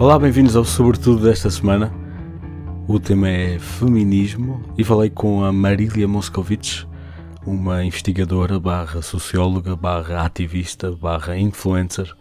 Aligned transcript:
Olá, 0.00 0.16
bem-vindos 0.16 0.54
ao 0.54 0.64
Sobretudo 0.64 1.24
desta 1.24 1.50
semana. 1.50 1.92
O 2.86 3.00
tema 3.00 3.28
é 3.28 3.58
feminismo 3.58 4.62
e 4.78 4.84
falei 4.84 5.10
com 5.10 5.42
a 5.42 5.52
Marília 5.52 6.06
Moscovitch, 6.06 6.84
uma 7.44 7.84
investigadora 7.84 8.60
barra 8.60 9.02
socióloga 9.02 9.74
barra 9.74 10.24
ativista 10.24 10.92
barra 10.92 11.36
influencer 11.36 12.14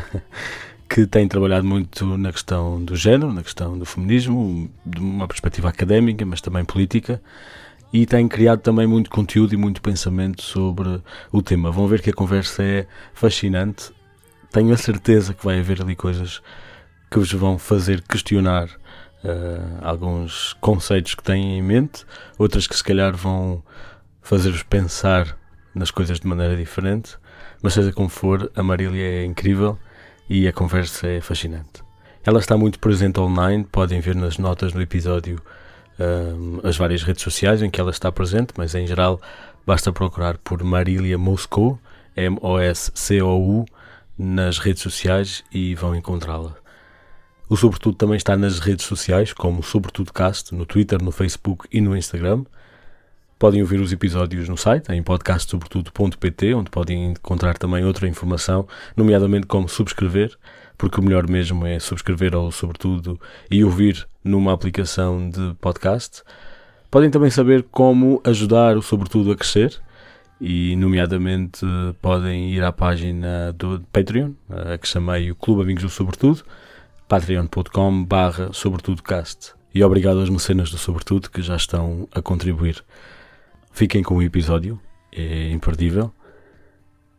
que 0.88 1.06
tem 1.06 1.28
trabalhado 1.28 1.66
muito 1.66 2.16
na 2.16 2.32
questão 2.32 2.82
do 2.82 2.96
género, 2.96 3.34
na 3.34 3.42
questão 3.42 3.78
do 3.78 3.84
feminismo, 3.84 4.70
de 4.86 4.98
uma 4.98 5.28
perspectiva 5.28 5.68
académica, 5.68 6.24
mas 6.24 6.40
também 6.40 6.64
política, 6.64 7.20
e 7.92 8.06
tem 8.06 8.26
criado 8.26 8.60
também 8.60 8.86
muito 8.86 9.10
conteúdo 9.10 9.52
e 9.52 9.58
muito 9.58 9.82
pensamento 9.82 10.40
sobre 10.40 11.02
o 11.30 11.42
tema. 11.42 11.70
Vão 11.70 11.86
ver 11.86 12.00
que 12.00 12.08
a 12.08 12.14
conversa 12.14 12.62
é 12.62 12.86
fascinante. 13.12 13.92
Tenho 14.50 14.72
a 14.72 14.78
certeza 14.78 15.34
que 15.34 15.44
vai 15.44 15.60
haver 15.60 15.82
ali 15.82 15.94
coisas 15.94 16.40
que 17.10 17.18
vos 17.18 17.32
vão 17.32 17.58
fazer 17.58 18.02
questionar 18.02 18.66
uh, 19.24 19.78
alguns 19.82 20.52
conceitos 20.54 21.14
que 21.14 21.22
têm 21.22 21.58
em 21.58 21.62
mente, 21.62 22.04
outras 22.38 22.66
que 22.66 22.76
se 22.76 22.84
calhar 22.84 23.16
vão 23.16 23.62
fazer-vos 24.22 24.62
pensar 24.62 25.36
nas 25.74 25.90
coisas 25.90 26.20
de 26.20 26.26
maneira 26.26 26.56
diferente. 26.56 27.16
Mas 27.62 27.74
seja 27.74 27.92
como 27.92 28.08
for, 28.08 28.50
a 28.54 28.62
Marília 28.62 29.22
é 29.22 29.24
incrível 29.24 29.78
e 30.28 30.46
a 30.46 30.52
conversa 30.52 31.06
é 31.06 31.20
fascinante. 31.20 31.82
Ela 32.24 32.38
está 32.38 32.56
muito 32.56 32.78
presente 32.78 33.20
online, 33.20 33.64
podem 33.64 34.00
ver 34.00 34.14
nas 34.14 34.38
notas 34.38 34.72
no 34.72 34.80
episódio 34.80 35.40
um, 35.98 36.60
as 36.66 36.76
várias 36.76 37.02
redes 37.02 37.22
sociais 37.22 37.62
em 37.62 37.70
que 37.70 37.80
ela 37.80 37.90
está 37.90 38.10
presente, 38.10 38.54
mas 38.56 38.74
em 38.74 38.86
geral 38.86 39.20
basta 39.66 39.92
procurar 39.92 40.38
por 40.38 40.62
Marília 40.62 41.18
Moscou, 41.18 41.78
M-O-S-C-O-U, 42.16 43.66
nas 44.16 44.58
redes 44.58 44.82
sociais 44.82 45.44
e 45.52 45.74
vão 45.74 45.94
encontrá-la. 45.94 46.63
O 47.46 47.56
Sobretudo 47.56 47.96
também 47.96 48.16
está 48.16 48.36
nas 48.36 48.58
redes 48.58 48.86
sociais, 48.86 49.34
como 49.34 49.62
Sobretudo 49.62 50.12
Cast, 50.12 50.54
no 50.54 50.64
Twitter, 50.64 51.02
no 51.02 51.12
Facebook 51.12 51.68
e 51.70 51.78
no 51.78 51.94
Instagram. 51.94 52.44
Podem 53.38 53.60
ouvir 53.60 53.80
os 53.80 53.92
episódios 53.92 54.48
no 54.48 54.56
site, 54.56 54.90
em 54.92 55.02
podcastsobretudo.pt, 55.02 56.54
onde 56.54 56.70
podem 56.70 57.10
encontrar 57.10 57.58
também 57.58 57.84
outra 57.84 58.08
informação, 58.08 58.66
nomeadamente 58.96 59.46
como 59.46 59.68
subscrever, 59.68 60.34
porque 60.78 60.98
o 60.98 61.02
melhor 61.02 61.28
mesmo 61.28 61.66
é 61.66 61.78
subscrever 61.78 62.34
ao 62.34 62.50
Sobretudo 62.50 63.20
e 63.50 63.62
ouvir 63.62 64.08
numa 64.24 64.54
aplicação 64.54 65.28
de 65.28 65.54
podcast. 65.60 66.22
Podem 66.90 67.10
também 67.10 67.28
saber 67.28 67.64
como 67.70 68.22
ajudar 68.24 68.74
o 68.78 68.82
Sobretudo 68.82 69.32
a 69.32 69.36
crescer 69.36 69.78
e, 70.40 70.74
nomeadamente, 70.76 71.66
podem 72.00 72.54
ir 72.54 72.64
à 72.64 72.72
página 72.72 73.52
do 73.52 73.84
Patreon, 73.92 74.32
a 74.48 74.78
que 74.78 74.88
chamei 74.88 75.30
o 75.30 75.34
Clube 75.34 75.60
Amigos 75.60 75.82
do 75.82 75.90
Sobretudo, 75.90 76.42
patreon.com 77.08 78.04
barra 78.04 78.52
sobretudocast. 78.52 79.52
E 79.74 79.82
obrigado 79.82 80.20
às 80.20 80.30
mecenas 80.30 80.70
do 80.70 80.78
Sobretudo 80.78 81.30
que 81.30 81.42
já 81.42 81.56
estão 81.56 82.08
a 82.12 82.22
contribuir. 82.22 82.84
Fiquem 83.72 84.02
com 84.02 84.16
o 84.16 84.22
episódio, 84.22 84.80
é 85.10 85.50
imperdível. 85.50 86.12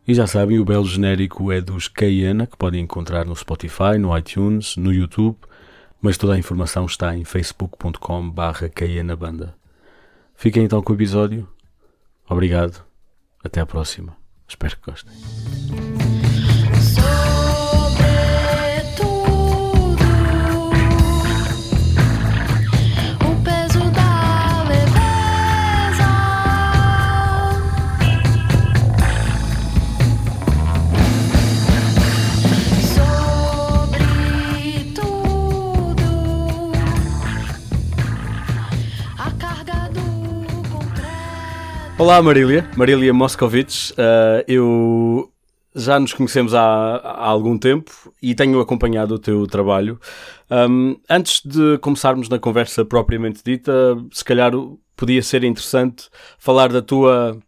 E 0.08 0.14
já 0.14 0.26
sabem, 0.26 0.58
o 0.58 0.64
belo 0.64 0.86
genérico 0.86 1.50
é 1.50 1.60
dos 1.60 1.88
Cayena, 1.88 2.46
que 2.46 2.56
podem 2.56 2.82
encontrar 2.82 3.26
no 3.26 3.34
Spotify, 3.34 3.98
no 3.98 4.16
iTunes, 4.16 4.76
no 4.76 4.92
YouTube, 4.92 5.36
mas 6.00 6.16
toda 6.16 6.34
a 6.34 6.38
informação 6.38 6.86
está 6.86 7.16
em 7.16 7.24
facebook.com 7.24 8.30
barra 8.30 8.70
Banda. 9.18 9.54
Fiquem 10.34 10.64
então 10.64 10.80
com 10.80 10.92
o 10.92 10.96
episódio. 10.96 11.48
Obrigado. 12.28 12.84
Até 13.42 13.60
à 13.60 13.66
próxima. 13.66 14.16
Espero 14.48 14.76
que 14.76 14.90
gostem. 14.90 15.12
Olá 41.98 42.20
Marília, 42.20 42.68
Marília 42.76 43.14
Moscovitch. 43.14 43.92
Uh, 43.92 44.44
eu 44.46 45.32
já 45.74 45.98
nos 45.98 46.12
conhecemos 46.12 46.54
há, 46.54 46.60
há, 46.96 47.26
algum 47.26 47.56
tempo 47.56 47.90
e 48.22 48.34
tenho 48.34 48.60
acompanhado 48.60 49.14
o 49.14 49.18
teu 49.18 49.46
trabalho. 49.46 49.98
Um, 50.50 50.96
antes 51.08 51.40
de 51.42 51.78
começarmos 51.78 52.28
na 52.28 52.38
conversa 52.38 52.84
propriamente 52.84 53.40
dita, 53.42 53.72
se 54.12 54.22
calhar 54.22 54.52
podia 54.94 55.22
ser 55.22 55.42
interessante 55.42 56.10
falar 56.38 56.70
da 56.70 56.82
tua 56.82 57.38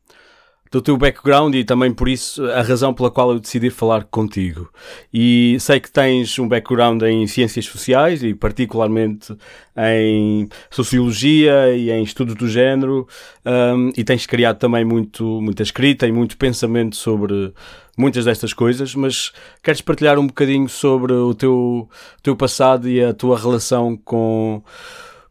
do 0.71 0.83
teu 0.83 0.97
background 0.97 1.55
e 1.55 1.65
também 1.65 1.93
por 1.93 2.09
isso 2.09 2.45
a 2.51 2.62
razão 2.62 2.93
pela 2.93 3.11
qual 3.11 3.33
eu 3.33 3.39
decidi 3.39 3.71
falar 3.71 4.05
contigo. 4.05 4.71
E 5.12 5.56
sei 5.61 5.81
que 5.81 5.91
tens 5.91 6.39
um 6.39 6.49
background 6.49 7.03
em 7.03 7.27
ciências 7.27 7.67
sociais 7.67 8.23
e 8.23 8.34
particularmente 8.34 9.37
em 9.77 10.49
sociologia 10.71 11.75
e 11.75 11.91
em 11.91 12.03
estudos 12.03 12.34
do 12.34 12.49
género 12.49 13.06
um, 13.45 13.91
e 13.97 14.05
tens 14.05 14.27
criado 14.27 14.59
também 14.59 14.84
muito, 14.84 15.41
muita 15.41 15.62
escrita 15.62 16.06
e 16.06 16.12
muito 16.12 16.37
pensamento 16.37 16.97
sobre 16.97 17.53
muitas 17.97 18.25
destas 18.25 18.53
coisas, 18.53 18.95
mas 18.95 19.33
queres 19.62 19.81
partilhar 19.81 20.19
um 20.19 20.27
bocadinho 20.27 20.69
sobre 20.69 21.12
o 21.12 21.35
teu, 21.35 21.89
teu 22.23 22.37
passado 22.37 22.89
e 22.89 23.03
a 23.03 23.12
tua 23.12 23.37
relação 23.37 23.97
com 23.97 24.62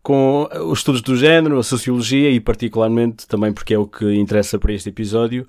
com 0.07 0.47
os 0.69 0.79
estudos 0.79 1.01
do 1.01 1.17
género, 1.17 1.59
a 1.59 1.63
sociologia 1.63 2.29
e 2.29 2.39
particularmente 2.39 3.27
também 3.27 3.51
porque 3.51 3.73
é 3.73 3.77
o 3.77 3.85
que 3.85 4.05
interessa 4.15 4.57
para 4.57 4.71
este 4.71 4.87
episódio, 4.87 5.45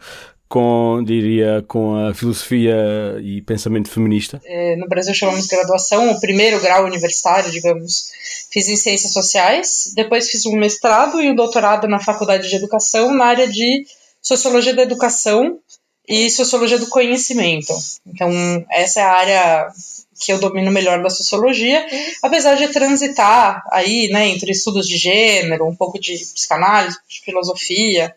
com, 0.48 1.00
diria, 1.06 1.64
com 1.68 1.94
a 1.94 2.12
filosofia 2.12 2.74
e 3.22 3.40
pensamento 3.42 3.88
feminista? 3.88 4.42
É, 4.44 4.74
no 4.74 4.88
Brasil 4.88 5.14
chamamos 5.14 5.46
de 5.46 5.54
graduação, 5.54 6.10
o 6.10 6.18
primeiro 6.18 6.60
grau 6.60 6.84
universitário, 6.86 7.52
digamos. 7.52 8.10
Fiz 8.50 8.68
em 8.68 8.74
ciências 8.74 9.12
sociais, 9.12 9.92
depois 9.94 10.28
fiz 10.28 10.44
um 10.44 10.56
mestrado 10.56 11.22
e 11.22 11.30
um 11.30 11.36
doutorado 11.36 11.86
na 11.86 12.00
faculdade 12.00 12.48
de 12.48 12.56
educação 12.56 13.14
na 13.14 13.26
área 13.26 13.46
de 13.46 13.86
sociologia 14.20 14.74
da 14.74 14.82
educação 14.82 15.60
e 16.08 16.28
sociologia 16.28 16.80
do 16.80 16.88
conhecimento. 16.88 17.72
Então, 18.04 18.28
essa 18.72 18.98
é 18.98 19.04
a 19.04 19.12
área 19.12 19.72
que 20.18 20.32
eu 20.32 20.38
domino 20.38 20.70
melhor 20.70 21.02
da 21.02 21.10
sociologia, 21.10 21.86
apesar 22.22 22.54
de 22.54 22.68
transitar 22.68 23.64
aí, 23.70 24.08
né, 24.08 24.28
entre 24.28 24.52
estudos 24.52 24.86
de 24.86 24.96
gênero, 24.96 25.66
um 25.66 25.74
pouco 25.74 25.98
de 25.98 26.16
psicanálise, 26.16 26.96
de 27.08 27.20
filosofia, 27.20 28.14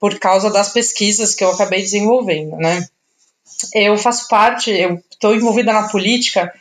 por 0.00 0.18
causa 0.18 0.50
das 0.50 0.72
pesquisas 0.72 1.34
que 1.34 1.44
eu 1.44 1.50
acabei 1.50 1.80
desenvolvendo, 1.80 2.56
né. 2.56 2.86
Eu 3.74 3.96
faço 3.96 4.28
parte, 4.28 4.70
eu 4.70 5.00
estou 5.10 5.34
envolvida 5.34 5.72
na 5.72 5.88
política 5.88 6.52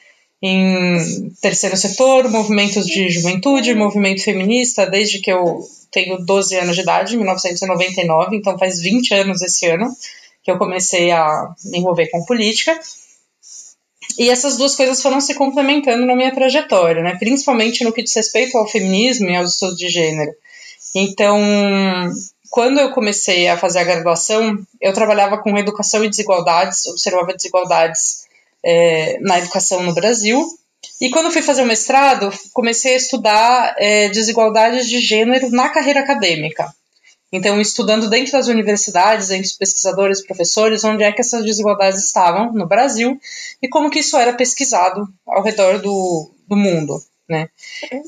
em 0.41 1.29
terceiro 1.41 1.77
setor, 1.77 2.29
movimentos 2.29 2.85
de 2.85 3.09
juventude, 3.09 3.73
movimento 3.73 4.21
feminista, 4.21 4.85
desde 4.85 5.19
que 5.19 5.31
eu 5.31 5.65
tenho 5.89 6.17
12 6.17 6.57
anos 6.57 6.75
de 6.75 6.81
idade, 6.81 7.15
1999, 7.15 8.35
então 8.35 8.57
faz 8.57 8.81
20 8.81 9.13
anos 9.13 9.41
esse 9.41 9.65
ano 9.67 9.89
que 10.43 10.51
eu 10.51 10.57
comecei 10.57 11.11
a 11.11 11.53
me 11.63 11.79
envolver 11.79 12.07
com 12.07 12.25
política. 12.25 12.77
E 14.17 14.29
essas 14.29 14.57
duas 14.57 14.75
coisas 14.75 15.01
foram 15.01 15.19
se 15.19 15.33
complementando 15.33 16.05
na 16.05 16.15
minha 16.15 16.33
trajetória, 16.33 17.01
né? 17.01 17.15
principalmente 17.17 17.83
no 17.83 17.91
que 17.91 18.03
diz 18.03 18.15
respeito 18.15 18.57
ao 18.57 18.67
feminismo 18.67 19.29
e 19.29 19.35
aos 19.35 19.53
estudos 19.53 19.77
de 19.77 19.89
gênero. 19.89 20.31
Então, 20.95 21.39
quando 22.49 22.79
eu 22.79 22.91
comecei 22.91 23.47
a 23.47 23.57
fazer 23.57 23.79
a 23.79 23.83
graduação, 23.83 24.59
eu 24.79 24.93
trabalhava 24.93 25.39
com 25.39 25.57
educação 25.57 26.03
e 26.03 26.09
desigualdades, 26.09 26.85
observava 26.85 27.33
desigualdades 27.33 28.25
é, 28.63 29.17
na 29.21 29.39
educação 29.39 29.81
no 29.81 29.93
Brasil. 29.93 30.45
E 31.01 31.09
quando 31.09 31.31
fui 31.31 31.41
fazer 31.41 31.63
o 31.63 31.65
mestrado, 31.65 32.31
comecei 32.53 32.93
a 32.93 32.97
estudar 32.97 33.75
é, 33.79 34.09
desigualdades 34.09 34.87
de 34.87 34.99
gênero 34.99 35.49
na 35.49 35.69
carreira 35.69 36.01
acadêmica. 36.01 36.71
Então, 37.33 37.59
estudando 37.59 38.07
dentro 38.07 38.31
das 38.31 38.47
universidades, 38.47 39.31
entre 39.31 39.47
os 39.47 39.57
pesquisadores 39.57 40.19
e 40.19 40.27
professores, 40.27 40.83
onde 40.83 41.03
é 41.03 41.11
que 41.11 41.19
essas 41.19 41.43
desigualdades 41.43 42.05
estavam 42.05 42.53
no 42.53 42.67
Brasil 42.67 43.19
e 43.59 43.67
como 43.67 43.89
que 43.89 43.99
isso 43.99 44.15
era 44.15 44.33
pesquisado 44.33 45.11
ao 45.25 45.41
redor 45.41 45.79
do, 45.81 46.29
do 46.47 46.55
mundo. 46.55 47.01
Né? 47.27 47.49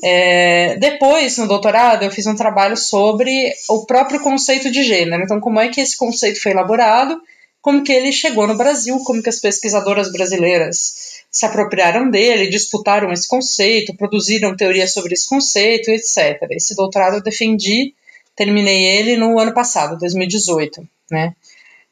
É, 0.04 0.76
depois, 0.76 1.36
no 1.38 1.48
doutorado, 1.48 2.04
eu 2.04 2.10
fiz 2.12 2.24
um 2.26 2.36
trabalho 2.36 2.76
sobre 2.76 3.52
o 3.68 3.84
próprio 3.84 4.20
conceito 4.20 4.70
de 4.70 4.84
gênero. 4.84 5.24
Então, 5.24 5.40
como 5.40 5.58
é 5.58 5.66
que 5.68 5.80
esse 5.80 5.96
conceito 5.96 6.40
foi 6.40 6.52
elaborado, 6.52 7.20
como 7.60 7.82
que 7.82 7.92
ele 7.92 8.12
chegou 8.12 8.46
no 8.46 8.56
Brasil, 8.56 8.96
como 9.00 9.20
que 9.20 9.28
as 9.28 9.40
pesquisadoras 9.40 10.12
brasileiras 10.12 11.24
se 11.32 11.44
apropriaram 11.44 12.08
dele, 12.08 12.48
disputaram 12.48 13.12
esse 13.12 13.26
conceito, 13.26 13.96
produziram 13.96 14.56
teorias 14.56 14.92
sobre 14.92 15.14
esse 15.14 15.28
conceito, 15.28 15.90
etc. 15.90 16.46
Esse 16.52 16.76
doutorado 16.76 17.16
eu 17.16 17.22
defendi 17.22 17.92
terminei 18.36 18.84
ele 18.84 19.16
no 19.16 19.38
ano 19.38 19.52
passado, 19.52 19.98
2018, 19.98 20.86
né? 21.10 21.34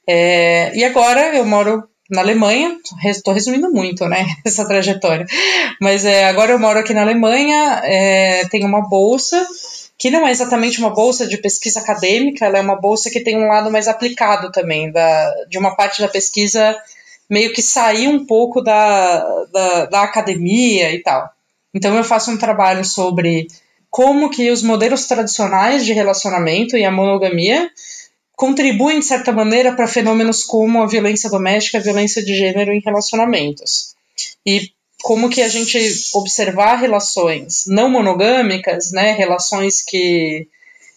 É, 0.06 0.76
e 0.76 0.84
agora 0.84 1.34
eu 1.34 1.44
moro 1.46 1.88
na 2.10 2.20
Alemanha, 2.20 2.76
estou 3.06 3.32
resumindo 3.32 3.70
muito, 3.70 4.06
né, 4.06 4.26
essa 4.44 4.66
trajetória, 4.66 5.26
mas 5.80 6.04
é, 6.04 6.26
agora 6.26 6.52
eu 6.52 6.58
moro 6.58 6.78
aqui 6.78 6.92
na 6.92 7.00
Alemanha, 7.00 7.80
é, 7.82 8.46
tenho 8.50 8.66
uma 8.66 8.86
bolsa 8.86 9.46
que 9.96 10.10
não 10.10 10.26
é 10.26 10.30
exatamente 10.30 10.80
uma 10.80 10.90
bolsa 10.90 11.26
de 11.26 11.38
pesquisa 11.38 11.80
acadêmica, 11.80 12.44
ela 12.44 12.58
é 12.58 12.60
uma 12.60 12.78
bolsa 12.78 13.10
que 13.10 13.20
tem 13.20 13.38
um 13.38 13.48
lado 13.48 13.70
mais 13.70 13.88
aplicado 13.88 14.52
também, 14.52 14.90
da, 14.92 15.32
de 15.48 15.56
uma 15.56 15.74
parte 15.76 16.02
da 16.02 16.08
pesquisa 16.08 16.76
meio 17.30 17.52
que 17.52 17.62
sair 17.62 18.08
um 18.08 18.26
pouco 18.26 18.60
da, 18.60 19.44
da, 19.52 19.86
da 19.86 20.02
academia 20.02 20.92
e 20.92 21.02
tal. 21.02 21.30
Então 21.72 21.96
eu 21.96 22.04
faço 22.04 22.30
um 22.30 22.36
trabalho 22.36 22.84
sobre 22.84 23.46
como 23.94 24.28
que 24.28 24.50
os 24.50 24.60
modelos 24.60 25.06
tradicionais 25.06 25.86
de 25.86 25.92
relacionamento 25.92 26.76
e 26.76 26.84
a 26.84 26.90
monogamia 26.90 27.70
contribuem, 28.34 28.98
de 28.98 29.04
certa 29.04 29.30
maneira, 29.30 29.72
para 29.72 29.86
fenômenos 29.86 30.42
como 30.42 30.82
a 30.82 30.86
violência 30.88 31.30
doméstica, 31.30 31.78
a 31.78 31.80
violência 31.80 32.20
de 32.20 32.34
gênero 32.34 32.72
em 32.72 32.80
relacionamentos. 32.80 33.94
E 34.44 34.72
como 35.00 35.30
que 35.30 35.40
a 35.40 35.48
gente 35.48 35.78
observar 36.12 36.74
relações 36.74 37.66
não 37.68 37.88
monogâmicas, 37.88 38.90
né, 38.90 39.12
relações 39.12 39.80
que 39.80 40.48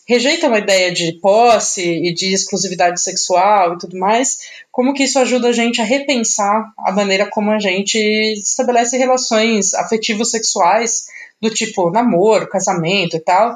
rejeitam 0.07 0.53
a 0.53 0.59
ideia 0.59 0.91
de 0.91 1.13
posse 1.21 1.83
e 1.83 2.13
de 2.13 2.33
exclusividade 2.33 3.01
sexual 3.01 3.73
e 3.73 3.77
tudo 3.77 3.97
mais, 3.97 4.37
como 4.71 4.93
que 4.93 5.03
isso 5.03 5.19
ajuda 5.19 5.49
a 5.49 5.51
gente 5.51 5.81
a 5.81 5.83
repensar 5.83 6.71
a 6.79 6.91
maneira 6.91 7.29
como 7.29 7.51
a 7.51 7.59
gente 7.59 7.97
estabelece 8.33 8.97
relações 8.97 9.73
afetivos 9.73 10.31
sexuais 10.31 11.07
do 11.41 11.49
tipo 11.49 11.91
namoro, 11.91 12.47
casamento 12.47 13.17
e 13.17 13.19
tal, 13.19 13.55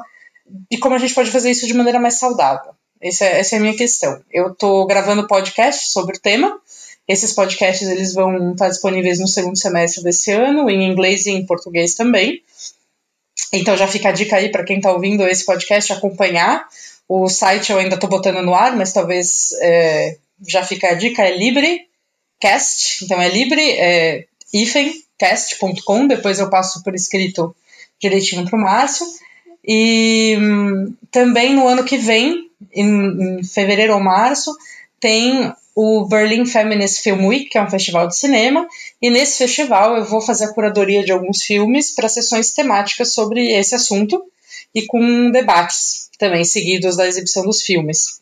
e 0.70 0.76
como 0.76 0.94
a 0.94 0.98
gente 0.98 1.14
pode 1.14 1.30
fazer 1.30 1.50
isso 1.50 1.66
de 1.66 1.74
maneira 1.74 1.98
mais 1.98 2.18
saudável. 2.18 2.72
Essa 3.00 3.24
é, 3.24 3.40
essa 3.40 3.56
é 3.56 3.58
a 3.58 3.62
minha 3.62 3.76
questão. 3.76 4.22
Eu 4.30 4.52
estou 4.52 4.86
gravando 4.86 5.26
podcast 5.26 5.90
sobre 5.90 6.16
o 6.16 6.20
tema. 6.20 6.60
Esses 7.08 7.32
podcasts 7.32 7.88
eles 7.88 8.14
vão 8.14 8.52
estar 8.52 8.68
disponíveis 8.68 9.18
no 9.18 9.26
segundo 9.26 9.58
semestre 9.58 10.04
desse 10.04 10.30
ano, 10.30 10.70
em 10.70 10.88
inglês 10.88 11.26
e 11.26 11.30
em 11.30 11.44
português 11.44 11.94
também. 11.94 12.40
Então 13.52 13.76
já 13.76 13.86
fica 13.86 14.08
a 14.08 14.12
dica 14.12 14.36
aí 14.36 14.50
para 14.50 14.64
quem 14.64 14.76
está 14.76 14.92
ouvindo 14.92 15.26
esse 15.26 15.44
podcast 15.44 15.92
acompanhar. 15.92 16.66
O 17.08 17.28
site 17.28 17.70
eu 17.70 17.78
ainda 17.78 17.94
estou 17.94 18.08
botando 18.08 18.42
no 18.42 18.54
ar, 18.54 18.76
mas 18.76 18.92
talvez 18.92 19.52
é, 19.60 20.16
já 20.46 20.64
fica 20.64 20.88
a 20.88 20.94
dica, 20.94 21.22
é 21.22 21.36
LibreCast. 21.36 23.04
Então 23.04 23.20
é 23.20 23.28
libre, 23.28 23.70
é, 23.72 24.24
cast.com. 25.18 26.06
Depois 26.06 26.38
eu 26.38 26.50
passo 26.50 26.82
por 26.82 26.94
escrito 26.94 27.54
direitinho 28.00 28.44
para 28.44 28.58
o 28.58 28.62
Márcio. 28.62 29.06
E 29.64 30.36
hum, 30.40 30.94
também 31.10 31.54
no 31.54 31.68
ano 31.68 31.84
que 31.84 31.96
vem 31.96 32.50
em, 32.74 33.38
em 33.38 33.44
fevereiro 33.44 33.94
ou 33.94 34.00
março, 34.00 34.52
tem 34.98 35.52
o 35.74 36.04
Berlin 36.06 36.44
Feminist 36.44 37.02
Film 37.02 37.26
Week, 37.26 37.48
que 37.48 37.58
é 37.58 37.62
um 37.62 37.70
festival 37.70 38.06
de 38.06 38.16
cinema, 38.16 38.66
e 39.00 39.10
nesse 39.10 39.38
festival 39.38 39.96
eu 39.96 40.04
vou 40.04 40.20
fazer 40.20 40.44
a 40.44 40.52
curadoria 40.52 41.04
de 41.04 41.12
alguns 41.12 41.42
filmes 41.42 41.94
para 41.94 42.08
sessões 42.08 42.52
temáticas 42.52 43.14
sobre 43.14 43.52
esse 43.52 43.74
assunto 43.74 44.22
e 44.74 44.86
com 44.86 45.30
debates 45.30 46.10
também 46.18 46.44
seguidos 46.44 46.96
da 46.96 47.06
exibição 47.06 47.44
dos 47.44 47.62
filmes. 47.62 48.20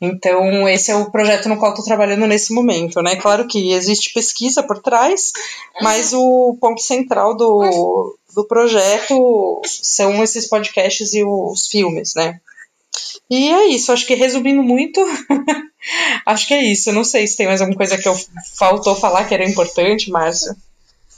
Então, 0.00 0.68
esse 0.68 0.90
é 0.90 0.94
o 0.94 1.10
projeto 1.10 1.48
no 1.48 1.56
qual 1.56 1.70
estou 1.70 1.84
trabalhando 1.84 2.26
nesse 2.26 2.52
momento, 2.52 3.00
né? 3.00 3.16
Claro 3.16 3.46
que 3.46 3.72
existe 3.72 4.12
pesquisa 4.12 4.62
por 4.62 4.82
trás, 4.82 5.32
mas 5.80 6.12
o 6.12 6.56
ponto 6.60 6.82
central 6.82 7.34
do, 7.34 8.18
do 8.34 8.46
projeto 8.46 9.62
são 9.64 10.22
esses 10.22 10.46
podcasts 10.48 11.14
e 11.14 11.24
os 11.24 11.66
filmes, 11.68 12.14
né? 12.14 12.38
E 13.30 13.48
é 13.48 13.66
isso, 13.66 13.92
acho 13.92 14.06
que 14.06 14.14
resumindo 14.14 14.62
muito, 14.62 15.00
acho 16.26 16.46
que 16.46 16.54
é 16.54 16.62
isso. 16.64 16.92
Não 16.92 17.04
sei 17.04 17.26
se 17.26 17.36
tem 17.36 17.46
mais 17.46 17.60
alguma 17.60 17.76
coisa 17.76 17.98
que 17.98 18.08
eu 18.08 18.16
faltou 18.54 18.94
falar 18.94 19.24
que 19.24 19.34
era 19.34 19.44
importante, 19.44 20.10
Márcio. 20.10 20.54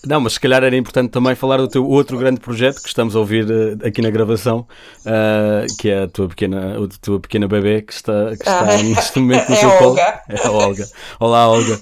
Não, 0.06 0.20
mas 0.20 0.34
se 0.34 0.40
calhar 0.40 0.62
era 0.62 0.76
importante 0.76 1.10
também 1.10 1.34
falar 1.34 1.56
do 1.56 1.66
teu 1.66 1.84
outro 1.84 2.16
grande 2.16 2.40
projeto 2.40 2.80
que 2.80 2.88
estamos 2.88 3.16
a 3.16 3.18
ouvir 3.18 3.44
uh, 3.44 3.86
aqui 3.86 4.00
na 4.00 4.10
gravação, 4.10 4.66
uh, 5.00 5.76
que 5.76 5.90
é 5.90 6.04
a 6.04 6.08
tua 6.08 6.28
pequena, 6.28 6.76
a 6.76 6.88
tua 7.00 7.18
pequena 7.18 7.48
bebê 7.48 7.82
que 7.82 7.92
está, 7.92 8.28
que 8.28 8.48
está 8.48 8.60
ah, 8.60 8.82
neste 8.82 9.18
momento 9.18 9.48
no 9.48 9.54
é 9.56 9.58
teu 9.58 9.70
colo. 9.72 9.90
Olga. 9.90 10.22
É 10.28 10.46
a 10.46 10.50
Olga. 10.52 10.88
Olá, 11.18 11.48
Olga. 11.48 11.80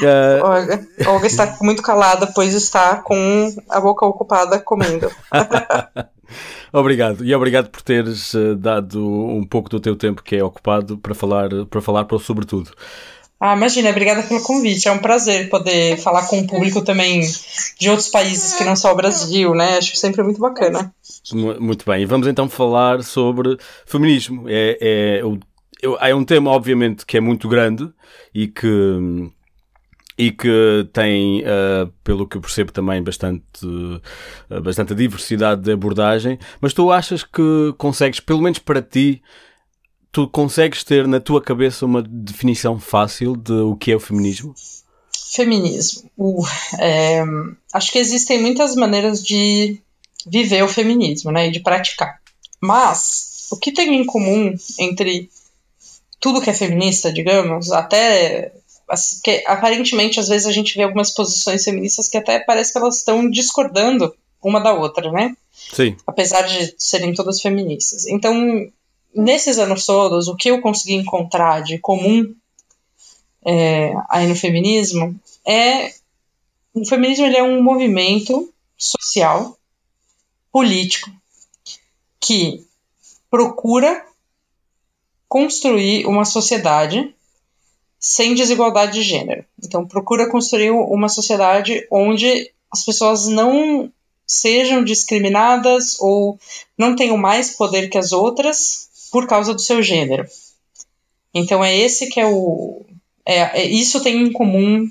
Uh... 0.00 0.44
Olga. 0.46 0.88
Olga 1.06 1.26
está 1.26 1.58
muito 1.60 1.82
calada, 1.82 2.28
pois 2.28 2.54
está 2.54 2.96
com 2.96 3.52
a 3.68 3.80
boca 3.80 4.06
ocupada 4.06 4.60
comendo. 4.60 5.10
Obrigado. 6.72 7.24
E 7.24 7.34
obrigado 7.34 7.70
por 7.70 7.82
teres 7.82 8.34
uh, 8.34 8.54
dado 8.56 9.04
um 9.06 9.44
pouco 9.44 9.68
do 9.68 9.80
teu 9.80 9.96
tempo 9.96 10.22
que 10.22 10.36
é 10.36 10.44
ocupado 10.44 10.98
para 10.98 11.14
falar, 11.14 11.48
para 11.70 11.80
falar 11.80 12.04
para 12.04 12.16
o 12.16 12.20
Sobretudo. 12.20 12.72
Ah, 13.40 13.54
imagina, 13.54 13.90
obrigada 13.90 14.22
pelo 14.24 14.42
convite. 14.42 14.88
É 14.88 14.92
um 14.92 14.98
prazer 14.98 15.48
poder 15.48 15.96
falar 15.98 16.26
com 16.26 16.40
o 16.40 16.46
público 16.46 16.82
também 16.82 17.20
de 17.78 17.88
outros 17.88 18.08
países 18.08 18.54
que 18.54 18.64
não 18.64 18.74
só 18.74 18.92
o 18.92 18.96
Brasil, 18.96 19.54
né? 19.54 19.78
Acho 19.78 19.96
sempre 19.96 20.24
muito 20.24 20.40
bacana. 20.40 20.92
Muito 21.32 21.84
bem. 21.86 22.02
E 22.02 22.06
vamos 22.06 22.26
então 22.26 22.48
falar 22.48 23.04
sobre 23.04 23.56
feminismo. 23.86 24.46
É, 24.48 24.76
é, 24.80 26.08
é 26.10 26.14
um 26.14 26.24
tema, 26.24 26.50
obviamente, 26.50 27.06
que 27.06 27.16
é 27.16 27.20
muito 27.20 27.48
grande 27.48 27.88
e 28.34 28.48
que 28.48 29.30
e 30.18 30.32
que 30.32 30.88
tem, 30.92 31.42
uh, 31.42 31.86
pelo 32.02 32.26
que 32.26 32.36
eu 32.36 32.40
percebo, 32.40 32.72
também 32.72 33.00
bastante, 33.00 33.44
uh, 33.64 34.60
bastante 34.60 34.92
diversidade 34.92 35.62
de 35.62 35.70
abordagem. 35.70 36.38
Mas 36.60 36.74
tu 36.74 36.90
achas 36.90 37.22
que 37.22 37.72
consegues, 37.78 38.18
pelo 38.18 38.42
menos 38.42 38.58
para 38.58 38.82
ti, 38.82 39.22
tu 40.10 40.26
consegues 40.26 40.82
ter 40.82 41.06
na 41.06 41.20
tua 41.20 41.40
cabeça 41.40 41.86
uma 41.86 42.02
definição 42.02 42.80
fácil 42.80 43.36
de 43.36 43.52
o 43.52 43.76
que 43.76 43.92
é 43.92 43.96
o 43.96 44.00
feminismo? 44.00 44.54
Feminismo. 45.32 46.10
Uh, 46.18 46.44
é, 46.80 47.22
acho 47.72 47.92
que 47.92 47.98
existem 47.98 48.42
muitas 48.42 48.74
maneiras 48.74 49.22
de 49.22 49.80
viver 50.26 50.64
o 50.64 50.68
feminismo, 50.68 51.30
né, 51.30 51.46
e 51.46 51.52
de 51.52 51.60
praticar. 51.60 52.20
Mas 52.60 53.46
o 53.52 53.56
que 53.56 53.70
tem 53.70 53.94
em 53.94 54.04
comum 54.04 54.52
entre 54.80 55.30
tudo 56.18 56.40
que 56.40 56.50
é 56.50 56.54
feminista, 56.54 57.12
digamos, 57.12 57.70
até 57.70 58.52
que 59.22 59.42
aparentemente 59.46 60.18
às 60.18 60.28
vezes 60.28 60.46
a 60.46 60.52
gente 60.52 60.76
vê 60.76 60.82
algumas 60.82 61.10
posições 61.10 61.64
feministas 61.64 62.08
que 62.08 62.16
até 62.16 62.38
parece 62.38 62.72
que 62.72 62.78
elas 62.78 62.96
estão 62.96 63.28
discordando 63.28 64.14
uma 64.42 64.60
da 64.60 64.72
outra, 64.72 65.10
né? 65.10 65.36
Sim. 65.72 65.96
Apesar 66.06 66.42
de 66.42 66.74
serem 66.78 67.12
todas 67.12 67.40
feministas. 67.42 68.06
Então, 68.06 68.34
nesses 69.14 69.58
anos 69.58 69.84
todos, 69.84 70.28
o 70.28 70.36
que 70.36 70.50
eu 70.50 70.60
consegui 70.60 70.94
encontrar 70.94 71.62
de 71.62 71.78
comum 71.78 72.34
é, 73.44 73.92
aí 74.08 74.26
no 74.26 74.36
feminismo 74.36 75.18
é 75.46 75.92
o 76.74 76.84
feminismo 76.84 77.24
ele 77.24 77.36
é 77.36 77.42
um 77.42 77.62
movimento 77.62 78.52
social, 78.76 79.58
político, 80.52 81.10
que 82.20 82.64
procura 83.30 84.06
construir 85.28 86.06
uma 86.06 86.24
sociedade 86.24 87.14
sem 87.98 88.34
desigualdade 88.34 88.92
de 88.92 89.02
gênero. 89.02 89.44
Então, 89.62 89.86
procura 89.86 90.30
construir 90.30 90.70
uma 90.70 91.08
sociedade 91.08 91.86
onde 91.90 92.50
as 92.70 92.84
pessoas 92.84 93.26
não 93.26 93.90
sejam 94.26 94.84
discriminadas 94.84 95.98
ou 96.00 96.38
não 96.76 96.94
tenham 96.94 97.16
mais 97.16 97.56
poder 97.56 97.88
que 97.88 97.98
as 97.98 98.12
outras 98.12 98.88
por 99.10 99.26
causa 99.26 99.54
do 99.54 99.60
seu 99.60 99.82
gênero. 99.82 100.26
Então, 101.34 101.64
é 101.64 101.76
esse 101.76 102.08
que 102.08 102.20
é 102.20 102.26
o. 102.26 102.82
É, 103.24 103.62
é 103.62 103.64
isso 103.66 104.02
tem 104.02 104.22
em 104.22 104.32
comum 104.32 104.88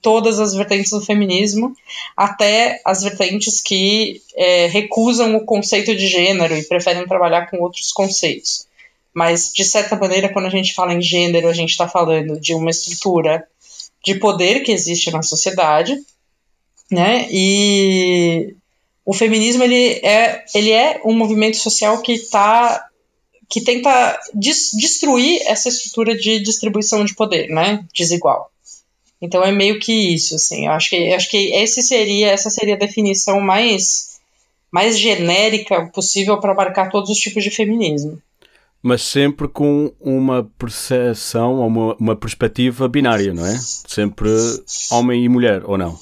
todas 0.00 0.40
as 0.40 0.54
vertentes 0.54 0.90
do 0.90 1.00
feminismo, 1.00 1.74
até 2.16 2.80
as 2.84 3.02
vertentes 3.02 3.60
que 3.60 4.22
é, 4.34 4.66
recusam 4.66 5.36
o 5.36 5.44
conceito 5.44 5.94
de 5.94 6.06
gênero 6.06 6.56
e 6.56 6.64
preferem 6.64 7.06
trabalhar 7.06 7.50
com 7.50 7.58
outros 7.58 7.92
conceitos. 7.92 8.66
Mas, 9.14 9.52
de 9.52 9.64
certa 9.64 9.94
maneira, 9.96 10.28
quando 10.28 10.46
a 10.46 10.50
gente 10.50 10.74
fala 10.74 10.92
em 10.92 11.00
gênero, 11.00 11.48
a 11.48 11.52
gente 11.52 11.70
está 11.70 11.86
falando 11.86 12.40
de 12.40 12.52
uma 12.52 12.70
estrutura 12.70 13.46
de 14.04 14.16
poder 14.16 14.60
que 14.60 14.72
existe 14.72 15.10
na 15.12 15.22
sociedade, 15.22 15.96
né? 16.90 17.26
E 17.30 18.54
o 19.04 19.14
feminismo 19.14 19.62
ele 19.62 20.00
é, 20.02 20.44
ele 20.54 20.72
é 20.72 21.00
um 21.04 21.14
movimento 21.14 21.56
social 21.56 22.02
que 22.02 22.18
tá 22.18 22.88
que 23.48 23.60
tenta 23.60 24.18
des 24.34 24.70
destruir 24.72 25.42
essa 25.46 25.68
estrutura 25.68 26.16
de 26.16 26.40
distribuição 26.40 27.04
de 27.04 27.14
poder, 27.14 27.48
né? 27.48 27.84
Desigual. 27.94 28.50
Então 29.22 29.44
é 29.44 29.52
meio 29.52 29.78
que 29.78 29.92
isso, 29.92 30.34
assim. 30.34 30.66
Eu 30.66 30.72
acho 30.72 30.90
que 30.90 31.12
acho 31.12 31.30
que 31.30 31.54
esse 31.54 31.82
seria 31.82 32.30
essa 32.30 32.50
seria 32.50 32.74
a 32.74 32.78
definição 32.78 33.40
mais 33.40 34.18
mais 34.72 34.98
genérica 34.98 35.86
possível 35.94 36.40
para 36.40 36.50
abarcar 36.50 36.90
todos 36.90 37.10
os 37.10 37.18
tipos 37.18 37.44
de 37.44 37.50
feminismo 37.50 38.20
mas 38.84 39.00
sempre 39.00 39.48
com 39.48 39.90
uma 39.98 40.46
percepção 40.58 41.54
ou 41.54 41.66
uma, 41.66 41.96
uma 41.98 42.14
perspectiva 42.14 42.86
binária, 42.86 43.32
não 43.32 43.46
é? 43.46 43.58
Sempre 43.58 44.28
homem 44.90 45.24
e 45.24 45.28
mulher, 45.28 45.62
ou 45.64 45.78
não? 45.78 45.98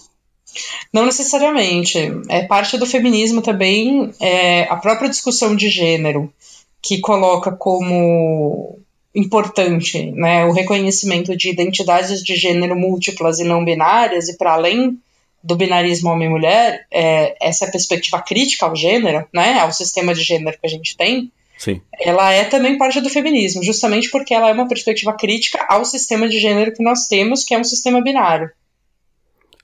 Não 0.92 1.06
necessariamente. 1.06 1.96
É 2.28 2.42
parte 2.42 2.76
do 2.76 2.84
feminismo 2.84 3.40
também 3.40 4.10
é, 4.20 4.64
a 4.64 4.74
própria 4.74 5.08
discussão 5.08 5.54
de 5.54 5.68
gênero, 5.68 6.34
que 6.82 6.98
coloca 6.98 7.52
como 7.52 8.80
importante, 9.14 10.10
né, 10.10 10.44
o 10.44 10.50
reconhecimento 10.50 11.36
de 11.36 11.50
identidades 11.50 12.20
de 12.20 12.34
gênero 12.34 12.74
múltiplas 12.74 13.38
e 13.38 13.44
não 13.44 13.64
binárias 13.64 14.28
e 14.28 14.36
para 14.36 14.54
além 14.54 14.98
do 15.44 15.54
binarismo 15.54 16.10
homem-mulher, 16.10 16.84
é, 16.90 17.36
essa 17.40 17.70
perspectiva 17.70 18.20
crítica 18.20 18.66
ao 18.66 18.74
gênero, 18.74 19.24
né, 19.32 19.60
ao 19.60 19.72
sistema 19.72 20.12
de 20.12 20.22
gênero 20.22 20.58
que 20.58 20.66
a 20.66 20.70
gente 20.70 20.96
tem, 20.96 21.30
Sim. 21.62 21.80
ela 22.00 22.32
é 22.32 22.42
também 22.42 22.76
parte 22.76 23.00
do 23.00 23.08
feminismo, 23.08 23.62
justamente 23.62 24.10
porque 24.10 24.34
ela 24.34 24.48
é 24.48 24.52
uma 24.52 24.66
perspectiva 24.66 25.12
crítica 25.12 25.64
ao 25.68 25.84
sistema 25.84 26.28
de 26.28 26.40
gênero 26.40 26.74
que 26.74 26.82
nós 26.82 27.06
temos, 27.06 27.44
que 27.44 27.54
é 27.54 27.58
um 27.58 27.62
sistema 27.62 28.02
binário. 28.02 28.50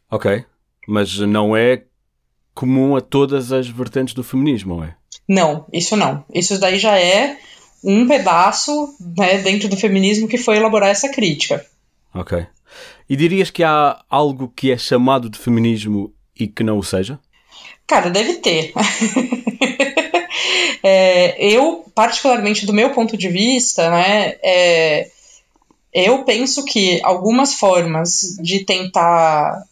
Ok, 0.09 0.45
mas 0.87 1.19
não 1.19 1.57
é 1.57 1.83
comum 2.55 2.95
a 2.95 3.01
todas 3.01 3.51
as 3.51 3.67
vertentes 3.67 4.15
do 4.15 4.23
feminismo, 4.23 4.77
não 4.77 4.85
é? 4.85 4.95
Não, 5.29 5.67
isso 5.73 5.97
não. 5.97 6.25
Isso 6.33 6.57
daí 6.61 6.79
já 6.79 6.97
é 6.97 7.37
um 7.83 8.07
pedaço 8.07 8.95
né, 9.19 9.39
dentro 9.39 9.69
do 9.69 9.77
feminismo 9.77 10.29
que 10.29 10.39
foi 10.39 10.57
elaborar 10.57 10.91
essa 10.91 11.09
crítica. 11.09 11.67
Ok. 12.15 12.47
E 13.11 13.17
dirias 13.17 13.51
que 13.51 13.65
há 13.65 14.05
algo 14.09 14.53
que 14.55 14.71
é 14.71 14.79
chamado 14.79 15.29
de 15.29 15.37
feminismo 15.37 16.15
e 16.39 16.47
que 16.47 16.63
não 16.63 16.79
o 16.79 16.85
seja? 16.85 17.19
Cara, 17.89 18.09
deve 18.09 18.35
ter. 18.35 18.73
é, 20.83 21.37
eu, 21.45 21.85
particularmente 21.95 22.67
do 22.67 22.73
meu 22.73 22.91
ponto 22.91 23.17
de 23.17 23.29
vista, 23.29 23.91
né, 23.91 24.37
é, 24.43 25.11
eu 25.93 26.25
penso 26.25 26.65
que 26.65 27.01
algumas 27.03 27.55
formas 27.55 28.37
de 28.41 28.65
tentar 28.65 29.63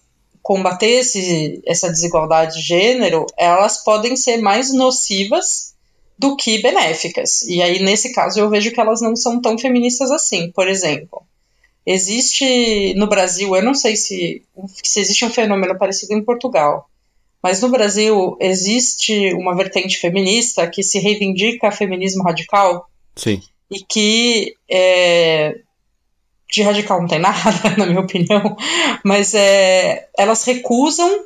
combater 0.43 1.01
esse, 1.01 1.61
essa 1.67 1.91
desigualdade 1.91 2.57
de 2.57 2.63
gênero, 2.63 3.27
elas 3.37 3.83
podem 3.83 4.17
ser 4.17 4.37
mais 4.37 4.73
nocivas 4.73 5.75
do 6.19 6.37
que 6.37 6.63
benéficas. 6.63 7.43
E 7.43 7.61
aí, 7.61 7.83
nesse 7.83 8.13
caso, 8.13 8.39
eu 8.39 8.49
vejo 8.49 8.71
que 8.71 8.81
elas 8.81 9.01
não 9.01 9.17
são 9.17 9.41
tão 9.41 9.59
feministas 9.59 10.11
assim. 10.11 10.51
Por 10.53 10.69
exemplo, 10.69 11.23
existe 11.85 12.95
no 12.95 13.09
Brasil, 13.09 13.55
eu 13.55 13.63
não 13.63 13.75
sei 13.75 13.97
se, 13.97 14.43
se 14.83 15.01
existe 15.01 15.25
um 15.25 15.31
fenômeno 15.31 15.77
parecido 15.77 16.15
em 16.15 16.25
Portugal, 16.25 16.89
mas 17.43 17.61
no 17.61 17.69
Brasil 17.69 18.37
existe 18.41 19.33
uma 19.35 19.55
vertente 19.55 19.99
feminista 19.99 20.67
que 20.67 20.83
se 20.83 20.99
reivindica 20.99 21.71
feminismo 21.71 22.23
radical. 22.23 22.87
Sim. 23.15 23.41
E 23.71 23.81
que 23.81 24.55
é, 24.71 25.59
de 26.51 26.63
radical 26.63 27.01
não 27.01 27.09
tem 27.09 27.19
nada, 27.21 27.77
na 27.77 27.87
minha 27.87 28.01
opinião, 28.01 28.57
mas 29.05 29.35
é, 29.35 30.09
elas 30.19 30.45
recusam 30.45 31.25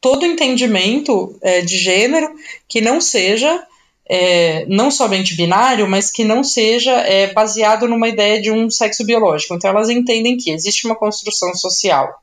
todo 0.00 0.26
entendimento 0.26 1.36
é, 1.42 1.60
de 1.60 1.76
gênero 1.76 2.30
que 2.68 2.80
não 2.80 3.00
seja 3.00 3.64
é, 4.08 4.64
não 4.66 4.90
somente 4.90 5.36
binário, 5.36 5.86
mas 5.86 6.10
que 6.10 6.24
não 6.24 6.42
seja 6.42 6.92
é, 6.92 7.32
baseado 7.32 7.86
numa 7.86 8.08
ideia 8.08 8.40
de 8.40 8.50
um 8.50 8.70
sexo 8.70 9.04
biológico. 9.04 9.54
Então, 9.54 9.70
elas 9.70 9.90
entendem 9.90 10.36
que 10.36 10.50
existe 10.50 10.86
uma 10.86 10.96
construção 10.96 11.54
social 11.54 12.14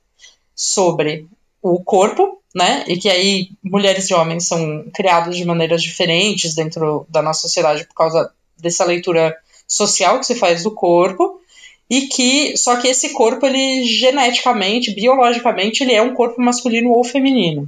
sobre 0.56 1.28
o 1.68 1.84
corpo, 1.84 2.40
né? 2.54 2.84
E 2.88 2.96
que 2.96 3.10
aí 3.10 3.50
mulheres 3.64 4.08
e 4.12 4.14
homens 4.14 4.48
são 4.48 4.86
criados 4.94 5.36
de 5.36 5.44
maneiras 5.44 5.82
diferentes 5.82 6.54
dentro 6.54 7.08
da 7.10 7.24
nossa 7.24 7.42
sociedade 7.42 7.86
por 7.88 7.96
causa 7.96 8.32
dessa 8.56 8.86
leitura 8.86 9.36
social 9.68 10.20
que 10.20 10.28
se 10.28 10.36
faz 10.36 10.62
do 10.62 10.70
corpo 10.70 11.42
e 11.90 12.02
que 12.02 12.56
só 12.56 12.76
que 12.76 12.88
esse 12.88 13.10
corpo 13.10 13.48
ele 13.48 13.84
geneticamente, 13.84 14.94
biologicamente, 14.94 15.84
ele 15.84 15.94
é 15.94 16.02
um 16.04 16.14
corpo 16.14 16.40
masculino 16.40 16.92
ou 16.92 17.04
feminino, 17.04 17.68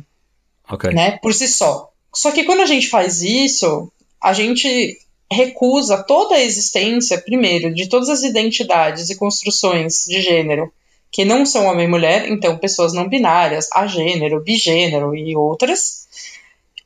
né? 0.93 1.17
Por 1.17 1.33
si 1.33 1.47
só. 1.47 1.89
Só 2.13 2.31
que 2.31 2.43
quando 2.43 2.61
a 2.61 2.67
gente 2.67 2.87
faz 2.87 3.23
isso, 3.23 3.91
a 4.21 4.31
gente 4.31 4.99
recusa 5.31 6.03
toda 6.03 6.35
a 6.35 6.43
existência, 6.43 7.17
primeiro, 7.17 7.73
de 7.73 7.89
todas 7.89 8.09
as 8.09 8.21
identidades 8.21 9.09
e 9.09 9.17
construções 9.17 10.05
de 10.07 10.21
gênero 10.21 10.71
que 11.17 11.25
não 11.25 11.47
são 11.47 11.65
homem 11.65 11.87
e 11.87 11.89
mulher, 11.89 12.29
então 12.29 12.59
pessoas 12.59 12.93
não 12.93 13.09
binárias, 13.09 13.67
agênero, 13.73 14.39
bigênero 14.43 15.15
e 15.15 15.35
outras, 15.35 16.07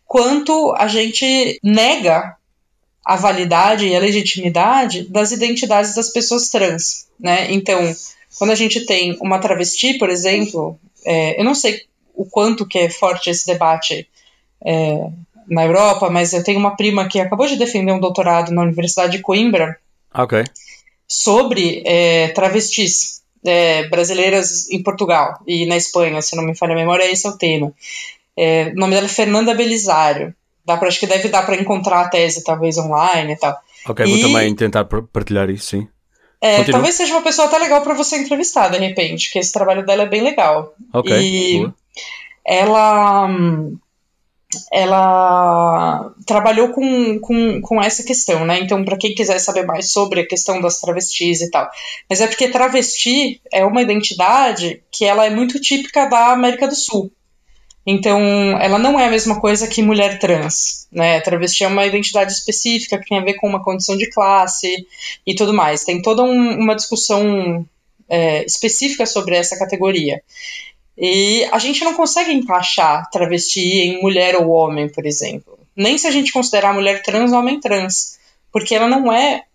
quanto 0.07 0.73
a 0.77 0.87
gente 0.87 1.59
nega 1.61 2.37
a 3.03 3.17
validade 3.17 3.85
e 3.85 3.93
a 3.93 3.99
legitimidade 3.99 5.03
das 5.09 5.33
identidades 5.33 5.93
das 5.93 6.07
pessoas 6.07 6.49
trans, 6.49 7.07
né? 7.19 7.51
Então, 7.51 7.93
quando 8.37 8.51
a 8.51 8.55
gente 8.55 8.85
tem 8.85 9.17
uma 9.19 9.37
travesti, 9.37 9.97
por 9.97 10.09
exemplo, 10.09 10.79
é, 11.05 11.37
eu 11.37 11.43
não 11.43 11.53
sei 11.53 11.81
o 12.15 12.23
quanto 12.23 12.65
que 12.65 12.79
é 12.79 12.89
forte 12.89 13.29
esse 13.29 13.45
debate 13.45 14.07
é, 14.63 15.09
na 15.45 15.65
Europa, 15.65 16.09
mas 16.09 16.31
eu 16.31 16.41
tenho 16.41 16.57
uma 16.57 16.77
prima 16.77 17.05
que 17.09 17.19
acabou 17.19 17.47
de 17.47 17.57
defender 17.57 17.91
um 17.91 17.99
doutorado 17.99 18.53
na 18.53 18.61
Universidade 18.61 19.17
de 19.17 19.21
Coimbra 19.21 19.77
Ok. 20.15 20.41
sobre 21.05 21.83
é, 21.85 22.29
travestis 22.29 23.20
é, 23.45 23.87
brasileiras 23.89 24.69
em 24.69 24.81
Portugal 24.83 25.39
e 25.47 25.65
na 25.65 25.77
Espanha, 25.77 26.21
se 26.21 26.35
não 26.35 26.43
me 26.43 26.55
falha 26.55 26.73
a 26.73 26.75
memória, 26.75 27.11
esse 27.11 27.25
é 27.25 27.29
o 27.29 27.37
tema. 27.37 27.73
É, 28.37 28.71
o 28.73 28.75
nome 28.75 28.93
dela 28.93 29.05
é 29.07 29.09
Fernanda 29.09 29.53
Belisário. 29.53 30.33
Dá 30.65 30.77
pra, 30.77 30.87
acho 30.87 30.99
que 30.99 31.07
deve 31.07 31.27
dar 31.29 31.45
para 31.45 31.55
encontrar 31.55 32.01
a 32.01 32.07
tese, 32.09 32.43
talvez, 32.43 32.77
online 32.77 33.33
e 33.33 33.35
tal. 33.35 33.57
Ok, 33.87 34.05
vou 34.05 34.17
E- 34.17 34.21
também 34.21 34.55
tentar 34.55 34.85
par- 34.85 35.03
partilhar 35.03 35.49
isso, 35.49 35.65
sim. 35.71 35.87
É, 36.39 36.63
talvez 36.63 36.95
seja 36.95 37.13
uma 37.13 37.21
pessoa 37.21 37.47
até 37.47 37.57
legal 37.59 37.81
para 37.81 37.93
você 37.93 38.17
entrevistar, 38.17 38.69
de 38.69 38.77
repente, 38.79 39.31
que 39.31 39.37
esse 39.37 39.51
trabalho 39.51 39.85
dela 39.85 40.03
é 40.03 40.07
bem 40.09 40.21
legal. 40.21 40.73
Ok. 40.93 41.11
E- 41.15 41.57
boa. 41.59 41.75
ela 42.45 43.25
hum, 43.27 43.77
ela 44.71 46.11
trabalhou 46.25 46.69
com, 46.69 47.19
com, 47.19 47.61
com 47.61 47.81
essa 47.81 48.03
questão, 48.03 48.45
né? 48.45 48.59
Então, 48.59 48.83
para 48.83 48.97
quem 48.97 49.13
quiser 49.15 49.39
saber 49.39 49.65
mais 49.65 49.91
sobre 49.91 50.21
a 50.21 50.27
questão 50.27 50.61
das 50.61 50.79
travestis 50.79 51.41
e 51.41 51.49
tal. 51.49 51.69
Mas 52.09 52.21
é 52.21 52.27
porque 52.27 52.49
travesti 52.49 53.41
é 53.51 53.65
uma 53.65 53.81
identidade 53.81 54.81
que 54.91 55.05
ela 55.05 55.25
é 55.25 55.29
muito 55.29 55.59
típica 55.59 56.05
da 56.07 56.31
América 56.31 56.67
do 56.67 56.75
Sul. 56.75 57.11
Então, 57.85 58.19
ela 58.61 58.77
não 58.77 58.99
é 58.99 59.07
a 59.07 59.11
mesma 59.11 59.39
coisa 59.39 59.67
que 59.67 59.81
mulher 59.81 60.19
trans, 60.19 60.87
né? 60.91 61.19
Travesti 61.21 61.63
é 61.63 61.67
uma 61.67 61.85
identidade 61.85 62.31
específica 62.31 62.99
que 62.99 63.09
tem 63.09 63.17
a 63.17 63.23
ver 63.23 63.35
com 63.35 63.47
uma 63.47 63.63
condição 63.63 63.97
de 63.97 64.07
classe 64.09 64.85
e 65.25 65.33
tudo 65.33 65.53
mais. 65.53 65.83
Tem 65.83 66.01
toda 66.01 66.21
um- 66.23 66.59
uma 66.59 66.75
discussão 66.75 67.65
é, 68.13 68.43
específica 68.45 69.05
sobre 69.05 69.35
essa 69.37 69.57
categoria. 69.57 70.21
E 71.03 71.43
a 71.51 71.57
gente 71.57 71.83
não 71.83 71.95
consegue 71.95 72.31
encaixar 72.31 73.09
travesti 73.09 73.59
em 73.59 73.99
mulher 74.03 74.35
ou 74.35 74.49
homem, 74.49 74.87
por 74.87 75.03
exemplo. 75.03 75.57
Nem 75.75 75.97
se 75.97 76.05
a 76.05 76.11
gente 76.11 76.31
considerar 76.31 76.75
mulher 76.75 77.01
trans 77.01 77.31
homem 77.31 77.59
trans. 77.59 78.19
Porque 78.51 78.75
ela 78.75 78.87
não 78.87 79.11
é 79.11 79.45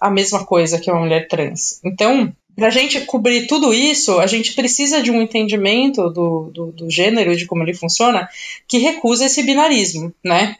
a 0.00 0.08
mesma 0.08 0.46
coisa 0.46 0.78
que 0.78 0.88
uma 0.88 1.00
mulher 1.00 1.26
trans. 1.26 1.80
Então, 1.84 2.32
para 2.54 2.68
a 2.68 2.70
gente 2.70 3.00
cobrir 3.00 3.48
tudo 3.48 3.74
isso, 3.74 4.20
a 4.20 4.28
gente 4.28 4.54
precisa 4.54 5.02
de 5.02 5.10
um 5.10 5.20
entendimento 5.20 6.08
do, 6.08 6.50
do, 6.52 6.66
do 6.70 6.90
gênero, 6.90 7.34
de 7.34 7.46
como 7.46 7.64
ele 7.64 7.74
funciona, 7.74 8.28
que 8.68 8.78
recusa 8.78 9.26
esse 9.26 9.42
binarismo, 9.42 10.14
né? 10.24 10.56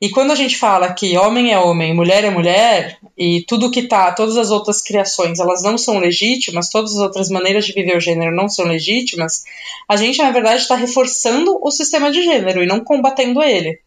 E 0.00 0.10
quando 0.10 0.30
a 0.30 0.34
gente 0.34 0.58
fala 0.58 0.92
que 0.92 1.16
homem 1.16 1.52
é 1.52 1.58
homem, 1.58 1.94
mulher 1.94 2.22
é 2.22 2.28
mulher, 2.28 2.98
e 3.16 3.42
tudo 3.48 3.70
que 3.70 3.88
tá, 3.88 4.12
todas 4.12 4.36
as 4.36 4.50
outras 4.50 4.82
criações, 4.82 5.38
elas 5.38 5.62
não 5.62 5.78
são 5.78 5.98
legítimas, 5.98 6.68
todas 6.68 6.92
as 6.92 6.98
outras 6.98 7.30
maneiras 7.30 7.64
de 7.64 7.72
viver 7.72 7.96
o 7.96 8.00
gênero 8.00 8.34
não 8.34 8.46
são 8.46 8.66
legítimas, 8.66 9.44
a 9.88 9.96
gente, 9.96 10.18
na 10.18 10.30
verdade, 10.30 10.60
está 10.60 10.74
reforçando 10.76 11.58
o 11.62 11.70
sistema 11.70 12.10
de 12.10 12.22
gênero 12.22 12.62
e 12.62 12.66
não 12.66 12.84
combatendo 12.84 13.42
ele. 13.42 13.78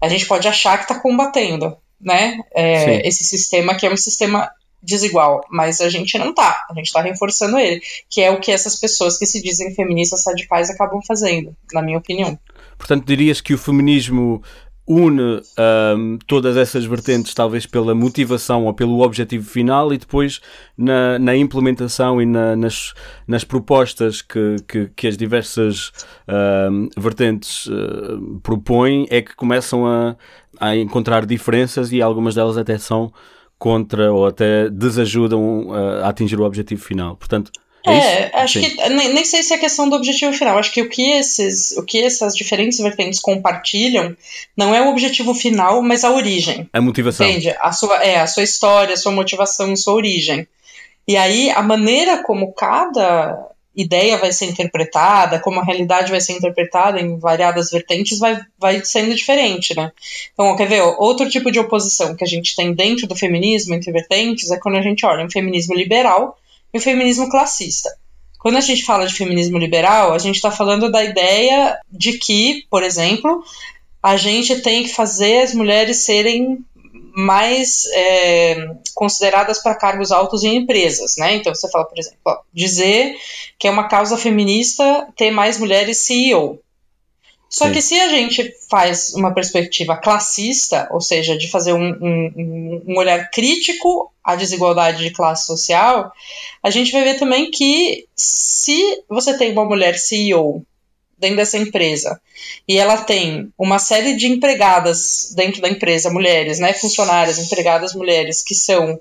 A 0.00 0.08
gente 0.08 0.24
pode 0.26 0.46
achar 0.46 0.78
que 0.78 0.84
está 0.84 1.00
combatendo, 1.00 1.76
né? 2.00 2.38
é, 2.54 3.06
esse 3.06 3.24
sistema 3.24 3.74
que 3.74 3.84
é 3.84 3.92
um 3.92 3.96
sistema 3.96 4.48
desigual, 4.82 5.44
mas 5.50 5.80
a 5.80 5.88
gente 5.90 6.16
não 6.16 6.32
tá, 6.32 6.64
a 6.70 6.74
gente 6.74 6.86
está 6.86 7.02
reforçando 7.02 7.58
ele, 7.58 7.82
que 8.08 8.20
é 8.20 8.30
o 8.30 8.40
que 8.40 8.50
essas 8.50 8.76
pessoas 8.76 9.18
que 9.18 9.26
se 9.26 9.42
dizem 9.42 9.74
feministas 9.74 10.24
radicais 10.24 10.70
acabam 10.70 11.00
fazendo, 11.06 11.54
na 11.72 11.82
minha 11.82 11.98
opinião. 11.98 12.38
Portanto, 12.78 13.04
dirias 13.04 13.40
que 13.40 13.52
o 13.52 13.58
feminismo 13.58 14.42
une 14.90 15.40
ahm, 15.56 16.18
todas 16.26 16.56
essas 16.56 16.84
vertentes, 16.84 17.32
talvez 17.32 17.64
pela 17.64 17.94
motivação 17.94 18.66
ou 18.66 18.74
pelo 18.74 19.02
objetivo 19.02 19.48
final, 19.48 19.92
e 19.92 19.98
depois 19.98 20.40
na, 20.76 21.16
na 21.16 21.36
implementação 21.36 22.20
e 22.20 22.26
na- 22.26 22.56
nas, 22.56 22.92
nas 23.24 23.44
propostas 23.44 24.20
que, 24.20 24.56
que, 24.66 24.90
que 24.96 25.06
as 25.06 25.16
diversas 25.16 25.92
ahm, 26.26 26.88
vertentes 26.98 27.68
ah, 27.70 28.18
propõem, 28.42 29.06
é 29.10 29.22
que 29.22 29.36
começam 29.36 29.86
a, 29.86 30.16
a 30.58 30.74
encontrar 30.76 31.24
diferenças 31.24 31.92
e 31.92 32.02
algumas 32.02 32.34
delas 32.34 32.58
até 32.58 32.76
são 32.76 33.12
contra 33.60 34.12
ou 34.12 34.26
até 34.26 34.68
desajudam 34.68 35.68
ah, 35.72 36.06
a 36.06 36.08
atingir 36.08 36.40
o 36.40 36.44
objetivo 36.44 36.82
final. 36.82 37.14
Portanto, 37.16 37.52
é, 37.86 37.92
É, 37.92 38.30
acho 38.34 38.60
Sim. 38.60 38.70
que 38.70 38.88
nem, 38.88 39.12
nem 39.12 39.24
sei 39.24 39.42
se 39.42 39.54
é 39.54 39.58
questão 39.58 39.88
do 39.88 39.96
objetivo 39.96 40.32
final. 40.32 40.58
Acho 40.58 40.72
que 40.72 40.82
o 40.82 40.88
que 40.88 41.12
esses, 41.12 41.72
o 41.72 41.84
que 41.84 42.02
essas 42.02 42.36
diferentes 42.36 42.78
vertentes 42.78 43.20
compartilham 43.20 44.16
não 44.56 44.74
é 44.74 44.82
o 44.82 44.90
objetivo 44.90 45.34
final, 45.34 45.82
mas 45.82 46.04
a 46.04 46.10
origem. 46.10 46.68
A 46.72 46.80
motivação. 46.80 47.26
Entende? 47.26 47.54
A 47.60 47.72
sua, 47.72 48.04
é, 48.04 48.20
a 48.20 48.26
sua 48.26 48.42
história, 48.42 48.94
a 48.94 48.98
sua 48.98 49.12
motivação, 49.12 49.72
a 49.72 49.76
sua 49.76 49.94
origem. 49.94 50.46
E 51.08 51.16
aí, 51.16 51.50
a 51.50 51.62
maneira 51.62 52.22
como 52.22 52.52
cada 52.52 53.50
ideia 53.74 54.18
vai 54.18 54.32
ser 54.32 54.46
interpretada, 54.46 55.38
como 55.38 55.60
a 55.60 55.64
realidade 55.64 56.10
vai 56.10 56.20
ser 56.20 56.32
interpretada 56.32 57.00
em 57.00 57.18
variadas 57.18 57.70
vertentes, 57.70 58.18
vai, 58.18 58.38
vai 58.58 58.84
sendo 58.84 59.14
diferente, 59.14 59.74
né? 59.74 59.92
Então, 60.32 60.54
quer 60.56 60.68
ver, 60.68 60.82
outro 60.82 61.28
tipo 61.28 61.50
de 61.50 61.58
oposição 61.58 62.14
que 62.14 62.24
a 62.24 62.26
gente 62.26 62.54
tem 62.54 62.74
dentro 62.74 63.06
do 63.06 63.16
feminismo, 63.16 63.74
entre 63.74 63.92
vertentes, 63.92 64.50
é 64.50 64.58
quando 64.58 64.76
a 64.76 64.82
gente 64.82 65.06
olha 65.06 65.24
um 65.24 65.30
feminismo 65.30 65.74
liberal 65.74 66.36
e 66.72 66.78
um 66.78 66.80
feminismo 66.80 67.28
classista. 67.28 67.90
Quando 68.38 68.56
a 68.56 68.60
gente 68.60 68.84
fala 68.84 69.06
de 69.06 69.14
feminismo 69.14 69.58
liberal, 69.58 70.12
a 70.12 70.18
gente 70.18 70.36
está 70.36 70.50
falando 70.50 70.90
da 70.90 71.04
ideia 71.04 71.78
de 71.90 72.18
que, 72.18 72.64
por 72.70 72.82
exemplo, 72.82 73.44
a 74.02 74.16
gente 74.16 74.62
tem 74.62 74.84
que 74.84 74.94
fazer 74.94 75.42
as 75.42 75.54
mulheres 75.54 75.98
serem 75.98 76.64
mais 77.14 77.84
é, 77.92 78.74
consideradas 78.94 79.62
para 79.62 79.74
cargos 79.74 80.10
altos 80.10 80.42
em 80.42 80.56
empresas, 80.56 81.16
né? 81.18 81.34
Então 81.34 81.54
você 81.54 81.68
fala, 81.70 81.84
por 81.84 81.98
exemplo, 81.98 82.18
ó, 82.26 82.38
dizer 82.52 83.14
que 83.58 83.68
é 83.68 83.70
uma 83.70 83.88
causa 83.88 84.16
feminista 84.16 85.06
ter 85.16 85.30
mais 85.30 85.58
mulheres 85.58 85.98
CEO. 85.98 86.58
Só 87.50 87.66
Sim. 87.66 87.72
que 87.72 87.82
se 87.82 87.98
a 87.98 88.08
gente 88.08 88.54
faz 88.70 89.12
uma 89.12 89.34
perspectiva 89.34 89.96
classista, 89.96 90.88
ou 90.92 91.00
seja, 91.00 91.36
de 91.36 91.50
fazer 91.50 91.72
um, 91.72 91.90
um, 92.00 92.82
um 92.86 92.96
olhar 92.96 93.28
crítico 93.28 94.12
à 94.22 94.36
desigualdade 94.36 95.02
de 95.02 95.10
classe 95.10 95.46
social, 95.46 96.12
a 96.62 96.70
gente 96.70 96.92
vai 96.92 97.02
ver 97.02 97.18
também 97.18 97.50
que 97.50 98.06
se 98.14 99.02
você 99.08 99.36
tem 99.36 99.50
uma 99.50 99.64
mulher 99.64 99.98
CEO 99.98 100.64
dentro 101.18 101.38
dessa 101.38 101.58
empresa 101.58 102.20
e 102.68 102.78
ela 102.78 102.96
tem 102.98 103.52
uma 103.58 103.80
série 103.80 104.14
de 104.14 104.28
empregadas 104.28 105.32
dentro 105.34 105.60
da 105.60 105.68
empresa, 105.68 106.08
mulheres, 106.08 106.60
né, 106.60 106.72
funcionárias, 106.72 107.38
empregadas 107.38 107.94
mulheres 107.94 108.44
que 108.44 108.54
são 108.54 108.98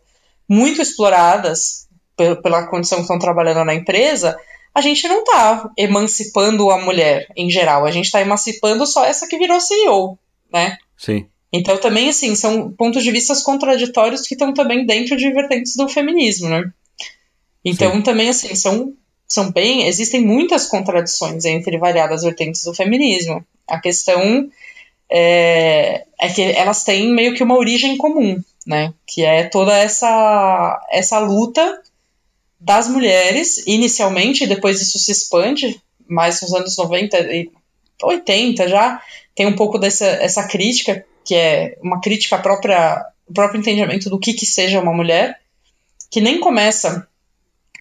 muito 0.47 0.81
exploradas 0.81 1.87
pela 2.17 2.67
condição 2.67 2.97
que 2.97 3.03
estão 3.03 3.19
trabalhando 3.19 3.63
na 3.63 3.75
empresa, 3.75 4.35
a 4.73 4.81
gente 4.81 5.07
não 5.07 5.19
está 5.19 5.69
emancipando 5.77 6.69
a 6.69 6.77
mulher 6.81 7.27
em 7.35 7.49
geral, 7.49 7.85
a 7.85 7.91
gente 7.91 8.05
está 8.05 8.21
emancipando 8.21 8.85
só 8.85 9.05
essa 9.05 9.27
que 9.27 9.37
virou 9.37 9.59
CEO, 9.59 10.17
né? 10.51 10.77
Sim. 10.97 11.25
Então 11.51 11.77
também 11.77 12.09
assim 12.09 12.35
são 12.35 12.71
pontos 12.71 13.03
de 13.03 13.11
vista 13.11 13.33
contraditórios 13.43 14.27
que 14.27 14.35
estão 14.35 14.53
também 14.53 14.85
dentro 14.85 15.17
de 15.17 15.31
vertentes 15.31 15.75
do 15.75 15.89
feminismo, 15.89 16.49
né? 16.49 16.71
Então 17.65 17.93
Sim. 17.93 18.01
também 18.01 18.29
assim 18.29 18.55
são 18.55 18.93
são 19.27 19.51
bem. 19.51 19.87
Existem 19.87 20.25
muitas 20.25 20.65
contradições 20.65 21.45
entre 21.45 21.77
variadas 21.77 22.23
vertentes 22.23 22.63
do 22.63 22.73
feminismo. 22.73 23.45
A 23.67 23.79
questão 23.79 24.49
é, 25.09 26.05
é 26.19 26.29
que 26.29 26.41
elas 26.41 26.83
têm 26.83 27.13
meio 27.13 27.35
que 27.35 27.43
uma 27.43 27.57
origem 27.57 27.95
comum, 27.95 28.41
né? 28.65 28.91
Que 29.05 29.23
é 29.23 29.43
toda 29.43 29.77
essa, 29.77 30.87
essa 30.91 31.19
luta 31.19 31.79
das 32.59 32.87
mulheres, 32.89 33.63
inicialmente, 33.65 34.45
depois 34.45 34.81
isso 34.81 34.99
se 34.99 35.11
expande, 35.11 35.81
mais 36.07 36.41
nos 36.41 36.53
anos 36.53 36.77
90 36.77 37.17
e 37.19 37.49
80 38.03 38.67
já, 38.67 39.01
tem 39.35 39.45
um 39.45 39.55
pouco 39.55 39.77
dessa 39.77 40.05
essa 40.05 40.47
crítica, 40.47 41.05
que 41.23 41.35
é 41.35 41.77
uma 41.81 42.01
crítica 42.01 42.35
à 42.35 42.39
própria, 42.39 42.95
ao 43.27 43.33
próprio 43.33 43.59
entendimento 43.59 44.09
do 44.09 44.19
que, 44.19 44.33
que 44.33 44.45
seja 44.45 44.79
uma 44.79 44.93
mulher, 44.93 45.39
que 46.09 46.19
nem 46.19 46.39
começa 46.39 47.07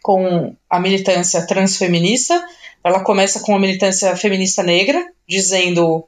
com 0.03 0.55
a 0.71 0.79
militância 0.79 1.47
transfeminista, 1.47 2.47
ela 2.85 3.01
começa 3.01 3.41
com 3.41 3.57
a 3.57 3.59
militância 3.59 4.15
feminista 4.17 4.63
negra, 4.63 5.05
dizendo: 5.27 6.07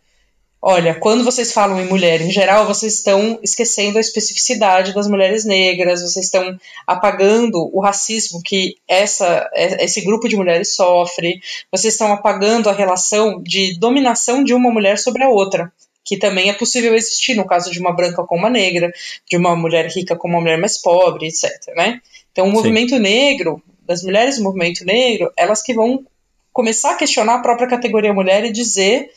olha, 0.63 0.95
quando 0.95 1.25
vocês 1.25 1.53
falam 1.53 1.81
em 1.81 1.87
mulher 1.87 2.21
em 2.21 2.31
geral, 2.31 2.67
vocês 2.67 2.95
estão 2.95 3.39
esquecendo 3.43 3.99
a 3.99 4.01
especificidade 4.01 4.95
das 4.95 5.09
mulheres 5.09 5.45
negras, 5.45 6.03
vocês 6.03 6.27
estão 6.27 6.59
apagando 6.87 7.71
o 7.73 7.81
racismo 7.81 8.43
que 8.43 8.77
essa, 8.87 9.49
esse 9.55 10.03
grupo 10.03 10.29
de 10.29 10.37
mulheres 10.37 10.75
sofre, 10.75 11.41
vocês 11.71 11.95
estão 11.95 12.13
apagando 12.13 12.69
a 12.69 12.75
relação 12.75 13.43
de 13.43 13.79
dominação 13.79 14.45
de 14.45 14.53
uma 14.53 14.71
mulher 14.71 14.99
sobre 14.99 15.25
a 15.25 15.29
outra. 15.29 15.73
Que 16.03 16.17
também 16.17 16.49
é 16.49 16.55
possível 16.55 16.95
existir 16.95 17.35
no 17.35 17.47
caso 17.47 17.71
de 17.71 17.79
uma 17.79 17.93
branca 17.93 18.25
com 18.25 18.37
uma 18.37 18.51
negra, 18.51 18.91
de 19.29 19.37
uma 19.37 19.55
mulher 19.55 19.87
rica 19.87 20.17
com 20.17 20.29
uma 20.29 20.41
mulher 20.41 20.59
mais 20.59 20.81
pobre, 20.81 21.29
etc. 21.29 21.53
Né? 21.77 22.01
Então, 22.33 22.49
o 22.49 22.51
movimento 22.51 22.97
Sim. 22.97 23.01
negro, 23.01 23.63
das 23.87 24.03
mulheres 24.03 24.37
do 24.37 24.45
movimento 24.45 24.85
negro, 24.85 25.31
elas 25.37 25.63
que 25.63 25.75
vão 25.75 26.05
começar 26.53 26.93
a 26.93 26.97
questionar 26.97 27.35
a 27.35 27.43
própria 27.43 27.69
categoria 27.69 28.13
mulher 28.13 28.45
e 28.45 28.53
dizer 28.53 29.11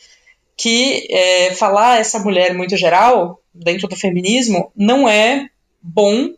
que 0.56 1.08
é, 1.10 1.54
falar 1.54 2.00
essa 2.00 2.20
mulher 2.20 2.54
muito 2.54 2.78
geral 2.78 3.40
dentro 3.54 3.88
do 3.88 3.96
feminismo 3.96 4.72
não 4.76 5.08
é 5.08 5.48
bom 5.82 6.30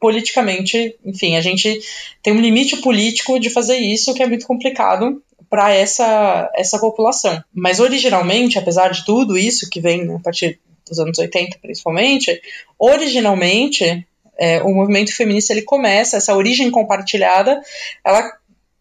politicamente. 0.00 0.96
Enfim, 1.04 1.36
a 1.36 1.40
gente 1.40 1.80
tem 2.22 2.32
um 2.32 2.40
limite 2.40 2.78
político 2.78 3.38
de 3.38 3.50
fazer 3.50 3.76
isso 3.76 4.14
que 4.14 4.22
é 4.22 4.26
muito 4.26 4.46
complicado 4.46 5.22
para 5.48 5.74
essa, 5.74 6.50
essa 6.54 6.78
população. 6.78 7.42
Mas 7.52 7.80
originalmente, 7.80 8.58
apesar 8.58 8.90
de 8.90 9.04
tudo 9.04 9.36
isso 9.36 9.68
que 9.68 9.80
vem 9.80 10.06
né, 10.06 10.16
a 10.16 10.20
partir 10.20 10.58
dos 10.88 10.98
anos 10.98 11.18
80 11.18 11.58
principalmente, 11.60 12.40
originalmente 12.78 14.06
é, 14.38 14.62
o 14.62 14.72
movimento 14.72 15.14
feminista 15.14 15.52
ele 15.52 15.62
começa, 15.62 16.16
essa 16.16 16.34
origem 16.34 16.70
compartilhada, 16.70 17.60
ela 18.02 18.32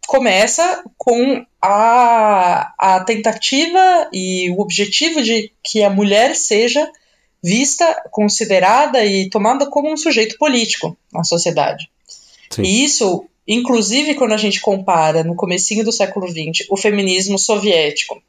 começa 0.10 0.84
com 0.98 1.45
a, 1.62 2.74
a 2.80 3.04
tentativa 3.04 4.10
e 4.12 4.50
o 4.50 4.60
objetivo 4.60 5.22
de 5.22 5.52
que 5.63 5.84
a 5.84 5.89
mulher 5.91 6.36
seja 6.36 6.91
vista, 7.43 7.86
considerada 8.10 9.06
e 9.06 9.30
tomada 9.30 9.69
como 9.69 9.93
um 9.93 9.95
sujeito 9.95 10.36
político 10.39 10.98
na 11.13 11.24
sociedade. 11.24 11.91
Sim. 12.50 12.63
E 12.63 12.84
isso, 12.84 13.24
inclusive, 13.48 14.15
quando 14.15 14.34
a 14.34 14.38
gente 14.38 14.60
compara 14.62 15.24
no 15.24 15.36
comecinho 15.36 15.86
do 15.86 15.91
século 15.91 16.28
XX 16.28 16.65
o 16.72 16.76
feminismo 16.76 17.38
soviético 17.38 18.19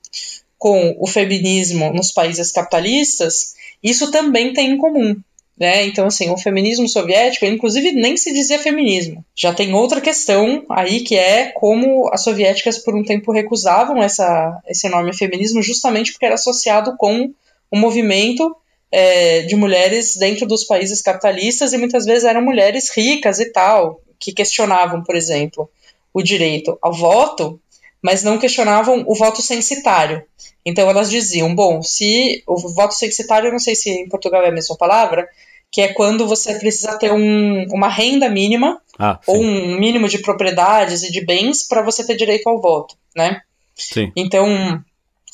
com 0.59 0.95
o 1.01 1.07
feminismo 1.07 1.95
nos 1.95 2.13
países 2.13 2.53
capitalistas, 2.53 3.55
isso 3.83 4.11
também 4.11 4.53
tem 4.53 4.73
em 4.73 4.77
comum. 4.77 5.17
Né? 5.61 5.85
Então, 5.85 6.07
assim, 6.07 6.31
o 6.31 6.39
feminismo 6.39 6.89
soviético, 6.89 7.45
inclusive, 7.45 7.93
nem 7.93 8.17
se 8.17 8.33
dizia 8.33 8.59
feminismo. 8.59 9.23
Já 9.37 9.53
tem 9.53 9.75
outra 9.75 10.01
questão 10.01 10.65
aí 10.71 11.01
que 11.01 11.15
é 11.15 11.53
como 11.53 12.09
as 12.11 12.25
soviéticas, 12.25 12.79
por 12.79 12.97
um 12.97 13.05
tempo, 13.05 13.31
recusavam 13.31 14.03
essa, 14.03 14.59
esse 14.67 14.89
nome 14.89 15.15
feminismo 15.15 15.63
justamente 15.63 16.13
porque 16.13 16.25
era 16.25 16.37
associado 16.37 16.97
com 16.97 17.31
o 17.71 17.77
movimento 17.77 18.57
é, 18.91 19.43
de 19.43 19.55
mulheres 19.55 20.17
dentro 20.17 20.47
dos 20.47 20.65
países 20.65 21.03
capitalistas 21.03 21.75
e 21.75 21.79
muitas 21.79 22.07
vezes 22.07 22.25
eram 22.25 22.41
mulheres 22.41 22.91
ricas 22.97 23.39
e 23.39 23.53
tal, 23.53 24.01
que 24.19 24.33
questionavam, 24.33 25.05
por 25.05 25.15
exemplo, 25.15 25.69
o 26.15 26.23
direito 26.23 26.79
ao 26.81 26.95
voto, 26.95 27.61
mas 28.01 28.23
não 28.23 28.39
questionavam 28.39 29.05
o 29.07 29.15
voto 29.15 29.43
censitário. 29.43 30.25
Então 30.65 30.89
elas 30.89 31.11
diziam, 31.11 31.55
bom, 31.55 31.83
se 31.83 32.43
o 32.47 32.57
voto 32.57 32.95
censitário, 32.95 33.53
não 33.53 33.59
sei 33.59 33.75
se 33.75 33.91
em 33.91 34.09
Portugal 34.09 34.43
é 34.43 34.49
a 34.49 34.53
mesma 34.53 34.75
palavra, 34.77 35.29
que 35.71 35.81
é 35.81 35.93
quando 35.93 36.27
você 36.27 36.59
precisa 36.59 36.99
ter 36.99 37.13
um, 37.13 37.65
uma 37.71 37.89
renda 37.89 38.29
mínima 38.29 38.81
ah, 38.99 39.19
ou 39.27 39.41
um 39.41 39.79
mínimo 39.79 40.09
de 40.09 40.19
propriedades 40.19 41.03
e 41.03 41.13
de 41.13 41.25
bens 41.25 41.67
para 41.67 41.83
você 41.83 42.05
ter 42.05 42.17
direito 42.17 42.49
ao 42.49 42.61
voto, 42.61 42.97
né? 43.17 43.41
Sim. 43.77 44.13
Então, 44.17 44.83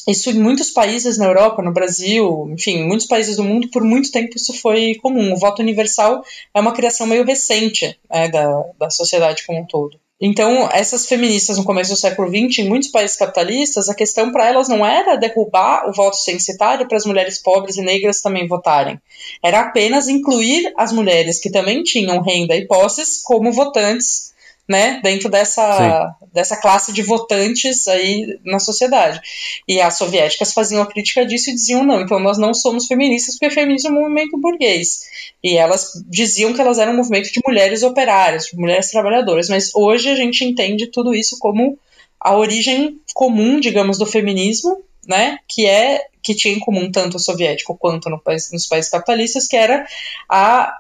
isso 0.06 0.30
em 0.30 0.34
muitos 0.34 0.70
países 0.70 1.18
na 1.18 1.26
Europa, 1.26 1.62
no 1.62 1.72
Brasil, 1.72 2.48
enfim, 2.50 2.76
em 2.76 2.86
muitos 2.86 3.06
países 3.06 3.36
do 3.36 3.44
mundo, 3.44 3.68
por 3.70 3.82
muito 3.82 4.12
tempo 4.12 4.36
isso 4.36 4.54
foi 4.54 4.94
comum. 4.96 5.32
O 5.32 5.38
voto 5.38 5.60
universal 5.60 6.22
é 6.54 6.60
uma 6.60 6.74
criação 6.74 7.06
meio 7.06 7.24
recente 7.24 7.98
né, 8.08 8.28
da, 8.28 8.62
da 8.78 8.90
sociedade 8.90 9.44
como 9.44 9.60
um 9.60 9.66
todo. 9.66 9.98
Então, 10.20 10.68
essas 10.72 11.06
feministas 11.06 11.58
no 11.58 11.64
começo 11.64 11.90
do 11.90 11.96
século 11.96 12.28
XX, 12.28 12.60
em 12.60 12.68
muitos 12.68 12.88
países 12.88 13.18
capitalistas, 13.18 13.88
a 13.88 13.94
questão 13.94 14.32
para 14.32 14.46
elas 14.46 14.66
não 14.66 14.84
era 14.84 15.16
derrubar 15.16 15.86
o 15.88 15.92
voto 15.92 16.16
censitário 16.16 16.88
para 16.88 16.96
as 16.96 17.04
mulheres 17.04 17.38
pobres 17.38 17.76
e 17.76 17.82
negras 17.82 18.22
também 18.22 18.48
votarem. 18.48 18.98
Era 19.44 19.60
apenas 19.60 20.08
incluir 20.08 20.72
as 20.76 20.90
mulheres 20.90 21.38
que 21.38 21.50
também 21.50 21.82
tinham 21.82 22.22
renda 22.22 22.56
e 22.56 22.66
posses 22.66 23.20
como 23.22 23.52
votantes 23.52 24.34
né, 24.68 25.00
dentro 25.02 25.28
dessa, 25.28 26.16
dessa 26.32 26.56
classe 26.56 26.92
de 26.92 27.02
votantes 27.02 27.86
aí 27.86 28.38
na 28.44 28.58
sociedade. 28.58 29.20
E 29.66 29.80
as 29.80 29.96
soviéticas 29.96 30.52
faziam 30.52 30.82
a 30.82 30.86
crítica 30.86 31.24
disso 31.24 31.50
e 31.50 31.54
diziam, 31.54 31.84
não, 31.84 32.00
então 32.00 32.18
nós 32.18 32.36
não 32.36 32.52
somos 32.52 32.86
feministas 32.86 33.38
porque 33.38 33.54
feminismo 33.54 33.90
é 33.90 33.92
um 33.92 34.02
movimento 34.02 34.38
burguês. 34.38 35.02
E 35.42 35.56
elas 35.56 35.92
diziam 36.08 36.52
que 36.52 36.60
elas 36.60 36.78
eram 36.78 36.92
um 36.92 36.96
movimento 36.96 37.30
de 37.30 37.40
mulheres 37.46 37.82
operárias, 37.82 38.46
de 38.46 38.56
mulheres 38.56 38.90
trabalhadoras, 38.90 39.48
mas 39.48 39.70
hoje 39.74 40.08
a 40.08 40.16
gente 40.16 40.44
entende 40.44 40.88
tudo 40.88 41.14
isso 41.14 41.38
como 41.38 41.78
a 42.20 42.36
origem 42.36 43.00
comum, 43.14 43.60
digamos, 43.60 43.98
do 43.98 44.06
feminismo, 44.06 44.82
né, 45.06 45.38
que 45.46 45.64
é 45.64 46.06
que 46.20 46.34
tinha 46.34 46.52
em 46.52 46.58
comum 46.58 46.90
tanto 46.90 47.18
o 47.18 47.20
soviético 47.20 47.76
quanto 47.78 48.10
no 48.10 48.18
país, 48.18 48.50
nos 48.50 48.66
países 48.66 48.90
capitalistas, 48.90 49.46
que 49.46 49.56
era 49.56 49.86
a 50.28 50.76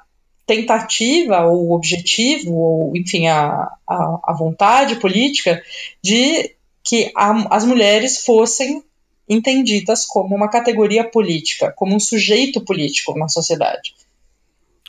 tentativa 0.46 1.44
ou 1.44 1.72
objetivo, 1.72 2.54
ou 2.54 2.96
enfim, 2.96 3.26
a, 3.26 3.68
a, 3.86 4.20
a 4.24 4.36
vontade 4.38 4.96
política 4.96 5.62
de 6.02 6.54
que 6.84 7.10
a, 7.16 7.56
as 7.56 7.64
mulheres 7.64 8.24
fossem 8.24 8.82
entendidas 9.28 10.06
como 10.06 10.36
uma 10.36 10.48
categoria 10.48 11.02
política, 11.02 11.72
como 11.76 11.94
um 11.94 12.00
sujeito 12.00 12.64
político 12.64 13.18
na 13.18 13.28
sociedade. 13.28 13.94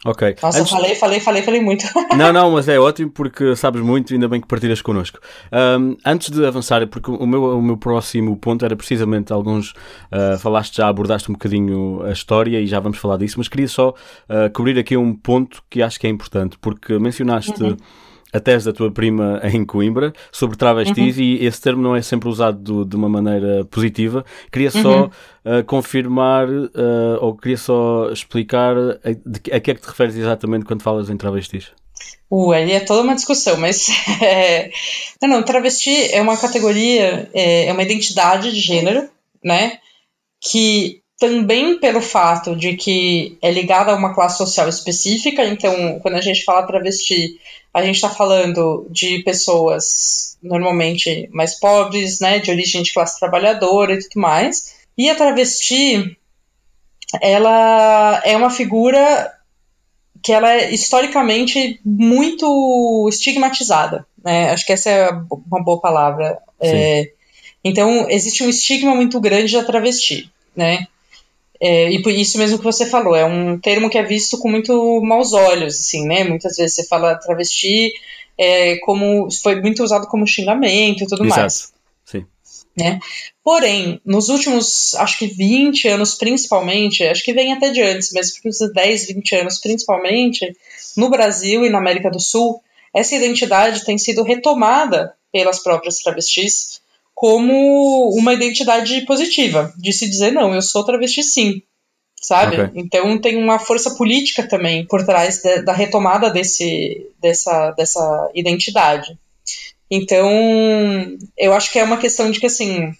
Ok. 0.07 0.37
Nossa, 0.41 0.61
Antes... 0.61 0.71
falei, 0.71 0.95
falei, 0.95 1.19
falei, 1.19 1.41
falei 1.41 1.61
muito. 1.61 1.85
não, 2.17 2.31
não, 2.31 2.51
mas 2.51 2.69
é 2.69 2.79
ótimo 2.79 3.11
porque 3.11 3.57
sabes 3.57 3.81
muito, 3.81 4.13
ainda 4.13 4.29
bem 4.29 4.39
que 4.39 4.47
partilhas 4.47 4.81
connosco. 4.81 5.19
Um, 5.51 5.97
antes 6.05 6.29
de 6.29 6.45
avançar, 6.45 6.87
porque 6.87 7.11
o 7.11 7.27
meu, 7.27 7.57
o 7.57 7.61
meu 7.61 7.75
próximo 7.75 8.37
ponto 8.37 8.63
era 8.63 8.73
precisamente 8.73 9.33
alguns. 9.33 9.71
Uh, 10.09 10.37
falaste 10.39 10.77
já, 10.77 10.87
abordaste 10.87 11.29
um 11.29 11.33
bocadinho 11.33 12.03
a 12.03 12.13
história 12.13 12.57
e 12.61 12.67
já 12.67 12.79
vamos 12.79 12.99
falar 12.99 13.17
disso, 13.17 13.35
mas 13.37 13.49
queria 13.49 13.67
só 13.67 13.89
uh, 13.89 14.49
cobrir 14.53 14.79
aqui 14.79 14.95
um 14.95 15.13
ponto 15.13 15.61
que 15.69 15.81
acho 15.81 15.99
que 15.99 16.07
é 16.07 16.09
importante, 16.09 16.57
porque 16.57 16.97
mencionaste. 16.97 17.61
Uhum 17.61 17.75
a 18.37 18.39
tese 18.39 18.65
da 18.65 18.73
tua 18.73 18.91
prima 18.91 19.41
em 19.43 19.65
Coimbra 19.65 20.13
sobre 20.31 20.57
travestis 20.57 21.17
uhum. 21.17 21.23
e 21.23 21.45
esse 21.45 21.59
termo 21.59 21.81
não 21.81 21.95
é 21.95 22.01
sempre 22.01 22.29
usado 22.29 22.59
do, 22.59 22.85
de 22.85 22.95
uma 22.95 23.09
maneira 23.09 23.65
positiva. 23.65 24.23
Queria 24.51 24.71
só 24.71 25.03
uhum. 25.03 25.59
uh, 25.59 25.63
confirmar 25.65 26.47
uh, 26.49 27.17
ou 27.19 27.35
queria 27.35 27.57
só 27.57 28.09
explicar 28.11 28.75
a, 28.77 29.11
de, 29.11 29.51
a 29.51 29.59
que 29.59 29.71
é 29.71 29.75
que 29.75 29.81
te 29.81 29.87
referes 29.87 30.15
exatamente 30.15 30.65
quando 30.65 30.83
falas 30.83 31.09
em 31.09 31.17
travestis. 31.17 31.71
Uh, 32.29 32.51
aí 32.51 32.71
é 32.71 32.79
toda 32.79 33.01
uma 33.01 33.15
discussão, 33.15 33.57
mas 33.57 33.87
é... 34.21 34.69
não, 35.21 35.29
não, 35.29 35.43
travesti 35.43 36.13
é 36.13 36.21
uma 36.21 36.37
categoria, 36.37 37.29
é, 37.33 37.65
é 37.65 37.73
uma 37.73 37.83
identidade 37.83 38.51
de 38.51 38.59
gênero, 38.59 39.09
né? 39.43 39.79
Que 40.39 41.01
também 41.19 41.79
pelo 41.79 42.01
fato 42.01 42.55
de 42.55 42.75
que 42.75 43.37
é 43.41 43.51
ligada 43.51 43.91
a 43.91 43.95
uma 43.95 44.13
classe 44.13 44.37
social 44.37 44.69
específica, 44.69 45.43
então 45.45 45.99
quando 45.99 46.15
a 46.15 46.21
gente 46.21 46.43
fala 46.43 46.67
travesti, 46.67 47.39
a 47.73 47.83
gente 47.83 47.95
está 47.95 48.09
falando 48.09 48.87
de 48.89 49.19
pessoas 49.23 50.37
normalmente 50.41 51.27
mais 51.31 51.59
pobres, 51.59 52.19
né, 52.19 52.39
de 52.39 52.51
origem 52.51 52.83
de 52.83 52.93
classe 52.93 53.19
trabalhadora 53.19 53.93
e 53.93 53.99
tudo 53.99 54.21
mais. 54.21 54.75
E 54.97 55.09
a 55.09 55.15
travesti, 55.15 56.17
ela 57.21 58.21
é 58.23 58.35
uma 58.35 58.49
figura 58.49 59.33
que 60.23 60.31
ela 60.31 60.53
é 60.53 60.73
historicamente 60.73 61.79
muito 61.85 63.07
estigmatizada, 63.09 64.05
né? 64.23 64.49
Acho 64.49 64.65
que 64.65 64.73
essa 64.73 64.89
é 64.89 65.09
uma 65.11 65.63
boa 65.63 65.79
palavra. 65.79 66.39
É, 66.59 67.11
então 67.63 68.09
existe 68.09 68.43
um 68.43 68.49
estigma 68.49 68.95
muito 68.95 69.19
grande 69.19 69.53
da 69.53 69.63
travesti, 69.63 70.31
né? 70.55 70.87
É, 71.59 71.91
e 71.91 72.01
por 72.01 72.11
isso 72.11 72.37
mesmo 72.37 72.57
que 72.57 72.63
você 72.63 72.85
falou, 72.85 73.15
é 73.15 73.25
um 73.25 73.59
termo 73.59 73.89
que 73.89 73.97
é 73.97 74.03
visto 74.03 74.37
com 74.37 74.49
muito 74.49 75.01
maus 75.01 75.33
olhos, 75.33 75.75
assim, 75.79 76.05
né? 76.05 76.23
Muitas 76.23 76.55
vezes 76.55 76.75
você 76.75 76.85
fala 76.85 77.15
travesti 77.15 77.91
é, 78.37 78.77
como 78.77 79.27
foi 79.41 79.59
muito 79.59 79.83
usado 79.83 80.07
como 80.07 80.27
xingamento 80.27 81.03
e 81.03 81.07
tudo 81.07 81.25
Exato. 81.25 81.39
mais. 81.39 81.73
Sim. 82.05 82.25
Né? 82.77 82.99
Porém, 83.43 83.99
nos 84.05 84.29
últimos, 84.29 84.93
acho 84.95 85.17
que 85.17 85.25
20 85.25 85.87
anos 85.87 86.13
principalmente, 86.13 87.03
acho 87.03 87.23
que 87.23 87.33
vem 87.33 87.51
até 87.53 87.71
de 87.71 87.81
antes, 87.81 88.11
mas 88.13 88.27
nos 88.43 88.61
últimos 88.61 88.73
10, 88.73 89.07
20 89.07 89.35
anos 89.35 89.57
principalmente, 89.57 90.55
no 90.95 91.09
Brasil 91.09 91.65
e 91.65 91.69
na 91.69 91.79
América 91.79 92.11
do 92.11 92.19
Sul, 92.19 92.61
essa 92.93 93.15
identidade 93.15 93.83
tem 93.83 93.97
sido 93.97 94.21
retomada 94.21 95.13
pelas 95.31 95.59
próprias 95.59 95.99
travestis 95.99 96.81
como 97.17 98.11
uma 98.15 98.31
identidade 98.31 99.01
positiva, 99.01 99.73
de 99.75 99.91
se 99.91 100.07
dizer, 100.07 100.31
não, 100.31 100.53
eu 100.53 100.61
sou 100.61 100.85
travesti 100.85 101.23
sim, 101.23 101.63
sabe? 102.21 102.61
Okay. 102.61 102.79
Então 102.79 103.19
tem 103.19 103.41
uma 103.41 103.57
força 103.57 103.95
política 103.95 104.47
também 104.47 104.85
por 104.85 105.03
trás 105.03 105.41
de, 105.41 105.63
da 105.63 105.73
retomada 105.73 106.29
desse, 106.29 107.09
dessa, 107.19 107.71
dessa 107.71 108.29
identidade. 108.35 109.17
Então, 109.89 110.29
eu 111.35 111.53
acho 111.53 111.71
que 111.71 111.79
é 111.79 111.83
uma 111.83 111.97
questão 111.97 112.29
de 112.29 112.39
que, 112.39 112.45
assim, 112.45 112.93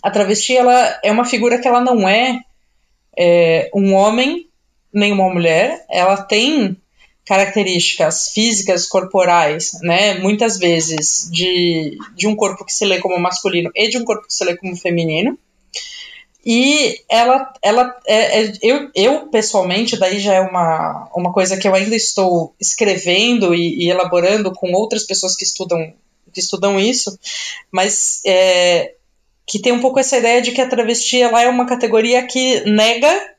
a 0.00 0.08
travesti, 0.08 0.56
ela 0.56 1.00
é 1.02 1.10
uma 1.10 1.24
figura 1.24 1.58
que 1.58 1.66
ela 1.66 1.80
não 1.80 2.08
é, 2.08 2.38
é 3.18 3.68
um 3.74 3.92
homem 3.92 4.48
nem 4.94 5.10
uma 5.10 5.28
mulher, 5.34 5.84
ela 5.90 6.16
tem 6.16 6.80
características 7.26 8.28
físicas, 8.28 8.86
corporais, 8.86 9.72
né, 9.82 10.14
muitas 10.20 10.58
vezes 10.58 11.28
de, 11.30 11.98
de 12.14 12.28
um 12.28 12.36
corpo 12.36 12.64
que 12.64 12.72
se 12.72 12.84
lê 12.84 13.00
como 13.00 13.18
masculino 13.18 13.70
e 13.74 13.88
de 13.88 13.98
um 13.98 14.04
corpo 14.04 14.28
que 14.28 14.32
se 14.32 14.44
lê 14.44 14.56
como 14.56 14.76
feminino. 14.76 15.36
E 16.48 17.00
ela, 17.10 17.52
ela 17.60 17.98
é, 18.06 18.42
é, 18.42 18.52
eu, 18.62 18.88
eu, 18.94 19.26
pessoalmente, 19.26 19.96
daí 19.96 20.20
já 20.20 20.34
é 20.34 20.40
uma, 20.40 21.10
uma 21.12 21.32
coisa 21.32 21.56
que 21.56 21.66
eu 21.66 21.74
ainda 21.74 21.96
estou 21.96 22.54
escrevendo 22.60 23.52
e, 23.52 23.84
e 23.84 23.90
elaborando 23.90 24.52
com 24.52 24.70
outras 24.72 25.02
pessoas 25.02 25.34
que 25.34 25.42
estudam, 25.42 25.92
que 26.32 26.38
estudam 26.38 26.78
isso, 26.78 27.18
mas 27.72 28.20
é, 28.24 28.94
que 29.44 29.58
tem 29.58 29.72
um 29.72 29.80
pouco 29.80 29.98
essa 29.98 30.18
ideia 30.18 30.40
de 30.40 30.52
que 30.52 30.60
a 30.60 30.68
travesti 30.68 31.20
ela 31.20 31.42
é 31.42 31.48
uma 31.48 31.66
categoria 31.66 32.24
que 32.24 32.60
nega 32.60 33.34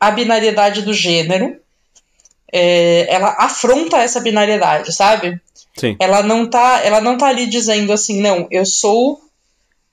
a 0.00 0.10
binariedade 0.10 0.80
do 0.80 0.94
gênero, 0.94 1.60
é, 2.56 3.12
ela 3.12 3.34
afronta 3.36 3.96
essa 3.98 4.20
binariedade, 4.20 4.94
sabe? 4.94 5.40
Sim. 5.76 5.96
Ela 5.98 6.22
não 6.22 6.48
tá, 6.48 6.82
ela 6.84 7.00
não 7.00 7.18
tá 7.18 7.26
ali 7.26 7.46
dizendo 7.46 7.92
assim, 7.92 8.20
não, 8.20 8.46
eu 8.48 8.64
sou 8.64 9.20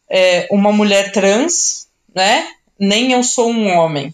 é, 0.07 0.47
uma 0.51 0.71
mulher 0.71 1.11
trans, 1.11 1.87
né? 2.13 2.47
Nem 2.77 3.13
eu 3.13 3.23
sou 3.23 3.49
um 3.49 3.67
homem. 3.75 4.13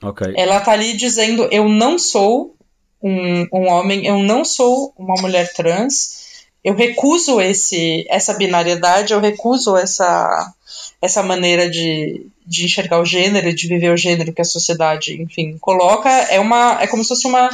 Okay. 0.00 0.34
Ela 0.36 0.60
tá 0.60 0.70
ali 0.70 0.96
dizendo, 0.96 1.48
eu 1.50 1.68
não 1.68 1.98
sou 1.98 2.54
um, 3.02 3.44
um 3.52 3.68
homem, 3.68 4.06
eu 4.06 4.20
não 4.20 4.44
sou 4.44 4.94
uma 4.96 5.20
mulher 5.20 5.52
trans, 5.52 6.27
eu 6.62 6.74
recuso 6.74 7.40
esse, 7.40 8.04
essa 8.08 8.34
binariedade, 8.34 9.12
eu 9.12 9.20
recuso 9.20 9.76
essa, 9.76 10.52
essa 11.00 11.22
maneira 11.22 11.70
de, 11.70 12.26
de 12.44 12.64
enxergar 12.64 13.00
o 13.00 13.04
gênero, 13.04 13.54
de 13.54 13.68
viver 13.68 13.92
o 13.92 13.96
gênero 13.96 14.32
que 14.32 14.42
a 14.42 14.44
sociedade, 14.44 15.20
enfim, 15.22 15.56
coloca, 15.58 16.08
é 16.08 16.40
uma 16.40 16.82
é 16.82 16.86
como 16.86 17.02
se 17.02 17.08
fosse 17.10 17.26
uma, 17.26 17.48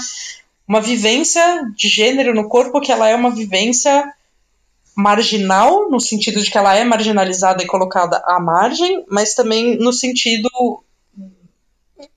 uma 0.67 0.81
vivência 0.81 1.43
de 1.77 1.89
gênero 1.89 2.35
no 2.35 2.49
corpo 2.49 2.81
que 2.81 2.91
ela 2.91 3.09
é 3.09 3.15
uma 3.15 3.31
vivência 3.31 4.13
marginal, 4.97 5.91
no 5.91 6.01
sentido 6.01 6.41
de 6.41 6.51
que 6.51 6.57
ela 6.57 6.75
é 6.75 6.85
marginalizada 6.85 7.63
e 7.63 7.67
colocada 7.67 8.23
à 8.25 8.39
margem, 8.41 9.05
mas 9.09 9.35
também 9.35 9.77
no 9.77 9.93
sentido 9.93 10.49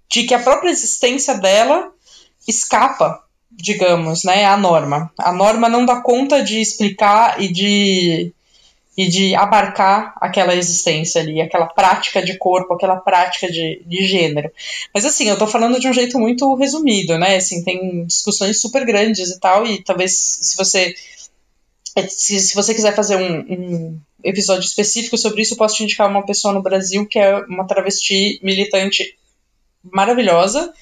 de 0.08 0.24
que 0.24 0.34
a 0.34 0.40
própria 0.40 0.70
existência 0.70 1.34
dela 1.36 1.92
escapa, 2.48 3.24
digamos, 3.52 4.24
né, 4.24 4.46
à 4.46 4.58
norma. 4.58 5.12
A 5.18 5.32
norma 5.32 5.70
não 5.70 5.86
dá 5.86 6.02
conta 6.02 6.44
de 6.44 6.60
explicar 6.60 7.42
e 7.42 7.52
de 7.52 8.34
e 8.98 9.08
de 9.08 9.36
abarcar 9.36 10.16
aquela 10.20 10.56
existência 10.56 11.22
ali, 11.22 11.40
aquela 11.40 11.68
prática 11.68 12.20
de 12.20 12.36
corpo, 12.36 12.74
aquela 12.74 12.96
prática 12.96 13.48
de, 13.48 13.84
de 13.86 14.08
gênero. 14.08 14.52
Mas 14.92 15.06
assim, 15.06 15.30
eu 15.30 15.38
tô 15.38 15.46
falando 15.46 15.80
de 15.80 15.88
um 15.88 15.94
jeito 15.94 16.18
muito 16.18 16.56
resumido, 16.56 17.16
né? 17.16 17.36
Assim, 17.36 17.64
tem 17.64 18.06
discussões 18.06 18.60
super 18.60 18.84
grandes 18.84 19.30
e 19.30 19.40
tal, 19.40 19.68
e 19.68 19.84
talvez 19.84 20.40
se 20.42 20.58
você 20.58 20.96
se, 22.10 22.40
se 22.40 22.56
você 22.56 22.74
quiser 22.74 22.96
fazer 22.96 23.18
um, 23.18 23.40
um 23.40 24.00
episódio 24.24 24.66
específico 24.66 25.18
sobre 25.18 25.42
isso, 25.42 25.54
eu 25.54 25.58
posso 25.58 25.76
te 25.76 25.84
indicar 25.84 26.10
uma 26.10 26.26
pessoa 26.26 26.54
no 26.54 26.62
Brasil 26.62 27.08
que 27.08 27.20
é 27.20 27.38
uma 27.46 27.66
travesti 27.66 28.40
militante 28.44 29.16
maravilhosa, 29.84 30.74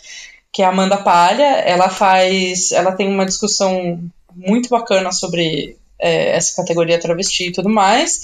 que 0.56 0.62
é 0.62 0.66
a 0.66 0.70
Amanda 0.70 0.96
Palha. 0.96 1.44
Ela 1.44 1.90
faz, 1.90 2.72
ela 2.72 2.94
tem 2.94 3.10
uma 3.10 3.26
discussão 3.26 4.00
muito 4.34 4.70
bacana 4.70 5.12
sobre 5.12 5.76
é, 6.00 6.30
essa 6.38 6.56
categoria 6.56 6.98
travesti 6.98 7.48
e 7.48 7.52
tudo 7.52 7.70
mais. 7.70 8.22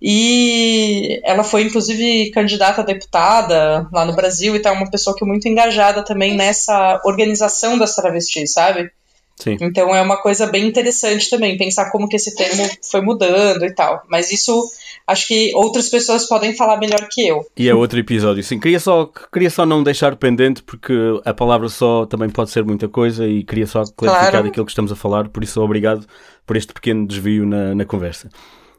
E 0.00 1.18
ela 1.24 1.42
foi, 1.42 1.62
inclusive, 1.62 2.30
candidata 2.30 2.82
a 2.82 2.84
deputada 2.84 3.88
lá 3.90 4.04
no 4.04 4.14
Brasil 4.14 4.54
e 4.54 4.60
tá 4.60 4.70
uma 4.70 4.90
pessoa 4.90 5.16
que 5.16 5.24
é 5.24 5.26
muito 5.26 5.48
engajada 5.48 6.04
também 6.04 6.36
nessa 6.36 7.00
organização 7.06 7.78
das 7.78 7.94
travestis, 7.94 8.52
sabe? 8.52 8.90
Sim. 9.38 9.56
Então 9.58 9.94
é 9.94 10.02
uma 10.02 10.20
coisa 10.20 10.46
bem 10.46 10.66
interessante 10.66 11.30
também, 11.30 11.56
pensar 11.56 11.90
como 11.90 12.06
que 12.06 12.16
esse 12.16 12.34
termo 12.34 12.68
foi 12.82 13.00
mudando 13.00 13.64
e 13.64 13.74
tal. 13.74 14.02
Mas 14.10 14.30
isso 14.30 14.70
acho 15.06 15.28
que 15.28 15.52
outras 15.54 15.88
pessoas 15.88 16.26
podem 16.26 16.54
falar 16.54 16.78
melhor 16.78 17.08
que 17.10 17.26
eu. 17.26 17.44
E 17.56 17.68
é 17.68 17.74
outro 17.74 17.98
episódio, 17.98 18.42
sim. 18.42 18.58
Queria 18.58 18.80
só, 18.80 19.10
queria 19.32 19.50
só 19.50 19.66
não 19.66 19.82
deixar 19.82 20.16
pendente, 20.16 20.62
porque 20.62 20.94
a 21.24 21.34
palavra 21.34 21.68
só 21.68 22.06
também 22.06 22.30
pode 22.30 22.50
ser 22.50 22.64
muita 22.64 22.88
coisa 22.88 23.26
e 23.26 23.42
queria 23.42 23.66
só 23.66 23.84
clarificar 23.84 24.30
claro. 24.30 24.48
aquilo 24.48 24.66
que 24.66 24.72
estamos 24.72 24.92
a 24.92 24.96
falar, 24.96 25.28
por 25.28 25.42
isso 25.42 25.60
obrigado 25.60 26.06
por 26.46 26.56
este 26.56 26.72
pequeno 26.72 27.06
desvio 27.06 27.46
na, 27.46 27.74
na 27.74 27.84
conversa. 27.84 28.28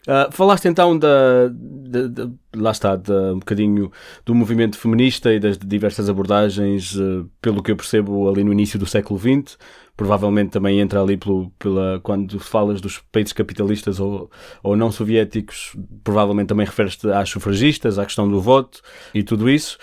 Uh, 0.04 0.30
falaste 0.32 0.68
então 0.68 1.00
da, 1.00 1.48
da, 1.50 2.08
da, 2.08 2.30
lá 2.54 2.72
está, 2.72 2.98
da, 2.98 3.34
um 3.34 3.40
bocadinho 3.40 3.90
do 4.26 4.36
movimento 4.36 4.78
feminista 4.78 5.34
e 5.34 5.40
das 5.40 5.58
diversas 5.58 6.10
abordagens, 6.10 6.94
uh, 6.96 7.30
pelo 7.42 7.64
que 7.64 7.72
eu 7.72 7.78
percebo 7.78 8.30
ali 8.30 8.44
no 8.44 8.52
início 8.52 8.78
do 8.78 8.86
século 8.86 9.18
XX, 9.18 9.58
provavelmente 10.04 10.52
também 10.52 10.82
entra 10.82 11.02
ali 11.02 11.16
pelo, 11.16 11.50
pela, 11.58 11.98
quando 12.04 12.38
falas 12.38 12.82
dos 12.82 12.98
países 13.10 13.32
capitalistas 13.32 14.02
ou, 14.02 14.30
ou 14.62 14.76
não 14.76 14.92
soviéticos, 14.92 15.74
provavelmente 16.04 16.50
também 16.50 16.66
referes-te 16.66 17.10
às 17.10 17.30
sufragistas, 17.30 17.98
à 17.98 18.04
questão 18.04 18.30
do 18.30 18.42
voto 18.42 18.82
e 19.14 19.24
tudo 19.24 19.50
isso. 19.50 19.78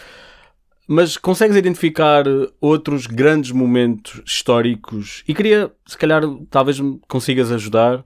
Mas 0.86 1.16
consegues 1.16 1.56
identificar 1.56 2.24
outros 2.60 3.06
grandes 3.06 3.50
momentos 3.50 4.20
históricos 4.26 5.24
e 5.26 5.32
queria, 5.32 5.72
se 5.86 5.96
calhar, 5.96 6.22
talvez 6.50 6.78
me 6.78 7.00
consigas 7.08 7.50
ajudar 7.50 8.04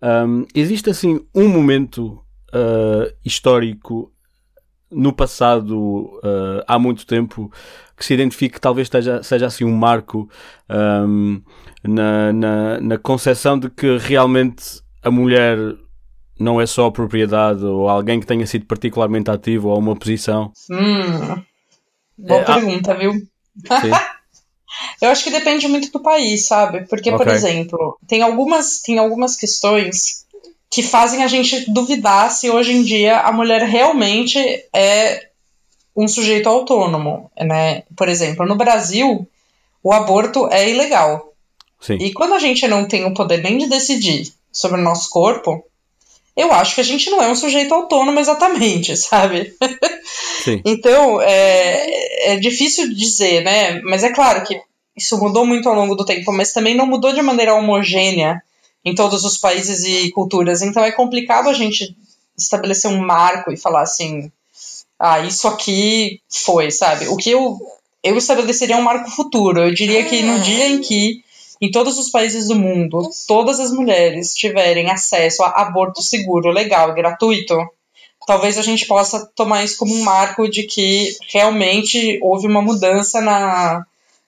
um, 0.00 0.46
existe 0.54 0.88
assim 0.88 1.26
um 1.34 1.48
momento 1.48 2.22
uh, 2.54 3.12
histórico 3.24 4.12
no 4.88 5.12
passado, 5.12 5.76
uh, 5.76 6.62
há 6.68 6.78
muito 6.78 7.04
tempo, 7.04 7.50
que 7.96 8.04
se 8.04 8.14
identifique 8.14 8.54
que 8.54 8.60
talvez 8.60 8.86
esteja, 8.86 9.22
seja 9.22 9.46
assim 9.46 9.64
um 9.64 9.74
marco 9.74 10.28
um, 10.70 11.40
na, 11.82 12.32
na, 12.32 12.80
na 12.80 12.98
concepção 12.98 13.58
de 13.58 13.70
que 13.70 13.96
realmente 13.96 14.80
a 15.02 15.10
mulher 15.10 15.58
não 16.38 16.60
é 16.60 16.66
só 16.66 16.90
propriedade 16.90 17.64
ou 17.64 17.88
alguém 17.88 18.20
que 18.20 18.26
tenha 18.26 18.46
sido 18.46 18.66
particularmente 18.66 19.30
ativo 19.30 19.68
ou 19.68 19.78
uma 19.78 19.96
posição? 19.96 20.52
Hum, 20.70 21.42
boa 22.18 22.40
é, 22.40 22.44
pergunta, 22.44 22.94
viu? 22.94 23.12
Eu 25.00 25.10
acho 25.10 25.24
que 25.24 25.30
depende 25.30 25.66
muito 25.68 25.90
do 25.90 26.02
país, 26.02 26.46
sabe? 26.46 26.86
Porque, 26.86 27.10
okay. 27.10 27.24
por 27.24 27.32
exemplo, 27.32 27.98
tem 28.06 28.22
algumas, 28.22 28.80
tem 28.80 28.98
algumas 28.98 29.34
questões 29.34 30.26
que 30.70 30.82
fazem 30.82 31.22
a 31.22 31.26
gente 31.28 31.70
duvidar 31.70 32.30
se 32.30 32.50
hoje 32.50 32.72
em 32.72 32.82
dia 32.82 33.20
a 33.20 33.32
mulher 33.32 33.62
realmente 33.62 34.38
é 34.74 35.28
um 35.96 36.06
sujeito 36.06 36.48
autônomo, 36.48 37.30
né? 37.38 37.82
Por 37.96 38.08
exemplo, 38.08 38.46
no 38.46 38.56
Brasil, 38.56 39.26
o 39.82 39.92
aborto 39.92 40.48
é 40.52 40.68
ilegal. 40.68 41.32
Sim. 41.80 41.94
E 41.94 42.12
quando 42.12 42.34
a 42.34 42.38
gente 42.38 42.66
não 42.68 42.86
tem 42.86 43.04
o 43.04 43.14
poder 43.14 43.42
nem 43.42 43.56
de 43.56 43.66
decidir 43.66 44.32
sobre 44.52 44.80
o 44.80 44.84
nosso 44.84 45.08
corpo, 45.10 45.64
eu 46.36 46.52
acho 46.52 46.74
que 46.74 46.80
a 46.80 46.84
gente 46.84 47.08
não 47.08 47.22
é 47.22 47.28
um 47.28 47.34
sujeito 47.34 47.72
autônomo 47.72 48.20
exatamente, 48.20 48.94
sabe? 48.98 49.54
Sim. 50.44 50.60
então, 50.64 51.20
é, 51.22 52.34
é 52.34 52.36
difícil 52.36 52.92
dizer, 52.94 53.42
né? 53.42 53.80
Mas 53.80 54.04
é 54.04 54.12
claro 54.12 54.44
que 54.44 54.60
isso 54.94 55.18
mudou 55.18 55.46
muito 55.46 55.68
ao 55.68 55.74
longo 55.74 55.94
do 55.94 56.04
tempo, 56.04 56.32
mas 56.32 56.52
também 56.52 56.74
não 56.74 56.86
mudou 56.86 57.12
de 57.12 57.22
maneira 57.22 57.54
homogênea 57.54 58.42
em 58.84 58.94
todos 58.94 59.24
os 59.24 59.36
países 59.36 59.84
e 59.84 60.10
culturas. 60.10 60.62
Então 60.62 60.84
é 60.84 60.92
complicado 60.92 61.48
a 61.48 61.52
gente 61.52 61.96
estabelecer 62.36 62.90
um 62.90 62.98
marco 62.98 63.50
e 63.50 63.56
falar 63.56 63.82
assim, 63.82 64.30
ah, 64.98 65.20
isso 65.20 65.46
aqui 65.48 66.20
foi, 66.28 66.70
sabe? 66.70 67.08
O 67.08 67.16
que 67.16 67.30
eu 67.30 67.58
eu 68.02 68.16
estabeleceria 68.16 68.76
um 68.76 68.82
marco 68.82 69.10
futuro. 69.10 69.60
Eu 69.60 69.74
diria 69.74 70.04
que 70.04 70.22
no 70.22 70.38
dia 70.40 70.68
em 70.68 70.80
que 70.80 71.24
em 71.60 71.70
todos 71.70 71.98
os 71.98 72.10
países 72.10 72.48
do 72.48 72.54
mundo, 72.54 73.10
todas 73.26 73.58
as 73.58 73.72
mulheres 73.72 74.34
tiverem 74.34 74.90
acesso 74.90 75.42
a 75.42 75.62
aborto 75.62 76.02
seguro, 76.02 76.50
legal 76.50 76.90
e 76.90 76.94
gratuito, 76.94 77.56
talvez 78.26 78.58
a 78.58 78.62
gente 78.62 78.86
possa 78.86 79.26
tomar 79.34 79.64
isso 79.64 79.78
como 79.78 79.94
um 79.94 80.02
marco 80.02 80.48
de 80.48 80.64
que 80.64 81.16
realmente 81.28 82.20
houve 82.22 82.46
uma 82.46 82.62
mudança 82.62 83.20
na, 83.20 83.84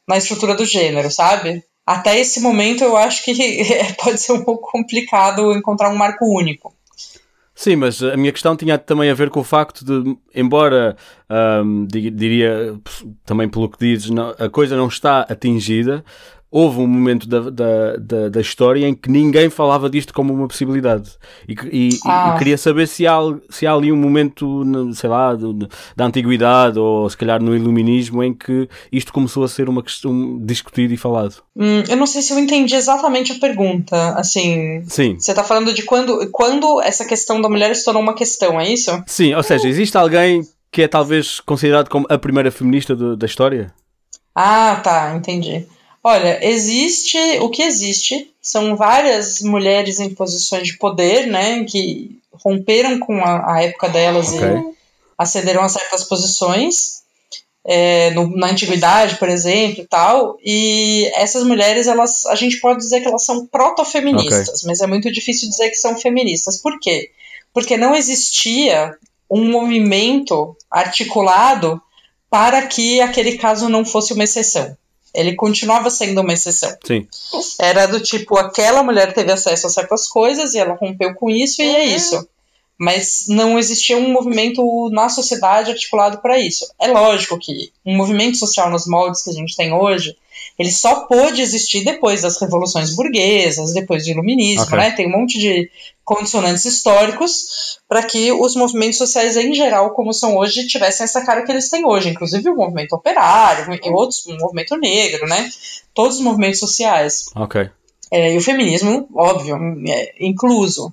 na 0.07 0.17
estrutura 0.17 0.55
do 0.55 0.65
gênero, 0.65 1.11
sabe? 1.11 1.63
Até 1.87 2.19
esse 2.19 2.41
momento 2.41 2.83
eu 2.83 2.97
acho 2.97 3.25
que 3.25 3.33
pode 4.03 4.21
ser 4.21 4.33
um 4.33 4.43
pouco 4.45 4.71
complicado 4.71 5.53
encontrar 5.53 5.91
um 5.91 5.97
marco 5.97 6.25
único. 6.25 6.75
Sim, 7.59 7.75
mas 7.75 8.01
a 8.05 8.17
minha 8.17 8.31
questão 8.31 8.57
tinha 8.57 8.79
também 8.79 9.11
a 9.11 9.15
ver 9.15 9.31
com 9.31 9.41
o 9.41 9.45
facto 9.45 9.85
de, 9.85 10.17
embora 10.33 10.97
diria 11.91 12.79
também 13.27 13.49
pelo 13.49 13.69
que 13.69 13.77
dizes, 13.81 14.13
a 14.39 14.49
coisa 14.49 14.77
não 14.77 14.87
está 14.87 15.23
atingida, 15.23 16.05
houve 16.51 16.81
um 16.81 16.87
momento 16.87 17.29
da, 17.29 17.51
da, 17.51 17.97
da, 17.99 18.29
da, 18.31 18.41
história 18.41 18.87
em 18.87 18.95
que 18.95 19.11
ninguém 19.11 19.51
falava 19.51 19.89
disto 19.91 20.15
como 20.15 20.33
uma 20.33 20.49
possibilidade. 20.49 21.11
E, 21.47 21.55
e, 21.71 21.89
ah. 22.07 22.33
e 22.35 22.39
queria 22.39 22.57
saber 22.57 22.89
se 22.89 23.07
há, 23.07 23.19
se 23.51 23.67
há 23.67 23.73
ali 23.73 23.93
um 23.93 23.97
momento, 23.97 24.65
sei 24.95 25.11
lá, 25.11 25.37
da 25.95 26.07
antiguidade 26.07 26.79
ou 26.79 27.09
se 27.09 27.17
calhar 27.17 27.43
no 27.43 27.55
iluminismo 27.55 28.23
em 28.23 28.33
que 28.33 28.69
isto 28.91 29.13
começou 29.13 29.45
a 29.45 29.49
ser 29.49 29.69
uma 29.69 29.83
questão 29.83 30.39
discutida 30.43 30.95
e 30.95 30.97
falado. 30.97 31.37
Hum, 31.55 31.83
eu 31.89 31.97
não 31.97 32.07
sei 32.07 32.23
se 32.23 32.33
eu 32.33 32.39
entendi 32.39 32.75
exatamente 32.75 33.33
a 33.33 33.39
pergunta. 33.39 34.15
Assim, 34.15 34.83
Sim. 34.87 35.17
você 35.19 35.33
está 35.33 35.45
falando 35.45 35.73
de 35.75 35.83
quando, 35.83 36.31
quando 36.31 36.81
essa 36.81 37.05
questão 37.05 37.41
da 37.41 37.49
mulher 37.49 37.75
se 37.77 37.85
tornou 37.85 38.03
uma 38.03 38.15
questão, 38.15 38.59
é 38.59 38.69
isso? 38.69 38.91
Sim, 39.07 39.35
ou 39.35 39.43
seja, 39.43 39.69
existe 39.69 39.97
alguém 39.99 40.43
que 40.73 40.83
é 40.83 40.89
talvez 40.89 41.41
considerado 41.41 41.89
como 41.89 42.07
a 42.09 42.19
primeira 42.19 42.51
feminista 42.51 42.95
do, 42.97 43.17
da 43.17 43.27
história? 43.27 43.73
Ah, 44.35 44.81
tá, 44.83 45.15
entendi. 45.17 45.67
Olha, 46.09 46.39
existe 46.43 47.19
o 47.41 47.51
que 47.51 47.63
existe 47.63 48.33
são 48.41 48.75
várias 48.75 49.43
mulheres 49.43 50.01
em 50.01 50.15
posições 50.15 50.67
de 50.67 50.79
poder, 50.79 51.27
né, 51.27 51.65
que 51.65 52.19
romperam 52.33 52.99
com 52.99 53.23
a, 53.23 53.57
a 53.57 53.63
época 53.63 53.91
delas 53.91 54.33
okay. 54.33 54.49
e 54.49 54.75
acederam 55.19 55.63
a 55.63 55.69
certas 55.69 56.05
posições 56.05 57.03
é, 57.63 58.11
no, 58.13 58.35
na 58.35 58.47
antiguidade, 58.47 59.17
por 59.17 59.29
exemplo, 59.29 59.83
e 59.83 59.87
tal. 59.87 60.39
E 60.43 61.13
essas 61.15 61.43
mulheres, 61.43 61.87
elas, 61.87 62.25
a 62.25 62.35
gente 62.35 62.59
pode 62.59 62.79
dizer 62.79 63.03
que 63.03 63.09
elas 63.09 63.27
são 63.27 63.45
proto-feministas, 63.45 64.49
okay. 64.49 64.67
mas 64.67 64.81
é 64.81 64.87
muito 64.87 65.13
difícil 65.13 65.47
dizer 65.51 65.69
que 65.69 65.77
são 65.77 65.95
feministas. 65.95 66.57
Por 66.57 66.81
quê? 66.81 67.11
Porque 67.53 67.77
não 67.77 67.95
existia 67.95 68.97
um 69.31 69.51
movimento 69.51 70.57
articulado 70.71 71.79
para 72.31 72.67
que 72.67 72.99
aquele 72.99 73.37
caso 73.37 73.69
não 73.69 73.85
fosse 73.85 74.15
uma 74.15 74.25
exceção. 74.25 74.75
Ele 75.15 75.35
continuava 75.35 75.91
sendo 75.91 76.21
uma 76.21 76.33
exceção. 76.33 76.77
Sim. 76.87 77.07
Era 77.59 77.87
do 77.87 78.01
tipo, 78.01 78.37
aquela 78.37 78.83
mulher 78.83 79.13
teve 79.13 79.33
acesso 79.33 79.67
a 79.67 79.71
certas 79.71 80.09
coisas 80.09 80.55
e 80.55 80.59
ela 80.59 80.75
rompeu 80.75 81.15
com 81.15 81.31
isso 81.31 81.63
e 81.63 81.67
é 81.67 81.79
uhum. 81.79 81.97
isso. 81.97 82.29
Mas 82.79 83.25
não 83.29 83.59
existia 83.59 83.97
um 83.97 84.13
movimento 84.13 84.89
na 84.91 85.09
sociedade 85.09 85.73
articulado 85.73 86.19
para 86.19 86.39
isso. 86.39 86.67
É 86.79 86.87
lógico 86.87 87.39
que 87.39 87.73
um 87.85 87.97
movimento 87.97 88.37
social 88.37 88.71
nos 88.71 88.87
moldes 88.87 89.23
que 89.23 89.31
a 89.31 89.35
gente 89.35 89.57
tem 89.57 89.73
hoje, 89.73 90.17
ele 90.59 90.73
só 90.73 91.07
pôde 91.07 91.41
existir 91.41 91.85
depois 91.85 92.23
das 92.23 92.41
revoluções 92.41 92.95
burguesas, 92.95 93.73
depois 93.73 94.05
do 94.05 94.11
iluminismo, 94.11 94.65
okay. 94.65 94.79
né? 94.79 94.91
Tem 94.91 95.07
um 95.07 95.21
monte 95.21 95.39
de 95.39 95.71
condicionantes 96.05 96.65
históricos 96.65 97.79
para 97.89 98.03
que 98.03 98.33
os 98.33 98.57
movimentos 98.57 98.99
sociais 98.99 99.37
em 99.37 99.55
geral, 99.55 99.95
como 99.95 100.13
são 100.13 100.37
hoje, 100.37 100.67
tivessem 100.67 101.05
essa 101.05 101.25
cara 101.25 101.45
que 101.45 101.53
eles 101.53 101.69
têm 101.69 101.87
hoje, 101.87 102.09
inclusive 102.09 102.51
o 102.51 102.57
movimento 102.57 102.95
operário 102.95 103.73
e 103.73 103.91
outros, 103.91 104.27
o 104.27 104.37
movimento 104.37 104.77
negro, 104.77 105.29
né? 105.29 105.49
Todos 105.95 106.17
os 106.17 106.23
movimentos 106.23 106.59
sociais. 106.59 107.27
Ok. 107.37 107.71
É, 108.11 108.35
e 108.35 108.37
o 108.37 108.41
feminismo, 108.41 109.09
óbvio, 109.15 109.57
é 109.87 110.15
incluso. 110.19 110.93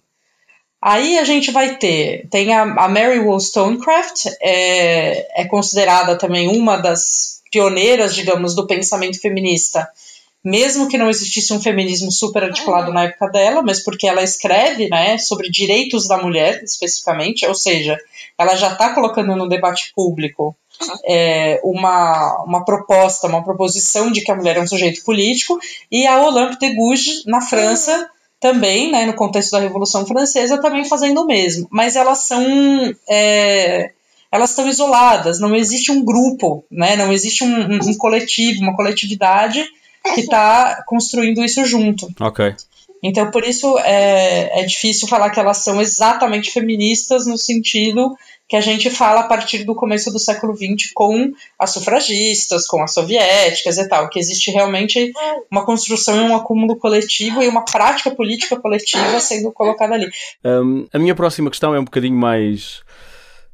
Aí 0.80 1.18
a 1.18 1.24
gente 1.24 1.50
vai 1.50 1.78
ter, 1.78 2.28
tem 2.30 2.54
a, 2.54 2.62
a 2.62 2.88
Mary 2.88 3.18
Wollstonecraft, 3.20 4.28
é, 4.40 5.42
é 5.42 5.46
considerada 5.46 6.16
também 6.16 6.48
uma 6.48 6.78
das 6.78 7.35
pioneiras, 7.56 8.14
digamos, 8.14 8.54
do 8.54 8.68
pensamento 8.68 9.18
feminista 9.22 9.90
mesmo 10.46 10.88
que 10.88 10.96
não 10.96 11.10
existisse 11.10 11.52
um 11.52 11.60
feminismo 11.60 12.12
super 12.12 12.44
articulado 12.44 12.94
na 12.94 13.06
época 13.06 13.30
dela, 13.30 13.64
mas 13.64 13.84
porque 13.84 14.08
ela 14.08 14.22
escreve 14.22 14.88
né, 14.88 15.18
sobre 15.18 15.50
direitos 15.50 16.08
da 16.08 16.20
mulher, 16.20 16.64
especificamente, 16.64 17.48
ou 17.48 17.56
seja, 17.56 17.98
ela 18.38 18.56
já 18.56 18.72
está 18.72 18.94
colocando 18.94 19.36
no 19.36 19.50
debate 19.50 19.92
público 19.96 20.56
é, 21.04 21.60
uma, 21.64 22.44
uma 22.44 22.64
proposta, 22.64 23.26
uma 23.26 23.44
proposição 23.44 24.12
de 24.12 24.22
que 24.22 24.32
a 24.32 24.36
mulher 24.36 24.58
é 24.58 24.62
um 24.62 24.68
sujeito 24.68 25.04
político, 25.04 25.58
e 25.92 26.06
a 26.06 26.22
Olympe 26.22 26.60
de 26.60 26.76
Gouges, 26.76 27.26
na 27.26 27.42
França, 27.42 28.08
também, 28.40 28.92
né, 28.92 29.08
no 29.08 29.16
contexto 29.16 29.50
da 29.50 29.60
Revolução 29.60 30.06
Francesa, 30.06 30.62
também 30.62 30.86
fazendo 30.86 31.22
o 31.22 31.26
mesmo. 31.26 31.68
Mas 31.72 31.96
elas 31.96 32.20
são. 32.20 32.46
É, 33.10 33.90
elas 34.36 34.52
estão 34.52 34.68
isoladas, 34.68 35.40
não 35.40 35.56
existe 35.56 35.92
um 35.92 36.04
grupo, 36.04 36.66
né, 36.70 36.96
não 36.96 37.12
existe 37.12 37.44
um, 37.44 37.48
um, 37.48 37.80
um 37.90 37.98
coletivo, 37.98 38.62
uma 38.62 38.76
coletividade 38.76 39.66
que 40.14 40.22
está 40.22 40.84
construindo 40.86 41.44
isso 41.44 41.66
junto. 41.66 42.08
Ok. 42.20 42.54
Então, 43.02 43.30
por 43.30 43.44
isso 43.44 43.78
é, 43.80 44.62
é 44.62 44.64
difícil 44.64 45.08
falar 45.08 45.30
que 45.30 45.40
elas 45.40 45.58
são 45.58 45.80
exatamente 45.82 46.52
feministas 46.52 47.28
no 47.28 47.38
sentido 47.38 48.16
que 48.48 48.56
a 48.56 48.62
gente 48.62 48.90
fala 48.90 49.22
a 49.22 49.28
partir 49.28 49.64
do 49.64 49.74
começo 49.74 50.12
do 50.12 50.20
século 50.20 50.56
XX 50.56 50.92
com 50.94 51.34
as 51.58 51.72
sufragistas, 51.72 52.68
com 52.68 52.82
as 52.84 52.94
soviéticas 52.94 53.78
e 53.78 53.88
tal, 53.88 54.08
que 54.10 54.20
existe 54.20 54.52
realmente 54.52 55.12
uma 55.50 55.66
construção 55.66 56.16
e 56.16 56.30
um 56.30 56.36
acúmulo 56.36 56.76
coletivo 56.76 57.42
e 57.42 57.48
uma 57.48 57.66
prática 57.66 58.12
política 58.12 58.56
coletiva 58.56 59.20
sendo 59.20 59.52
colocada 59.52 59.96
ali. 59.96 60.10
Um, 60.44 60.86
a 60.94 61.00
minha 61.00 61.16
próxima 61.16 61.50
questão 61.50 61.74
é 61.74 61.80
um 61.80 61.86
bocadinho 61.86 62.16
mais. 62.16 62.82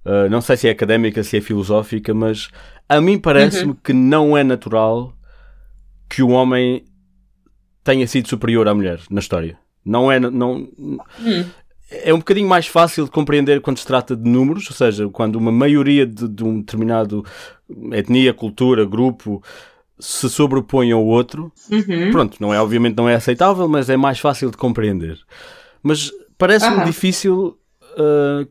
Uh, 0.06 0.30
não 0.30 0.42
sei 0.42 0.58
se 0.58 0.68
é 0.68 0.72
académica, 0.72 1.24
se 1.24 1.38
é 1.38 1.42
filosófica, 1.42 2.14
mas 2.14 2.50
a 2.90 3.00
mim 3.00 3.20
parece-me 3.20 3.72
uhum. 3.72 3.78
que 3.84 3.94
não 3.94 4.36
é 4.36 4.44
natural 4.44 5.14
que 6.10 6.24
o 6.24 6.30
homem 6.30 6.84
tenha 7.84 8.06
sido 8.08 8.28
superior 8.28 8.68
à 8.68 8.74
mulher 8.74 9.00
na 9.10 9.20
história. 9.20 9.58
Não 9.86 10.12
é. 10.12 10.20
Não, 10.20 10.68
hum. 10.78 10.98
É 11.90 12.14
um 12.14 12.20
bocadinho 12.20 12.48
mais 12.48 12.68
fácil 12.68 13.04
de 13.04 13.12
compreender 13.12 13.60
quando 13.60 13.78
se 13.78 13.86
trata 13.86 14.16
de 14.16 14.30
números, 14.30 14.66
ou 14.70 14.76
seja, 14.76 15.10
quando 15.10 15.36
uma 15.36 15.52
maioria 15.52 16.06
de, 16.06 16.28
de 16.28 16.44
um 16.44 16.62
determinado 16.62 17.26
etnia, 17.92 18.34
cultura, 18.34 18.86
grupo 18.86 19.44
se 20.00 20.30
sobrepõe 20.30 20.92
ao 20.92 21.06
outro. 21.06 21.52
Uhum. 21.70 22.12
Pronto, 22.12 22.38
não 22.40 22.54
é, 22.54 22.62
obviamente 22.62 22.96
não 22.96 23.10
é 23.10 23.16
aceitável, 23.16 23.68
mas 23.68 23.90
é 23.90 23.98
mais 23.98 24.20
fácil 24.20 24.50
de 24.50 24.58
compreender. 24.58 25.20
Mas 25.84 26.12
parece-me 26.38 26.78
uhum. 26.78 26.86
difícil 26.86 27.58
uh, 27.94 28.48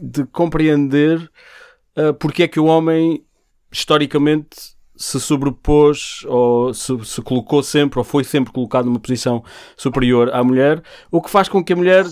de 0.00 0.24
compreender 0.26 1.18
uh, 1.96 2.14
porque 2.14 2.44
é 2.44 2.48
que 2.48 2.60
o 2.60 2.66
homem, 2.66 3.24
historicamente, 3.70 4.72
se 4.96 5.18
sobrepôs 5.18 6.24
ou 6.26 6.72
se, 6.72 6.92
se, 7.04 7.20
colocou 7.22 7.62
sempre 7.62 7.98
ou 7.98 8.04
foi 8.04 8.22
sempre 8.24 8.52
colocado 8.52 8.84
numa 8.84 9.00
posição 9.00 9.42
superior 9.76 10.32
à 10.32 10.44
mulher, 10.44 10.82
o 11.10 11.20
que 11.20 11.30
faz 11.30 11.48
com 11.48 11.64
que 11.64 11.72
a 11.72 11.76
mulher 11.76 12.04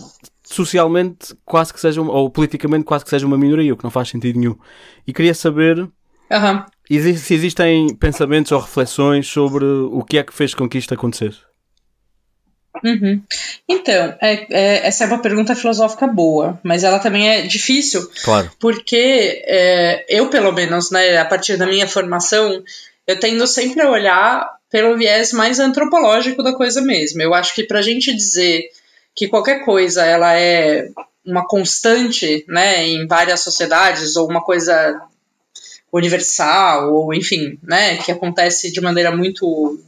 socialmente 0.42 1.34
quase 1.44 1.72
que 1.72 1.80
seja, 1.80 2.00
ou 2.02 2.28
politicamente 2.30 2.84
quase 2.84 3.04
que 3.04 3.10
seja 3.10 3.26
uma 3.26 3.38
minoria, 3.38 3.72
o 3.72 3.76
que 3.76 3.84
não 3.84 3.90
faz 3.90 4.08
sentido 4.08 4.38
nenhum. 4.38 4.56
E 5.06 5.12
queria 5.12 5.34
saber 5.34 5.78
uhum. 5.78 6.64
se 7.16 7.34
existem 7.34 7.94
pensamentos 7.94 8.50
ou 8.50 8.60
reflexões 8.60 9.28
sobre 9.28 9.64
o 9.64 10.02
que 10.02 10.18
é 10.18 10.24
que 10.24 10.34
fez 10.34 10.54
com 10.54 10.68
que 10.68 10.78
isto 10.78 10.92
acontecesse. 10.92 11.49
Uhum. 12.84 13.22
Então, 13.68 14.14
é, 14.20 14.46
é, 14.50 14.86
essa 14.86 15.04
é 15.04 15.06
uma 15.06 15.20
pergunta 15.20 15.54
filosófica 15.54 16.06
boa, 16.06 16.58
mas 16.62 16.84
ela 16.84 16.98
também 16.98 17.28
é 17.28 17.42
difícil. 17.42 18.08
Claro. 18.22 18.50
Porque 18.58 19.42
é, 19.44 20.04
eu, 20.08 20.28
pelo 20.28 20.52
menos, 20.52 20.90
né, 20.90 21.18
a 21.18 21.24
partir 21.24 21.56
da 21.56 21.66
minha 21.66 21.88
formação, 21.88 22.62
eu 23.06 23.18
tendo 23.18 23.46
sempre 23.46 23.82
a 23.82 23.90
olhar 23.90 24.48
pelo 24.70 24.96
viés 24.96 25.32
mais 25.32 25.58
antropológico 25.58 26.42
da 26.42 26.54
coisa 26.54 26.80
mesmo. 26.80 27.20
Eu 27.20 27.34
acho 27.34 27.54
que 27.54 27.64
para 27.64 27.80
a 27.80 27.82
gente 27.82 28.14
dizer 28.14 28.70
que 29.14 29.28
qualquer 29.28 29.64
coisa 29.64 30.04
ela 30.04 30.38
é 30.38 30.88
uma 31.26 31.46
constante 31.46 32.44
né, 32.48 32.86
em 32.86 33.06
várias 33.06 33.40
sociedades 33.40 34.16
ou 34.16 34.28
uma 34.28 34.42
coisa 34.42 35.00
universal, 35.92 36.92
ou 36.94 37.12
enfim, 37.12 37.58
né, 37.62 37.96
que 37.96 38.12
acontece 38.12 38.72
de 38.72 38.80
maneira 38.80 39.14
muito 39.14 39.80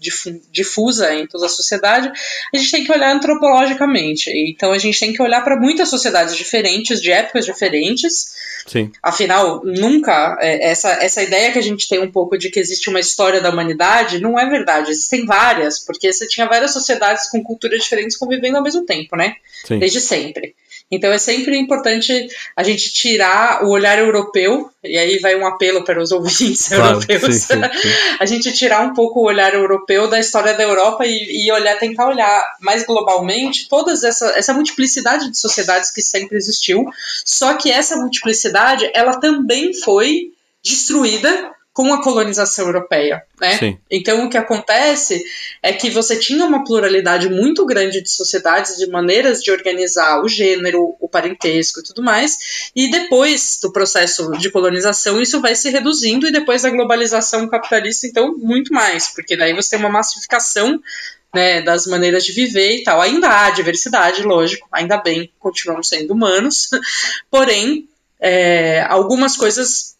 difusa 0.50 1.14
em 1.14 1.26
toda 1.26 1.46
a 1.46 1.48
sociedade, 1.48 2.10
a 2.52 2.56
gente 2.56 2.70
tem 2.70 2.84
que 2.84 2.92
olhar 2.92 3.14
antropologicamente. 3.14 4.30
Então 4.30 4.72
a 4.72 4.78
gente 4.78 4.98
tem 4.98 5.12
que 5.12 5.22
olhar 5.22 5.42
para 5.42 5.56
muitas 5.56 5.88
sociedades 5.88 6.36
diferentes, 6.36 7.00
de 7.00 7.12
épocas 7.12 7.44
diferentes. 7.44 8.34
Sim. 8.66 8.90
Afinal, 9.02 9.62
nunca 9.64 10.36
é, 10.40 10.70
essa, 10.70 10.90
essa 11.02 11.22
ideia 11.22 11.52
que 11.52 11.58
a 11.58 11.62
gente 11.62 11.88
tem 11.88 12.00
um 12.00 12.10
pouco 12.10 12.36
de 12.36 12.50
que 12.50 12.58
existe 12.58 12.88
uma 12.88 13.00
história 13.00 13.40
da 13.40 13.50
humanidade 13.50 14.20
não 14.20 14.38
é 14.38 14.48
verdade. 14.48 14.90
Existem 14.90 15.24
várias, 15.24 15.78
porque 15.78 16.12
você 16.12 16.26
tinha 16.26 16.48
várias 16.48 16.72
sociedades 16.72 17.28
com 17.30 17.42
culturas 17.42 17.82
diferentes 17.82 18.16
convivendo 18.16 18.56
ao 18.56 18.62
mesmo 18.62 18.84
tempo, 18.84 19.16
né? 19.16 19.36
Sim. 19.64 19.78
Desde 19.78 20.00
sempre. 20.00 20.54
Então 20.92 21.10
é 21.10 21.16
sempre 21.16 21.56
importante 21.56 22.28
a 22.54 22.62
gente 22.62 22.92
tirar 22.92 23.64
o 23.64 23.70
olhar 23.70 23.98
europeu, 23.98 24.70
e 24.84 24.98
aí 24.98 25.18
vai 25.18 25.34
um 25.34 25.46
apelo 25.46 25.82
para 25.84 25.98
os 25.98 26.12
ouvintes 26.12 26.68
claro, 26.68 27.00
europeus, 27.08 27.34
sim, 27.36 27.54
sim, 27.54 27.80
sim. 27.80 27.88
a 28.20 28.26
gente 28.26 28.52
tirar 28.52 28.82
um 28.82 28.92
pouco 28.92 29.20
o 29.20 29.24
olhar 29.24 29.54
europeu 29.54 30.06
da 30.06 30.20
história 30.20 30.52
da 30.52 30.62
Europa 30.62 31.06
e, 31.06 31.46
e 31.46 31.50
olhar, 31.50 31.78
tentar 31.78 32.08
olhar 32.08 32.56
mais 32.60 32.84
globalmente 32.84 33.70
todas 33.70 34.04
essa, 34.04 34.34
essa 34.36 34.52
multiplicidade 34.52 35.30
de 35.30 35.38
sociedades 35.38 35.90
que 35.90 36.02
sempre 36.02 36.36
existiu, 36.36 36.84
só 37.24 37.54
que 37.54 37.70
essa 37.70 37.96
multiplicidade 37.96 38.90
ela 38.92 39.18
também 39.18 39.72
foi 39.72 40.32
destruída 40.62 41.52
com 41.72 41.92
a 41.94 42.02
colonização 42.02 42.66
europeia, 42.66 43.22
né? 43.40 43.56
Sim. 43.56 43.78
Então 43.90 44.26
o 44.26 44.28
que 44.28 44.36
acontece 44.36 45.24
é 45.62 45.72
que 45.72 45.88
você 45.88 46.16
tinha 46.16 46.44
uma 46.44 46.64
pluralidade 46.64 47.30
muito 47.30 47.64
grande 47.64 48.02
de 48.02 48.10
sociedades, 48.10 48.76
de 48.76 48.86
maneiras 48.86 49.42
de 49.42 49.50
organizar 49.50 50.22
o 50.22 50.28
gênero, 50.28 50.94
o 51.00 51.08
parentesco 51.08 51.80
e 51.80 51.82
tudo 51.82 52.02
mais, 52.02 52.70
e 52.76 52.90
depois 52.90 53.58
do 53.62 53.72
processo 53.72 54.32
de 54.32 54.50
colonização 54.50 55.20
isso 55.20 55.40
vai 55.40 55.54
se 55.54 55.70
reduzindo 55.70 56.26
e 56.26 56.32
depois 56.32 56.62
da 56.62 56.70
globalização 56.70 57.48
capitalista 57.48 58.06
então 58.06 58.36
muito 58.36 58.72
mais, 58.72 59.08
porque 59.08 59.34
daí 59.34 59.54
você 59.54 59.70
tem 59.70 59.78
uma 59.78 59.88
massificação 59.88 60.78
né, 61.34 61.62
das 61.62 61.86
maneiras 61.86 62.24
de 62.24 62.32
viver 62.32 62.76
e 62.76 62.84
tal. 62.84 63.00
Ainda 63.00 63.28
há 63.28 63.50
diversidade, 63.50 64.22
lógico, 64.22 64.68
ainda 64.70 64.98
bem, 64.98 65.32
continuamos 65.38 65.88
sendo 65.88 66.12
humanos, 66.12 66.68
porém 67.30 67.88
é, 68.20 68.84
algumas 68.88 69.36
coisas 69.36 69.96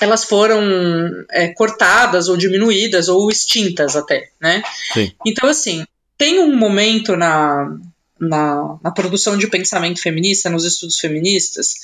elas 0.00 0.24
foram 0.24 0.62
é, 1.30 1.48
cortadas 1.48 2.28
ou 2.28 2.36
diminuídas 2.36 3.08
ou 3.08 3.30
extintas 3.30 3.96
até, 3.96 4.28
né? 4.40 4.62
Sim. 4.92 5.12
Então, 5.24 5.48
assim, 5.48 5.84
tem 6.18 6.38
um 6.38 6.56
momento 6.56 7.16
na, 7.16 7.76
na, 8.18 8.78
na, 8.82 8.90
produção 8.90 9.36
de 9.36 9.46
pensamento 9.46 10.00
feminista, 10.00 10.50
nos 10.50 10.64
estudos 10.64 10.98
feministas, 10.98 11.74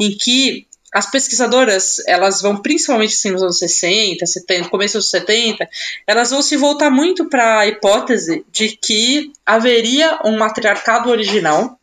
em 0.00 0.16
que 0.16 0.66
as 0.92 1.10
pesquisadoras, 1.10 1.96
elas 2.06 2.42
vão, 2.42 2.60
principalmente 2.60 3.14
assim, 3.14 3.30
nos 3.30 3.42
anos 3.42 3.58
60, 3.58 4.26
70, 4.26 4.68
começo 4.68 4.98
dos 4.98 5.08
70, 5.08 5.66
elas 6.06 6.30
vão 6.30 6.42
se 6.42 6.54
voltar 6.56 6.90
muito 6.90 7.30
para 7.30 7.60
a 7.60 7.66
hipótese 7.66 8.44
de 8.52 8.76
que 8.76 9.32
haveria 9.44 10.20
um 10.24 10.36
matriarcado 10.36 11.08
original 11.08 11.78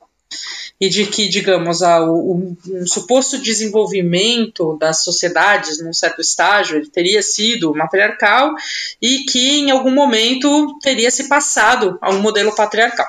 e 0.80 0.88
de 0.88 1.06
que, 1.06 1.28
digamos, 1.28 1.82
a, 1.84 2.02
o, 2.02 2.56
um 2.68 2.88
suposto 2.88 3.38
desenvolvimento 3.38 4.78
das 4.80 5.04
sociedades 5.04 5.84
num 5.84 5.94
certo 5.94 6.22
estágio 6.22 6.78
ele 6.78 6.90
teria 6.90 7.22
sido 7.22 7.74
matriarcal 7.76 8.54
e 9.02 9.26
que 9.26 9.60
em 9.60 9.72
algum 9.72 9.92
momento 9.92 10.78
teria 10.82 11.12
se 11.12 11.28
passado 11.28 11.98
a 12.02 12.12
um 12.12 12.22
modelo 12.22 12.56
patriarcal. 12.56 13.08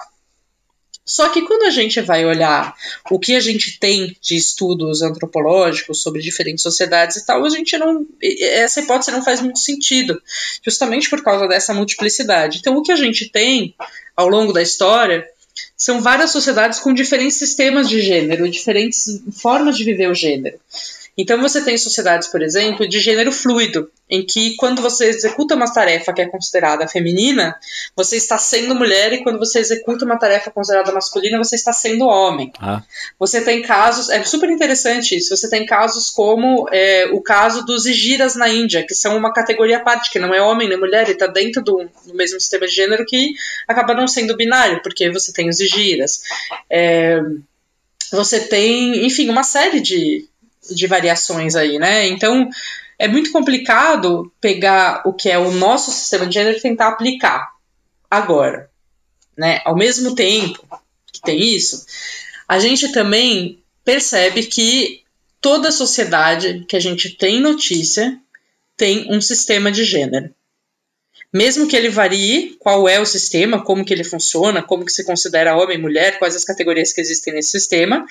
Só 1.05 1.29
que 1.29 1.43
quando 1.43 1.65
a 1.65 1.71
gente 1.71 2.01
vai 2.01 2.25
olhar 2.25 2.73
o 3.11 3.19
que 3.19 3.35
a 3.35 3.41
gente 3.41 3.81
tem 3.81 4.17
de 4.21 4.37
estudos 4.37 5.03
antropológicos 5.03 6.03
sobre 6.03 6.23
diferentes 6.23 6.63
sociedades 6.63 7.17
e 7.17 7.27
tal, 7.27 7.45
a 7.45 7.49
gente 7.49 7.77
não. 7.79 8.07
Essa 8.23 8.81
hipótese 8.81 9.11
não 9.11 9.25
faz 9.25 9.41
muito 9.41 9.59
sentido, 9.59 10.23
justamente 10.65 11.11
por 11.11 11.21
causa 11.25 11.49
dessa 11.49 11.75
multiplicidade. 11.75 12.59
Então, 12.59 12.77
o 12.77 12.83
que 12.83 12.93
a 12.93 12.97
gente 12.97 13.29
tem 13.29 13.75
ao 14.15 14.29
longo 14.29 14.53
da 14.53 14.63
história 14.63 15.27
são 15.77 16.01
várias 16.01 16.31
sociedades 16.31 16.79
com 16.79 16.93
diferentes 16.93 17.37
sistemas 17.37 17.89
de 17.89 18.01
gênero, 18.01 18.51
diferentes 18.51 19.23
formas 19.33 19.77
de 19.77 19.85
viver 19.85 20.11
o 20.11 20.15
gênero. 20.15 20.59
Então 21.17 21.41
você 21.41 21.61
tem 21.63 21.77
sociedades, 21.77 22.29
por 22.29 22.43
exemplo, 22.43 22.89
de 22.89 22.99
gênero 23.01 23.33
fluido, 23.33 23.91
em 24.09 24.25
que 24.25 24.57
quando 24.57 24.81
você 24.83 25.07
executa 25.07 25.55
uma 25.55 25.73
tarefa 25.73 26.13
que 26.13 26.23
é 26.23 26.27
considerada 26.27 26.89
feminina, 26.89 27.57
você 27.95 28.17
está 28.17 28.39
sendo 28.39 28.75
mulher 28.75 29.13
e 29.13 29.23
quando 29.23 29.39
você 29.39 29.59
executa 29.59 30.05
uma 30.05 30.19
tarefa 30.19 30.51
considerada 30.51 30.93
masculina, 30.93 31.39
você 31.39 31.55
está 31.57 31.73
sendo 31.73 32.07
homem. 32.07 32.53
Ah. 32.59 32.83
Você 33.19 33.41
tem 33.41 33.63
casos, 33.63 34.09
é 34.09 34.23
super 34.25 34.51
interessante 34.51 35.17
isso, 35.17 35.37
você 35.37 35.49
tem 35.49 35.67
casos 35.67 36.11
como 36.11 36.69
é, 36.73 37.07
o 37.13 37.21
caso 37.21 37.65
dos 37.65 37.87
Igiras 37.87 38.35
na 38.35 38.49
Índia, 38.49 38.85
que 38.85 38.95
são 38.95 39.17
uma 39.17 39.33
categoria 39.33 39.77
à 39.77 39.81
parte, 39.81 40.11
que 40.11 40.19
não 40.19 40.35
é 40.35 40.41
homem 40.41 40.69
nem 40.69 40.79
mulher, 40.79 41.09
e 41.09 41.13
está 41.13 41.27
dentro 41.27 41.63
do, 41.63 41.89
do, 42.07 42.15
mesmo 42.15 42.41
sistema 42.41 42.67
de 42.67 42.75
gênero 42.75 43.05
que 43.05 43.33
acaba 43.69 43.95
não 43.95 44.09
sendo 44.09 44.37
binário, 44.37 44.83
porque 44.83 45.11
você 45.11 45.33
tem 45.33 45.49
os 45.49 45.61
Igiras. 45.61 46.23
É, 46.69 47.21
você 48.11 48.41
tem, 48.41 49.07
enfim, 49.07 49.29
uma 49.29 49.45
série 49.45 49.81
de, 49.81 50.29
de 50.75 50.87
variações 50.87 51.55
aí, 51.55 51.79
né? 51.79 52.07
Então 52.09 52.49
é 52.99 53.09
muito 53.09 53.33
complicado 53.33 54.33
pegar 54.41 55.03
o 55.05 55.13
que 55.13 55.29
é 55.29 55.39
o 55.39 55.51
nosso 55.53 55.91
sistema 55.91 56.27
de 56.27 56.35
gênero 56.35 56.57
e 56.57 56.61
tentar 56.61 56.89
aplicar 56.89 57.49
agora, 58.11 58.71
né? 59.37 59.61
Ao 59.65 59.77
mesmo 59.77 60.15
tempo 60.15 60.67
que 61.13 61.21
tem 61.21 61.41
isso, 61.41 61.85
a 62.49 62.59
gente 62.59 62.93
também 62.93 63.63
percebe 63.85 64.45
que 64.45 65.03
toda 65.41 65.73
sociedade 65.73 66.65
que 66.69 66.77
a 66.77 66.81
gente 66.81 67.11
tem 67.11 67.41
notícia 67.41 68.19
tem 68.77 69.07
um 69.11 69.21
sistema 69.21 69.71
de 69.71 69.85
gênero 69.85 70.35
mesmo 71.33 71.67
que 71.67 71.77
ele 71.77 71.89
varie 71.89 72.57
qual 72.59 72.89
é 72.89 72.99
o 72.99 73.07
sistema, 73.07 73.63
como 73.63 73.85
que 73.85 73.95
ele 73.95 74.03
funciona, 74.03 74.63
como 74.63 74.85
que 74.85 74.93
se 74.93 75.05
considera 75.05 75.57
homem, 75.57 75.79
mulher, 75.79 76.19
quais 76.19 76.35
as 76.35 76.45
categorias 76.45 76.93
que 76.93 77.01
existem 77.01 77.35
nesse 77.35 77.51
sistema, 77.51 78.05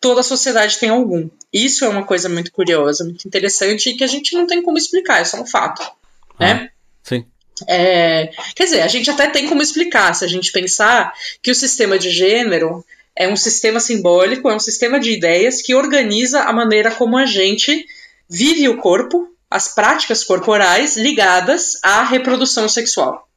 toda 0.00 0.20
a 0.20 0.24
sociedade 0.24 0.78
tem 0.78 0.88
algum. 0.88 1.28
Isso 1.52 1.84
é 1.84 1.88
uma 1.88 2.04
coisa 2.04 2.28
muito 2.28 2.50
curiosa, 2.50 3.04
muito 3.04 3.26
interessante 3.26 3.90
e 3.90 3.96
que 3.96 4.04
a 4.04 4.08
gente 4.08 4.34
não 4.34 4.46
tem 4.46 4.60
como 4.62 4.76
explicar, 4.76 5.20
é 5.20 5.24
só 5.24 5.40
um 5.40 5.46
fato, 5.46 5.82
ah, 5.82 5.94
né? 6.40 6.70
Sim. 7.02 7.24
É, 7.68 8.30
quer 8.56 8.64
dizer, 8.64 8.80
a 8.80 8.88
gente 8.88 9.08
até 9.08 9.28
tem 9.28 9.48
como 9.48 9.62
explicar, 9.62 10.12
se 10.12 10.24
a 10.24 10.28
gente 10.28 10.50
pensar 10.50 11.12
que 11.40 11.52
o 11.52 11.54
sistema 11.54 11.96
de 11.96 12.10
gênero 12.10 12.84
é 13.16 13.28
um 13.28 13.36
sistema 13.36 13.78
simbólico, 13.78 14.50
é 14.50 14.54
um 14.56 14.60
sistema 14.60 14.98
de 14.98 15.12
ideias 15.12 15.62
que 15.62 15.74
organiza 15.74 16.42
a 16.42 16.52
maneira 16.52 16.90
como 16.90 17.16
a 17.16 17.26
gente 17.26 17.86
vive 18.28 18.68
o 18.68 18.78
corpo, 18.78 19.28
as 19.50 19.74
práticas 19.74 20.24
corporais 20.24 20.96
ligadas 20.96 21.78
à 21.82 22.02
reprodução 22.02 22.68
sexual. 22.68 23.28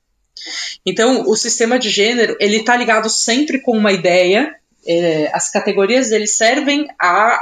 Então, 0.86 1.28
o 1.28 1.36
sistema 1.36 1.78
de 1.78 1.90
gênero 1.90 2.36
ele 2.40 2.58
está 2.58 2.76
ligado 2.76 3.10
sempre 3.10 3.60
com 3.60 3.78
uma 3.78 3.92
ideia. 3.92 4.56
É, 4.86 5.30
as 5.34 5.52
categorias 5.52 6.10
dele 6.10 6.28
servem 6.28 6.88
a 7.00 7.40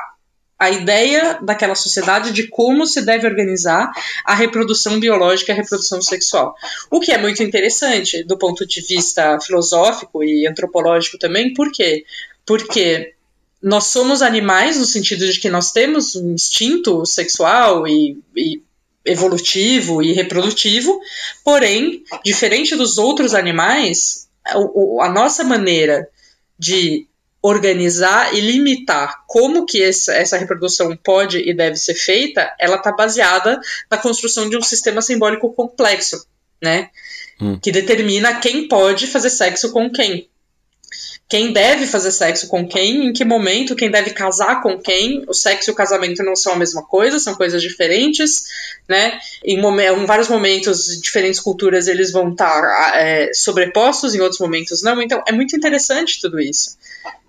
a 0.58 0.70
ideia 0.72 1.38
daquela 1.42 1.76
sociedade 1.76 2.32
de 2.32 2.48
como 2.48 2.88
se 2.88 3.02
deve 3.02 3.28
organizar 3.28 3.92
a 4.24 4.34
reprodução 4.34 5.00
biológica 5.00 5.52
e 5.52 5.54
a 5.54 5.58
reprodução 5.58 6.02
sexual. 6.02 6.56
O 6.90 7.00
que 7.00 7.12
é 7.12 7.18
muito 7.18 7.44
interessante 7.44 8.24
do 8.24 8.38
ponto 8.38 8.66
de 8.66 8.82
vista 8.82 9.40
filosófico 9.42 10.24
e 10.24 10.48
antropológico 10.48 11.18
também, 11.18 11.54
por 11.54 11.72
quê? 11.72 12.06
Porque 12.46 13.14
nós 13.62 13.86
somos 13.86 14.22
animais 14.22 14.78
no 14.78 14.86
sentido 14.86 15.26
de 15.26 15.40
que 15.40 15.50
nós 15.50 15.72
temos 15.72 16.16
um 16.16 16.34
instinto 16.34 17.06
sexual 17.06 17.88
e, 17.88 18.20
e 18.36 18.62
evolutivo 19.06 20.02
e 20.02 20.14
reprodutivo, 20.14 21.00
porém, 21.44 22.04
diferente 22.24 22.76
dos 22.76 22.98
outros 22.98 23.34
animais, 23.34 24.28
a, 24.46 24.58
a 25.06 25.10
nossa 25.10 25.44
maneira 25.44 26.08
de 26.58 27.08
organizar 27.42 28.34
e 28.34 28.42
limitar 28.42 29.24
como 29.28 29.68
que 29.68 29.82
essa, 29.84 30.36
reprodução 30.36 30.98
pode 30.98 31.38
e 31.38 31.54
deve 31.54 31.76
ser 31.76 31.94
feita, 31.94 32.52
ela 32.60 32.78
está 32.78 32.92
baseada 32.92 33.62
na 33.90 34.00
construção 34.00 34.50
de 34.50 34.58
um 34.58 34.64
sistema 34.64 35.00
simbólico 35.00 35.54
complexo, 35.54 36.26
né? 36.60 36.90
Hum. 37.40 37.60
Que 37.60 37.72
determina 37.72 38.40
quem 38.40 38.68
pode 38.68 39.06
fazer 39.06 39.30
sexo 39.30 39.72
com 39.72 39.92
quem. 39.92 40.28
Quem 41.28 41.52
deve 41.52 41.88
fazer 41.88 42.12
sexo 42.12 42.48
com 42.48 42.68
quem, 42.68 43.08
em 43.08 43.14
que 43.14 43.26
momento, 43.26 43.76
quem 43.76 43.90
deve 43.90 44.12
casar 44.12 44.62
com 44.62 44.78
quem. 44.78 45.24
O 45.28 45.34
sexo 45.34 45.72
e 45.72 45.74
o 45.74 45.76
casamento 45.76 46.24
não 46.24 46.36
são 46.36 46.54
a 46.54 46.56
mesma 46.56 46.84
coisa, 46.84 47.18
são 47.18 47.34
coisas 47.34 47.64
diferentes, 47.64 48.44
né? 48.88 49.20
Em, 49.44 49.60
em 49.60 50.06
vários 50.06 50.28
momentos, 50.28 51.02
diferentes 51.02 51.40
culturas 51.40 51.88
eles 51.88 52.12
vão 52.12 52.32
estar 52.32 52.62
é, 52.96 53.32
sobrepostos, 53.34 54.14
em 54.14 54.22
outros 54.22 54.40
momentos 54.40 54.84
não. 54.84 55.02
Então 55.02 55.24
é 55.28 55.32
muito 55.32 55.56
interessante 55.56 56.22
tudo 56.22 56.40
isso. 56.40 56.78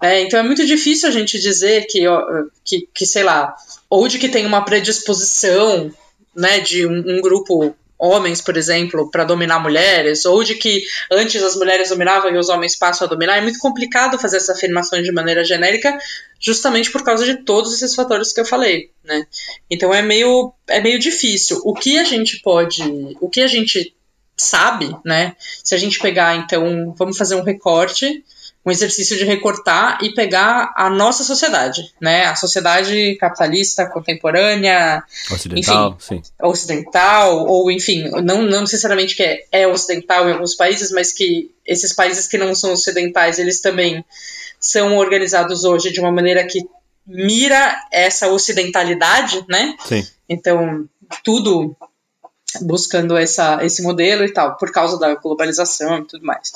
É, 0.03 0.21
então 0.21 0.39
é 0.39 0.43
muito 0.43 0.67
difícil 0.67 1.09
a 1.09 1.13
gente 1.13 1.39
dizer 1.39 1.87
que, 1.87 2.07
ó, 2.07 2.23
que, 2.63 2.87
que, 2.93 3.07
sei 3.07 3.23
lá, 3.23 3.57
ou 3.89 4.07
de 4.09 4.19
que 4.19 4.29
tem 4.29 4.45
uma 4.45 4.63
predisposição 4.63 5.91
né, 6.35 6.61
de 6.61 6.87
um, 6.87 6.99
um 6.99 7.21
grupo 7.23 7.75
homens, 7.99 8.41
por 8.41 8.57
exemplo, 8.57 9.11
para 9.11 9.25
dominar 9.25 9.59
mulheres, 9.59 10.25
ou 10.25 10.43
de 10.45 10.55
que 10.55 10.85
antes 11.11 11.43
as 11.43 11.57
mulheres 11.57 11.89
dominavam 11.89 12.31
e 12.35 12.39
os 12.39 12.49
homens 12.49 12.77
passam 12.77 13.07
a 13.07 13.11
dominar, 13.11 13.39
é 13.39 13.41
muito 13.41 13.59
complicado 13.59 14.19
fazer 14.19 14.37
essa 14.37 14.53
afirmação 14.53 15.01
de 15.03 15.13
maneira 15.13 15.45
genérica, 15.45 15.97
justamente 16.39 16.91
por 16.91 17.03
causa 17.03 17.25
de 17.25 17.45
todos 17.45 17.73
esses 17.73 17.95
fatores 17.95 18.33
que 18.33 18.41
eu 18.41 18.45
falei, 18.45 18.91
né? 19.05 19.27
Então 19.71 19.93
é 19.93 20.03
meio 20.03 20.53
é 20.69 20.81
meio 20.81 20.99
difícil. 20.99 21.61
O 21.65 21.75
que 21.75 21.99
a 21.99 22.05
gente 22.05 22.41
pode, 22.41 22.83
o 23.21 23.29
que 23.29 23.41
a 23.41 23.49
gente 23.49 23.95
sabe, 24.37 24.95
né? 25.05 25.35
Se 25.65 25.75
a 25.75 25.79
gente 25.79 25.99
pegar 25.99 26.37
então, 26.37 26.95
vamos 26.97 27.17
fazer 27.17 27.35
um 27.35 27.43
recorte 27.43 28.23
um 28.67 28.71
exercício 28.73 29.17
de 29.17 29.25
recortar 29.25 29.99
e 30.03 30.13
pegar 30.13 30.73
a 30.77 30.91
nossa 30.91 31.23
sociedade, 31.23 31.95
né? 32.01 32.25
A 32.25 32.35
sociedade 32.35 33.15
capitalista 33.15 33.87
contemporânea, 33.87 35.05
ocidental, 35.31 35.97
enfim, 35.97 36.21
sim. 36.25 36.33
ocidental, 36.43 37.47
ou 37.47 37.71
enfim, 37.71 38.11
não, 38.25 38.43
não 38.43 38.63
necessariamente 38.63 39.15
que 39.15 39.23
é, 39.23 39.45
é 39.53 39.69
ocidental 39.69 40.29
em 40.29 40.33
alguns 40.33 40.57
países, 40.57 40.91
mas 40.91 41.13
que 41.13 41.49
esses 41.65 41.93
países 41.93 42.27
que 42.27 42.37
não 42.37 42.57
são 42.57 42.73
ocidentais, 42.73 43.39
eles 43.39 43.61
também 43.61 44.05
são 44.59 44.97
organizados 44.97 45.63
hoje 45.63 45.93
de 45.93 46.01
uma 46.01 46.11
maneira 46.11 46.45
que 46.45 46.67
mira 47.07 47.81
essa 47.93 48.27
ocidentalidade, 48.27 49.45
né? 49.49 49.77
Sim. 49.87 50.05
Então, 50.29 50.89
tudo 51.23 51.77
buscando 52.63 53.17
essa, 53.17 53.65
esse 53.65 53.81
modelo 53.83 54.25
e 54.25 54.33
tal, 54.33 54.57
por 54.57 54.73
causa 54.73 54.99
da 54.99 55.15
globalização 55.15 55.99
e 55.99 56.05
tudo 56.05 56.27
mais 56.27 56.51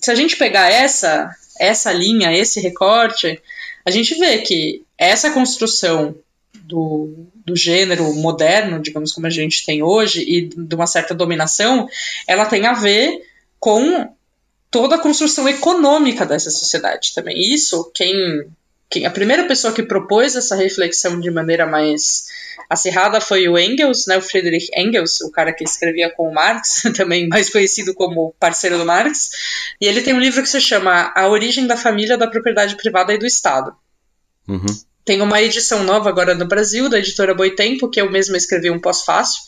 se 0.00 0.10
a 0.10 0.14
gente 0.14 0.36
pegar 0.36 0.70
essa, 0.70 1.30
essa 1.58 1.92
linha, 1.92 2.32
esse 2.32 2.60
recorte, 2.60 3.40
a 3.84 3.90
gente 3.90 4.14
vê 4.18 4.38
que 4.38 4.82
essa 4.98 5.30
construção 5.30 6.14
do, 6.54 7.26
do 7.44 7.56
gênero 7.56 8.12
moderno, 8.14 8.80
digamos 8.80 9.12
como 9.12 9.26
a 9.26 9.30
gente 9.30 9.64
tem 9.64 9.82
hoje, 9.82 10.22
e 10.22 10.48
de 10.48 10.74
uma 10.74 10.86
certa 10.86 11.14
dominação, 11.14 11.88
ela 12.26 12.46
tem 12.46 12.66
a 12.66 12.72
ver 12.72 13.22
com 13.58 14.08
toda 14.70 14.96
a 14.96 15.00
construção 15.00 15.48
econômica 15.48 16.26
dessa 16.26 16.50
sociedade 16.50 17.14
também. 17.14 17.38
Isso, 17.54 17.90
quem, 17.94 18.14
quem 18.90 19.06
a 19.06 19.10
primeira 19.10 19.46
pessoa 19.46 19.72
que 19.72 19.82
propôs 19.82 20.36
essa 20.36 20.56
reflexão 20.56 21.20
de 21.20 21.30
maneira 21.30 21.66
mais 21.66 22.26
acirrada 22.68 23.20
foi 23.20 23.48
o 23.48 23.58
Engels, 23.58 24.06
né, 24.06 24.18
o 24.18 24.22
Friedrich 24.22 24.68
Engels, 24.76 25.20
o 25.20 25.30
cara 25.30 25.52
que 25.52 25.64
escrevia 25.64 26.10
com 26.10 26.28
o 26.28 26.34
Marx, 26.34 26.82
também 26.96 27.28
mais 27.28 27.50
conhecido 27.50 27.94
como 27.94 28.34
parceiro 28.38 28.78
do 28.78 28.84
Marx, 28.84 29.30
e 29.80 29.86
ele 29.86 30.02
tem 30.02 30.14
um 30.14 30.20
livro 30.20 30.42
que 30.42 30.48
se 30.48 30.60
chama 30.60 31.12
A 31.14 31.28
Origem 31.28 31.66
da 31.66 31.76
Família, 31.76 32.16
da 32.16 32.26
Propriedade 32.26 32.76
Privada 32.76 33.12
e 33.12 33.18
do 33.18 33.26
Estado. 33.26 33.74
Uhum. 34.48 34.66
Tem 35.04 35.20
uma 35.20 35.40
edição 35.40 35.84
nova 35.84 36.08
agora 36.08 36.34
no 36.34 36.46
Brasil, 36.46 36.88
da 36.88 36.98
editora 36.98 37.34
Boitempo, 37.34 37.88
que 37.88 38.00
eu 38.00 38.10
mesma 38.10 38.36
escrevi 38.36 38.70
um 38.70 38.80
pós-fácil, 38.80 39.40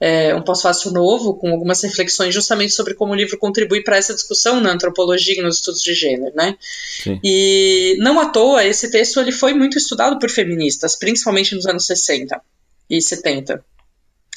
é, 0.00 0.34
um 0.34 0.40
pós-fácil 0.40 0.92
novo, 0.92 1.34
com 1.34 1.50
algumas 1.50 1.82
reflexões 1.82 2.34
justamente 2.34 2.72
sobre 2.72 2.94
como 2.94 3.12
o 3.12 3.14
livro 3.14 3.36
contribui 3.36 3.82
para 3.82 3.98
essa 3.98 4.14
discussão 4.14 4.58
na 4.58 4.72
antropologia 4.72 5.38
e 5.38 5.42
nos 5.42 5.56
estudos 5.56 5.82
de 5.82 5.92
gênero, 5.92 6.34
né? 6.34 6.56
Sim. 7.02 7.20
E 7.22 7.96
não 7.98 8.18
à 8.18 8.30
toa, 8.30 8.64
esse 8.64 8.90
texto 8.90 9.20
ele 9.20 9.30
foi 9.30 9.52
muito 9.52 9.76
estudado 9.76 10.18
por 10.18 10.30
feministas, 10.30 10.96
principalmente 10.96 11.54
nos 11.54 11.66
anos 11.66 11.84
60 11.84 12.40
e 12.88 13.00
70. 13.00 13.62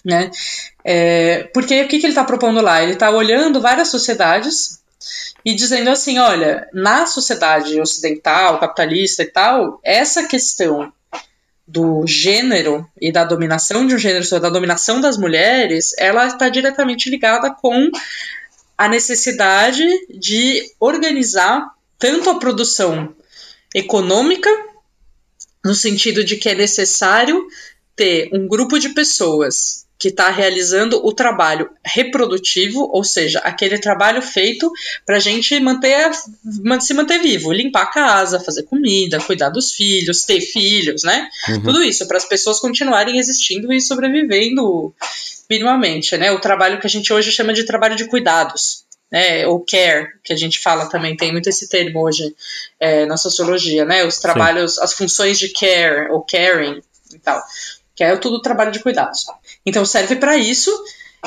Né? 0.03 0.30
É, 0.84 1.43
porque 1.53 1.84
o 1.84 1.88
que, 1.88 1.97
que 1.97 2.05
ele 2.05 2.11
está 2.11 2.26
propondo 2.26 2.59
lá? 2.59 2.84
Ele 2.84 2.91
está 2.91 3.09
olhando 3.09 3.61
várias 3.61 3.88
sociedades 3.88 4.84
e 5.45 5.55
dizendo 5.55 5.89
assim: 5.89 6.20
olha, 6.20 6.68
na 6.74 7.05
sociedade 7.05 7.80
ocidental, 7.80 8.59
capitalista 8.59 9.24
e 9.24 9.28
tal, 9.28 9.80
essa 9.82 10.28
questão 10.28 10.91
do 11.74 12.05
gênero 12.05 12.88
e 13.01 13.11
da 13.11 13.24
dominação 13.24 13.88
de 13.88 13.95
um 13.95 13.97
gênero, 13.97 14.30
da 14.39 14.49
dominação 14.49 15.01
das 15.01 15.17
mulheres, 15.17 15.91
ela 15.97 16.28
está 16.28 16.47
diretamente 16.47 17.09
ligada 17.09 17.49
com 17.49 17.89
a 18.78 18.88
necessidade 18.88 19.84
de 20.07 20.71
organizar 20.80 21.67
tanto 21.97 22.30
a 22.30 22.38
produção 22.38 23.15
econômica, 23.74 24.49
no 25.65 25.74
sentido 25.74 26.24
de 26.24 26.36
que 26.36 26.47
é 26.47 26.53
necessário 26.53 27.43
ter 27.95 28.30
um 28.32 28.47
grupo 28.47 28.78
de 28.78 28.89
pessoas 28.89 29.88
que 30.04 30.10
está 30.10 30.30
realizando 30.30 30.99
o 31.01 31.14
trabalho 31.14 31.70
reprodutivo, 31.82 32.89
ou 32.91 33.06
seja, 33.06 33.39
aquele 33.39 33.80
trabalho 33.80 34.22
feito 34.22 34.70
para 35.06 35.16
a 35.16 35.20
gente 35.20 35.58
manter, 35.62 36.12
se 36.82 36.93
manter 36.93 37.20
vivo, 37.20 37.54
limpar 37.54 37.84
a 37.84 37.86
casa, 37.86 38.38
fazer 38.38 38.64
comida, 38.64 39.22
cuidar 39.22 39.47
dos 39.47 39.72
filhos, 39.72 40.24
ter 40.24 40.41
filhos, 40.41 41.04
né? 41.04 41.30
Uhum. 41.47 41.62
Tudo 41.62 41.82
isso 41.82 42.06
para 42.06 42.18
as 42.18 42.26
pessoas 42.26 42.60
continuarem 42.60 43.18
existindo 43.18 43.72
e 43.72 43.80
sobrevivendo 43.80 44.93
minimamente, 45.49 46.18
né? 46.18 46.34
O 46.34 46.41
trabalho 46.41 46.82
que 46.82 46.88
a 46.88 46.89
gente 46.89 47.14
hoje 47.14 47.32
chama 47.32 47.54
de 47.54 47.64
trabalho 47.64 47.95
de 47.95 48.04
cuidados. 48.04 48.84
Né, 49.10 49.45
ou 49.45 49.60
care, 49.60 50.08
que 50.24 50.34
a 50.34 50.36
gente 50.36 50.58
fala 50.58 50.89
também, 50.89 51.16
tem 51.16 51.32
muito 51.32 51.47
esse 51.47 51.70
termo 51.70 52.04
hoje 52.04 52.36
é, 52.80 53.06
na 53.06 53.16
sociologia, 53.16 53.86
né? 53.86 54.04
Os 54.04 54.18
trabalhos, 54.18 54.74
Sim. 54.74 54.82
as 54.82 54.93
funções 54.93 55.38
de 55.38 55.49
care 55.49 56.10
ou 56.10 56.26
caring 56.26 56.82
e 57.14 57.20
tal 57.20 57.39
que 57.96 58.04
é 58.04 58.16
tudo 58.16 58.41
trabalho 58.41 58.72
de 58.72 58.80
cuidados. 58.80 59.26
Então 59.66 59.86
serve 59.86 60.16
para 60.16 60.38
isso. 60.38 60.72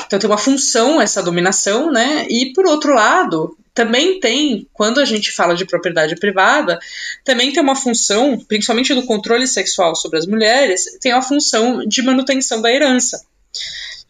Então 0.05 0.19
tem 0.19 0.29
uma 0.29 0.37
função 0.37 1.01
essa 1.01 1.23
dominação, 1.23 1.91
né? 1.91 2.27
E 2.29 2.53
por 2.53 2.65
outro 2.65 2.93
lado, 2.93 3.57
também 3.73 4.19
tem, 4.19 4.67
quando 4.73 4.99
a 4.99 5.05
gente 5.05 5.31
fala 5.31 5.55
de 5.55 5.65
propriedade 5.65 6.15
privada, 6.15 6.79
também 7.23 7.51
tem 7.51 7.61
uma 7.61 7.75
função, 7.75 8.37
principalmente 8.47 8.93
do 8.93 9.05
controle 9.05 9.47
sexual 9.47 9.95
sobre 9.95 10.17
as 10.17 10.25
mulheres, 10.25 10.97
tem 10.99 11.11
a 11.11 11.21
função 11.21 11.85
de 11.85 12.01
manutenção 12.01 12.61
da 12.61 12.71
herança. 12.71 13.23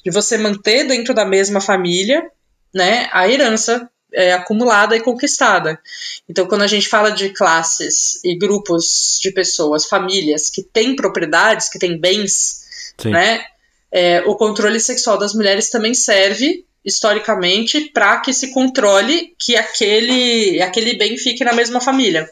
De 0.03 0.09
você 0.09 0.37
manter 0.37 0.85
dentro 0.85 1.13
da 1.13 1.25
mesma 1.25 1.59
família, 1.59 2.25
né, 2.73 3.09
a 3.11 3.27
herança 3.27 3.89
é, 4.17 4.33
acumulada 4.33 4.95
e 4.95 4.99
conquistada. 4.99 5.79
Então, 6.27 6.47
quando 6.47 6.63
a 6.63 6.67
gente 6.67 6.89
fala 6.89 7.11
de 7.11 7.29
classes 7.29 8.19
e 8.23 8.35
grupos 8.35 9.19
de 9.21 9.31
pessoas, 9.31 9.85
famílias 9.85 10.49
que 10.49 10.63
têm 10.63 10.95
propriedades, 10.95 11.69
que 11.69 11.77
têm 11.77 11.99
bens, 11.99 12.65
Sim. 12.97 13.11
né, 13.11 13.45
é, 13.91 14.23
o 14.25 14.35
controle 14.35 14.79
sexual 14.79 15.19
das 15.19 15.35
mulheres 15.35 15.69
também 15.69 15.93
serve 15.93 16.65
historicamente 16.83 17.91
para 17.93 18.19
que 18.19 18.33
se 18.33 18.51
controle 18.51 19.35
que 19.37 19.55
aquele, 19.55 20.59
aquele 20.63 20.97
bem 20.97 21.15
fique 21.15 21.43
na 21.43 21.53
mesma 21.53 21.79
família. 21.79 22.27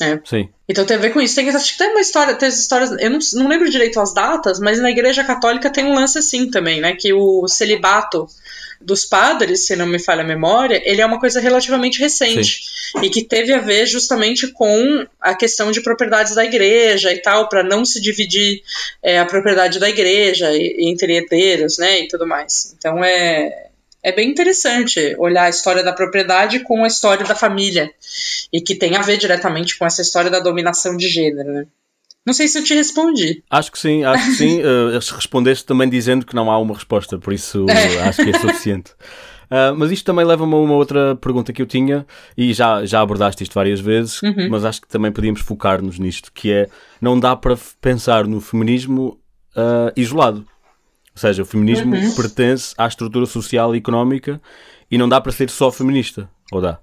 Né? 0.00 0.22
Sim. 0.24 0.48
Então 0.66 0.86
tem 0.86 0.96
a 0.96 1.00
ver 1.00 1.12
com 1.12 1.20
isso. 1.20 1.34
Tem, 1.34 1.50
acho 1.50 1.72
que 1.72 1.78
tem 1.78 1.90
uma 1.90 2.00
história, 2.00 2.34
tem 2.34 2.48
histórias, 2.48 2.92
eu 2.98 3.10
não, 3.10 3.18
não 3.34 3.48
lembro 3.48 3.68
direito 3.68 4.00
as 4.00 4.14
datas, 4.14 4.58
mas 4.58 4.80
na 4.80 4.90
Igreja 4.90 5.22
Católica 5.22 5.68
tem 5.68 5.84
um 5.84 5.94
lance 5.94 6.18
assim 6.18 6.50
também, 6.50 6.80
né? 6.80 6.96
Que 6.96 7.12
o 7.12 7.46
celibato 7.46 8.26
dos 8.80 9.04
padres, 9.04 9.66
se 9.66 9.76
não 9.76 9.86
me 9.86 9.98
falha 9.98 10.22
a 10.22 10.26
memória, 10.26 10.80
ele 10.84 11.00
é 11.00 11.06
uma 11.06 11.20
coisa 11.20 11.38
relativamente 11.40 12.00
recente 12.00 12.60
Sim. 12.64 13.04
e 13.04 13.10
que 13.10 13.22
teve 13.22 13.52
a 13.52 13.58
ver 13.58 13.86
justamente 13.86 14.48
com 14.48 15.06
a 15.20 15.34
questão 15.34 15.70
de 15.70 15.82
propriedades 15.82 16.34
da 16.34 16.44
igreja 16.44 17.12
e 17.12 17.18
tal, 17.18 17.48
para 17.48 17.62
não 17.62 17.84
se 17.84 18.00
dividir 18.00 18.62
é, 19.02 19.18
a 19.18 19.26
propriedade 19.26 19.78
da 19.78 19.88
igreja 19.88 20.50
entre 20.78 21.14
herdeiros, 21.14 21.78
né, 21.78 22.00
e 22.00 22.08
tudo 22.08 22.26
mais. 22.26 22.74
Então 22.76 23.04
é 23.04 23.68
é 24.02 24.12
bem 24.12 24.30
interessante 24.30 25.14
olhar 25.18 25.44
a 25.44 25.50
história 25.50 25.82
da 25.82 25.92
propriedade 25.92 26.60
com 26.60 26.84
a 26.84 26.86
história 26.86 27.24
da 27.24 27.34
família 27.34 27.92
e 28.50 28.60
que 28.60 28.74
tem 28.74 28.96
a 28.96 29.02
ver 29.02 29.18
diretamente 29.18 29.78
com 29.78 29.84
essa 29.84 30.00
história 30.00 30.30
da 30.30 30.40
dominação 30.40 30.96
de 30.96 31.06
gênero, 31.06 31.52
né? 31.52 31.66
Não 32.26 32.34
sei 32.34 32.48
se 32.48 32.58
eu 32.58 32.64
te 32.64 32.74
respondi. 32.74 33.42
Acho 33.50 33.72
que 33.72 33.78
sim, 33.78 34.04
acho 34.04 34.24
que 34.26 34.32
sim. 34.32 34.60
Uh, 34.70 34.98
respondeste 35.14 35.64
também 35.64 35.88
dizendo 35.88 36.26
que 36.26 36.34
não 36.34 36.50
há 36.50 36.58
uma 36.58 36.74
resposta, 36.74 37.18
por 37.18 37.32
isso 37.32 37.64
uh, 37.64 37.68
acho 38.08 38.22
que 38.22 38.30
é 38.30 38.38
suficiente. 38.38 38.92
Uh, 39.50 39.74
mas 39.76 39.90
isto 39.90 40.04
também 40.04 40.24
leva-me 40.24 40.52
a 40.54 40.56
uma 40.56 40.74
outra 40.74 41.16
pergunta 41.16 41.52
que 41.52 41.60
eu 41.60 41.66
tinha, 41.66 42.06
e 42.36 42.52
já, 42.52 42.84
já 42.84 43.00
abordaste 43.00 43.42
isto 43.42 43.54
várias 43.54 43.80
vezes, 43.80 44.22
uhum. 44.22 44.48
mas 44.50 44.64
acho 44.64 44.80
que 44.80 44.88
também 44.88 45.10
podíamos 45.10 45.40
focar-nos 45.40 45.98
nisto, 45.98 46.30
que 46.32 46.52
é, 46.52 46.68
não 47.00 47.18
dá 47.18 47.34
para 47.34 47.58
pensar 47.80 48.26
no 48.26 48.40
feminismo 48.40 49.18
uh, 49.56 49.92
isolado. 49.96 50.46
Ou 51.12 51.20
seja, 51.20 51.42
o 51.42 51.46
feminismo 51.46 51.96
uhum. 51.96 52.14
pertence 52.14 52.74
à 52.78 52.86
estrutura 52.86 53.26
social 53.26 53.74
e 53.74 53.78
económica 53.78 54.40
e 54.90 54.96
não 54.96 55.08
dá 55.08 55.20
para 55.20 55.32
ser 55.32 55.50
só 55.50 55.70
feminista, 55.72 56.30
ou 56.52 56.60
dá? 56.60 56.78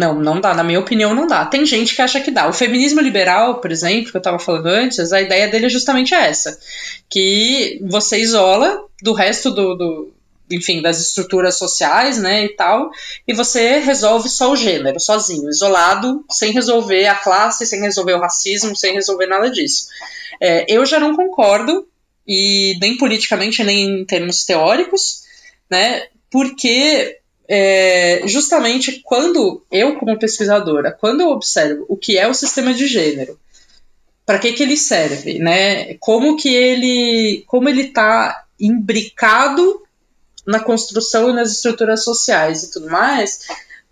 Não, 0.00 0.14
não 0.14 0.40
dá. 0.40 0.54
Na 0.54 0.64
minha 0.64 0.80
opinião, 0.80 1.14
não 1.14 1.26
dá. 1.26 1.44
Tem 1.44 1.66
gente 1.66 1.94
que 1.94 2.00
acha 2.00 2.20
que 2.20 2.30
dá. 2.30 2.48
O 2.48 2.54
feminismo 2.54 3.02
liberal, 3.02 3.60
por 3.60 3.70
exemplo, 3.70 4.10
que 4.10 4.16
eu 4.16 4.20
estava 4.20 4.38
falando 4.38 4.66
antes, 4.66 5.12
a 5.12 5.20
ideia 5.20 5.46
dele 5.46 5.66
é 5.66 5.68
justamente 5.68 6.14
essa: 6.14 6.58
que 7.06 7.78
você 7.86 8.18
isola 8.18 8.82
do 9.02 9.12
resto 9.12 9.50
do, 9.50 9.74
do 9.74 10.12
enfim, 10.50 10.80
das 10.80 10.98
estruturas 11.00 11.58
sociais, 11.58 12.16
né, 12.16 12.46
e 12.46 12.48
tal, 12.48 12.90
e 13.28 13.34
você 13.34 13.78
resolve 13.78 14.28
só 14.28 14.50
o 14.50 14.56
gênero, 14.56 14.98
sozinho, 14.98 15.48
isolado, 15.50 16.24
sem 16.30 16.50
resolver 16.50 17.06
a 17.06 17.14
classe, 17.14 17.66
sem 17.66 17.80
resolver 17.80 18.14
o 18.14 18.20
racismo, 18.20 18.74
sem 18.74 18.94
resolver 18.94 19.26
nada 19.26 19.50
disso. 19.50 19.86
É, 20.40 20.64
eu 20.66 20.84
já 20.84 20.98
não 20.98 21.14
concordo, 21.14 21.86
e 22.26 22.76
nem 22.80 22.96
politicamente, 22.96 23.62
nem 23.62 24.00
em 24.00 24.04
termos 24.04 24.44
teóricos, 24.44 25.22
né, 25.70 26.08
porque 26.30 27.19
é, 27.52 28.22
justamente 28.26 29.00
quando 29.00 29.64
eu, 29.72 29.96
como 29.96 30.16
pesquisadora, 30.16 30.92
quando 30.92 31.20
eu 31.20 31.30
observo 31.30 31.84
o 31.88 31.96
que 31.96 32.16
é 32.16 32.28
o 32.28 32.34
sistema 32.34 32.72
de 32.72 32.86
gênero, 32.86 33.36
para 34.24 34.38
que, 34.38 34.52
que 34.52 34.62
ele 34.62 34.76
serve, 34.76 35.40
né, 35.40 35.94
como 35.94 36.36
que 36.36 36.54
ele, 36.54 37.42
como 37.48 37.68
ele 37.68 37.86
está 37.86 38.44
imbricado 38.60 39.82
na 40.46 40.60
construção 40.60 41.28
e 41.28 41.32
nas 41.32 41.50
estruturas 41.50 42.04
sociais 42.04 42.62
e 42.62 42.70
tudo 42.70 42.88
mais, 42.88 43.40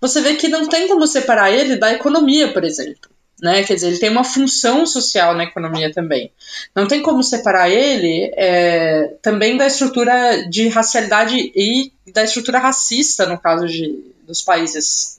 você 0.00 0.20
vê 0.20 0.36
que 0.36 0.46
não 0.46 0.68
tem 0.68 0.86
como 0.86 1.04
separar 1.08 1.50
ele 1.50 1.74
da 1.74 1.92
economia, 1.92 2.52
por 2.52 2.62
exemplo. 2.62 3.10
Né? 3.40 3.62
Quer 3.62 3.74
dizer, 3.74 3.88
ele 3.88 3.98
tem 3.98 4.10
uma 4.10 4.24
função 4.24 4.84
social 4.84 5.34
na 5.34 5.44
economia 5.44 5.92
também. 5.92 6.32
Não 6.74 6.88
tem 6.88 7.02
como 7.02 7.22
separar 7.22 7.70
ele 7.70 8.32
é, 8.36 9.14
também 9.22 9.56
da 9.56 9.66
estrutura 9.66 10.48
de 10.48 10.68
racialidade 10.68 11.52
e 11.54 11.92
da 12.12 12.24
estrutura 12.24 12.58
racista, 12.58 13.26
no 13.26 13.38
caso 13.38 13.66
de, 13.66 14.12
dos 14.26 14.42
países 14.42 15.18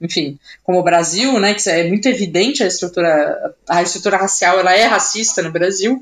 enfim, 0.00 0.38
como 0.62 0.78
o 0.78 0.82
Brasil, 0.82 1.38
né, 1.40 1.54
que 1.54 1.68
é 1.68 1.88
muito 1.88 2.06
evidente 2.06 2.62
a 2.62 2.66
estrutura, 2.66 3.54
a 3.66 3.82
estrutura 3.82 4.16
racial, 4.16 4.58
ela 4.58 4.74
é 4.74 4.84
racista 4.84 5.42
no 5.42 5.50
Brasil, 5.50 6.00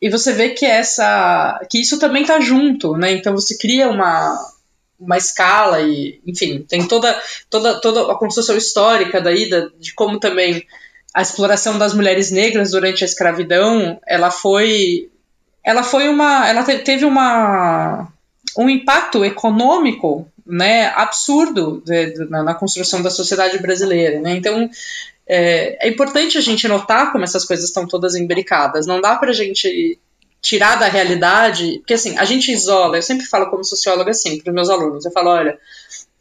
e 0.00 0.08
você 0.08 0.32
vê 0.32 0.50
que 0.50 0.64
essa, 0.64 1.60
que 1.68 1.80
isso 1.80 1.98
também 1.98 2.22
está 2.22 2.38
junto, 2.40 2.96
né, 2.96 3.12
então 3.12 3.34
você 3.34 3.56
cria 3.58 3.88
uma, 3.88 4.38
uma 4.98 5.16
escala 5.16 5.80
e, 5.80 6.20
enfim, 6.26 6.64
tem 6.68 6.86
toda, 6.86 7.20
toda, 7.50 7.80
toda 7.80 8.12
a 8.12 8.16
construção 8.16 8.56
histórica 8.56 9.20
daí, 9.20 9.50
da, 9.50 9.68
de 9.78 9.92
como 9.94 10.20
também 10.20 10.64
a 11.14 11.22
exploração 11.22 11.78
das 11.78 11.94
mulheres 11.94 12.32
negras 12.32 12.72
durante 12.72 13.04
a 13.04 13.06
escravidão, 13.06 14.00
ela 14.04 14.32
foi, 14.32 15.08
ela 15.62 15.84
foi 15.84 16.08
uma, 16.08 16.48
ela 16.48 16.64
teve 16.64 17.04
uma, 17.04 18.08
um 18.58 18.68
impacto 18.68 19.24
econômico 19.24 20.28
né, 20.44 20.88
absurdo 20.88 21.80
de, 21.86 22.06
de, 22.14 22.24
na, 22.28 22.42
na, 22.42 22.54
construção 22.54 23.00
da 23.00 23.10
sociedade 23.10 23.58
brasileira. 23.58 24.20
Né? 24.20 24.36
Então, 24.36 24.68
é, 25.26 25.86
é, 25.86 25.88
importante 25.88 26.36
a 26.36 26.40
gente 26.40 26.66
notar 26.66 27.12
como 27.12 27.22
essas 27.22 27.44
coisas 27.44 27.66
estão 27.66 27.86
todas 27.86 28.16
embericadas. 28.16 28.84
Não 28.84 29.00
dá 29.00 29.14
para 29.14 29.30
a 29.30 29.34
gente 29.34 29.98
tirar 30.42 30.76
da 30.76 30.88
realidade, 30.88 31.78
porque 31.78 31.94
assim, 31.94 32.18
a 32.18 32.24
gente 32.24 32.52
isola, 32.52 32.98
eu 32.98 33.02
sempre 33.02 33.24
falo 33.24 33.48
como 33.48 33.64
socióloga 33.64 34.10
assim 34.10 34.38
para 34.40 34.50
os 34.50 34.54
meus 34.54 34.68
alunos, 34.68 35.04
eu 35.06 35.10
falo, 35.10 35.30
olha, 35.30 35.58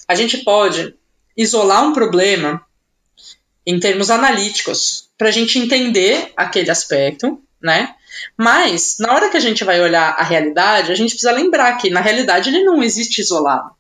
a 0.08 0.16
gente 0.16 0.38
pode 0.46 0.96
isolar 1.36 1.84
um 1.84 1.92
problema 1.92 2.62
em 3.66 3.80
termos 3.80 4.10
analíticos, 4.10 5.10
para 5.18 5.30
a 5.30 5.32
gente 5.32 5.58
entender 5.58 6.34
aquele 6.36 6.70
aspecto, 6.70 7.42
né? 7.62 7.96
Mas, 8.38 8.98
na 9.00 9.14
hora 9.14 9.30
que 9.30 9.38
a 9.38 9.40
gente 9.40 9.64
vai 9.64 9.82
olhar 9.82 10.16
a 10.18 10.24
realidade, 10.24 10.92
a 10.92 10.96
gente 10.96 11.12
precisa 11.12 11.32
lembrar 11.32 11.78
que, 11.78 11.90
na 11.90 12.02
realidade, 12.02 12.50
ele 12.50 12.64
não 12.64 12.84
existe 12.84 13.22
isolado. 13.22 13.72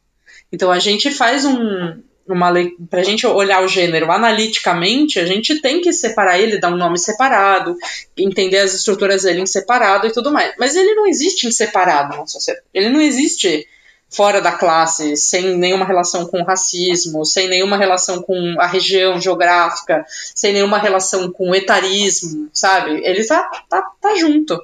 Então 0.51 0.69
a 0.71 0.77
gente 0.77 1.09
faz 1.09 1.45
um, 1.45 1.99
uma 2.27 2.53
para 2.89 3.01
a 3.01 3.03
gente 3.03 3.25
olhar 3.25 3.63
o 3.63 3.67
gênero 3.67 4.11
analiticamente, 4.11 5.19
a 5.19 5.25
gente 5.25 5.59
tem 5.61 5.81
que 5.81 5.91
separar 5.91 6.39
ele, 6.39 6.59
dar 6.59 6.71
um 6.71 6.77
nome 6.77 6.99
separado, 6.99 7.75
entender 8.15 8.59
as 8.59 8.73
estruturas 8.75 9.23
dele 9.23 9.41
em 9.41 9.47
separado 9.47 10.05
e 10.05 10.13
tudo 10.13 10.31
mais. 10.31 10.53
Mas 10.59 10.75
ele 10.75 10.93
não 10.93 11.07
existe 11.07 11.47
em 11.47 11.51
separado 11.51 12.15
na 12.15 12.27
sociedade. 12.27 12.65
Ele 12.71 12.89
não 12.89 13.01
existe 13.01 13.67
fora 14.13 14.39
da 14.39 14.51
classe, 14.51 15.17
sem 15.17 15.57
nenhuma 15.57 15.85
relação 15.85 16.25
com 16.27 16.41
o 16.41 16.45
racismo, 16.45 17.25
sem 17.25 17.47
nenhuma 17.47 17.77
relação 17.77 18.21
com 18.21 18.55
a 18.59 18.67
região 18.67 19.19
geográfica, 19.19 20.05
sem 20.35 20.53
nenhuma 20.53 20.77
relação 20.77 21.31
com 21.31 21.49
o 21.49 21.55
etarismo, 21.55 22.49
sabe? 22.53 23.01
Ele 23.03 23.23
tá, 23.25 23.49
tá, 23.69 23.81
tá 23.99 24.15
junto. 24.15 24.59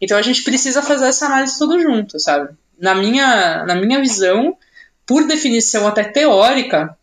Então 0.00 0.16
a 0.16 0.22
gente 0.22 0.42
precisa 0.42 0.82
fazer 0.82 1.06
essa 1.06 1.26
análise 1.26 1.58
tudo 1.58 1.80
junto, 1.80 2.18
sabe? 2.18 2.54
Na 2.78 2.94
minha, 2.94 3.64
na 3.64 3.74
minha 3.74 4.00
visão, 4.00 4.56
por 5.06 5.26
definição 5.26 5.86
até 5.86 6.04
teórica, 6.04 6.96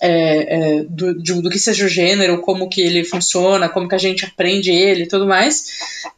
é, 0.00 0.78
é, 0.78 0.84
do, 0.84 1.14
do, 1.14 1.42
do, 1.42 1.50
que 1.50 1.58
seja 1.58 1.86
o 1.86 1.88
gênero, 1.88 2.40
como 2.40 2.68
que 2.68 2.80
ele 2.80 3.04
funciona, 3.04 3.68
como 3.68 3.88
que 3.88 3.94
a 3.94 3.98
gente 3.98 4.24
aprende 4.26 4.70
ele 4.70 5.04
e 5.04 5.08
tudo 5.08 5.26
mais, 5.26 5.64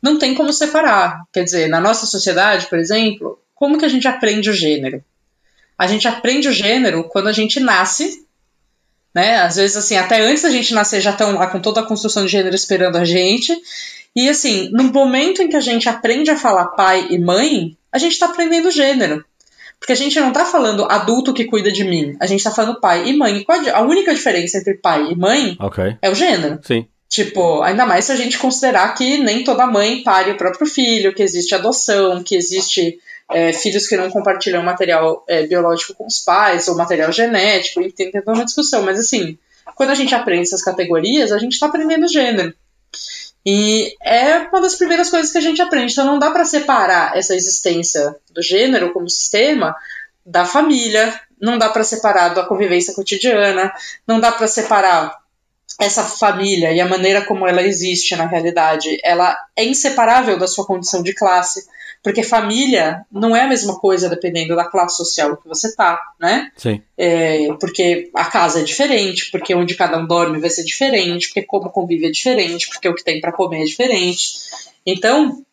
não 0.02 0.18
tem 0.18 0.34
como 0.34 0.52
separar. 0.52 1.22
Quer 1.32 1.44
dizer, 1.44 1.68
na 1.68 1.80
nossa 1.80 2.06
sociedade, 2.06 2.66
por 2.66 2.78
exemplo, 2.78 3.38
como 3.58 3.76
que 3.76 3.84
a 3.84 3.88
gente 3.88 4.06
aprende 4.06 4.48
o 4.48 4.54
gênero? 4.54 5.02
A 5.76 5.88
gente 5.88 6.06
aprende 6.06 6.48
o 6.48 6.52
gênero 6.52 7.04
quando 7.04 7.26
a 7.26 7.32
gente 7.32 7.58
nasce, 7.58 8.24
né? 9.12 9.40
Às 9.40 9.56
vezes, 9.56 9.76
assim, 9.76 9.96
até 9.96 10.20
antes 10.20 10.44
da 10.44 10.50
gente 10.50 10.72
nascer 10.72 11.00
já 11.00 11.10
estão 11.10 11.32
lá 11.34 11.48
com 11.48 11.58
toda 11.58 11.80
a 11.80 11.86
construção 11.86 12.24
de 12.24 12.30
gênero 12.30 12.54
esperando 12.54 12.96
a 12.96 13.04
gente. 13.04 13.52
E, 14.14 14.28
assim, 14.28 14.70
no 14.72 14.84
momento 14.84 15.42
em 15.42 15.48
que 15.48 15.56
a 15.56 15.60
gente 15.60 15.88
aprende 15.88 16.30
a 16.30 16.36
falar 16.36 16.66
pai 16.68 17.08
e 17.10 17.18
mãe, 17.18 17.76
a 17.90 17.98
gente 17.98 18.12
está 18.12 18.26
aprendendo 18.26 18.70
gênero. 18.70 19.24
Porque 19.80 19.92
a 19.92 19.96
gente 19.96 20.18
não 20.20 20.32
tá 20.32 20.44
falando 20.44 20.84
adulto 20.84 21.34
que 21.34 21.44
cuida 21.44 21.70
de 21.70 21.82
mim, 21.82 22.16
a 22.20 22.26
gente 22.26 22.42
tá 22.42 22.50
falando 22.52 22.80
pai 22.80 23.08
e 23.08 23.16
mãe. 23.16 23.44
E 23.64 23.70
a 23.70 23.80
única 23.80 24.14
diferença 24.14 24.58
entre 24.58 24.74
pai 24.74 25.10
e 25.10 25.16
mãe 25.16 25.56
okay. 25.60 25.96
é 26.00 26.10
o 26.10 26.14
gênero. 26.14 26.60
Sim. 26.62 26.86
Tipo, 27.08 27.62
ainda 27.62 27.86
mais 27.86 28.04
se 28.04 28.12
a 28.12 28.16
gente 28.16 28.38
considerar 28.38 28.94
que 28.94 29.18
nem 29.18 29.42
toda 29.42 29.66
mãe 29.66 30.02
pare 30.04 30.30
o 30.30 30.36
próprio 30.36 30.66
filho, 30.66 31.14
que 31.14 31.22
existe 31.22 31.54
adoção, 31.54 32.22
que 32.22 32.36
existe 32.36 32.98
é, 33.30 33.52
filhos 33.52 33.86
que 33.86 33.96
não 33.96 34.10
compartilham 34.10 34.62
material 34.62 35.24
é, 35.28 35.46
biológico 35.46 35.94
com 35.94 36.06
os 36.06 36.18
pais, 36.18 36.68
ou 36.68 36.76
material 36.76 37.12
genético, 37.12 37.80
e 37.82 37.92
tem 37.92 38.10
toda 38.10 38.32
uma 38.32 38.44
discussão. 38.44 38.82
Mas 38.82 38.98
assim, 38.98 39.38
quando 39.74 39.90
a 39.90 39.94
gente 39.94 40.14
aprende 40.14 40.42
essas 40.42 40.62
categorias, 40.62 41.32
a 41.32 41.38
gente 41.38 41.52
está 41.52 41.66
aprendendo 41.66 42.08
gênero. 42.08 42.54
E 43.44 43.94
é 44.02 44.38
uma 44.38 44.60
das 44.60 44.74
primeiras 44.74 45.10
coisas 45.10 45.30
que 45.30 45.38
a 45.38 45.42
gente 45.42 45.62
aprende. 45.62 45.92
Então 45.92 46.06
não 46.06 46.18
dá 46.18 46.30
para 46.30 46.44
separar 46.44 47.16
essa 47.16 47.34
existência 47.34 48.14
do 48.32 48.42
gênero 48.42 48.92
como 48.92 49.08
sistema 49.08 49.74
da 50.24 50.44
família, 50.44 51.18
não 51.40 51.56
dá 51.56 51.68
para 51.68 51.84
separar 51.84 52.30
da 52.30 52.44
convivência 52.44 52.94
cotidiana, 52.94 53.72
não 54.06 54.20
dá 54.20 54.32
para 54.32 54.46
separar 54.46 55.16
essa 55.80 56.04
família 56.04 56.72
e 56.72 56.80
a 56.80 56.88
maneira 56.88 57.24
como 57.24 57.46
ela 57.46 57.62
existe 57.62 58.16
na 58.16 58.26
realidade, 58.26 58.98
ela 59.02 59.36
é 59.56 59.64
inseparável 59.64 60.38
da 60.38 60.46
sua 60.46 60.66
condição 60.66 61.02
de 61.02 61.14
classe. 61.14 61.66
Porque 62.02 62.22
família 62.22 63.04
não 63.10 63.34
é 63.34 63.42
a 63.42 63.48
mesma 63.48 63.78
coisa 63.78 64.08
dependendo 64.08 64.54
da 64.54 64.64
classe 64.64 64.96
social 64.96 65.36
que 65.36 65.48
você 65.48 65.74
tá, 65.74 66.00
né? 66.18 66.50
Sim. 66.56 66.80
É, 66.96 67.48
porque 67.60 68.10
a 68.14 68.24
casa 68.24 68.60
é 68.60 68.64
diferente, 68.64 69.30
porque 69.32 69.54
onde 69.54 69.74
cada 69.74 69.98
um 69.98 70.06
dorme 70.06 70.38
vai 70.38 70.48
ser 70.48 70.62
diferente, 70.64 71.26
porque 71.26 71.42
como 71.42 71.70
convive 71.70 72.06
é 72.06 72.10
diferente, 72.10 72.68
porque 72.68 72.88
o 72.88 72.94
que 72.94 73.02
tem 73.04 73.20
para 73.20 73.32
comer 73.32 73.62
é 73.62 73.64
diferente. 73.64 74.30
Então, 74.86 75.44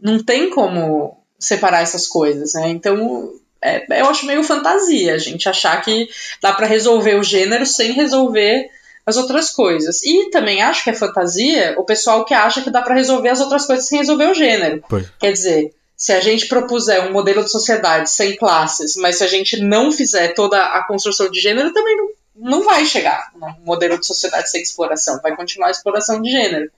não 0.00 0.22
tem 0.22 0.50
como 0.50 1.18
separar 1.38 1.82
essas 1.82 2.06
coisas, 2.06 2.54
né? 2.54 2.68
Então, 2.68 3.32
é, 3.60 4.00
eu 4.00 4.06
acho 4.06 4.26
meio 4.26 4.44
fantasia 4.44 5.14
a 5.14 5.18
gente 5.18 5.48
achar 5.48 5.80
que 5.82 6.08
dá 6.40 6.52
para 6.52 6.66
resolver 6.66 7.16
o 7.16 7.24
gênero 7.24 7.66
sem 7.66 7.92
resolver 7.92 8.70
as 9.06 9.16
outras 9.16 9.50
coisas. 9.50 10.02
E 10.02 10.30
também 10.30 10.60
acho 10.60 10.82
que 10.82 10.90
é 10.90 10.94
fantasia 10.94 11.76
o 11.78 11.84
pessoal 11.84 12.24
que 12.24 12.34
acha 12.34 12.60
que 12.60 12.70
dá 12.70 12.82
para 12.82 12.96
resolver 12.96 13.28
as 13.28 13.40
outras 13.40 13.64
coisas 13.64 13.86
sem 13.86 13.98
resolver 13.98 14.26
o 14.26 14.34
gênero. 14.34 14.82
Pois. 14.88 15.06
Quer 15.20 15.32
dizer, 15.32 15.72
se 15.96 16.12
a 16.12 16.20
gente 16.20 16.46
propuser 16.46 17.08
um 17.08 17.12
modelo 17.12 17.44
de 17.44 17.50
sociedade 17.50 18.10
sem 18.10 18.36
classes, 18.36 18.96
mas 18.96 19.16
se 19.16 19.24
a 19.24 19.28
gente 19.28 19.60
não 19.60 19.92
fizer 19.92 20.34
toda 20.34 20.58
a 20.58 20.84
construção 20.86 21.30
de 21.30 21.40
gênero, 21.40 21.72
também 21.72 21.96
não, 21.96 22.08
não 22.36 22.64
vai 22.64 22.84
chegar 22.84 23.30
num 23.36 23.54
modelo 23.64 23.98
de 23.98 24.06
sociedade 24.06 24.50
sem 24.50 24.60
exploração, 24.60 25.20
vai 25.22 25.36
continuar 25.36 25.68
a 25.68 25.70
exploração 25.70 26.20
de 26.20 26.30
gênero. 26.30 26.70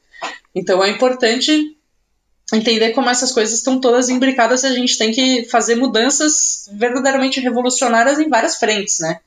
Então 0.55 0.85
é 0.85 0.91
importante 0.91 1.75
entender 2.53 2.91
como 2.93 3.11
essas 3.11 3.33
coisas 3.33 3.55
estão 3.55 3.81
todas 3.81 4.09
imbricadas 4.09 4.63
e 4.63 4.67
a 4.67 4.73
gente 4.73 4.97
tem 4.97 5.13
que 5.13 5.45
fazer 5.47 5.75
mudanças 5.75 6.69
verdadeiramente 6.73 7.41
revolucionárias 7.41 8.19
em 8.19 8.29
várias 8.29 8.57
frentes, 8.57 9.01
né? 9.01 9.21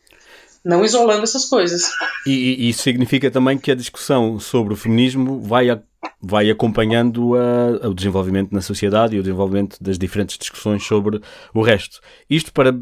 Não 0.63 0.85
isolando 0.85 1.23
essas 1.23 1.45
coisas. 1.45 1.83
E, 2.25 2.69
isso 2.69 2.83
significa 2.83 3.31
também 3.31 3.57
que 3.57 3.71
a 3.71 3.75
discussão 3.75 4.39
sobre 4.39 4.73
o 4.73 4.77
feminismo 4.77 5.41
vai, 5.41 5.69
a, 5.69 5.79
vai 6.21 6.49
acompanhando 6.49 7.35
a, 7.35 7.87
o 7.87 7.93
desenvolvimento 7.93 8.51
na 8.51 8.61
sociedade 8.61 9.15
e 9.15 9.19
o 9.19 9.23
desenvolvimento 9.23 9.77
das 9.81 9.97
diferentes 9.97 10.37
discussões 10.37 10.83
sobre 10.83 11.21
o 11.53 11.61
resto. 11.61 11.99
Isto 12.29 12.53
para 12.53 12.77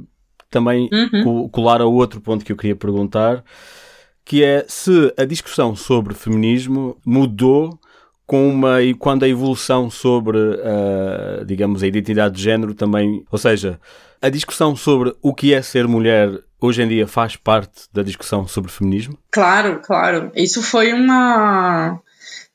também 0.49 0.89
uhum. 0.91 1.47
colar 1.49 1.81
a 1.81 1.85
outro 1.85 2.19
ponto 2.19 2.43
que 2.43 2.51
eu 2.51 2.57
queria 2.57 2.75
perguntar, 2.75 3.43
que 4.25 4.43
é 4.43 4.65
se 4.67 5.13
a 5.17 5.25
discussão 5.25 5.75
sobre 5.75 6.13
feminismo 6.13 6.97
mudou 7.05 7.79
com 8.29 8.47
uma 8.47 8.79
e 8.83 8.93
quando 8.93 9.23
a 9.23 9.27
evolução 9.27 9.89
sobre, 9.89 10.37
uh, 10.37 11.43
digamos, 11.43 11.81
a 11.81 11.87
identidade 11.87 12.35
de 12.35 12.43
género 12.43 12.75
também, 12.75 13.25
ou 13.31 13.39
seja, 13.39 13.79
a 14.21 14.29
discussão 14.29 14.75
sobre 14.75 15.15
o 15.19 15.33
que 15.33 15.51
é 15.51 15.63
ser 15.63 15.87
mulher 15.87 16.29
hoje 16.61 16.83
em 16.83 16.87
dia 16.87 17.07
faz 17.07 17.35
parte 17.35 17.87
da 17.91 18.03
discussão 18.03 18.47
sobre 18.47 18.71
feminismo? 18.71 19.17
Claro, 19.31 19.81
claro. 19.83 20.31
Isso 20.35 20.61
foi 20.61 20.93
uma 20.93 21.99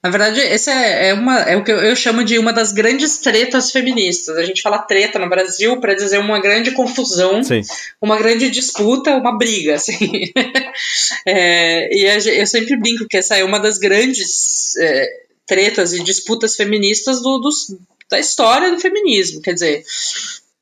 Na 0.01 0.11
verdade, 0.11 0.39
esse 0.39 0.71
é, 0.71 1.09
é, 1.09 1.15
uma, 1.15 1.41
é 1.41 1.57
o 1.57 1.65
que 1.65 1.73
eu, 1.73 1.79
eu, 1.79 1.97
chamo 1.97 2.23
de 2.23 2.39
uma 2.39 2.53
das 2.53 2.71
grandes 2.71 3.19
tretas 3.19 3.73
feministas. 3.73 4.37
A 4.37 4.45
gente 4.45 4.63
fala 4.63 4.79
treta 4.79 5.19
no 5.19 5.29
Brasil 5.29 5.81
para 5.81 5.95
dizer 5.95 6.19
uma 6.19 6.41
grande 6.41 6.71
confusão, 6.71 7.43
Sim. 7.43 7.63
uma 8.01 8.17
grande 8.17 8.49
disputa, 8.49 9.17
uma 9.17 9.37
briga. 9.37 9.75
Assim. 9.75 10.31
é, 11.27 11.89
e 11.93 12.39
eu 12.39 12.47
sempre 12.47 12.77
brinco 12.77 13.09
que 13.09 13.17
essa 13.17 13.37
é 13.37 13.43
uma 13.43 13.59
das 13.59 13.77
grandes 13.77 14.77
é, 14.77 15.24
tretas 15.47 15.93
e 15.93 16.03
disputas 16.03 16.57
feministas 16.57 17.21
do, 17.21 17.39
dos, 17.39 17.77
da 18.11 18.19
história 18.19 18.71
do 18.71 18.81
feminismo. 18.81 19.41
Quer 19.41 19.55
dizer, 19.55 19.85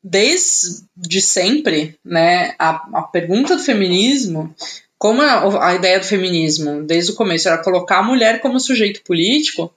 desde 0.03 1.20
sempre, 1.20 1.99
né, 2.05 2.55
a, 2.59 3.01
a 3.01 3.03
pergunta 3.03 3.57
do 3.57 3.62
feminismo 3.62 4.55
como 5.03 5.20
a, 5.20 5.70
a, 5.70 5.74
ideia 5.74 5.99
do 5.99 6.07
feminismo, 6.07 6.85
desde 6.85 7.11
o 7.11 7.16
começo, 7.16 7.49
era 7.49 7.59
colocar 7.59 7.99
a 7.99 8.03
mulher 8.05 8.41
como 8.41 8.61
sujeito 8.61 9.03
político, 9.03 9.74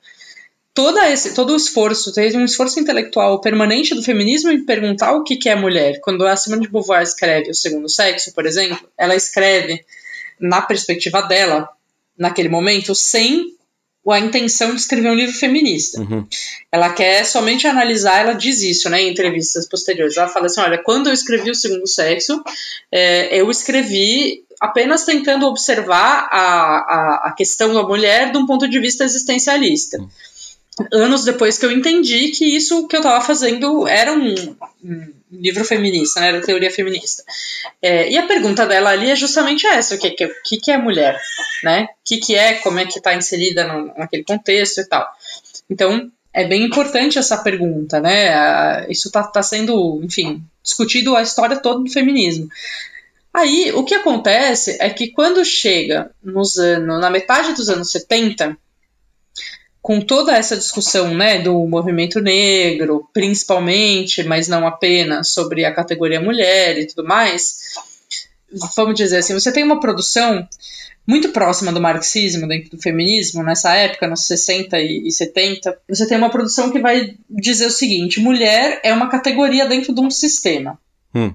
toda 0.71 1.09
esse, 1.09 1.33
todo 1.33 1.51
o 1.51 1.55
esforço, 1.55 2.13
teve 2.13 2.37
um 2.37 2.45
esforço 2.45 2.79
intelectual 2.79 3.41
permanente 3.41 3.95
do 3.95 4.03
feminismo 4.03 4.51
em 4.51 4.63
perguntar 4.63 5.13
o 5.13 5.23
que, 5.23 5.35
que 5.35 5.49
é 5.49 5.55
mulher. 5.55 5.99
Quando 6.01 6.27
a 6.27 6.35
Simone 6.35 6.61
de 6.61 6.71
Beauvoir 6.71 7.01
escreve 7.01 7.49
O 7.49 7.55
Segundo 7.55 7.89
Sexo, 7.89 8.35
por 8.35 8.45
exemplo, 8.45 8.87
ela 8.95 9.15
escreve, 9.15 9.83
na 10.39 10.61
perspectiva 10.61 11.23
dela, 11.23 11.69
naquele 12.15 12.49
momento, 12.49 12.93
sem 12.93 13.54
a 14.11 14.19
intenção 14.19 14.69
de 14.69 14.81
escrever 14.81 15.09
um 15.09 15.15
livro 15.15 15.33
feminista. 15.33 15.99
Uhum. 15.99 16.27
Ela 16.71 16.91
quer 16.93 17.25
somente 17.25 17.67
analisar, 17.67 18.21
ela 18.21 18.33
diz 18.33 18.61
isso 18.61 18.89
né, 18.89 19.01
em 19.01 19.11
entrevistas 19.11 19.67
posteriores. 19.67 20.17
Ela 20.17 20.27
fala 20.27 20.45
assim: 20.45 20.61
olha, 20.61 20.77
quando 20.77 21.07
eu 21.07 21.13
escrevi 21.13 21.49
O 21.49 21.55
Segundo 21.55 21.87
Sexo, 21.87 22.43
é, 22.91 23.39
eu 23.39 23.49
escrevi 23.49 24.43
apenas 24.59 25.03
tentando 25.03 25.47
observar 25.47 26.29
a, 26.31 26.37
a, 26.37 27.21
a, 27.29 27.33
questão 27.33 27.73
da 27.73 27.83
mulher 27.83 28.31
de 28.31 28.37
um 28.37 28.45
ponto 28.45 28.67
de 28.67 28.79
vista 28.79 29.03
existencialista. 29.03 29.97
Anos 30.91 31.23
depois 31.23 31.57
que 31.57 31.65
eu 31.65 31.71
entendi 31.71 32.29
que 32.29 32.45
isso 32.45 32.87
que 32.87 32.95
eu 32.95 32.99
estava 32.99 33.23
fazendo 33.23 33.87
era 33.87 34.13
um, 34.13 34.35
um, 34.83 35.13
livro 35.31 35.65
feminista, 35.65 36.19
né, 36.19 36.29
era 36.29 36.41
teoria 36.41 36.71
feminista. 36.71 37.23
É, 37.81 38.09
e 38.09 38.17
a 38.17 38.27
pergunta 38.27 38.65
dela 38.65 38.91
ali 38.91 39.09
é 39.09 39.15
justamente 39.15 39.65
essa: 39.65 39.95
o 39.95 39.97
que, 39.97 40.11
que, 40.11 40.27
que, 40.43 40.57
que 40.57 40.71
é 40.71 40.77
mulher? 40.77 41.19
Né? 41.63 41.83
O 41.83 41.87
que, 42.03 42.17
que 42.17 42.35
é, 42.35 42.55
como 42.55 42.79
é 42.79 42.85
que 42.85 42.97
está 42.97 43.13
inserida 43.13 43.65
no, 43.67 43.93
naquele 43.97 44.23
contexto 44.23 44.81
e 44.81 44.85
tal. 44.85 45.07
Então, 45.69 46.11
é 46.33 46.43
bem 46.45 46.63
importante 46.63 47.17
essa 47.17 47.37
pergunta, 47.37 47.99
né? 47.99 48.85
Isso 48.89 49.07
está 49.07 49.23
tá 49.23 49.41
sendo, 49.41 50.01
enfim, 50.03 50.43
discutido 50.61 51.15
a 51.15 51.21
história 51.21 51.57
toda 51.57 51.83
do 51.83 51.89
feminismo. 51.89 52.49
Aí, 53.33 53.71
o 53.73 53.83
que 53.83 53.95
acontece 53.95 54.77
é 54.79 54.89
que 54.89 55.11
quando 55.11 55.43
chega 55.43 56.11
nos 56.23 56.57
anos, 56.57 57.01
na 57.01 57.09
metade 57.09 57.53
dos 57.53 57.69
anos 57.69 57.91
70, 57.91 58.57
com 59.85 60.01
toda 60.01 60.35
essa 60.35 60.57
discussão 60.57 61.13
né, 61.13 61.37
do 61.37 61.63
movimento 61.67 62.19
negro, 62.19 63.07
principalmente, 63.13 64.23
mas 64.23 64.47
não 64.47 64.65
apenas, 64.65 65.29
sobre 65.29 65.63
a 65.63 65.71
categoria 65.71 66.19
mulher 66.19 66.79
e 66.79 66.87
tudo 66.87 67.07
mais, 67.07 67.57
vamos 68.75 68.95
dizer 68.95 69.17
assim, 69.17 69.35
você 69.35 69.51
tem 69.51 69.63
uma 69.63 69.79
produção 69.79 70.49
muito 71.05 71.29
próxima 71.29 71.71
do 71.71 71.79
marxismo, 71.79 72.47
dentro 72.47 72.71
do 72.71 72.81
feminismo, 72.81 73.43
nessa 73.43 73.75
época, 73.75 74.07
nos 74.07 74.25
60 74.25 74.79
e 74.79 75.11
70, 75.11 75.77
você 75.87 76.07
tem 76.07 76.17
uma 76.17 76.31
produção 76.31 76.71
que 76.71 76.79
vai 76.79 77.13
dizer 77.29 77.67
o 77.67 77.71
seguinte: 77.71 78.19
mulher 78.19 78.81
é 78.83 78.91
uma 78.91 79.07
categoria 79.07 79.67
dentro 79.67 79.93
de 79.93 80.01
um 80.01 80.09
sistema. 80.09 80.79
Hum. 81.13 81.31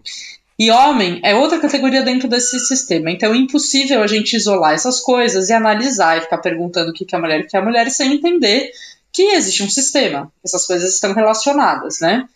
E 0.60 0.70
homem 0.70 1.22
é 1.24 1.34
outra 1.34 1.58
categoria 1.58 2.02
dentro 2.02 2.28
desse 2.28 2.60
sistema. 2.60 3.10
Então 3.10 3.32
é 3.32 3.36
impossível 3.38 4.02
a 4.02 4.06
gente 4.06 4.36
isolar 4.36 4.74
essas 4.74 5.00
coisas 5.00 5.48
e 5.48 5.54
analisar 5.54 6.18
e 6.18 6.20
ficar 6.20 6.36
perguntando 6.36 6.90
o 6.90 6.92
que 6.92 7.06
é 7.10 7.18
mulher 7.18 7.40
e 7.40 7.44
o 7.44 7.46
que 7.48 7.56
é 7.56 7.62
mulher 7.62 7.90
sem 7.90 8.12
entender 8.12 8.70
que 9.10 9.22
existe 9.22 9.62
um 9.62 9.70
sistema. 9.70 10.30
Essas 10.44 10.66
coisas 10.66 10.92
estão 10.92 11.14
relacionadas, 11.14 12.00
né? 12.00 12.28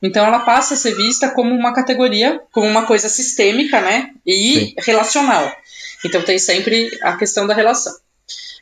Então 0.00 0.24
ela 0.24 0.40
passa 0.40 0.72
a 0.72 0.76
ser 0.78 0.94
vista 0.94 1.28
como 1.28 1.54
uma 1.54 1.74
categoria, 1.74 2.40
como 2.50 2.66
uma 2.66 2.86
coisa 2.86 3.10
sistêmica, 3.10 3.78
né? 3.82 4.10
E 4.24 4.54
Sim. 4.54 4.74
relacional. 4.78 5.54
Então 6.02 6.22
tem 6.22 6.38
sempre 6.38 6.98
a 7.02 7.14
questão 7.18 7.46
da 7.46 7.52
relação. 7.52 7.94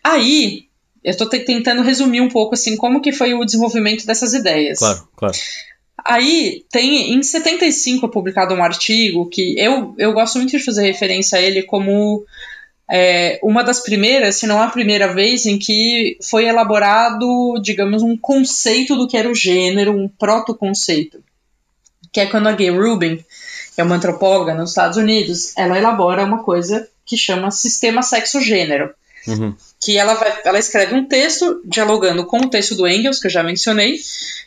Aí, 0.03 0.67
eu 1.05 1.13
estou 1.13 1.29
tentando 1.29 1.83
resumir 1.83 2.21
um 2.21 2.29
pouco 2.29 2.55
assim 2.55 2.77
como 2.77 3.01
que 3.01 3.13
foi 3.13 3.33
o 3.33 3.45
desenvolvimento 3.45 4.05
dessas 4.07 4.35
ideias. 4.35 4.81
Claro, 4.81 5.09
claro. 5.17 5.37
Aí 6.03 6.65
tem 6.71 7.15
em 7.15 7.23
75 7.23 8.07
é 8.07 8.11
publicado 8.11 8.55
um 8.55 8.63
artigo 8.63 9.29
que 9.29 9.59
eu, 9.59 9.95
eu 9.99 10.13
gosto 10.13 10.39
muito 10.39 10.51
de 10.51 10.59
fazer 10.59 10.83
referência 10.83 11.39
a 11.39 11.41
ele 11.41 11.63
como 11.63 12.25
é, 12.91 13.39
uma 13.43 13.63
das 13.63 13.81
primeiras, 13.81 14.37
se 14.37 14.47
não 14.47 14.61
a 14.61 14.69
primeira 14.69 15.13
vez, 15.13 15.47
em 15.47 15.59
que 15.59 16.19
foi 16.23 16.47
elaborado, 16.47 17.59
digamos, 17.63 18.03
um 18.03 18.17
conceito 18.17 18.97
do 18.97 19.09
que 19.09 19.17
era 19.17 19.29
o 19.29 19.35
gênero, 19.35 19.97
um 19.97 20.09
proto-conceito. 20.09 21.23
Que 22.13 22.21
é 22.21 22.27
quando 22.27 22.49
a 22.49 22.53
Gay 22.53 22.71
Rubin, 22.71 23.17
que 23.75 23.81
é 23.81 23.85
uma 23.85 23.97
antropóloga 23.97 24.55
nos 24.55 24.71
Estados 24.71 24.99
Unidos, 24.99 25.57
ela 25.57 25.79
elabora 25.79 26.25
uma 26.25 26.43
coisa 26.43 26.89
que 27.07 27.17
chama 27.17 27.51
sistema 27.51 28.03
sexo-gênero. 28.03 28.93
Uhum. 29.27 29.55
Que 29.81 29.97
ela, 29.97 30.15
vai, 30.15 30.41
ela 30.45 30.59
escreve 30.59 30.95
um 30.95 31.07
texto 31.07 31.63
dialogando 31.65 32.27
com 32.27 32.39
o 32.39 32.51
texto 32.51 32.75
do 32.75 32.87
Engels, 32.87 33.19
que 33.19 33.27
eu 33.27 33.31
já 33.31 33.43
mencionei, 33.43 33.99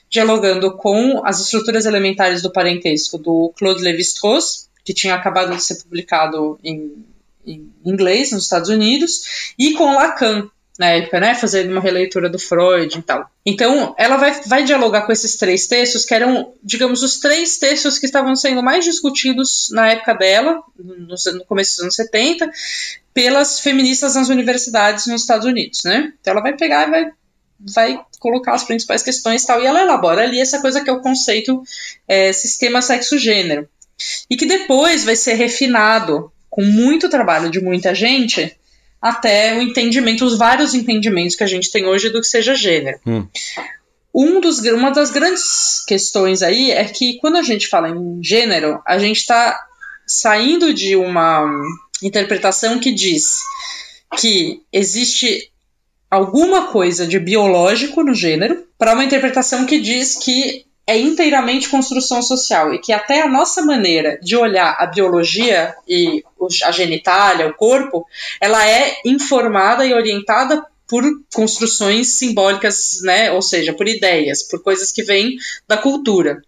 dialogando 0.09 0.71
com 0.77 1.25
as 1.25 1.39
estruturas 1.39 1.85
elementares 1.85 2.41
do 2.41 2.51
parentesco 2.51 3.17
do 3.17 3.53
Claude 3.57 3.83
Lévi-Strauss, 3.83 4.69
que 4.85 4.93
tinha 4.93 5.15
acabado 5.15 5.55
de 5.55 5.63
ser 5.63 5.75
publicado 5.83 6.59
em, 6.63 7.05
em 7.45 7.71
inglês 7.85 8.31
nos 8.31 8.43
Estados 8.43 8.69
Unidos, 8.69 9.53
e 9.59 9.73
com 9.73 9.93
Lacan, 9.93 10.49
época, 10.85 11.19
né, 11.19 11.33
fazendo 11.33 11.71
uma 11.71 11.81
releitura 11.81 12.29
do 12.29 12.37
Freud 12.37 12.97
e 12.97 13.01
tal. 13.01 13.29
Então, 13.43 13.95
ela 13.97 14.15
vai, 14.15 14.39
vai 14.45 14.63
dialogar 14.63 15.01
com 15.01 15.11
esses 15.11 15.35
três 15.35 15.65
textos, 15.65 16.05
que 16.05 16.13
eram, 16.13 16.53
digamos, 16.63 17.01
os 17.01 17.19
três 17.19 17.57
textos 17.57 17.97
que 17.97 18.05
estavam 18.05 18.35
sendo 18.35 18.61
mais 18.61 18.85
discutidos 18.85 19.67
na 19.71 19.89
época 19.89 20.13
dela, 20.13 20.61
no, 20.77 21.15
no 21.33 21.45
começo 21.45 21.71
dos 21.71 21.79
anos 21.79 21.95
70, 21.95 22.49
pelas 23.13 23.59
feministas 23.59 24.13
nas 24.15 24.29
universidades 24.29 25.07
nos 25.07 25.21
Estados 25.21 25.47
Unidos, 25.47 25.83
né? 25.83 26.13
Então, 26.21 26.31
ela 26.31 26.41
vai 26.41 26.55
pegar 26.55 26.87
e 26.87 26.91
vai 26.91 27.11
vai 27.59 27.99
colocar 28.19 28.53
as 28.53 28.63
principais 28.63 29.01
questões 29.01 29.43
e 29.43 29.47
tal, 29.47 29.61
e 29.61 29.65
ela 29.65 29.81
elabora 29.81 30.21
ali 30.21 30.39
essa 30.39 30.61
coisa 30.61 30.83
que 30.83 30.89
é 30.91 30.93
o 30.93 31.01
conceito 31.01 31.63
é, 32.07 32.31
sistema 32.31 32.83
sexo-gênero. 32.83 33.67
E 34.29 34.37
que 34.37 34.45
depois 34.45 35.03
vai 35.03 35.15
ser 35.15 35.33
refinado 35.33 36.31
com 36.49 36.63
muito 36.63 37.09
trabalho 37.09 37.49
de 37.49 37.61
muita 37.61 37.93
gente 37.93 38.56
até 39.01 39.57
o 39.57 39.61
entendimento, 39.61 40.25
os 40.25 40.37
vários 40.37 40.73
entendimentos 40.73 41.35
que 41.35 41.43
a 41.43 41.47
gente 41.47 41.71
tem 41.71 41.85
hoje 41.85 42.09
do 42.09 42.19
que 42.19 42.27
seja 42.27 42.55
gênero. 42.55 42.99
Hum. 43.05 43.27
Um 44.13 44.41
dos, 44.41 44.59
uma 44.59 44.89
das 44.89 45.11
grandes 45.11 45.85
questões 45.85 46.41
aí 46.41 46.71
é 46.71 46.83
que 46.85 47.17
quando 47.19 47.37
a 47.37 47.43
gente 47.43 47.67
fala 47.67 47.89
em 47.89 48.23
gênero, 48.23 48.81
a 48.85 48.97
gente 48.97 49.17
está 49.17 49.59
saindo 50.07 50.73
de 50.73 50.95
uma 50.95 51.45
interpretação 52.01 52.79
que 52.79 52.91
diz 52.91 53.37
que 54.17 54.61
existe 54.71 55.51
alguma 56.09 56.67
coisa 56.67 57.05
de 57.05 57.19
biológico 57.19 58.03
no 58.03 58.13
gênero 58.13 58.65
para 58.77 58.93
uma 58.93 59.03
interpretação 59.03 59.65
que 59.65 59.79
diz 59.79 60.15
que 60.15 60.65
é 60.87 60.97
inteiramente 60.97 61.67
construção 61.67 62.21
social 62.21 62.73
e 62.73 62.79
que 62.79 62.93
até 62.93 63.21
a 63.21 63.27
nossa 63.27 63.61
maneira 63.61 64.17
de 64.21 64.37
olhar 64.37 64.77
a 64.79 64.85
biologia 64.85 65.75
e 65.85 66.23
a 66.63 66.71
genitália, 66.71 67.47
o 67.47 67.53
corpo, 67.53 68.05
ela 68.39 68.65
é 68.65 68.95
informada 69.03 69.85
e 69.85 69.93
orientada 69.93 70.65
por 70.87 71.03
construções 71.33 72.13
simbólicas, 72.13 73.01
né? 73.03 73.29
Ou 73.33 73.41
seja, 73.41 73.73
por 73.73 73.85
ideias, 73.85 74.41
por 74.43 74.63
coisas 74.63 74.89
que 74.89 75.03
vêm 75.03 75.35
da 75.67 75.75
cultura. 75.75 76.41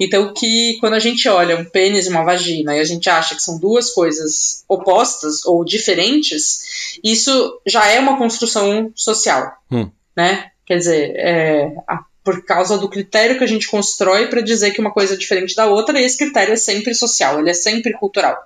Então, 0.00 0.34
que 0.34 0.76
quando 0.80 0.94
a 0.94 0.98
gente 0.98 1.28
olha 1.28 1.56
um 1.56 1.64
pênis 1.64 2.06
e 2.06 2.08
uma 2.08 2.24
vagina 2.24 2.76
e 2.76 2.80
a 2.80 2.84
gente 2.84 3.08
acha 3.08 3.36
que 3.36 3.42
são 3.42 3.58
duas 3.58 3.90
coisas 3.90 4.64
opostas 4.68 5.44
ou 5.44 5.64
diferentes, 5.64 6.98
isso 7.02 7.60
já 7.64 7.86
é 7.86 8.00
uma 8.00 8.18
construção 8.18 8.90
social, 8.96 9.52
hum. 9.70 9.88
né? 10.16 10.50
Quer 10.66 10.78
dizer, 10.78 11.14
é, 11.16 11.72
a, 11.86 12.04
por 12.26 12.44
causa 12.44 12.76
do 12.76 12.88
critério 12.88 13.38
que 13.38 13.44
a 13.44 13.46
gente 13.46 13.68
constrói 13.68 14.26
para 14.26 14.40
dizer 14.40 14.72
que 14.72 14.80
uma 14.80 14.90
coisa 14.90 15.14
é 15.14 15.16
diferente 15.16 15.54
da 15.54 15.66
outra, 15.66 16.00
e 16.00 16.04
esse 16.04 16.18
critério 16.18 16.54
é 16.54 16.56
sempre 16.56 16.92
social, 16.92 17.38
ele 17.38 17.50
é 17.50 17.54
sempre 17.54 17.92
cultural. 17.92 18.36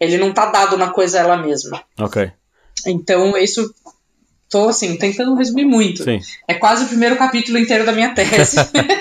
Ele 0.00 0.16
não 0.16 0.30
está 0.30 0.46
dado 0.46 0.78
na 0.78 0.88
coisa 0.88 1.18
ela 1.18 1.36
mesma. 1.36 1.84
Ok. 1.98 2.32
Então, 2.86 3.36
isso 3.36 3.74
Tô, 4.50 4.68
assim, 4.68 4.96
tentando 4.96 5.36
resumir 5.36 5.64
muito. 5.64 6.02
Sim. 6.02 6.18
É 6.48 6.54
quase 6.54 6.84
o 6.84 6.88
primeiro 6.88 7.16
capítulo 7.16 7.56
inteiro 7.56 7.86
da 7.86 7.92
minha 7.92 8.12
tese. 8.12 8.56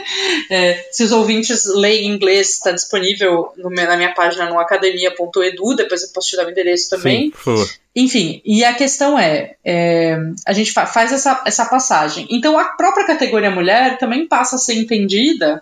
é, 0.47 0.87
se 0.91 1.03
os 1.03 1.11
ouvintes 1.11 1.65
leem 1.65 2.05
inglês, 2.05 2.51
está 2.51 2.71
disponível 2.71 3.51
no, 3.57 3.71
na 3.71 3.97
minha 3.97 4.13
página 4.13 4.47
no 4.47 4.59
academia.edu, 4.59 5.75
depois 5.75 6.03
eu 6.03 6.09
posso 6.13 6.29
te 6.29 6.35
dar 6.35 6.45
o 6.45 6.51
endereço 6.51 6.91
também. 6.91 7.23
Sim, 7.23 7.29
por 7.31 7.39
favor. 7.39 7.69
Enfim, 7.99 8.41
e 8.45 8.63
a 8.63 8.73
questão 8.73 9.19
é, 9.19 9.55
é 9.63 10.17
a 10.47 10.53
gente 10.53 10.71
fa 10.71 10.85
faz 10.85 11.11
essa, 11.11 11.41
essa 11.45 11.65
passagem. 11.65 12.25
Então, 12.29 12.57
a 12.57 12.63
própria 12.69 13.05
categoria 13.05 13.51
mulher 13.51 13.97
também 13.97 14.25
passa 14.25 14.55
a 14.55 14.59
ser 14.59 14.75
entendida 14.75 15.61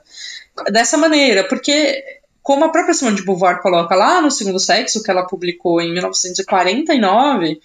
dessa 0.70 0.98
maneira, 0.98 1.44
porque 1.46 2.04
como 2.44 2.64
a 2.64 2.70
própria 2.70 2.94
Simone 2.94 3.16
de 3.16 3.26
Beauvoir 3.26 3.60
coloca 3.60 3.96
lá 3.96 4.22
no 4.22 4.30
Segundo 4.30 4.60
Sexo, 4.60 5.02
que 5.02 5.10
ela 5.10 5.26
publicou 5.26 5.82
em 5.82 5.92
1949, 5.92 7.60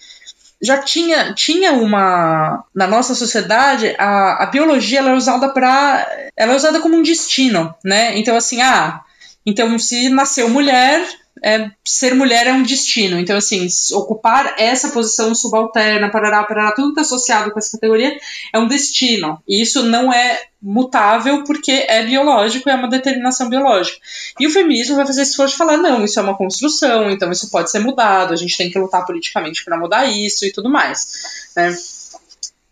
já 0.59 0.79
tinha, 0.79 1.33
tinha 1.35 1.73
uma. 1.73 2.63
Na 2.73 2.87
nossa 2.87 3.13
sociedade, 3.13 3.93
a, 3.99 4.43
a 4.43 4.45
biologia 4.47 4.99
ela 4.99 5.11
é 5.11 5.15
usada 5.15 5.49
para. 5.49 6.31
Ela 6.35 6.53
é 6.53 6.55
usada 6.55 6.79
como 6.79 6.97
um 6.97 7.03
destino, 7.03 7.75
né? 7.85 8.17
Então, 8.17 8.35
assim, 8.35 8.59
ah, 8.61 9.01
então 9.45 9.77
se 9.77 10.09
nasceu 10.09 10.49
mulher, 10.49 11.05
é, 11.41 11.69
ser 11.83 12.13
mulher 12.13 12.47
é 12.47 12.53
um 12.53 12.63
destino. 12.63 13.19
Então, 13.19 13.37
assim, 13.37 13.67
ocupar 13.93 14.55
essa 14.57 14.89
posição 14.89 15.33
subalterna, 15.33 16.09
parará, 16.09 16.43
parará, 16.43 16.71
tudo 16.71 16.93
que 16.93 16.99
está 16.99 17.01
associado 17.01 17.51
com 17.51 17.59
essa 17.59 17.71
categoria 17.71 18.17
é 18.53 18.59
um 18.59 18.67
destino. 18.67 19.41
E 19.47 19.61
isso 19.61 19.83
não 19.83 20.11
é 20.13 20.41
mutável 20.61 21.43
porque 21.43 21.71
é 21.71 22.03
biológico, 22.03 22.69
é 22.69 22.75
uma 22.75 22.89
determinação 22.89 23.49
biológica. 23.49 23.97
E 24.39 24.47
o 24.47 24.51
feminismo 24.51 24.95
vai 24.95 25.05
fazer 25.05 25.23
esforço 25.23 25.53
de 25.53 25.57
falar: 25.57 25.77
não, 25.77 26.03
isso 26.05 26.19
é 26.19 26.23
uma 26.23 26.37
construção, 26.37 27.09
então 27.09 27.31
isso 27.31 27.49
pode 27.49 27.71
ser 27.71 27.79
mudado, 27.79 28.33
a 28.33 28.37
gente 28.37 28.57
tem 28.57 28.69
que 28.69 28.79
lutar 28.79 29.05
politicamente 29.05 29.65
para 29.65 29.77
mudar 29.77 30.05
isso 30.05 30.45
e 30.45 30.51
tudo 30.51 30.69
mais. 30.69 31.51
Né? 31.55 31.75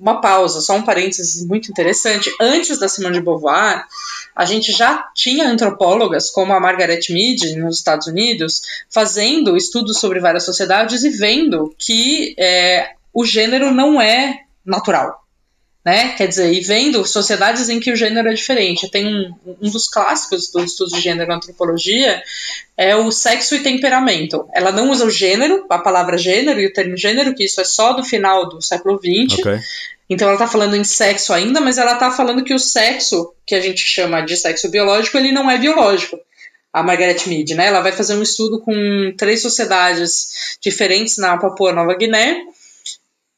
uma 0.01 0.19
pausa, 0.19 0.59
só 0.61 0.75
um 0.75 0.81
parênteses 0.81 1.45
muito 1.45 1.69
interessante. 1.69 2.33
Antes 2.41 2.79
da 2.79 2.89
Simone 2.89 3.19
de 3.19 3.21
Beauvoir, 3.21 3.85
a 4.35 4.45
gente 4.45 4.71
já 4.71 5.09
tinha 5.15 5.47
antropólogas 5.47 6.29
como 6.29 6.53
a 6.53 6.59
Margaret 6.59 7.01
Mead 7.09 7.55
nos 7.57 7.77
Estados 7.77 8.07
Unidos 8.07 8.61
fazendo 8.89 9.57
estudos 9.57 9.99
sobre 9.99 10.19
várias 10.19 10.45
sociedades 10.45 11.03
e 11.03 11.09
vendo 11.09 11.73
que 11.77 12.35
é, 12.37 12.91
o 13.13 13.25
gênero 13.25 13.71
não 13.71 14.01
é 14.01 14.41
natural. 14.65 15.21
Né? 15.83 16.09
Quer 16.09 16.27
dizer, 16.27 16.53
e 16.53 16.61
vendo 16.61 17.03
sociedades 17.03 17.67
em 17.67 17.79
que 17.79 17.91
o 17.91 17.95
gênero 17.95 18.29
é 18.29 18.33
diferente. 18.33 18.89
Tem 18.89 19.07
um, 19.07 19.33
um 19.59 19.69
dos 19.69 19.87
clássicos 19.87 20.51
do 20.51 20.63
estudo 20.63 20.91
de 20.91 21.01
gênero 21.01 21.27
na 21.27 21.37
antropologia 21.37 22.21
é 22.77 22.95
o 22.95 23.11
sexo 23.11 23.55
e 23.55 23.63
temperamento. 23.63 24.47
Ela 24.53 24.71
não 24.71 24.91
usa 24.91 25.05
o 25.05 25.09
gênero, 25.09 25.65
a 25.69 25.79
palavra 25.79 26.19
gênero 26.19 26.59
e 26.59 26.67
o 26.67 26.73
termo 26.73 26.95
gênero, 26.95 27.33
que 27.33 27.45
isso 27.45 27.59
é 27.59 27.63
só 27.63 27.93
do 27.93 28.03
final 28.03 28.47
do 28.47 28.61
século 28.61 28.99
XX. 28.99 29.39
Okay. 29.39 29.59
Então 30.11 30.27
ela 30.27 30.35
está 30.35 30.45
falando 30.45 30.75
em 30.75 30.83
sexo 30.83 31.31
ainda, 31.31 31.61
mas 31.61 31.77
ela 31.77 31.93
está 31.93 32.11
falando 32.11 32.43
que 32.43 32.53
o 32.53 32.59
sexo, 32.59 33.33
que 33.47 33.55
a 33.55 33.61
gente 33.61 33.79
chama 33.79 34.19
de 34.19 34.35
sexo 34.35 34.69
biológico, 34.69 35.17
ele 35.17 35.31
não 35.31 35.49
é 35.49 35.57
biológico. 35.57 36.19
A 36.73 36.83
Margaret 36.83 37.25
Mead, 37.27 37.55
né? 37.55 37.67
Ela 37.67 37.79
vai 37.79 37.93
fazer 37.93 38.15
um 38.15 38.21
estudo 38.21 38.59
com 38.59 38.73
três 39.17 39.41
sociedades 39.41 40.57
diferentes 40.61 41.17
na 41.17 41.37
Papua 41.37 41.71
Nova 41.71 41.95
Guiné. 41.95 42.43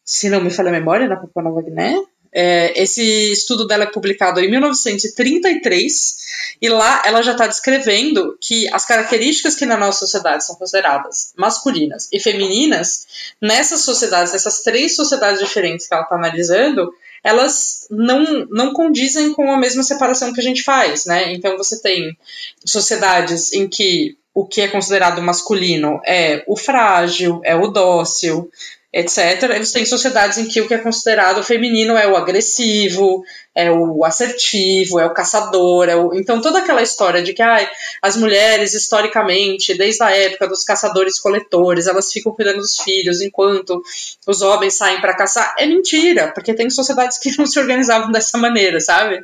Se 0.04 0.30
não 0.30 0.42
me 0.42 0.50
falha 0.50 0.70
a 0.70 0.72
memória, 0.72 1.08
na 1.08 1.16
Papua 1.16 1.44
Nova 1.44 1.62
Guiné. 1.62 1.96
É, 2.34 2.82
esse 2.82 3.32
estudo 3.32 3.68
dela 3.68 3.84
é 3.84 3.92
publicado 3.92 4.40
em 4.40 4.50
1933 4.50 6.16
e 6.62 6.70
lá 6.70 7.04
ela 7.06 7.22
já 7.22 7.34
está 7.34 7.46
descrevendo 7.46 8.38
que 8.42 8.68
as 8.74 8.86
características 8.86 9.56
que 9.56 9.66
na 9.66 9.78
nossa 9.78 10.00
sociedade 10.00 10.46
são 10.46 10.56
consideradas 10.56 11.34
masculinas 11.38 12.10
e 12.12 12.20
femininas, 12.20 13.06
nessas 13.42 13.82
sociedades, 13.82 14.34
nessas 14.34 14.64
três 14.64 14.96
sociedades 14.96 15.40
diferentes 15.40 15.88
que 15.88 15.94
ela 15.94 16.04
está 16.04 16.16
analisando, 16.16 16.94
elas 17.24 17.88
não, 17.90 18.46
não 18.50 18.74
condizem 18.74 19.32
com 19.34 19.52
a 19.52 19.58
mesma 19.58 19.84
separação 19.84 20.34
que 20.34 20.40
a 20.40 20.44
gente 20.44 20.64
faz, 20.64 21.06
né? 21.06 21.34
Então 21.34 21.58
você 21.58 21.82
tem 21.82 22.18
sociedades 22.66 23.54
em 23.54 23.68
que 23.68 24.18
o 24.34 24.46
que 24.46 24.62
é 24.62 24.68
considerado 24.68 25.22
masculino 25.22 26.02
é 26.06 26.44
o 26.48 26.58
frágil, 26.58 27.40
é 27.44 27.56
o 27.56 27.68
dócil, 27.68 28.50
etc. 28.94 29.44
Eles 29.56 29.72
têm 29.72 29.86
sociedades 29.86 30.38
em 30.38 30.46
que 30.46 30.62
o 30.62 30.68
que 30.68 30.74
é 30.76 30.78
considerado 30.78 31.44
feminino 31.44 31.98
é 31.98 32.08
o 32.08 32.16
agressivo, 32.16 33.24
é 33.56 33.72
o 33.72 34.04
assertivo, 34.04 35.00
é 35.00 35.06
o 35.06 35.14
caçador, 35.14 35.88
é 35.88 35.96
o... 35.96 36.14
então 36.14 36.42
toda 36.42 36.60
aquela 36.60 36.82
história 36.82 37.22
de 37.22 37.34
que 37.34 37.42
ai, 37.42 37.70
as 38.02 38.16
mulheres 38.16 38.74
historicamente, 38.74 39.76
desde 39.76 40.04
a 40.04 40.10
época 40.10 40.48
dos 40.48 40.64
caçadores-coletores, 40.64 41.86
elas 41.86 42.12
ficam 42.12 42.34
cuidando 42.34 42.58
dos 42.58 42.78
filhos 42.80 43.22
enquanto 43.22 43.82
os 44.26 44.42
homens 44.42 44.76
saem 44.76 45.00
para 45.00 45.16
caçar, 45.16 45.54
é 45.58 45.66
mentira, 45.68 46.32
porque 46.34 46.54
tem 46.54 46.70
sociedades 46.70 47.18
que 47.18 47.36
não 47.38 47.46
se 47.46 47.60
organizavam 47.60 48.12
dessa 48.12 48.38
maneira, 48.38 48.80
sabe? 48.80 49.24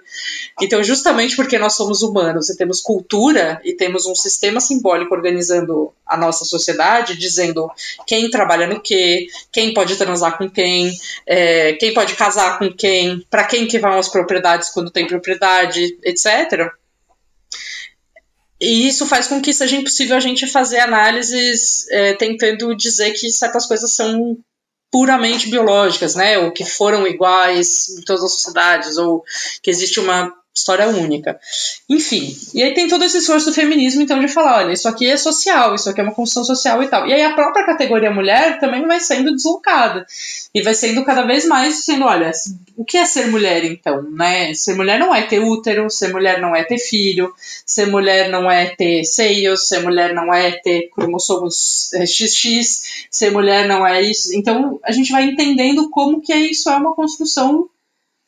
Então 0.62 0.84
justamente 0.84 1.36
porque 1.36 1.58
nós 1.58 1.76
somos 1.76 2.04
humanos 2.04 2.50
e 2.50 2.58
temos 2.58 2.82
cultura 2.82 3.60
e 3.64 3.74
temos 3.74 4.06
um 4.06 4.16
sistema 4.16 4.60
simbólico 4.60 5.14
organizando 5.14 5.92
a 6.06 6.18
nossa 6.18 6.44
sociedade, 6.44 7.18
dizendo 7.18 7.70
quem 8.06 8.30
trabalha 8.30 8.68
no 8.68 8.80
quê, 8.80 9.28
quem 9.52 9.74
pode 9.74 9.96
transar 9.96 10.38
com 10.38 10.50
quem, 10.50 10.92
é, 11.26 11.74
quem 11.74 11.94
pode 11.94 12.16
casar 12.16 12.58
com 12.58 12.72
quem, 12.72 13.26
para 13.30 13.44
quem 13.44 13.68
que 13.68 13.80
vão 13.80 13.98
as 13.98 14.10
propriedades 14.20 14.70
quando 14.70 14.92
tem 14.92 15.08
propriedade, 15.08 15.98
etc. 16.04 16.72
E 18.60 18.88
isso 18.88 19.06
faz 19.06 19.28
com 19.28 19.42
que 19.42 19.54
seja 19.54 19.78
impossível 19.78 20.18
a 20.18 20.20
gente 20.20 20.46
fazer 20.46 20.80
análises 20.80 21.88
é, 21.90 22.14
tentando 22.14 22.76
dizer 22.76 23.12
que 23.14 23.30
certas 23.32 23.66
coisas 23.66 23.96
são 23.96 24.38
puramente 24.92 25.50
biológicas, 25.50 26.16
né? 26.16 26.38
Ou 26.40 26.52
que 26.52 26.66
foram 26.66 27.08
iguais 27.08 27.88
em 27.90 28.02
todas 28.02 28.24
as 28.24 28.34
sociedades, 28.34 28.98
ou 28.98 29.24
que 29.64 29.70
existe 29.70 30.00
uma 30.00 30.34
história 30.54 30.88
única. 30.90 31.40
Enfim, 31.90 32.36
e 32.54 32.62
aí 32.62 32.74
tem 32.74 32.88
todo 32.88 33.04
esse 33.04 33.18
esforço 33.18 33.48
do 33.48 33.54
feminismo, 33.54 34.02
então, 34.02 34.20
de 34.20 34.28
falar, 34.28 34.64
olha, 34.64 34.74
isso 34.74 34.88
aqui 34.88 35.08
é 35.08 35.16
social, 35.16 35.76
isso 35.76 35.90
aqui 35.90 36.02
é 36.02 36.04
uma 36.04 36.14
construção 36.14 36.44
social 36.44 36.82
e 36.84 36.88
tal. 36.88 37.08
E 37.08 37.14
aí 37.14 37.22
a 37.24 37.34
própria 37.34 37.66
categoria 37.66 38.12
mulher 38.12 38.60
também 38.60 38.86
vai 38.86 39.00
sendo 39.00 39.34
deslocada. 39.34 40.06
E 40.54 40.62
vai 40.62 40.74
sendo 40.74 41.04
cada 41.06 41.24
vez 41.24 41.46
mais 41.46 41.86
sendo, 41.86 42.06
olha, 42.06 42.32
o 42.76 42.84
que 42.84 42.98
é 42.98 43.06
ser 43.06 43.28
mulher, 43.28 43.64
então, 43.66 44.02
né? 44.12 44.54
Ser 44.54 44.76
mulher 44.76 45.00
não 45.00 45.14
é 45.14 45.22
ter 45.22 45.40
útero, 45.40 45.90
ser 45.90 46.12
mulher 46.12 46.42
não 46.42 46.56
é 46.56 46.64
ter 46.64 46.80
filho, 46.80 47.34
ser 47.66 47.86
mulher 47.86 48.30
não 48.30 48.50
é 48.50 48.66
ter 48.76 49.04
seios, 49.04 49.68
ser 49.68 49.80
mulher 49.82 50.14
não 50.14 50.34
é 50.34 50.52
ter 50.52 50.90
cromossomos 50.90 51.92
XX, 52.06 52.46
é, 52.46 52.62
ser 53.12 53.32
mulher 53.32 53.68
não 53.68 53.86
é 53.86 54.02
isso. 54.02 54.36
Então, 54.36 54.80
a 54.84 54.92
gente 54.92 55.12
vai 55.12 55.24
entendendo 55.24 55.90
como 55.90 56.22
que 56.22 56.34
isso 56.34 56.70
é 56.70 56.76
uma 56.76 56.96
construção 56.96 57.70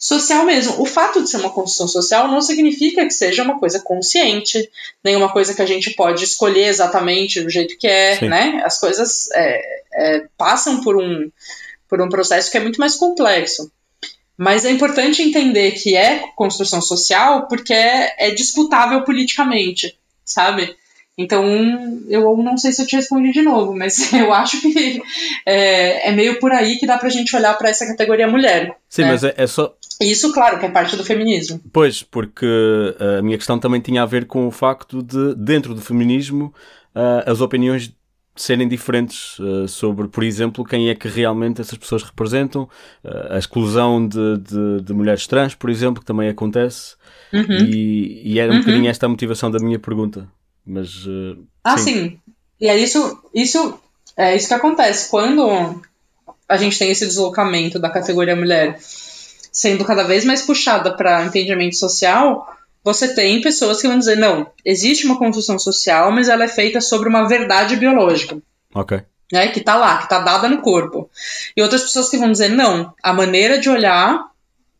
social 0.01 0.43
mesmo. 0.45 0.81
O 0.81 0.85
fato 0.85 1.21
de 1.21 1.29
ser 1.29 1.37
uma 1.37 1.51
construção 1.51 1.87
social 1.87 2.27
não 2.27 2.41
significa 2.41 3.05
que 3.05 3.13
seja 3.13 3.43
uma 3.43 3.59
coisa 3.59 3.79
consciente, 3.79 4.67
nem 5.03 5.15
uma 5.15 5.31
coisa 5.31 5.53
que 5.53 5.61
a 5.61 5.65
gente 5.65 5.91
pode 5.91 6.23
escolher 6.23 6.65
exatamente 6.65 7.39
do 7.39 7.49
jeito 7.49 7.77
que 7.77 7.87
é, 7.87 8.17
Sim. 8.17 8.27
né? 8.27 8.63
As 8.65 8.79
coisas 8.79 9.29
é, 9.31 9.61
é, 9.93 10.27
passam 10.35 10.81
por 10.81 10.97
um, 10.97 11.31
por 11.87 12.01
um 12.01 12.09
processo 12.09 12.49
que 12.49 12.57
é 12.57 12.61
muito 12.61 12.79
mais 12.79 12.95
complexo. 12.95 13.71
Mas 14.35 14.65
é 14.65 14.71
importante 14.71 15.21
entender 15.21 15.73
que 15.73 15.95
é 15.95 16.23
construção 16.35 16.81
social 16.81 17.47
porque 17.47 17.73
é, 17.73 18.15
é 18.17 18.31
disputável 18.31 19.03
politicamente, 19.03 19.95
sabe? 20.25 20.75
Então, 21.15 21.45
eu 22.09 22.35
não 22.37 22.57
sei 22.57 22.71
se 22.71 22.81
eu 22.81 22.87
te 22.87 22.95
respondi 22.95 23.31
de 23.31 23.41
novo, 23.43 23.75
mas 23.75 24.11
eu 24.13 24.33
acho 24.33 24.59
que 24.61 25.01
é, 25.45 26.09
é 26.09 26.11
meio 26.11 26.39
por 26.39 26.51
aí 26.51 26.77
que 26.77 26.87
dá 26.87 26.97
pra 26.97 27.09
gente 27.09 27.35
olhar 27.35 27.53
para 27.55 27.69
essa 27.69 27.85
categoria 27.85 28.27
mulher. 28.27 28.75
Sim, 28.89 29.03
né? 29.03 29.07
mas 29.09 29.23
é, 29.23 29.33
é, 29.37 29.45
só. 29.45 29.75
Isso, 30.01 30.33
claro, 30.33 30.59
que 30.59 30.65
é 30.65 30.69
parte 30.69 30.95
do 30.95 31.03
feminismo. 31.03 31.61
Pois, 31.71 32.01
porque 32.03 32.45
a 33.17 33.21
minha 33.21 33.37
questão 33.37 33.59
também 33.59 33.79
tinha 33.79 34.03
a 34.03 34.05
ver 34.05 34.25
com 34.25 34.47
o 34.47 34.51
facto 34.51 35.01
de, 35.03 35.35
dentro 35.35 35.73
do 35.75 35.81
feminismo, 35.81 36.53
uh, 36.95 37.29
as 37.29 37.41
opiniões 37.41 37.93
serem 38.35 38.67
diferentes 38.67 39.37
uh, 39.39 39.67
sobre, 39.67 40.07
por 40.07 40.23
exemplo, 40.23 40.63
quem 40.63 40.89
é 40.89 40.95
que 40.95 41.07
realmente 41.07 41.61
essas 41.61 41.77
pessoas 41.77 42.03
representam, 42.03 42.63
uh, 43.03 43.33
a 43.33 43.37
exclusão 43.37 44.05
de, 44.07 44.37
de, 44.37 44.81
de, 44.81 44.93
mulheres 44.93 45.27
trans, 45.27 45.53
por 45.53 45.69
exemplo, 45.69 46.01
que 46.01 46.07
também 46.07 46.29
acontece, 46.29 46.95
uhum. 47.33 47.57
e, 47.65 48.21
e, 48.33 48.39
era 48.39 48.51
um 48.51 48.55
uhum. 48.55 48.61
bocadinho 48.61 48.89
esta 48.89 49.05
a 49.05 49.09
motivação 49.09 49.51
da 49.51 49.59
minha 49.59 49.79
pergunta. 49.79 50.27
Mas. 50.65 51.05
Uh, 51.05 51.45
ah, 51.63 51.77
sim. 51.77 51.93
sim. 51.93 52.19
E 52.59 52.67
é 52.67 52.77
isso, 52.77 53.21
isso, 53.33 53.79
é 54.15 54.35
isso 54.35 54.47
que 54.47 54.53
acontece. 54.53 55.09
Quando 55.09 55.81
a 56.47 56.57
gente 56.57 56.77
tem 56.77 56.91
esse 56.91 57.05
deslocamento 57.05 57.79
da 57.79 57.89
categoria 57.89 58.35
mulher 58.35 58.77
sendo 59.51 59.83
cada 59.83 60.03
vez 60.03 60.23
mais 60.23 60.41
puxada 60.41 60.95
para 60.95 61.25
entendimento 61.25 61.75
social, 61.75 62.47
você 62.83 63.13
tem 63.13 63.41
pessoas 63.41 63.81
que 63.81 63.87
vão 63.87 63.99
dizer: 63.99 64.17
não, 64.17 64.49
existe 64.63 65.05
uma 65.05 65.17
construção 65.17 65.59
social, 65.59 66.11
mas 66.11 66.29
ela 66.29 66.45
é 66.45 66.47
feita 66.47 66.79
sobre 66.79 67.09
uma 67.09 67.27
verdade 67.27 67.75
biológica. 67.75 68.37
Ok. 68.73 69.01
Né, 69.31 69.47
que 69.47 69.61
tá 69.61 69.75
lá, 69.75 69.97
que 69.99 70.09
tá 70.09 70.19
dada 70.19 70.49
no 70.49 70.61
corpo. 70.61 71.09
E 71.55 71.61
outras 71.61 71.83
pessoas 71.83 72.09
que 72.09 72.17
vão 72.17 72.31
dizer: 72.31 72.49
não, 72.49 72.93
a 73.03 73.13
maneira 73.13 73.57
de 73.57 73.69
olhar 73.69 74.29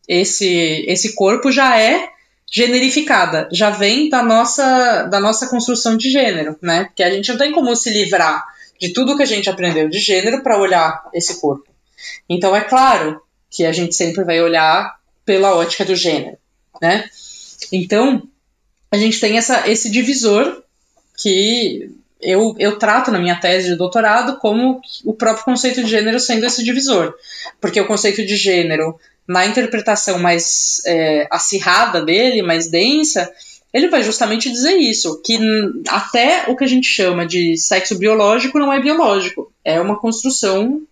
esse, 0.08 0.84
esse 0.86 1.14
corpo 1.14 1.50
já 1.50 1.78
é 1.78 2.10
generificada, 2.50 3.48
já 3.50 3.70
vem 3.70 4.10
da 4.10 4.22
nossa, 4.22 5.04
da 5.04 5.18
nossa 5.18 5.48
construção 5.48 5.96
de 5.96 6.10
gênero, 6.10 6.56
né? 6.60 6.84
Porque 6.84 7.02
a 7.02 7.10
gente 7.10 7.30
não 7.30 7.38
tem 7.38 7.50
como 7.50 7.74
se 7.74 7.88
livrar 7.88 8.44
de 8.78 8.92
tudo 8.92 9.16
que 9.16 9.22
a 9.22 9.26
gente 9.26 9.48
aprendeu 9.48 9.88
de 9.88 9.98
gênero 9.98 10.42
para 10.42 10.58
olhar 10.58 11.02
esse 11.14 11.40
corpo. 11.40 11.64
Então 12.28 12.54
é 12.54 12.60
claro 12.60 13.22
que 13.52 13.64
a 13.64 13.72
gente 13.72 13.94
sempre 13.94 14.24
vai 14.24 14.40
olhar 14.40 14.98
pela 15.24 15.54
ótica 15.54 15.84
do 15.84 15.94
gênero, 15.94 16.38
né? 16.80 17.04
Então 17.70 18.22
a 18.90 18.96
gente 18.96 19.20
tem 19.20 19.36
essa, 19.36 19.68
esse 19.68 19.90
divisor 19.90 20.62
que 21.16 21.90
eu, 22.20 22.54
eu 22.58 22.78
trato 22.78 23.10
na 23.10 23.18
minha 23.18 23.36
tese 23.36 23.68
de 23.68 23.76
doutorado 23.76 24.38
como 24.38 24.80
o 25.04 25.14
próprio 25.14 25.44
conceito 25.44 25.82
de 25.82 25.90
gênero 25.90 26.18
sendo 26.18 26.46
esse 26.46 26.64
divisor. 26.64 27.14
Porque 27.60 27.80
o 27.80 27.86
conceito 27.86 28.24
de 28.24 28.36
gênero 28.36 28.98
na 29.26 29.46
interpretação 29.46 30.18
mais 30.18 30.82
é, 30.86 31.26
acirrada 31.30 32.02
dele, 32.04 32.42
mais 32.42 32.70
densa, 32.70 33.30
ele 33.72 33.88
vai 33.88 34.02
justamente 34.02 34.50
dizer 34.50 34.76
isso, 34.76 35.20
que 35.24 35.38
até 35.88 36.44
o 36.48 36.56
que 36.56 36.64
a 36.64 36.68
gente 36.68 36.86
chama 36.86 37.26
de 37.26 37.56
sexo 37.56 37.98
biológico 37.98 38.58
não 38.58 38.72
é 38.72 38.80
biológico, 38.80 39.52
é 39.64 39.80
uma 39.80 39.98
construção 39.98 40.82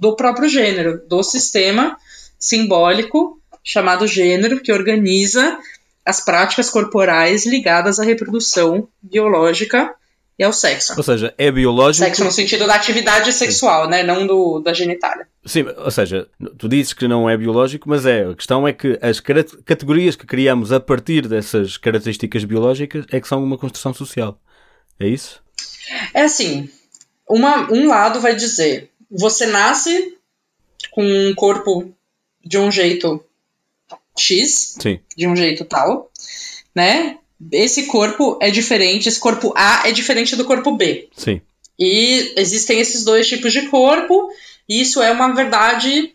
do 0.00 0.16
próprio 0.16 0.48
gênero, 0.48 1.02
do 1.08 1.22
sistema 1.22 1.96
simbólico 2.38 3.40
chamado 3.64 4.06
gênero, 4.06 4.60
que 4.60 4.72
organiza 4.72 5.58
as 6.04 6.24
práticas 6.24 6.68
corporais 6.68 7.46
ligadas 7.46 8.00
à 8.00 8.04
reprodução 8.04 8.88
biológica 9.00 9.94
e 10.38 10.42
ao 10.42 10.52
sexo. 10.52 10.94
Ou 10.96 11.02
seja, 11.02 11.32
é 11.38 11.50
biológico. 11.50 12.04
Sexo 12.04 12.24
no 12.24 12.32
sentido 12.32 12.66
da 12.66 12.74
atividade 12.74 13.32
sexual, 13.32 13.84
Sim. 13.84 13.90
né? 13.90 14.02
Não 14.02 14.26
do, 14.26 14.58
da 14.60 14.72
genitália. 14.72 15.28
Sim, 15.44 15.64
ou 15.76 15.90
seja, 15.90 16.26
tu 16.58 16.68
dizes 16.68 16.92
que 16.92 17.06
não 17.06 17.28
é 17.28 17.36
biológico, 17.36 17.88
mas 17.88 18.06
é. 18.06 18.24
A 18.24 18.34
questão 18.34 18.66
é 18.66 18.72
que 18.72 18.98
as 19.00 19.20
categorias 19.20 20.16
que 20.16 20.26
criamos 20.26 20.72
a 20.72 20.80
partir 20.80 21.28
dessas 21.28 21.76
características 21.76 22.44
biológicas 22.44 23.04
é 23.10 23.20
que 23.20 23.28
são 23.28 23.42
uma 23.42 23.58
construção 23.58 23.94
social. 23.94 24.40
É 24.98 25.06
isso? 25.06 25.42
É 26.14 26.22
assim. 26.22 26.68
Uma, 27.28 27.72
um 27.72 27.88
lado 27.88 28.20
vai 28.20 28.34
dizer: 28.34 28.90
você 29.12 29.46
nasce 29.46 30.16
com 30.90 31.04
um 31.04 31.34
corpo 31.34 31.92
de 32.44 32.58
um 32.58 32.70
jeito 32.70 33.22
X, 34.16 34.76
Sim. 34.80 34.98
de 35.16 35.26
um 35.26 35.36
jeito 35.36 35.64
tal, 35.64 36.10
né? 36.74 37.18
Esse 37.50 37.86
corpo 37.86 38.38
é 38.40 38.50
diferente, 38.50 39.08
esse 39.08 39.20
corpo 39.20 39.52
A 39.56 39.88
é 39.88 39.92
diferente 39.92 40.34
do 40.36 40.44
corpo 40.44 40.76
B. 40.76 41.08
Sim. 41.16 41.40
E 41.78 42.32
existem 42.36 42.80
esses 42.80 43.04
dois 43.04 43.26
tipos 43.28 43.52
de 43.52 43.68
corpo, 43.68 44.30
e 44.68 44.80
isso 44.80 45.02
é 45.02 45.10
uma 45.10 45.34
verdade 45.34 46.14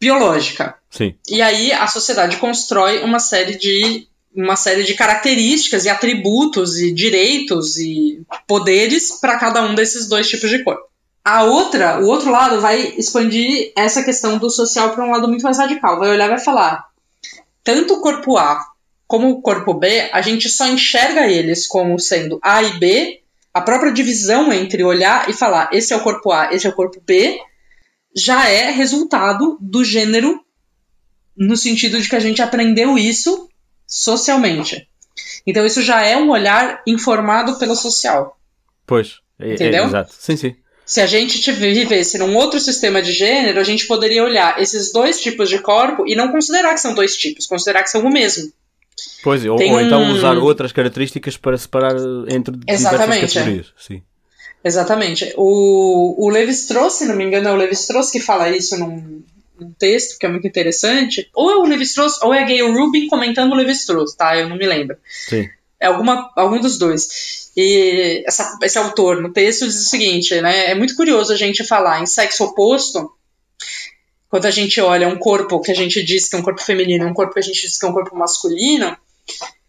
biológica. 0.00 0.76
Sim. 0.90 1.14
E 1.28 1.42
aí 1.42 1.72
a 1.72 1.86
sociedade 1.86 2.36
constrói 2.36 3.02
uma 3.02 3.18
série 3.18 3.56
de 3.56 4.06
uma 4.34 4.56
série 4.56 4.84
de 4.84 4.94
características 4.94 5.84
e 5.84 5.88
atributos 5.88 6.78
e 6.78 6.92
direitos 6.92 7.76
e 7.76 8.20
poderes 8.46 9.18
para 9.20 9.38
cada 9.38 9.62
um 9.62 9.74
desses 9.74 10.06
dois 10.06 10.28
tipos 10.28 10.48
de 10.48 10.62
corpo. 10.62 10.87
A 11.28 11.42
outra, 11.42 12.00
o 12.00 12.06
outro 12.06 12.30
lado 12.30 12.58
vai 12.58 12.94
expandir 12.96 13.70
essa 13.76 14.02
questão 14.02 14.38
do 14.38 14.48
social 14.48 14.94
para 14.94 15.04
um 15.04 15.10
lado 15.10 15.28
muito 15.28 15.42
mais 15.42 15.58
radical. 15.58 15.98
Vai 15.98 16.08
olhar 16.08 16.24
e 16.24 16.30
vai 16.30 16.38
falar: 16.38 16.86
tanto 17.62 17.96
o 17.96 18.00
corpo 18.00 18.38
A 18.38 18.64
como 19.06 19.28
o 19.28 19.42
corpo 19.42 19.74
B, 19.74 20.08
a 20.10 20.22
gente 20.22 20.48
só 20.48 20.66
enxerga 20.66 21.26
eles 21.26 21.66
como 21.66 21.98
sendo 21.98 22.40
A 22.42 22.62
e 22.62 22.78
B. 22.78 23.20
A 23.52 23.60
própria 23.60 23.92
divisão 23.92 24.50
entre 24.50 24.82
olhar 24.82 25.28
e 25.28 25.34
falar 25.34 25.68
esse 25.70 25.92
é 25.92 25.96
o 25.96 26.02
corpo 26.02 26.32
A, 26.32 26.48
esse 26.50 26.66
é 26.66 26.70
o 26.70 26.74
corpo 26.74 26.98
B, 27.06 27.38
já 28.16 28.48
é 28.48 28.70
resultado 28.70 29.58
do 29.60 29.84
gênero, 29.84 30.42
no 31.36 31.58
sentido 31.58 32.00
de 32.00 32.08
que 32.08 32.16
a 32.16 32.20
gente 32.20 32.40
aprendeu 32.40 32.96
isso 32.96 33.50
socialmente. 33.86 34.88
Então 35.46 35.66
isso 35.66 35.82
já 35.82 36.02
é 36.02 36.16
um 36.16 36.30
olhar 36.30 36.82
informado 36.86 37.58
pelo 37.58 37.76
social. 37.76 38.40
Pois, 38.86 39.18
é, 39.38 39.50
é 39.50 39.54
Entendeu? 39.54 39.84
É, 39.84 39.86
exato. 39.88 40.14
Sim, 40.18 40.36
sim. 40.38 40.56
Se 40.88 41.02
a 41.02 41.06
gente 41.06 41.52
vivesse 41.52 42.16
num 42.16 42.34
outro 42.34 42.58
sistema 42.58 43.02
de 43.02 43.12
gênero, 43.12 43.60
a 43.60 43.62
gente 43.62 43.86
poderia 43.86 44.24
olhar 44.24 44.58
esses 44.58 44.90
dois 44.90 45.20
tipos 45.20 45.50
de 45.50 45.58
corpo 45.58 46.04
e 46.08 46.16
não 46.16 46.32
considerar 46.32 46.72
que 46.72 46.80
são 46.80 46.94
dois 46.94 47.14
tipos, 47.14 47.46
considerar 47.46 47.82
que 47.82 47.90
são 47.90 48.00
o 48.00 48.10
mesmo. 48.10 48.50
Pois, 49.22 49.44
ou, 49.44 49.60
ou, 49.60 49.80
então 49.82 50.10
usar 50.10 50.38
outras 50.38 50.72
características 50.72 51.36
para 51.36 51.58
separar 51.58 51.94
entre 52.30 52.58
Exatamente. 52.66 53.04
diversas 53.04 53.34
categorias. 53.34 53.66
Sim. 53.76 54.02
Exatamente. 54.64 55.34
O, 55.36 56.26
o 56.26 56.30
Levi-Strauss, 56.30 56.94
se 56.94 57.04
não 57.04 57.16
me 57.16 57.24
engano, 57.24 57.48
é 57.48 57.52
o 57.52 57.56
Levi-Strauss 57.56 58.10
que 58.10 58.18
fala 58.18 58.48
isso 58.48 58.78
num, 58.78 59.22
num, 59.60 59.70
texto 59.72 60.18
que 60.18 60.24
é 60.24 60.30
muito 60.30 60.46
interessante. 60.46 61.28
Ou 61.34 61.50
é 61.50 61.56
o 61.56 61.66
Levi-Strauss, 61.66 62.22
ou 62.22 62.32
é 62.32 62.42
Gayle 62.46 62.72
Rubin 62.72 63.08
comentando 63.08 63.52
o 63.52 63.56
Levi-Strauss, 63.56 64.14
tá? 64.14 64.38
Eu 64.38 64.48
não 64.48 64.56
me 64.56 64.66
lembro. 64.66 64.96
Sim. 65.04 65.50
É 65.80 65.86
alguma, 65.86 66.30
algum 66.36 66.60
dos 66.60 66.78
dois. 66.78 67.50
E 67.56 68.22
essa, 68.26 68.58
esse 68.62 68.78
autor 68.78 69.20
no 69.20 69.32
texto 69.32 69.66
diz 69.66 69.86
o 69.86 69.88
seguinte, 69.88 70.40
né? 70.40 70.70
É 70.70 70.74
muito 70.74 70.94
curioso 70.94 71.32
a 71.32 71.36
gente 71.36 71.64
falar 71.64 72.00
em 72.00 72.06
sexo 72.06 72.44
oposto 72.44 73.12
quando 74.28 74.46
a 74.46 74.50
gente 74.50 74.80
olha 74.80 75.08
um 75.08 75.18
corpo 75.18 75.60
que 75.60 75.70
a 75.70 75.74
gente 75.74 76.02
diz 76.02 76.28
que 76.28 76.36
é 76.36 76.38
um 76.38 76.42
corpo 76.42 76.62
feminino 76.62 77.06
um 77.06 77.14
corpo 77.14 77.32
que 77.32 77.40
a 77.40 77.42
gente 77.42 77.60
diz 77.60 77.78
que 77.78 77.86
é 77.86 77.88
um 77.88 77.94
corpo 77.94 78.14
masculino, 78.16 78.96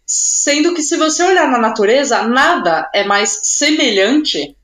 sendo 0.06 0.74
que 0.74 0.82
se 0.82 0.98
você 0.98 1.24
olhar 1.24 1.50
na 1.50 1.58
natureza, 1.58 2.24
nada 2.24 2.90
é 2.94 3.04
mais 3.04 3.40
semelhante 3.44 4.56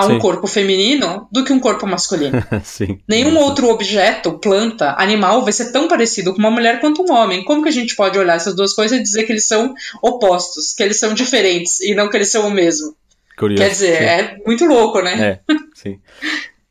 a 0.00 0.06
um 0.06 0.14
Sim. 0.14 0.18
corpo 0.18 0.46
feminino 0.46 1.28
do 1.30 1.44
que 1.44 1.52
um 1.52 1.60
corpo 1.60 1.86
masculino. 1.86 2.42
Sim. 2.64 2.98
Nenhum 3.08 3.36
outro 3.38 3.68
objeto, 3.68 4.38
planta, 4.38 4.94
animal 4.98 5.42
vai 5.42 5.52
ser 5.52 5.72
tão 5.72 5.88
parecido 5.88 6.32
com 6.32 6.38
uma 6.38 6.50
mulher 6.50 6.80
quanto 6.80 7.02
um 7.02 7.12
homem. 7.12 7.44
Como 7.44 7.62
que 7.62 7.68
a 7.68 7.72
gente 7.72 7.94
pode 7.94 8.18
olhar 8.18 8.36
essas 8.36 8.54
duas 8.54 8.72
coisas 8.72 8.98
e 8.98 9.02
dizer 9.02 9.24
que 9.24 9.32
eles 9.32 9.46
são 9.46 9.74
opostos, 10.02 10.72
que 10.74 10.82
eles 10.82 10.98
são 10.98 11.14
diferentes 11.14 11.80
e 11.80 11.94
não 11.94 12.08
que 12.08 12.16
eles 12.16 12.30
são 12.30 12.46
o 12.48 12.50
mesmo? 12.50 12.94
Curioso, 13.36 13.62
Quer 13.62 13.70
dizer, 13.70 13.98
sim. 13.98 14.04
é 14.04 14.36
muito 14.46 14.64
louco, 14.64 15.00
né? 15.00 15.40
É, 15.48 15.54
sim. 15.74 15.98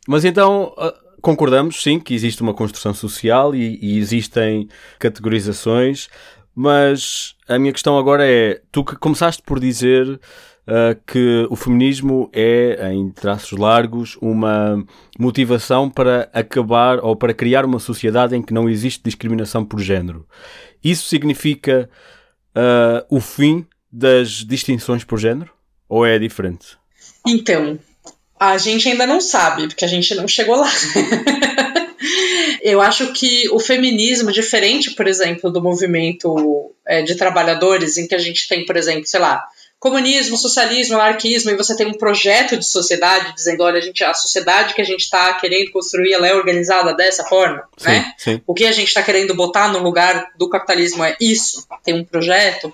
Mas 0.07 0.25
então, 0.25 0.73
ah, 0.77 0.93
concordamos, 1.21 1.81
sim, 1.81 1.99
que 1.99 2.13
existe 2.13 2.41
uma 2.41 2.53
construção 2.53 2.93
social 2.93 3.55
e, 3.55 3.79
e 3.81 3.97
existem 3.97 4.67
categorizações, 4.97 6.09
mas 6.53 7.35
a 7.47 7.57
minha 7.57 7.73
questão 7.73 7.97
agora 7.97 8.25
é: 8.27 8.61
tu 8.71 8.83
que 8.83 8.95
começaste 8.95 9.41
por 9.41 9.59
dizer 9.59 10.19
uh, 10.69 10.99
que 11.05 11.47
o 11.49 11.55
feminismo 11.55 12.29
é, 12.31 12.91
em 12.93 13.09
traços 13.09 13.57
largos, 13.57 14.17
uma 14.21 14.85
motivação 15.17 15.89
para 15.89 16.29
acabar 16.31 16.99
ou 16.99 17.15
para 17.15 17.33
criar 17.33 17.65
uma 17.65 17.79
sociedade 17.79 18.35
em 18.35 18.41
que 18.41 18.53
não 18.53 18.69
existe 18.69 19.01
discriminação 19.03 19.65
por 19.65 19.79
género. 19.79 20.27
Isso 20.83 21.07
significa 21.07 21.89
uh, 22.55 23.05
o 23.09 23.19
fim 23.19 23.65
das 23.91 24.45
distinções 24.45 25.03
por 25.03 25.19
género? 25.19 25.51
Ou 25.87 26.05
é 26.05 26.19
diferente? 26.19 26.77
Então, 27.25 27.79
a 28.39 28.57
gente 28.57 28.87
ainda 28.87 29.07
não 29.07 29.19
sabe, 29.19 29.67
porque 29.67 29.83
a 29.83 29.87
gente 29.87 30.13
não 30.13 30.27
chegou 30.27 30.55
lá. 30.55 30.69
Eu 32.61 32.81
acho 32.81 33.11
que 33.13 33.49
o 33.49 33.59
feminismo, 33.59 34.31
diferente, 34.31 34.91
por 34.91 35.07
exemplo, 35.07 35.51
do 35.51 35.61
movimento 35.61 36.73
é, 36.87 37.01
de 37.01 37.15
trabalhadores, 37.15 37.97
em 37.97 38.07
que 38.07 38.15
a 38.15 38.19
gente 38.19 38.47
tem, 38.47 38.65
por 38.65 38.77
exemplo, 38.77 39.05
sei 39.05 39.19
lá, 39.19 39.45
comunismo, 39.79 40.35
socialismo, 40.35 40.95
anarquismo, 40.95 41.51
e 41.51 41.55
você 41.55 41.75
tem 41.75 41.87
um 41.87 41.97
projeto 41.97 42.57
de 42.57 42.65
sociedade 42.65 43.33
dizendo, 43.33 43.63
olha, 43.63 43.77
a, 43.77 43.81
gente, 43.81 44.03
a 44.03 44.13
sociedade 44.13 44.73
que 44.73 44.81
a 44.81 44.85
gente 44.85 45.01
está 45.01 45.33
querendo 45.35 45.71
construir, 45.71 46.11
ela 46.11 46.27
é 46.27 46.33
organizada 46.33 46.93
dessa 46.93 47.23
forma, 47.23 47.63
sim, 47.77 47.87
né? 47.87 48.13
Sim. 48.17 48.41
O 48.45 48.53
que 48.53 48.65
a 48.65 48.73
gente 48.73 48.89
está 48.89 49.01
querendo 49.01 49.33
botar 49.33 49.69
no 49.69 49.79
lugar 49.79 50.31
do 50.37 50.49
capitalismo 50.49 51.03
é 51.03 51.15
isso, 51.21 51.65
tem 51.83 51.93
um 51.93 52.03
projeto, 52.03 52.73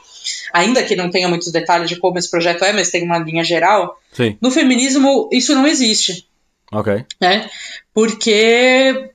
ainda 0.51 0.81
que 0.81 0.95
não 0.95 1.11
tenha 1.11 1.27
muitos 1.27 1.51
detalhes 1.51 1.87
de 1.87 1.97
como 1.97 2.17
esse 2.17 2.29
projeto 2.29 2.65
é, 2.65 2.73
mas 2.73 2.89
tem 2.89 3.03
uma 3.03 3.19
linha 3.19 3.43
geral. 3.43 3.99
Sim. 4.11 4.35
No 4.41 4.49
feminismo, 4.49 5.29
isso 5.31 5.53
não 5.53 5.67
existe. 5.67 6.27
Ok. 6.71 7.05
Né? 7.21 7.47
Porque 7.93 9.11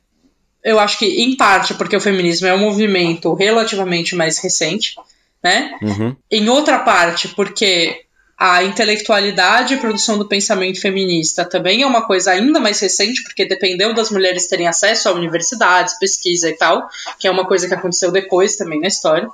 eu 0.63 0.79
acho 0.79 0.97
que, 0.97 1.07
em 1.25 1.37
parte, 1.37 1.75
porque 1.75 1.97
o 1.97 2.01
feminismo 2.01 2.47
é 2.47 2.55
um 2.55 2.59
movimento 2.59 3.35
relativamente 3.35 4.15
mais 4.15 4.39
recente, 4.39 4.95
né? 5.43 5.79
Uhum. 5.83 6.17
Em 6.31 6.49
outra 6.49 6.81
parte, 6.81 7.29
porque 7.29 8.05
a 8.41 8.65
intelectualidade 8.65 9.75
e 9.75 9.77
produção 9.77 10.17
do 10.17 10.27
pensamento 10.27 10.81
feminista 10.81 11.45
também 11.45 11.83
é 11.83 11.87
uma 11.87 12.07
coisa 12.07 12.31
ainda 12.31 12.59
mais 12.59 12.81
recente, 12.81 13.23
porque 13.23 13.45
dependeu 13.45 13.93
das 13.93 14.11
mulheres 14.11 14.49
terem 14.49 14.67
acesso 14.67 15.09
a 15.11 15.13
universidades, 15.13 15.99
pesquisa 15.99 16.49
e 16.49 16.57
tal, 16.57 16.89
que 17.19 17.29
é 17.29 17.31
uma 17.31 17.47
coisa 17.47 17.69
que 17.69 17.75
aconteceu 17.75 18.11
depois 18.11 18.57
também 18.57 18.81
na 18.81 18.89
história. 18.89 19.29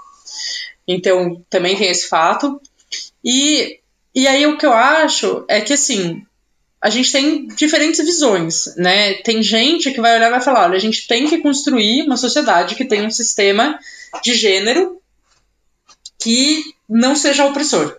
Então, 0.89 1.41
também 1.49 1.77
tem 1.77 1.89
esse 1.89 2.09
fato. 2.09 2.61
E, 3.25 3.79
e 4.13 4.27
aí 4.27 4.45
o 4.47 4.59
que 4.59 4.67
eu 4.67 4.73
acho 4.73 5.45
é 5.49 5.61
que, 5.61 5.73
assim, 5.73 6.25
a 6.81 6.91
gente 6.91 7.13
tem 7.13 7.47
diferentes 7.47 8.05
visões, 8.05 8.75
né? 8.77 9.15
Tem 9.15 9.41
gente 9.41 9.93
que 9.93 10.01
vai 10.01 10.17
olhar 10.17 10.29
e 10.29 10.31
vai 10.31 10.41
falar, 10.41 10.65
olha, 10.65 10.77
a 10.77 10.81
gente 10.81 11.07
tem 11.07 11.29
que 11.29 11.39
construir 11.39 12.03
uma 12.03 12.17
sociedade 12.17 12.75
que 12.75 12.85
tenha 12.85 13.05
um 13.05 13.11
sistema 13.11 13.79
de 14.23 14.35
gênero 14.35 15.01
que 16.27 16.75
não 16.89 17.15
seja 17.15 17.45
opressor. 17.45 17.97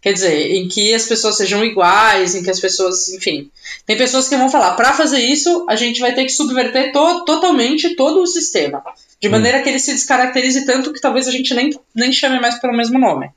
Quer 0.00 0.14
dizer, 0.14 0.52
em 0.52 0.66
que 0.66 0.94
as 0.94 1.04
pessoas 1.04 1.36
sejam 1.36 1.62
iguais, 1.62 2.34
em 2.34 2.42
que 2.42 2.48
as 2.48 2.58
pessoas, 2.58 3.08
enfim. 3.10 3.50
Tem 3.84 3.98
pessoas 3.98 4.28
que 4.28 4.36
vão 4.36 4.48
falar, 4.48 4.76
para 4.76 4.94
fazer 4.94 5.18
isso, 5.18 5.66
a 5.68 5.76
gente 5.76 6.00
vai 6.00 6.14
ter 6.14 6.24
que 6.24 6.32
subverter 6.32 6.90
to 6.90 7.24
totalmente 7.26 7.94
todo 7.94 8.22
o 8.22 8.26
sistema. 8.26 8.82
De 9.20 9.28
hum. 9.28 9.32
maneira 9.32 9.58
hum. 9.58 9.62
que 9.62 9.68
ele 9.68 9.78
se 9.78 9.92
descaracterize 9.92 10.64
tanto 10.64 10.90
que 10.90 11.02
talvez 11.02 11.28
a 11.28 11.30
gente 11.30 11.52
nem, 11.52 11.78
nem 11.94 12.10
chame 12.12 12.40
mais 12.40 12.58
pelo 12.58 12.74
mesmo 12.74 12.98
nome. 12.98 13.28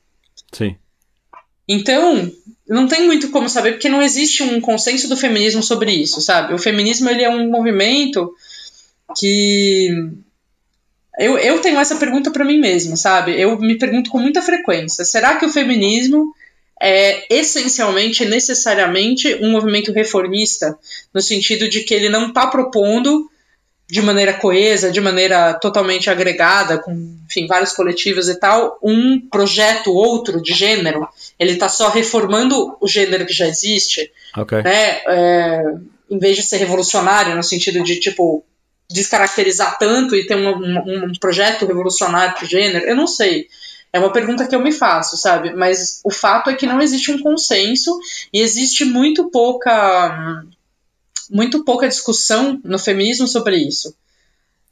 Sim. 0.54 0.78
Então, 1.68 2.32
não 2.68 2.88
tem 2.88 3.06
muito 3.06 3.32
como 3.32 3.50
saber, 3.50 3.74
porque 3.74 3.90
não 3.90 4.02
existe 4.02 4.42
um 4.42 4.62
consenso 4.62 5.10
do 5.10 5.18
feminismo 5.18 5.62
sobre 5.62 5.92
isso, 5.92 6.22
sabe? 6.22 6.54
O 6.54 6.58
feminismo 6.58 7.10
ele 7.10 7.24
é 7.24 7.30
um 7.30 7.50
movimento 7.50 8.34
que 9.18 9.90
eu, 11.20 11.38
eu 11.38 11.60
tenho 11.60 11.80
essa 11.80 11.98
pergunta 11.98 12.32
para 12.32 12.46
mim 12.46 12.58
mesma, 12.58 12.96
sabe? 12.96 13.40
Eu 13.40 13.60
me 13.60 13.78
pergunto 13.78 14.10
com 14.10 14.20
muita 14.20 14.42
frequência: 14.42 15.04
será 15.04 15.36
que 15.36 15.46
o 15.46 15.50
feminismo 15.50 16.34
é 16.82 17.26
essencialmente, 17.30 18.24
necessariamente, 18.24 19.36
um 19.42 19.52
movimento 19.52 19.92
reformista, 19.92 20.80
no 21.14 21.22
sentido 21.22 21.70
de 21.70 21.82
que 21.82 21.94
ele 21.94 22.08
não 22.08 22.30
está 22.30 22.48
propondo 22.48 23.30
de 23.90 24.02
maneira 24.02 24.34
coesa, 24.34 24.92
de 24.92 25.02
maneira 25.02 25.56
totalmente 25.56 26.10
agregada, 26.10 26.78
com 26.78 27.18
enfim, 27.26 27.48
vários 27.48 27.74
coletivos 27.74 28.30
e 28.30 28.40
tal, 28.40 28.78
um 28.82 29.20
projeto 29.20 29.92
outro 29.92 30.42
de 30.42 30.54
gênero. 30.54 31.08
Ele 31.38 31.54
está 31.54 31.68
só 31.68 31.90
reformando 31.90 32.78
o 32.80 32.88
gênero 32.88 33.26
que 33.26 33.34
já 33.34 33.48
existe. 33.48 34.12
Okay. 34.38 34.62
Né? 34.62 35.02
É, 35.08 35.64
em 36.10 36.18
vez 36.18 36.38
de 36.38 36.44
ser 36.44 36.58
revolucionário, 36.58 37.36
no 37.36 37.44
sentido 37.44 37.84
de, 37.84 38.00
tipo, 38.00 38.44
descaracterizar 38.90 39.78
tanto 39.78 40.16
e 40.16 40.26
ter 40.26 40.36
um, 40.36 40.50
um, 40.50 41.06
um 41.06 41.14
projeto 41.20 41.66
revolucionário 41.66 42.40
de 42.40 42.46
gênero? 42.46 42.86
Eu 42.86 42.96
não 42.96 43.08
sei. 43.08 43.48
É 43.92 44.00
uma 44.00 44.12
pergunta 44.12 44.48
que 44.48 44.56
eu 44.56 44.62
me 44.62 44.72
faço, 44.72 45.18
sabe? 45.18 45.54
Mas 45.54 46.00
o 46.04 46.12
fato 46.12 46.50
é 46.50 46.56
que 46.56 46.68
não 46.68 46.82
existe 46.82 47.12
um 47.12 47.20
consenso 47.20 48.00
e 48.32 48.42
existe 48.42 48.86
muito 48.86 49.30
pouca 49.30 50.44
muito 51.30 51.64
pouca 51.64 51.88
discussão 51.88 52.60
no 52.64 52.80
feminismo 52.80 53.28
sobre 53.28 53.58
isso. 53.58 53.96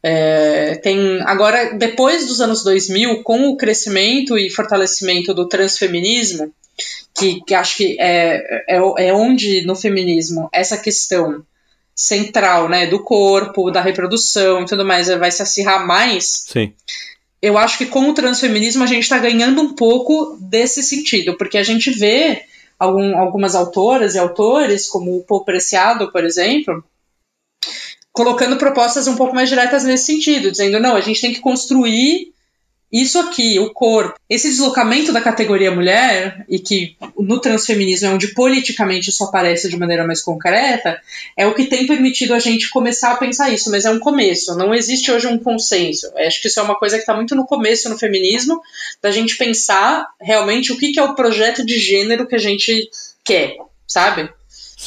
É, 0.01 0.75
tem 0.75 1.21
agora 1.23 1.73
depois 1.73 2.27
dos 2.27 2.39
anos 2.39 2.63
2000 2.63 3.23
com 3.23 3.49
o 3.49 3.57
crescimento 3.57 4.37
e 4.37 4.49
fortalecimento 4.49 5.33
do 5.33 5.47
transfeminismo 5.47 6.53
que, 7.17 7.41
que 7.41 7.55
acho 7.55 7.77
que 7.77 7.97
é, 7.99 8.65
é, 8.67 9.07
é 9.07 9.13
onde 9.13 9.65
no 9.65 9.75
feminismo 9.75 10.47
essa 10.53 10.77
questão 10.77 11.43
central 11.97 12.69
né 12.69 12.85
do 12.85 13.03
corpo 13.03 13.71
da 13.71 13.81
reprodução 13.81 14.61
e 14.61 14.65
tudo 14.65 14.85
mais 14.85 15.07
vai 15.07 15.31
se 15.31 15.41
acirrar 15.41 15.85
mais 15.85 16.45
Sim. 16.47 16.71
eu 17.41 17.57
acho 17.57 17.79
que 17.79 17.87
com 17.87 18.07
o 18.09 18.13
transfeminismo 18.13 18.83
a 18.83 18.87
gente 18.87 19.03
está 19.03 19.17
ganhando 19.17 19.61
um 19.61 19.73
pouco 19.73 20.37
desse 20.39 20.83
sentido, 20.83 21.35
porque 21.35 21.57
a 21.57 21.63
gente 21.63 21.89
vê 21.89 22.43
algum, 22.79 23.17
algumas 23.17 23.55
autoras 23.55 24.15
e 24.15 24.19
autores, 24.19 24.87
como 24.87 25.17
o 25.17 25.23
Paul 25.23 25.43
Preciado, 25.43 26.11
por 26.11 26.23
exemplo, 26.23 26.83
colocando 28.11 28.57
propostas 28.57 29.07
um 29.07 29.15
pouco 29.15 29.35
mais 29.35 29.49
diretas 29.49 29.83
nesse 29.83 30.05
sentido, 30.05 30.51
dizendo, 30.51 30.79
não, 30.79 30.95
a 30.95 31.01
gente 31.01 31.21
tem 31.21 31.33
que 31.33 31.39
construir 31.39 32.33
isso 32.91 33.19
aqui, 33.19 33.59
o 33.59 33.73
corpo, 33.73 34.17
esse 34.29 34.49
deslocamento 34.49 35.11
da 35.11 35.19
categoria 35.19 35.71
mulher, 35.71 36.45
e 36.47 36.57
que 36.57 36.95
no 37.19 37.39
transfeminismo 37.41 38.07
é 38.07 38.11
onde 38.11 38.29
politicamente 38.29 39.09
isso 39.09 39.23
aparece 39.25 39.69
de 39.69 39.77
maneira 39.77 40.07
mais 40.07 40.21
concreta, 40.21 40.99
é 41.35 41.45
o 41.45 41.53
que 41.53 41.65
tem 41.65 41.85
permitido 41.85 42.33
a 42.33 42.39
gente 42.39 42.69
começar 42.69 43.11
a 43.11 43.17
pensar 43.17 43.51
isso, 43.51 43.69
mas 43.69 43.83
é 43.83 43.91
um 43.91 43.99
começo, 43.99 44.55
não 44.55 44.73
existe 44.73 45.11
hoje 45.11 45.27
um 45.27 45.37
consenso. 45.37 46.07
Eu 46.15 46.27
acho 46.27 46.41
que 46.41 46.47
isso 46.47 46.59
é 46.59 46.63
uma 46.63 46.79
coisa 46.79 46.95
que 46.95 47.01
está 47.01 47.13
muito 47.13 47.35
no 47.35 47.45
começo 47.45 47.89
no 47.89 47.97
feminismo, 47.97 48.61
da 49.01 49.11
gente 49.11 49.37
pensar 49.37 50.07
realmente 50.21 50.71
o 50.71 50.77
que, 50.77 50.93
que 50.93 50.99
é 50.99 51.03
o 51.03 51.15
projeto 51.15 51.65
de 51.65 51.77
gênero 51.77 52.25
que 52.25 52.35
a 52.35 52.39
gente 52.39 52.89
quer, 53.23 53.57
sabe? 53.85 54.29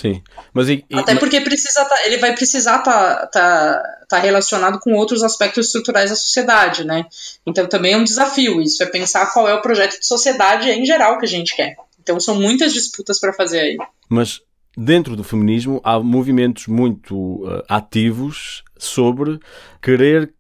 Sim. 0.01 0.23
Mas 0.55 0.71
e, 0.71 0.83
e, 0.89 0.99
Até 0.99 1.15
porque 1.17 1.43
precisa 1.43 1.85
tá, 1.85 2.07
ele 2.07 2.17
vai 2.17 2.35
precisar 2.35 2.79
estar 2.79 3.17
tá, 3.17 3.27
tá, 3.27 3.83
tá 4.09 4.19
relacionado 4.19 4.79
com 4.81 4.95
outros 4.95 5.23
aspectos 5.23 5.67
estruturais 5.67 6.09
da 6.09 6.17
sociedade, 6.17 6.85
né? 6.85 7.05
Então 7.47 7.67
também 7.67 7.93
é 7.93 7.97
um 7.99 8.05
desafio 8.05 8.63
isso, 8.63 8.83
é 8.83 8.87
pensar 8.87 9.31
qual 9.31 9.47
é 9.47 9.53
o 9.53 9.61
projeto 9.61 9.99
de 10.01 10.07
sociedade 10.07 10.71
em 10.71 10.87
geral 10.87 11.19
que 11.19 11.27
a 11.27 11.29
gente 11.29 11.55
quer. 11.55 11.77
Então 12.03 12.19
são 12.19 12.35
muitas 12.35 12.73
disputas 12.73 13.21
para 13.21 13.35
fazer 13.35 13.61
aí. 13.61 13.77
Mas 14.09 14.41
dentro 14.75 15.15
do 15.15 15.23
feminismo 15.23 15.83
há 15.85 16.01
movimentos 16.01 16.67
muito 16.67 17.45
uh, 17.45 17.63
ativos 17.69 18.65
sobre 18.79 19.39
querer 19.83 20.33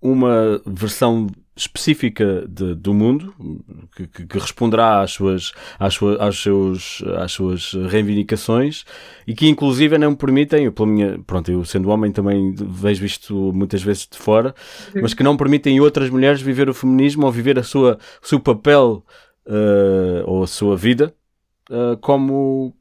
uma 0.00 0.62
versão 0.64 1.26
específica 1.58 2.46
de, 2.48 2.74
do 2.74 2.94
mundo 2.94 3.34
que, 3.94 4.06
que, 4.06 4.26
que, 4.26 4.38
responderá 4.38 5.02
às 5.02 5.10
suas, 5.10 5.52
às, 5.78 5.94
suas, 5.94 6.20
às, 6.20 6.38
seus, 6.38 7.02
às 7.16 7.32
suas 7.32 7.72
reivindicações 7.90 8.84
e 9.26 9.34
que 9.34 9.48
inclusive 9.48 9.98
não 9.98 10.14
permitem, 10.14 10.64
eu, 10.64 10.72
pela 10.72 10.88
minha, 10.88 11.18
pronto, 11.26 11.50
eu 11.50 11.64
sendo 11.64 11.88
homem 11.88 12.12
também 12.12 12.54
vejo 12.56 13.04
isto 13.04 13.52
muitas 13.52 13.82
vezes 13.82 14.06
de 14.10 14.16
fora, 14.16 14.54
uhum. 14.94 15.02
mas 15.02 15.14
que 15.14 15.22
não 15.22 15.36
permitem 15.36 15.80
outras 15.80 16.08
mulheres 16.08 16.40
viver 16.40 16.68
o 16.68 16.74
feminismo 16.74 17.26
ou 17.26 17.32
viver 17.32 17.58
a 17.58 17.62
sua, 17.64 17.98
o 18.22 18.26
seu 18.26 18.38
papel 18.38 19.04
uh, 19.46 20.22
ou 20.24 20.44
a 20.44 20.46
sua 20.46 20.76
vida 20.76 21.12
uh, 21.70 21.96
como, 21.98 22.72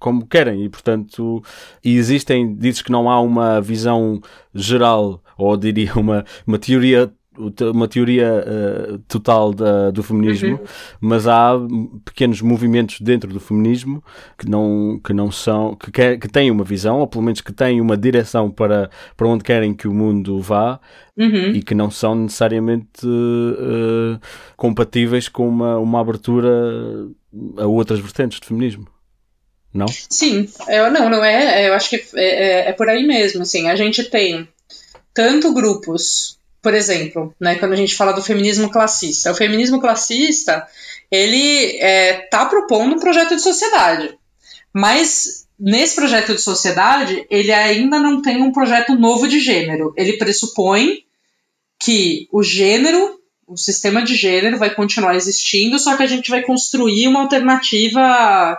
como 0.00 0.26
querem 0.26 0.64
e 0.64 0.68
portanto 0.68 1.40
e 1.84 1.96
existem, 1.96 2.56
dizes 2.56 2.82
que 2.82 2.90
não 2.90 3.08
há 3.08 3.20
uma 3.20 3.60
visão 3.60 4.20
geral 4.52 5.22
ou 5.38 5.56
diria 5.56 5.94
uma, 5.94 6.24
uma 6.44 6.58
teoria 6.58 7.12
uma 7.72 7.88
teoria 7.88 8.44
uh, 8.46 8.98
total 9.08 9.52
da, 9.52 9.90
do 9.90 10.02
feminismo, 10.02 10.56
uhum. 10.56 10.66
mas 11.00 11.26
há 11.26 11.52
pequenos 12.04 12.40
movimentos 12.40 13.00
dentro 13.00 13.32
do 13.32 13.40
feminismo 13.40 14.02
que 14.38 14.48
não, 14.48 15.00
que 15.04 15.12
não 15.12 15.30
são, 15.30 15.74
que, 15.74 15.90
quer, 15.90 16.18
que 16.18 16.28
têm 16.28 16.50
uma 16.50 16.64
visão, 16.64 17.00
ou 17.00 17.06
pelo 17.06 17.24
menos 17.24 17.40
que 17.40 17.52
têm 17.52 17.80
uma 17.80 17.96
direção 17.96 18.50
para, 18.50 18.90
para 19.16 19.28
onde 19.28 19.42
querem 19.42 19.74
que 19.74 19.88
o 19.88 19.92
mundo 19.92 20.40
vá 20.40 20.78
uhum. 21.16 21.50
e 21.50 21.62
que 21.62 21.74
não 21.74 21.90
são 21.90 22.14
necessariamente 22.14 23.06
uh, 23.06 24.20
compatíveis 24.56 25.28
com 25.28 25.48
uma, 25.48 25.78
uma 25.78 26.00
abertura 26.00 26.48
a 27.58 27.66
outras 27.66 28.00
vertentes 28.00 28.40
de 28.40 28.46
feminismo. 28.46 28.86
Não? 29.72 29.88
Sim, 29.88 30.48
eu, 30.68 30.88
não, 30.92 31.10
não 31.10 31.24
é. 31.24 31.68
Eu 31.68 31.74
acho 31.74 31.90
que 31.90 31.96
é, 32.14 32.22
é, 32.24 32.68
é 32.68 32.72
por 32.72 32.88
aí 32.88 33.04
mesmo. 33.04 33.42
Assim, 33.42 33.68
a 33.68 33.74
gente 33.74 34.04
tem 34.04 34.48
tanto 35.12 35.52
grupos 35.52 36.38
por 36.64 36.72
exemplo, 36.72 37.34
né, 37.38 37.56
quando 37.56 37.74
a 37.74 37.76
gente 37.76 37.94
fala 37.94 38.12
do 38.12 38.22
feminismo 38.22 38.70
classista. 38.70 39.30
O 39.30 39.34
feminismo 39.34 39.78
classista, 39.78 40.66
ele 41.10 41.78
é, 41.78 42.26
tá 42.30 42.46
propondo 42.46 42.96
um 42.96 42.98
projeto 42.98 43.36
de 43.36 43.42
sociedade, 43.42 44.18
mas 44.72 45.46
nesse 45.60 45.94
projeto 45.94 46.34
de 46.34 46.40
sociedade, 46.40 47.26
ele 47.28 47.52
ainda 47.52 48.00
não 48.00 48.22
tem 48.22 48.42
um 48.42 48.50
projeto 48.50 48.96
novo 48.96 49.28
de 49.28 49.38
gênero. 49.40 49.92
Ele 49.94 50.14
pressupõe 50.14 51.04
que 51.78 52.26
o 52.32 52.42
gênero, 52.42 53.20
o 53.46 53.58
sistema 53.58 54.02
de 54.02 54.14
gênero 54.16 54.56
vai 54.56 54.74
continuar 54.74 55.14
existindo, 55.14 55.78
só 55.78 55.98
que 55.98 56.02
a 56.02 56.06
gente 56.06 56.30
vai 56.30 56.42
construir 56.42 57.06
uma 57.08 57.20
alternativa 57.20 58.58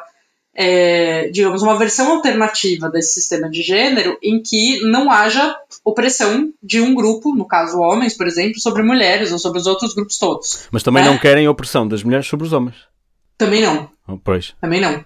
é, 0.55 1.27
digamos, 1.27 1.61
uma 1.61 1.77
versão 1.77 2.09
alternativa 2.13 2.89
desse 2.89 3.15
sistema 3.15 3.49
de 3.49 3.61
gênero 3.61 4.17
em 4.23 4.41
que 4.41 4.79
não 4.83 5.11
haja 5.11 5.55
opressão 5.83 6.53
de 6.63 6.79
um 6.79 6.95
grupo, 6.95 7.35
no 7.35 7.45
caso 7.45 7.79
homens, 7.79 8.15
por 8.15 8.25
exemplo, 8.25 8.59
sobre 8.61 8.81
mulheres 8.81 9.33
ou 9.33 9.37
sobre 9.37 9.59
os 9.59 9.67
outros 9.67 9.93
grupos 9.93 10.17
todos. 10.17 10.67
Mas 10.71 10.81
também 10.81 11.03
né? 11.03 11.09
não 11.09 11.17
querem 11.17 11.47
opressão 11.47 11.85
das 11.85 12.03
mulheres 12.03 12.25
sobre 12.25 12.45
os 12.45 12.53
homens. 12.53 12.75
Também 13.37 13.61
não. 13.61 13.89
Oh, 14.07 14.17
pois. 14.17 14.53
Também 14.61 14.79
não. 14.79 15.03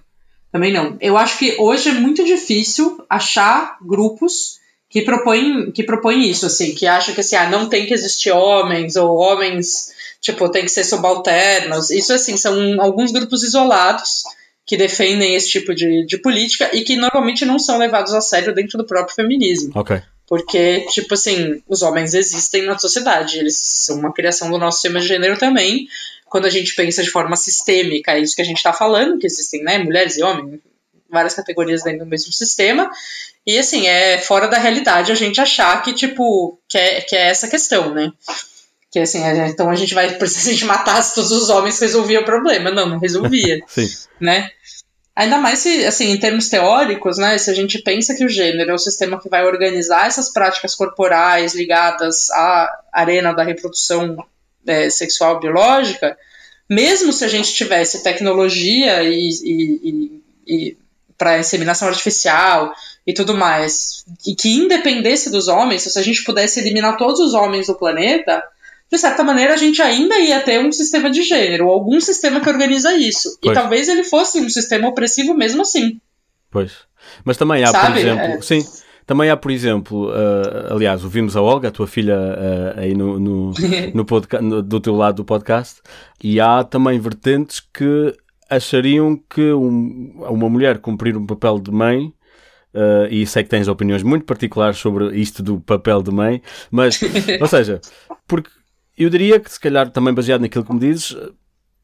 Também 0.51 0.71
não. 0.71 0.97
Eu 1.01 1.17
acho 1.17 1.39
que 1.39 1.55
hoje 1.59 1.89
é 1.89 1.93
muito 1.93 2.23
difícil 2.23 3.03
achar 3.09 3.77
grupos 3.81 4.59
que 4.87 5.01
propõem, 5.01 5.71
que 5.71 5.83
propõem 5.83 6.29
isso, 6.29 6.45
assim, 6.45 6.73
que 6.73 6.85
acham 6.85 7.13
que 7.13 7.21
assim, 7.21 7.35
ah, 7.35 7.49
não 7.49 7.67
tem 7.69 7.85
que 7.85 7.93
existir 7.93 8.31
homens, 8.31 8.95
ou 8.95 9.15
homens, 9.15 9.91
tipo, 10.21 10.49
tem 10.49 10.63
que 10.63 10.69
ser 10.69 10.83
subalternos. 10.83 11.89
Isso, 11.89 12.13
assim, 12.13 12.37
são 12.37 12.79
alguns 12.79 13.11
grupos 13.11 13.43
isolados 13.43 14.23
que 14.69 14.77
defendem 14.77 15.33
esse 15.33 15.49
tipo 15.49 15.73
de, 15.73 16.05
de 16.05 16.15
política 16.19 16.69
e 16.71 16.83
que 16.83 16.95
normalmente 16.95 17.43
não 17.43 17.57
são 17.57 17.79
levados 17.79 18.13
a 18.13 18.21
sério 18.21 18.53
dentro 18.53 18.77
do 18.77 18.85
próprio 18.85 19.15
feminismo. 19.15 19.71
Ok. 19.73 19.99
Porque, 20.27 20.85
tipo 20.91 21.15
assim, 21.15 21.59
os 21.67 21.81
homens 21.81 22.13
existem 22.13 22.61
na 22.61 22.77
sociedade, 22.77 23.39
eles 23.39 23.57
são 23.57 23.97
uma 23.97 24.13
criação 24.13 24.51
do 24.51 24.59
nosso 24.59 24.77
sistema 24.77 24.99
de 24.99 25.07
gênero 25.07 25.39
também. 25.39 25.87
Quando 26.27 26.45
a 26.45 26.51
gente 26.51 26.75
pensa 26.75 27.01
de 27.01 27.09
forma 27.09 27.35
sistêmica, 27.35 28.11
é 28.11 28.19
isso 28.19 28.35
que 28.35 28.43
a 28.43 28.45
gente 28.45 28.57
está 28.57 28.71
falando, 28.71 29.17
que 29.17 29.25
existem 29.25 29.63
né, 29.63 29.79
mulheres 29.79 30.17
e 30.17 30.21
homens, 30.21 30.59
várias 31.09 31.33
categorias 31.33 31.81
dentro 31.81 32.05
do 32.05 32.05
mesmo 32.05 32.31
sistema. 32.31 32.91
E 33.47 33.57
assim, 33.57 33.87
é 33.87 34.19
fora 34.19 34.47
da 34.47 34.59
realidade 34.59 35.11
a 35.11 35.15
gente 35.15 35.41
achar 35.41 35.81
que, 35.81 35.93
tipo, 35.93 36.59
que 36.69 36.77
é, 36.77 37.01
que 37.01 37.15
é 37.15 37.29
essa 37.29 37.47
questão, 37.47 37.91
né? 37.91 38.11
Que 38.91 38.99
assim, 38.99 39.23
a 39.23 39.33
gente, 39.33 39.51
então 39.51 39.67
a 39.67 39.75
gente 39.75 39.95
vai, 39.95 40.09
se 40.27 40.49
a 40.49 40.53
gente 40.53 40.65
matasse 40.65 41.15
todos 41.15 41.31
os 41.31 41.49
homens, 41.49 41.79
resolvia 41.79 42.21
o 42.21 42.25
problema. 42.25 42.69
Não, 42.69 42.87
não 42.87 42.99
resolvia. 42.99 43.59
Sim. 43.67 43.87
Né? 44.21 44.51
Ainda 45.19 45.37
mais 45.37 45.59
se, 45.59 45.85
assim, 45.85 46.11
em 46.11 46.17
termos 46.17 46.47
teóricos, 46.47 47.17
né, 47.17 47.37
se 47.37 47.51
a 47.51 47.53
gente 47.53 47.79
pensa 47.79 48.15
que 48.15 48.23
o 48.23 48.29
gênero 48.29 48.71
é 48.71 48.73
o 48.73 48.77
sistema 48.77 49.19
que 49.19 49.27
vai 49.27 49.45
organizar 49.45 50.07
essas 50.07 50.31
práticas 50.31 50.73
corporais 50.73 51.53
ligadas 51.53 52.29
à 52.29 52.83
arena 52.93 53.33
da 53.33 53.43
reprodução 53.43 54.25
é, 54.65 54.89
sexual 54.89 55.37
biológica, 55.41 56.17
mesmo 56.69 57.11
se 57.11 57.25
a 57.25 57.27
gente 57.27 57.53
tivesse 57.53 58.01
tecnologia 58.01 59.03
e, 59.03 59.29
e, 59.43 59.81
e, 59.83 60.23
e 60.47 60.77
para 61.17 61.37
inseminação 61.37 61.89
artificial 61.89 62.71
e 63.05 63.13
tudo 63.13 63.35
mais, 63.35 64.05
e 64.25 64.33
que 64.33 64.55
independesse 64.55 65.29
dos 65.29 65.49
homens, 65.49 65.81
se 65.81 65.99
a 65.99 66.01
gente 66.01 66.23
pudesse 66.23 66.61
eliminar 66.61 66.95
todos 66.95 67.19
os 67.19 67.33
homens 67.33 67.67
do 67.67 67.75
planeta, 67.75 68.41
de 68.91 68.97
certa 68.97 69.23
maneira, 69.23 69.53
a 69.53 69.57
gente 69.57 69.81
ainda 69.81 70.17
ia 70.19 70.39
ter 70.39 70.59
um 70.59 70.71
sistema 70.71 71.11
de 71.11 71.21
gênero, 71.21 71.67
ou 71.67 71.73
algum 71.73 71.99
sistema 72.01 72.39
que 72.39 72.49
organiza 72.49 72.95
isso. 72.95 73.37
Pois. 73.41 73.55
E 73.55 73.59
talvez 73.59 73.87
ele 73.87 74.03
fosse 74.03 74.39
um 74.39 74.49
sistema 74.49 74.87
opressivo 74.87 75.33
mesmo 75.35 75.61
assim. 75.61 75.99
Pois. 76.49 76.71
Mas 77.23 77.37
também 77.37 77.63
há, 77.63 77.67
Sabe? 77.67 77.87
por 77.87 77.97
exemplo. 77.97 78.25
É... 78.25 78.41
Sim. 78.41 78.65
Também 79.05 79.29
há, 79.29 79.37
por 79.37 79.49
exemplo, 79.49 80.09
uh, 80.09 80.73
aliás, 80.73 81.03
ouvimos 81.03 81.35
a 81.35 81.41
Olga, 81.41 81.69
a 81.69 81.71
tua 81.71 81.87
filha, 81.87 82.15
uh, 82.15 82.79
aí 82.79 82.93
no, 82.93 83.19
no, 83.19 83.53
no, 83.93 84.05
podcast, 84.05 84.45
no, 84.45 84.61
do 84.61 84.79
teu 84.79 84.95
lado 84.95 85.15
do 85.15 85.25
podcast, 85.25 85.81
e 86.23 86.39
há 86.39 86.63
também 86.63 86.99
vertentes 86.99 87.59
que 87.59 88.15
achariam 88.47 89.19
que 89.29 89.51
um, 89.51 90.13
uma 90.29 90.49
mulher 90.49 90.77
cumprir 90.77 91.17
um 91.17 91.25
papel 91.25 91.59
de 91.59 91.71
mãe 91.71 92.13
Uh, 92.71 93.09
e 93.09 93.25
sei 93.25 93.43
que 93.43 93.49
tens 93.49 93.67
opiniões 93.67 94.03
muito 94.03 94.25
particulares 94.25 94.77
sobre 94.77 95.17
isto 95.17 95.41
do 95.41 95.59
papel 95.59 96.03
de 96.03 96.11
mãe, 96.11 96.39
mas, 96.69 96.99
ou 97.41 97.47
seja, 97.47 97.81
porque 98.27 98.51
eu 99.03 99.09
diria 99.09 99.39
que, 99.39 99.51
se 99.51 99.59
calhar, 99.59 99.89
também 99.89 100.13
baseado 100.13 100.41
naquilo 100.41 100.65
que 100.65 100.73
me 100.73 100.79
dizes, 100.79 101.15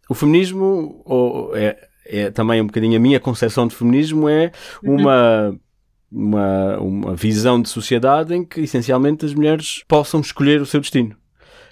o 0.09 0.13
feminismo, 0.13 1.01
ou 1.05 1.55
é, 1.55 1.78
é 2.05 2.32
também 2.32 2.61
um 2.61 2.68
bocadinho 2.68 2.97
a 2.97 2.99
minha 2.99 3.20
concepção 3.20 3.68
de 3.68 3.76
feminismo, 3.76 4.30
é 4.30 4.51
uma. 4.84 5.57
uma, 6.11 6.78
uma 6.78 7.16
visão 7.16 7.61
de 7.61 7.70
sociedade 7.70 8.34
em 8.34 8.45
que 8.45 8.61
essencialmente 8.61 9.26
as 9.26 9.34
mulheres 9.34 9.84
possam 9.88 10.22
escolher 10.22 10.61
o 10.61 10.66
seu 10.66 10.80
destino. 10.80 11.16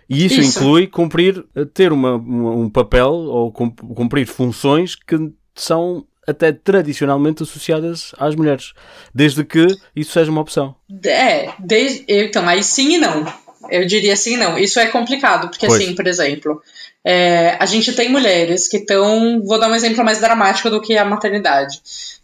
E 0.10 0.26
isso, 0.26 0.40
isso. 0.40 0.60
inclui 0.60 0.88
cumprir, 0.88 1.46
ter 1.74 1.92
uma, 1.92 2.16
uma, 2.16 2.52
um 2.52 2.70
papel 2.70 3.12
ou 3.12 3.52
cumprir 3.52 4.28
funções 4.28 4.96
que 4.96 5.16
são 5.56 6.06
até 6.28 6.52
tradicionalmente 6.52 7.44
associadas 7.44 8.14
às 8.18 8.36
mulheres, 8.36 8.74
desde 9.14 9.44
que 9.44 9.68
isso 9.96 10.12
seja 10.12 10.32
uma 10.32 10.42
opção. 10.42 10.76
É, 11.06 11.54
desde, 11.60 12.06
então, 12.08 12.48
aí 12.48 12.64
sim 12.64 12.96
e 12.96 12.98
não. 12.98 13.26
Eu 13.70 13.86
diria 13.86 14.16
sim 14.16 14.34
e 14.34 14.38
não. 14.38 14.58
Isso 14.58 14.80
é 14.80 14.88
complicado, 14.88 15.50
porque 15.50 15.68
pois. 15.68 15.82
assim, 15.82 15.96
por 15.96 16.08
exemplo, 16.08 16.62
é, 17.04 17.58
a 17.60 17.66
gente 17.66 17.94
tem 17.94 18.10
mulheres 18.10 18.68
que 18.68 18.78
estão. 18.78 19.42
Vou 19.44 19.60
dar 19.60 19.70
um 19.70 19.76
exemplo 19.76 20.04
mais 20.04 20.20
dramático 20.20 20.70
do 20.70 20.82
que 20.82 20.98
a 20.98 21.06
maternidade. 21.06 21.82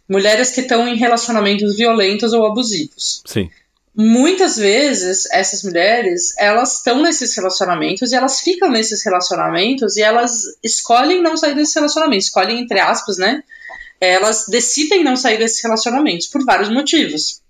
Mulheres 0.08 0.50
que 0.50 0.62
estão 0.62 0.88
em 0.88 0.96
relacionamentos 0.96 1.76
violentos 1.76 2.32
ou 2.32 2.46
abusivos. 2.46 3.22
Sim. 3.26 3.50
Muitas 3.94 4.56
vezes, 4.56 5.26
essas 5.32 5.62
mulheres, 5.62 6.32
elas 6.38 6.76
estão 6.76 7.02
nesses 7.02 7.34
relacionamentos 7.36 8.12
e 8.12 8.14
elas 8.14 8.40
ficam 8.40 8.70
nesses 8.70 9.04
relacionamentos 9.04 9.96
e 9.96 10.02
elas 10.02 10.42
escolhem 10.62 11.20
não 11.20 11.36
sair 11.36 11.54
desses 11.54 11.74
relacionamentos. 11.74 12.26
Escolhem, 12.26 12.60
entre 12.60 12.80
aspas, 12.80 13.18
né? 13.18 13.42
Elas 14.00 14.46
decidem 14.48 15.04
não 15.04 15.16
sair 15.16 15.38
desses 15.38 15.62
relacionamentos 15.62 16.26
por 16.28 16.44
vários 16.44 16.70
motivos. 16.70 17.42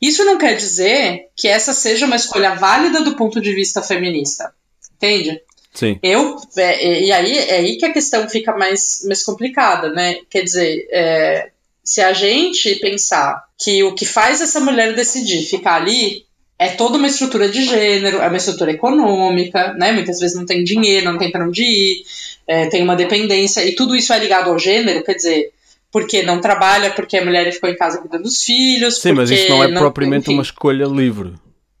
Isso 0.00 0.24
não 0.24 0.38
quer 0.38 0.56
dizer 0.56 1.28
que 1.36 1.48
essa 1.48 1.72
seja 1.72 2.06
uma 2.06 2.16
escolha 2.16 2.54
válida 2.54 3.02
do 3.02 3.16
ponto 3.16 3.40
de 3.40 3.54
vista 3.54 3.82
feminista. 3.82 4.52
Entende? 4.96 5.40
Sim. 5.74 5.98
Eu, 6.02 6.36
é, 6.56 7.02
e 7.02 7.12
aí 7.12 7.38
é 7.38 7.56
aí 7.56 7.76
que 7.76 7.86
a 7.86 7.92
questão 7.92 8.28
fica 8.28 8.56
mais, 8.56 9.02
mais 9.06 9.22
complicada, 9.22 9.90
né? 9.90 10.16
Quer 10.28 10.42
dizer, 10.42 10.86
é, 10.90 11.50
se 11.82 12.00
a 12.00 12.12
gente 12.12 12.76
pensar 12.76 13.42
que 13.58 13.82
o 13.82 13.94
que 13.94 14.04
faz 14.04 14.40
essa 14.40 14.60
mulher 14.60 14.94
decidir 14.94 15.42
ficar 15.44 15.76
ali 15.76 16.26
é 16.58 16.68
toda 16.68 16.98
uma 16.98 17.08
estrutura 17.08 17.48
de 17.48 17.64
gênero, 17.64 18.18
é 18.18 18.28
uma 18.28 18.36
estrutura 18.36 18.70
econômica, 18.70 19.72
né? 19.74 19.92
Muitas 19.92 20.20
vezes 20.20 20.36
não 20.36 20.46
tem 20.46 20.62
dinheiro, 20.62 21.10
não 21.10 21.18
tem 21.18 21.30
para 21.30 21.46
onde 21.46 21.62
ir, 21.64 22.04
é, 22.46 22.66
tem 22.66 22.82
uma 22.82 22.94
dependência, 22.94 23.64
e 23.64 23.74
tudo 23.74 23.96
isso 23.96 24.12
é 24.12 24.18
ligado 24.18 24.50
ao 24.50 24.58
gênero, 24.58 25.02
quer 25.02 25.14
dizer, 25.14 25.52
porque 25.92 26.22
não 26.22 26.40
trabalha, 26.40 26.90
porque 26.90 27.18
a 27.18 27.24
mulher 27.24 27.52
ficou 27.52 27.68
em 27.68 27.76
casa 27.76 27.98
cuidando 27.98 28.22
dos 28.22 28.42
filhos. 28.42 28.98
Sim, 28.98 29.12
mas 29.12 29.30
isso 29.30 29.50
não 29.50 29.62
é 29.62 29.68
não, 29.68 29.80
propriamente 29.82 30.24
enfim. 30.24 30.34
uma 30.34 30.42
escolha 30.42 30.86
livre. 30.86 31.34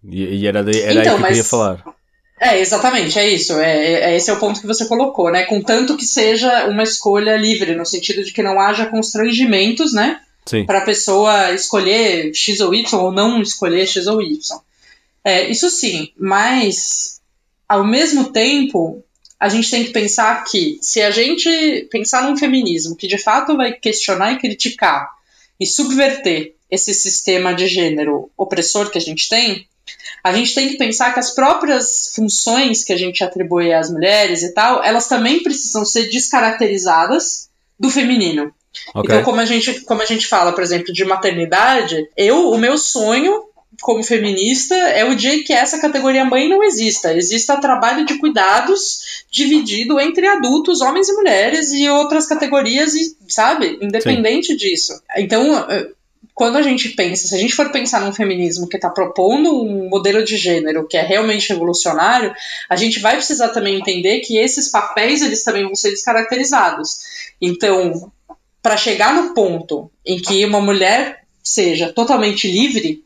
E, 0.04 0.22
e 0.36 0.46
era, 0.46 0.62
de, 0.62 0.80
era 0.80 1.00
então, 1.00 1.14
aí 1.14 1.18
que 1.18 1.24
eu 1.24 1.26
queria 1.28 1.44
falar. 1.44 1.82
É, 2.38 2.60
exatamente, 2.60 3.18
é 3.18 3.28
isso. 3.28 3.54
É, 3.54 4.12
é, 4.12 4.16
esse 4.16 4.28
é 4.28 4.32
o 4.34 4.38
ponto 4.38 4.60
que 4.60 4.66
você 4.66 4.84
colocou, 4.84 5.30
né? 5.30 5.44
Contanto 5.44 5.96
que 5.96 6.04
seja 6.04 6.66
uma 6.66 6.82
escolha 6.82 7.36
livre, 7.36 7.74
no 7.74 7.86
sentido 7.86 8.22
de 8.22 8.32
que 8.32 8.42
não 8.42 8.60
haja 8.60 8.86
constrangimentos, 8.86 9.94
né? 9.94 10.20
Para 10.66 10.78
a 10.78 10.84
pessoa 10.84 11.52
escolher 11.52 12.34
X 12.34 12.60
ou 12.60 12.74
Y 12.74 13.00
ou 13.00 13.12
não 13.12 13.40
escolher 13.40 13.86
X 13.86 14.06
ou 14.08 14.20
Y. 14.20 14.58
É, 15.24 15.48
isso 15.48 15.70
sim, 15.70 16.10
mas 16.18 17.20
ao 17.68 17.84
mesmo 17.84 18.32
tempo 18.32 19.04
a 19.42 19.48
gente 19.48 19.72
tem 19.72 19.84
que 19.84 19.90
pensar 19.90 20.44
que 20.44 20.78
se 20.80 21.02
a 21.02 21.10
gente 21.10 21.88
pensar 21.90 22.22
num 22.22 22.36
feminismo 22.36 22.94
que 22.94 23.08
de 23.08 23.18
fato 23.18 23.56
vai 23.56 23.72
questionar 23.72 24.30
e 24.30 24.38
criticar 24.38 25.10
e 25.58 25.66
subverter 25.66 26.54
esse 26.70 26.94
sistema 26.94 27.52
de 27.52 27.66
gênero 27.66 28.30
opressor 28.38 28.88
que 28.88 28.98
a 28.98 29.00
gente 29.00 29.28
tem, 29.28 29.66
a 30.22 30.32
gente 30.32 30.54
tem 30.54 30.68
que 30.68 30.76
pensar 30.76 31.12
que 31.12 31.18
as 31.18 31.32
próprias 31.32 32.12
funções 32.14 32.84
que 32.84 32.92
a 32.92 32.96
gente 32.96 33.24
atribui 33.24 33.72
às 33.72 33.90
mulheres 33.90 34.44
e 34.44 34.54
tal, 34.54 34.80
elas 34.84 35.08
também 35.08 35.42
precisam 35.42 35.84
ser 35.84 36.08
descaracterizadas 36.08 37.48
do 37.76 37.90
feminino. 37.90 38.54
Okay. 38.94 39.02
Então, 39.02 39.24
como 39.24 39.40
a, 39.40 39.44
gente, 39.44 39.80
como 39.80 40.02
a 40.02 40.06
gente 40.06 40.28
fala, 40.28 40.52
por 40.52 40.62
exemplo, 40.62 40.92
de 40.92 41.04
maternidade, 41.04 42.08
eu, 42.16 42.52
o 42.52 42.58
meu 42.58 42.78
sonho 42.78 43.42
como 43.80 44.02
feminista 44.02 44.74
é 44.74 45.04
o 45.04 45.14
dia 45.14 45.42
que 45.42 45.52
essa 45.52 45.80
categoria 45.80 46.24
mãe 46.24 46.48
não 46.48 46.62
exista. 46.62 47.14
Exista 47.14 47.60
trabalho 47.60 48.04
de 48.04 48.18
cuidados 48.18 49.24
dividido 49.30 49.98
entre 49.98 50.26
adultos, 50.26 50.80
homens 50.80 51.08
e 51.08 51.14
mulheres 51.14 51.72
e 51.72 51.88
outras 51.88 52.26
categorias, 52.26 52.94
e, 52.94 53.16
sabe? 53.28 53.78
Independente 53.80 54.48
Sim. 54.48 54.56
disso. 54.56 55.00
Então, 55.16 55.66
quando 56.34 56.56
a 56.56 56.62
gente 56.62 56.90
pensa, 56.90 57.28
se 57.28 57.34
a 57.34 57.38
gente 57.38 57.54
for 57.54 57.70
pensar 57.70 58.00
num 58.00 58.12
feminismo 58.12 58.68
que 58.68 58.76
está 58.76 58.88
propondo 58.88 59.62
um 59.62 59.88
modelo 59.88 60.24
de 60.24 60.36
gênero 60.36 60.86
que 60.86 60.96
é 60.96 61.02
realmente 61.02 61.48
revolucionário, 61.48 62.34
a 62.68 62.76
gente 62.76 63.00
vai 63.00 63.16
precisar 63.16 63.48
também 63.48 63.76
entender 63.76 64.20
que 64.20 64.38
esses 64.38 64.70
papéis 64.70 65.22
eles 65.22 65.44
também 65.44 65.64
vão 65.64 65.74
ser 65.74 65.90
descaracterizados. 65.90 66.98
Então, 67.40 68.10
para 68.62 68.76
chegar 68.76 69.14
no 69.14 69.34
ponto 69.34 69.90
em 70.06 70.20
que 70.20 70.44
uma 70.44 70.60
mulher 70.60 71.22
seja 71.42 71.92
totalmente 71.92 72.50
livre, 72.50 73.04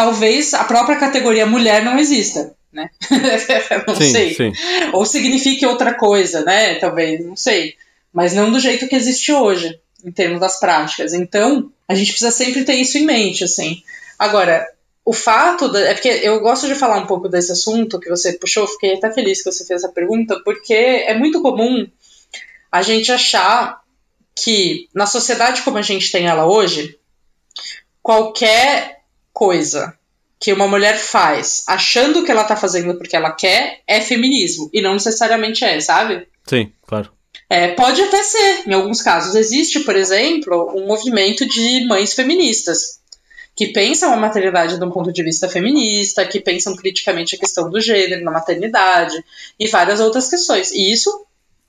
talvez 0.00 0.54
a 0.54 0.64
própria 0.64 0.96
categoria 0.96 1.44
mulher 1.44 1.84
não 1.84 1.98
exista, 1.98 2.54
né? 2.72 2.88
não 3.86 3.94
sim, 3.94 4.12
sei. 4.12 4.34
Sim. 4.34 4.52
Ou 4.94 5.04
signifique 5.04 5.66
outra 5.66 5.92
coisa, 5.92 6.42
né? 6.42 6.76
Talvez, 6.76 7.22
não 7.22 7.36
sei. 7.36 7.74
Mas 8.10 8.32
não 8.32 8.50
do 8.50 8.58
jeito 8.58 8.88
que 8.88 8.96
existe 8.96 9.30
hoje 9.30 9.78
em 10.02 10.10
termos 10.10 10.40
das 10.40 10.58
práticas. 10.58 11.12
Então, 11.12 11.70
a 11.86 11.94
gente 11.94 12.12
precisa 12.12 12.30
sempre 12.30 12.64
ter 12.64 12.76
isso 12.76 12.96
em 12.96 13.04
mente, 13.04 13.44
assim. 13.44 13.82
Agora, 14.18 14.66
o 15.04 15.12
fato. 15.12 15.68
Da, 15.68 15.80
é 15.80 15.92
porque 15.92 16.08
eu 16.08 16.40
gosto 16.40 16.66
de 16.66 16.74
falar 16.74 16.96
um 16.96 17.06
pouco 17.06 17.28
desse 17.28 17.52
assunto 17.52 18.00
que 18.00 18.08
você 18.08 18.32
puxou, 18.32 18.66
fiquei 18.66 18.94
até 18.94 19.12
feliz 19.12 19.42
que 19.42 19.52
você 19.52 19.66
fez 19.66 19.84
essa 19.84 19.92
pergunta, 19.92 20.40
porque 20.42 20.72
é 20.72 21.12
muito 21.12 21.42
comum 21.42 21.86
a 22.72 22.80
gente 22.80 23.12
achar 23.12 23.82
que 24.34 24.88
na 24.94 25.04
sociedade 25.04 25.60
como 25.60 25.76
a 25.76 25.82
gente 25.82 26.10
tem 26.10 26.26
ela 26.26 26.46
hoje, 26.46 26.98
qualquer 28.02 28.99
coisa 29.40 29.94
que 30.38 30.52
uma 30.52 30.68
mulher 30.68 30.98
faz 30.98 31.64
achando 31.66 32.22
que 32.22 32.30
ela 32.30 32.44
tá 32.44 32.54
fazendo 32.54 32.94
porque 32.98 33.16
ela 33.16 33.32
quer 33.32 33.80
é 33.86 33.98
feminismo. 33.98 34.68
E 34.70 34.82
não 34.82 34.92
necessariamente 34.92 35.64
é, 35.64 35.80
sabe? 35.80 36.28
Sim, 36.46 36.70
claro. 36.86 37.10
É, 37.48 37.68
pode 37.68 38.02
até 38.02 38.22
ser, 38.22 38.68
em 38.68 38.74
alguns 38.74 39.00
casos. 39.00 39.34
Existe, 39.34 39.80
por 39.80 39.96
exemplo, 39.96 40.70
um 40.76 40.86
movimento 40.86 41.48
de 41.48 41.86
mães 41.86 42.12
feministas 42.12 43.00
que 43.56 43.68
pensam 43.68 44.12
a 44.12 44.16
maternidade 44.16 44.78
de 44.78 44.84
um 44.84 44.90
ponto 44.90 45.10
de 45.10 45.22
vista 45.22 45.48
feminista, 45.48 46.26
que 46.26 46.38
pensam 46.38 46.76
criticamente 46.76 47.34
a 47.34 47.38
questão 47.38 47.70
do 47.70 47.80
gênero 47.80 48.22
na 48.22 48.30
maternidade 48.30 49.16
e 49.58 49.68
várias 49.68 50.00
outras 50.00 50.28
questões. 50.28 50.70
E 50.70 50.92
isso 50.92 51.10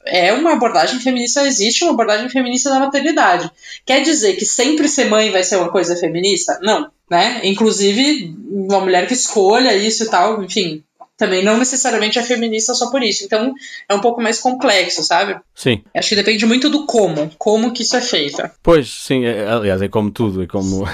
é 0.06 0.34
uma 0.34 0.54
abordagem 0.54 1.00
feminista, 1.00 1.48
existe 1.48 1.84
uma 1.84 1.94
abordagem 1.94 2.30
feminista 2.30 2.70
da 2.70 2.80
maternidade. 2.80 3.50
Quer 3.86 4.02
dizer 4.02 4.36
que 4.36 4.46
sempre 4.46 4.90
ser 4.90 5.06
mãe 5.06 5.32
vai 5.32 5.44
ser 5.44 5.58
uma 5.58 5.72
coisa 5.72 5.96
feminista? 5.96 6.60
Não, 6.62 6.92
né? 7.12 7.42
Inclusive, 7.44 8.34
uma 8.50 8.80
mulher 8.80 9.06
que 9.06 9.14
escolha 9.14 9.76
isso 9.76 10.06
e 10.06 10.10
tal, 10.10 10.42
enfim, 10.42 10.82
também 11.18 11.44
não 11.44 11.58
necessariamente 11.58 12.18
é 12.18 12.24
feminista 12.24 12.74
só 12.74 12.90
por 12.90 13.04
isso. 13.04 13.26
Então 13.26 13.54
é 13.90 13.94
um 13.94 14.00
pouco 14.00 14.22
mais 14.22 14.40
complexo, 14.40 15.04
sabe? 15.04 15.38
Sim. 15.54 15.84
Acho 15.94 16.08
que 16.08 16.16
depende 16.16 16.46
muito 16.46 16.70
do 16.70 16.86
como, 16.86 17.30
como 17.38 17.74
que 17.74 17.84
isso 17.84 17.98
é 17.98 18.02
feito. 18.02 18.42
Pois, 18.64 18.90
sim, 18.90 19.26
é, 19.26 19.46
aliás, 19.46 19.82
é 19.82 19.90
como 19.90 20.10
tudo, 20.10 20.42
é 20.42 20.48
como 20.48 20.88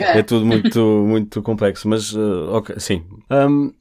é, 0.00 0.18
é 0.18 0.22
tudo 0.24 0.44
muito, 0.44 0.80
muito 1.06 1.40
complexo, 1.40 1.88
mas 1.88 2.12
uh, 2.14 2.50
ok, 2.50 2.74
sim. 2.80 3.04
Um, 3.30 3.72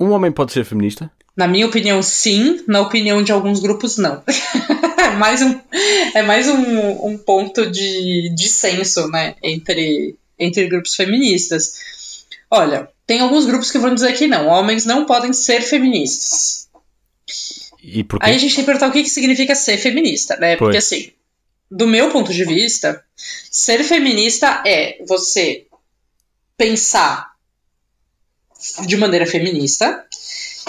um 0.00 0.10
homem 0.12 0.32
pode 0.32 0.52
ser 0.52 0.64
feminista? 0.64 1.10
Na 1.36 1.46
minha 1.46 1.66
opinião, 1.66 2.02
sim. 2.02 2.64
Na 2.66 2.80
opinião 2.80 3.22
de 3.22 3.32
alguns 3.32 3.60
grupos, 3.60 3.98
não. 3.98 4.22
é 4.98 5.10
mais 5.10 5.42
um, 5.42 5.60
é 6.14 6.22
mais 6.22 6.48
um, 6.48 7.06
um 7.06 7.18
ponto 7.18 7.70
de 7.70 8.34
dissenso, 8.34 9.08
né, 9.08 9.34
entre, 9.42 10.16
entre 10.38 10.66
grupos 10.68 10.94
feministas. 10.94 12.26
Olha, 12.50 12.88
tem 13.06 13.20
alguns 13.20 13.46
grupos 13.46 13.70
que 13.70 13.78
vão 13.78 13.94
dizer 13.94 14.12
que 14.14 14.26
não, 14.26 14.46
homens 14.46 14.84
não 14.84 15.04
podem 15.04 15.32
ser 15.32 15.62
feministas. 15.62 16.68
E? 17.82 18.04
Aí 18.20 18.34
a 18.34 18.38
gente 18.38 18.54
tem 18.54 18.64
que 18.64 18.66
perguntar 18.66 18.88
o 18.88 18.92
que, 18.92 19.02
que 19.02 19.10
significa 19.10 19.54
ser 19.54 19.78
feminista, 19.78 20.36
né? 20.36 20.56
Pois. 20.56 20.58
Porque 20.58 20.76
assim, 20.78 21.12
do 21.70 21.86
meu 21.86 22.10
ponto 22.10 22.32
de 22.32 22.44
vista, 22.44 23.02
ser 23.50 23.82
feminista 23.84 24.62
é 24.66 25.02
você 25.06 25.66
pensar 26.56 27.32
de 28.86 28.96
maneira 28.96 29.26
feminista 29.26 30.04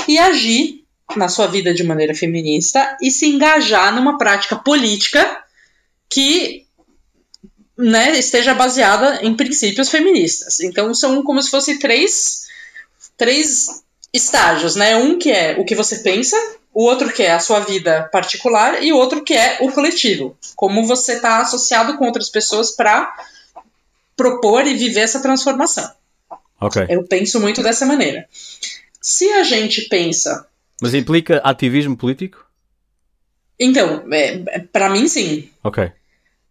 e 0.08 0.18
agir 0.18 0.86
na 1.16 1.28
sua 1.28 1.48
vida 1.48 1.74
de 1.74 1.84
maneira 1.84 2.14
feminista 2.14 2.98
e 3.02 3.10
se 3.10 3.26
engajar 3.26 3.96
numa 3.96 4.18
prática 4.18 4.56
política 4.56 5.44
que 6.10 6.68
né, 7.80 8.12
esteja 8.20 8.54
baseada 8.54 9.22
em 9.24 9.34
princípios 9.34 9.88
feministas. 9.88 10.60
Então 10.60 10.94
são 10.94 11.24
como 11.24 11.42
se 11.42 11.50
fossem 11.50 11.80
três, 11.80 12.48
três 13.16 13.82
estágios, 14.14 14.76
né? 14.76 14.98
Um 14.98 15.18
que 15.18 15.32
é 15.32 15.58
o 15.58 15.64
que 15.64 15.76
você 15.76 16.00
pensa, 16.00 16.36
o 16.74 16.84
outro 16.84 17.10
que 17.10 17.24
é 17.24 17.32
a 17.32 17.40
sua 17.40 17.62
vida 17.62 18.10
particular 18.12 18.84
e 18.84 18.92
o 18.92 18.98
outro 18.98 19.24
que 19.24 19.34
é 19.34 19.60
o 19.62 19.72
coletivo. 19.72 20.38
Como 20.58 20.86
você 20.86 21.14
está 21.14 21.40
associado 21.40 21.98
com 21.98 22.06
outras 22.06 22.28
pessoas 22.28 22.72
para 22.72 23.16
propor 24.18 24.68
e 24.68 24.74
viver 24.74 25.02
essa 25.02 25.22
transformação. 25.22 25.90
Ok. 26.60 26.86
Eu 26.90 27.04
penso 27.04 27.40
muito 27.40 27.64
dessa 27.64 27.86
maneira. 27.86 28.28
Se 29.02 29.32
a 29.32 29.44
gente 29.44 29.84
pensa. 29.84 30.46
Mas 30.82 30.94
implica 30.94 31.38
ativismo 31.46 31.96
político? 31.96 32.46
Então, 33.58 34.04
é 34.12 34.60
para 34.60 34.90
mim 34.90 35.08
sim. 35.08 35.50
Ok 35.64 35.94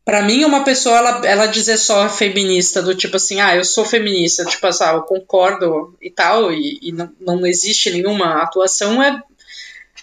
Para 0.08 0.22
mim, 0.22 0.42
uma 0.42 0.64
pessoa, 0.64 0.96
ela, 0.96 1.26
ela 1.26 1.46
dizer 1.46 1.76
só 1.76 2.08
feminista, 2.08 2.80
do 2.80 2.94
tipo 2.94 3.16
assim, 3.16 3.42
ah, 3.42 3.54
eu 3.54 3.62
sou 3.62 3.84
feminista, 3.84 4.42
tipo 4.42 4.66
assim, 4.66 4.84
ah, 4.84 4.94
eu 4.94 5.02
concordo 5.02 5.94
e 6.00 6.10
tal, 6.10 6.50
e, 6.50 6.78
e 6.80 6.92
não, 6.92 7.12
não 7.20 7.46
existe 7.46 7.90
nenhuma 7.90 8.42
atuação, 8.42 9.02
é, 9.02 9.22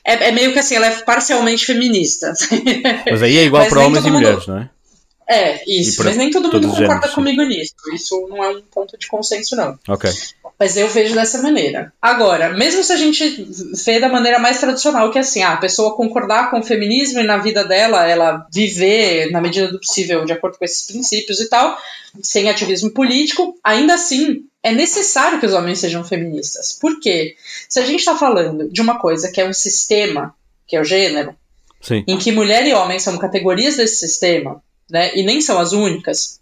é, 0.05 0.27
é, 0.27 0.31
meio 0.31 0.53
que 0.53 0.59
assim, 0.59 0.75
ela 0.75 0.85
é 0.85 1.01
parcialmente 1.01 1.65
feminista. 1.65 2.31
Mas 3.09 3.23
aí 3.23 3.35
é 3.35 3.45
igual 3.45 3.67
para 3.67 3.83
homens 3.83 4.05
e 4.05 4.11
mulheres, 4.11 4.45
não 4.45 4.59
é? 4.59 4.69
É, 5.27 5.63
isso. 5.67 6.03
Mas 6.03 6.15
nem 6.15 6.29
todo 6.29 6.53
mundo 6.53 6.69
concorda 6.69 7.09
comigo 7.09 7.41
nisso. 7.41 7.73
Isso 7.91 8.27
não 8.29 8.43
é 8.43 8.49
um 8.49 8.61
ponto 8.61 8.95
de 8.99 9.07
consenso, 9.07 9.55
não. 9.55 9.75
Ok. 9.87 10.07
Mas 10.57 10.77
eu 10.77 10.87
vejo 10.87 11.13
dessa 11.13 11.41
maneira. 11.41 11.91
Agora, 12.01 12.53
mesmo 12.53 12.83
se 12.83 12.93
a 12.93 12.95
gente 12.95 13.47
vê 13.85 13.99
da 13.99 14.07
maneira 14.07 14.39
mais 14.39 14.59
tradicional, 14.59 15.11
que 15.11 15.17
é 15.17 15.21
assim, 15.21 15.43
ah, 15.43 15.53
a 15.53 15.57
pessoa 15.57 15.95
concordar 15.95 16.49
com 16.49 16.59
o 16.59 16.63
feminismo 16.63 17.19
e 17.19 17.23
na 17.23 17.37
vida 17.37 17.65
dela 17.65 18.07
ela 18.07 18.47
viver, 18.53 19.31
na 19.31 19.41
medida 19.41 19.69
do 19.69 19.79
possível, 19.79 20.23
de 20.23 20.31
acordo 20.31 20.57
com 20.57 20.63
esses 20.63 20.87
princípios 20.87 21.41
e 21.41 21.49
tal, 21.49 21.77
sem 22.21 22.49
ativismo 22.49 22.91
político, 22.91 23.57
ainda 23.61 23.95
assim 23.95 24.45
é 24.63 24.71
necessário 24.71 25.39
que 25.39 25.45
os 25.45 25.53
homens 25.53 25.79
sejam 25.79 26.03
feministas. 26.03 26.71
Por 26.71 26.99
quê? 26.99 27.35
Se 27.67 27.79
a 27.79 27.85
gente 27.85 27.99
está 27.99 28.15
falando 28.15 28.69
de 28.69 28.81
uma 28.81 28.97
coisa 28.97 29.29
que 29.31 29.41
é 29.41 29.47
um 29.47 29.53
sistema, 29.53 30.33
que 30.65 30.75
é 30.75 30.81
o 30.81 30.85
gênero, 30.85 31.35
Sim. 31.81 32.03
em 32.07 32.17
que 32.17 32.31
mulher 32.31 32.65
e 32.65 32.73
homem 32.73 32.97
são 32.97 33.17
categorias 33.17 33.75
desse 33.75 33.97
sistema, 33.97 34.63
né, 34.89 35.11
e 35.15 35.23
nem 35.23 35.41
são 35.41 35.59
as 35.59 35.73
únicas. 35.73 36.39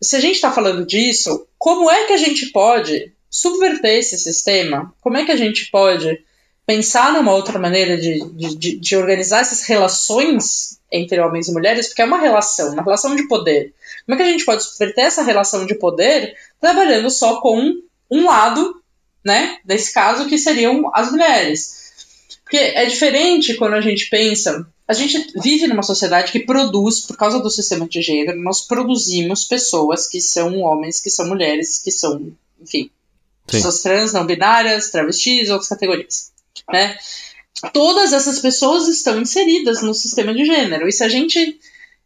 Se 0.00 0.16
a 0.16 0.20
gente 0.20 0.34
está 0.36 0.52
falando 0.52 0.86
disso, 0.86 1.46
como 1.58 1.90
é 1.90 2.04
que 2.04 2.12
a 2.12 2.16
gente 2.16 2.46
pode 2.52 3.12
subverter 3.30 3.98
esse 3.98 4.18
sistema? 4.18 4.92
Como 5.00 5.16
é 5.16 5.24
que 5.24 5.32
a 5.32 5.36
gente 5.36 5.70
pode 5.70 6.22
pensar 6.66 7.12
numa 7.12 7.32
outra 7.32 7.58
maneira 7.58 7.96
de, 7.96 8.20
de, 8.32 8.78
de, 8.78 8.96
organizar 8.96 9.40
essas 9.40 9.62
relações 9.62 10.78
entre 10.90 11.20
homens 11.20 11.48
e 11.48 11.52
mulheres? 11.52 11.88
Porque 11.88 12.02
é 12.02 12.04
uma 12.04 12.20
relação, 12.20 12.72
uma 12.72 12.82
relação 12.82 13.16
de 13.16 13.26
poder. 13.26 13.74
Como 14.04 14.14
é 14.14 14.22
que 14.22 14.28
a 14.28 14.32
gente 14.32 14.44
pode 14.44 14.64
subverter 14.64 15.04
essa 15.04 15.22
relação 15.22 15.66
de 15.66 15.74
poder 15.74 16.36
trabalhando 16.60 17.10
só 17.10 17.40
com 17.40 17.74
um 18.10 18.26
lado, 18.26 18.82
né, 19.24 19.58
desse 19.64 19.92
caso, 19.92 20.28
que 20.28 20.38
seriam 20.38 20.90
as 20.94 21.10
mulheres? 21.10 21.92
Porque 22.42 22.56
é 22.56 22.86
diferente 22.86 23.54
quando 23.54 23.74
a 23.74 23.80
gente 23.80 24.08
pensa 24.08 24.66
a 24.88 24.94
gente 24.94 25.32
vive 25.38 25.66
numa 25.66 25.82
sociedade 25.82 26.32
que 26.32 26.40
produz, 26.40 27.00
por 27.02 27.14
causa 27.14 27.38
do 27.38 27.50
sistema 27.50 27.86
de 27.86 28.00
gênero, 28.00 28.40
nós 28.40 28.62
produzimos 28.62 29.44
pessoas 29.44 30.08
que 30.08 30.18
são 30.18 30.60
homens, 30.60 30.98
que 30.98 31.10
são 31.10 31.28
mulheres, 31.28 31.78
que 31.78 31.90
são, 31.90 32.32
enfim, 32.58 32.90
Sim. 33.50 33.56
pessoas 33.56 33.82
trans, 33.82 34.12
não 34.12 34.26
binárias, 34.26 34.90
travestis, 34.90 35.50
outras 35.50 35.68
categorias, 35.68 36.32
né? 36.70 36.96
Todas 37.72 38.12
essas 38.12 38.38
pessoas 38.38 38.86
estão 38.88 39.20
inseridas 39.20 39.82
no 39.82 39.92
sistema 39.92 40.32
de 40.32 40.44
gênero. 40.44 40.86
E 40.88 40.92
se 40.92 41.02
a 41.02 41.08
gente 41.08 41.58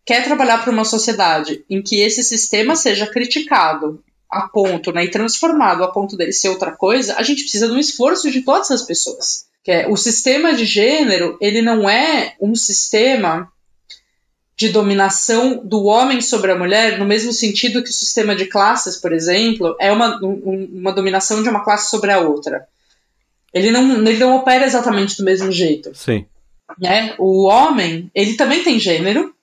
quer 0.05 0.25
trabalhar 0.25 0.59
para 0.63 0.73
uma 0.73 0.85
sociedade 0.85 1.65
em 1.69 1.83
que 1.83 2.01
esse 2.01 2.23
sistema 2.23 2.75
seja 2.75 3.07
criticado 3.07 4.03
a 4.31 4.49
ponto, 4.49 4.91
né, 4.93 5.05
e 5.05 5.11
transformado 5.11 5.85
a 5.85 5.93
ponto 5.93 6.17
dele 6.17 6.33
ser 6.33 6.49
outra 6.49 6.73
coisa, 6.73 7.17
a 7.17 7.23
gente 7.23 7.43
precisa 7.43 7.69
de 7.69 7.75
um 7.75 7.79
esforço 7.79 8.31
de 8.31 8.41
todas 8.41 8.71
as 8.71 8.83
pessoas 8.83 9.45
que 9.63 9.71
é 9.71 9.89
o 9.89 9.97
sistema 9.97 10.55
de 10.55 10.65
gênero, 10.65 11.39
ele 11.41 11.63
não 11.63 11.89
é 11.89 12.35
um 12.41 12.55
sistema 12.55 13.52
de 14.57 14.69
dominação 14.69 15.61
do 15.65 15.85
homem 15.85 16.21
sobre 16.21 16.53
a 16.53 16.59
mulher, 16.59 16.99
no 16.99 17.05
mesmo 17.05 17.33
sentido 17.33 17.83
que 17.83 17.91
o 17.91 17.93
sistema 17.93 18.37
de 18.37 18.47
classes, 18.47 18.97
por 18.97 19.13
exemplo, 19.13 19.75
é 19.81 19.91
uma, 19.91 20.19
um, 20.23 20.69
uma 20.73 20.93
dominação 20.93 21.43
de 21.43 21.49
uma 21.49 21.65
classe 21.65 21.91
sobre 21.91 22.13
a 22.13 22.21
outra. 22.21 22.67
Ele 23.53 23.71
não, 23.71 24.07
ele 24.07 24.19
não 24.19 24.37
opera 24.37 24.65
exatamente 24.65 25.17
do 25.17 25.25
mesmo 25.25 25.51
jeito. 25.51 25.93
Sim. 25.95 26.27
Né? 26.79 27.15
O 27.19 27.47
homem, 27.47 28.11
ele 28.15 28.35
também 28.35 28.63
tem 28.63 28.79
gênero, 28.79 29.35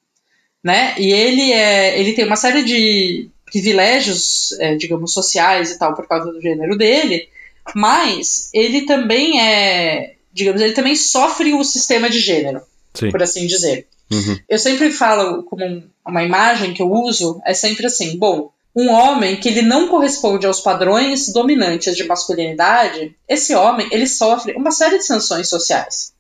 né? 0.64 0.96
E 0.98 1.12
ele, 1.12 1.52
é, 1.52 2.00
ele 2.00 2.14
tem 2.14 2.26
uma 2.26 2.36
série 2.36 2.64
de 2.64 3.30
privilégios, 3.46 4.52
é, 4.60 4.76
digamos, 4.76 5.14
sociais 5.14 5.72
e 5.72 5.80
tal, 5.80 5.96
por 5.96 6.08
causa 6.08 6.32
do 6.32 6.42
gênero 6.42 6.78
dele, 6.78 7.30
mas 7.76 8.50
ele 8.54 8.82
também 8.82 9.42
é, 9.42 10.16
digamos, 10.32 10.62
ele 10.62 10.74
também 10.74 10.96
sofre 10.96 11.54
o 11.54 11.64
sistema 11.64 12.10
de 12.10 12.20
gênero, 12.20 12.62
Sim. 12.94 13.12
por 13.12 13.22
assim 13.22 13.46
dizer. 13.46 13.88
Uhum. 14.12 14.38
Eu 14.48 14.58
sempre 14.58 14.92
falo, 14.92 15.44
como 15.44 15.84
uma 16.06 16.24
imagem 16.24 16.74
que 16.74 16.82
eu 16.82 16.92
uso, 16.92 17.42
é 17.46 17.54
sempre 17.54 17.86
assim: 17.86 18.18
bom, 18.18 18.52
um 18.76 18.90
homem 18.90 19.36
que 19.36 19.50
ele 19.50 19.62
não 19.62 19.88
corresponde 19.88 20.46
aos 20.46 20.62
padrões 20.62 21.32
dominantes 21.32 21.96
de 21.96 22.06
masculinidade, 22.06 23.16
esse 23.28 23.54
homem 23.54 23.88
ele 23.92 24.08
sofre 24.08 24.54
uma 24.54 24.72
série 24.72 24.98
de 24.98 25.06
sanções 25.06 25.50
sociais. 25.50 26.14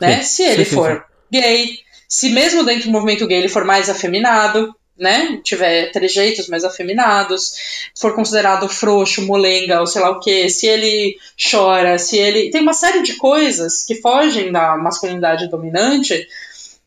Né? 0.00 0.22
Se 0.22 0.42
ele 0.42 0.64
sim, 0.64 0.74
for 0.74 0.92
sim. 0.92 1.40
gay, 1.40 1.78
se 2.08 2.30
mesmo 2.30 2.64
dentro 2.64 2.84
do 2.84 2.92
movimento 2.92 3.26
gay 3.26 3.38
ele 3.38 3.48
for 3.48 3.64
mais 3.64 3.88
afeminado, 3.88 4.74
né, 4.98 5.40
tiver 5.44 5.92
trejeitos 5.92 6.48
mais 6.48 6.64
afeminados, 6.64 7.52
for 7.96 8.14
considerado 8.14 8.68
frouxo, 8.68 9.22
molenga 9.22 9.80
ou 9.80 9.86
sei 9.86 10.02
lá 10.02 10.10
o 10.10 10.18
que, 10.18 10.50
se 10.50 10.66
ele 10.66 11.16
chora, 11.50 11.98
se 11.98 12.18
ele. 12.18 12.50
Tem 12.50 12.60
uma 12.60 12.72
série 12.72 13.02
de 13.02 13.14
coisas 13.14 13.84
que 13.84 14.00
fogem 14.00 14.50
da 14.50 14.76
masculinidade 14.76 15.48
dominante 15.48 16.26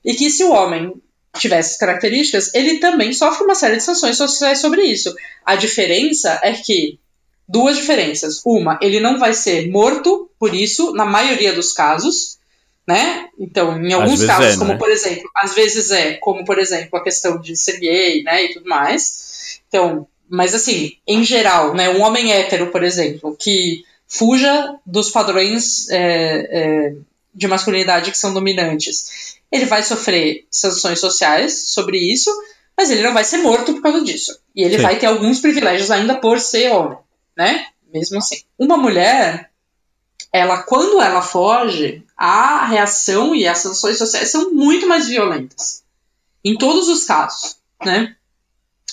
e 0.03 0.13
que 0.13 0.29
se 0.29 0.43
o 0.43 0.51
homem 0.51 0.93
tivesse 1.37 1.69
essas 1.69 1.77
características, 1.77 2.53
ele 2.53 2.79
também 2.79 3.13
sofre 3.13 3.43
uma 3.43 3.55
série 3.55 3.77
de 3.77 3.83
sanções 3.83 4.17
sociais 4.17 4.59
sobre 4.59 4.83
isso. 4.83 5.13
A 5.45 5.55
diferença 5.55 6.39
é 6.43 6.53
que. 6.53 6.99
Duas 7.47 7.75
diferenças. 7.75 8.41
Uma, 8.45 8.79
ele 8.81 9.01
não 9.01 9.19
vai 9.19 9.33
ser 9.33 9.69
morto 9.69 10.29
por 10.39 10.55
isso, 10.55 10.93
na 10.93 11.03
maioria 11.03 11.51
dos 11.51 11.73
casos 11.73 12.39
né? 12.87 13.29
Então, 13.39 13.81
em 13.81 13.93
alguns 13.93 14.23
casos, 14.23 14.55
é, 14.55 14.57
como 14.57 14.73
né? 14.73 14.77
por 14.77 14.89
exemplo, 14.89 15.29
às 15.35 15.53
vezes 15.53 15.91
é, 15.91 16.13
como 16.13 16.43
por 16.43 16.59
exemplo, 16.59 16.97
a 16.97 17.03
questão 17.03 17.39
de 17.39 17.55
ser 17.55 17.79
gay, 17.79 18.23
né, 18.23 18.45
e 18.45 18.53
tudo 18.53 18.67
mais. 18.67 19.61
Então, 19.67 20.07
mas 20.29 20.53
assim, 20.53 20.93
em 21.07 21.23
geral, 21.23 21.73
né, 21.73 21.89
um 21.89 22.01
homem 22.01 22.31
hétero, 22.31 22.67
por 22.67 22.83
exemplo, 22.83 23.35
que 23.37 23.83
fuja 24.07 24.75
dos 24.85 25.09
padrões 25.09 25.89
é, 25.89 25.99
é, 25.99 26.93
de 27.33 27.47
masculinidade 27.47 28.11
que 28.11 28.17
são 28.17 28.33
dominantes, 28.33 29.30
ele 29.51 29.65
vai 29.65 29.83
sofrer 29.83 30.45
sanções 30.49 30.99
sociais 30.99 31.71
sobre 31.71 31.97
isso, 31.97 32.31
mas 32.77 32.89
ele 32.89 33.03
não 33.03 33.13
vai 33.13 33.23
ser 33.23 33.37
morto 33.39 33.73
por 33.73 33.81
causa 33.81 34.01
disso. 34.01 34.39
E 34.55 34.63
ele 34.63 34.77
Sim. 34.77 34.83
vai 34.83 34.97
ter 34.97 35.07
alguns 35.07 35.39
privilégios 35.39 35.91
ainda 35.91 36.15
por 36.15 36.39
ser 36.39 36.71
homem, 36.71 36.97
né? 37.35 37.67
Mesmo 37.93 38.17
assim. 38.17 38.41
Uma 38.57 38.77
mulher, 38.77 39.51
ela 40.31 40.63
quando 40.63 41.01
ela 41.01 41.21
foge, 41.21 42.03
a 42.15 42.65
reação 42.65 43.35
e 43.35 43.45
as 43.45 43.57
sanções 43.57 43.97
sociais 43.97 44.31
são 44.31 44.53
muito 44.53 44.87
mais 44.87 45.07
violentas. 45.07 45.83
Em 46.43 46.57
todos 46.57 46.87
os 46.87 47.03
casos, 47.03 47.57
né? 47.83 48.15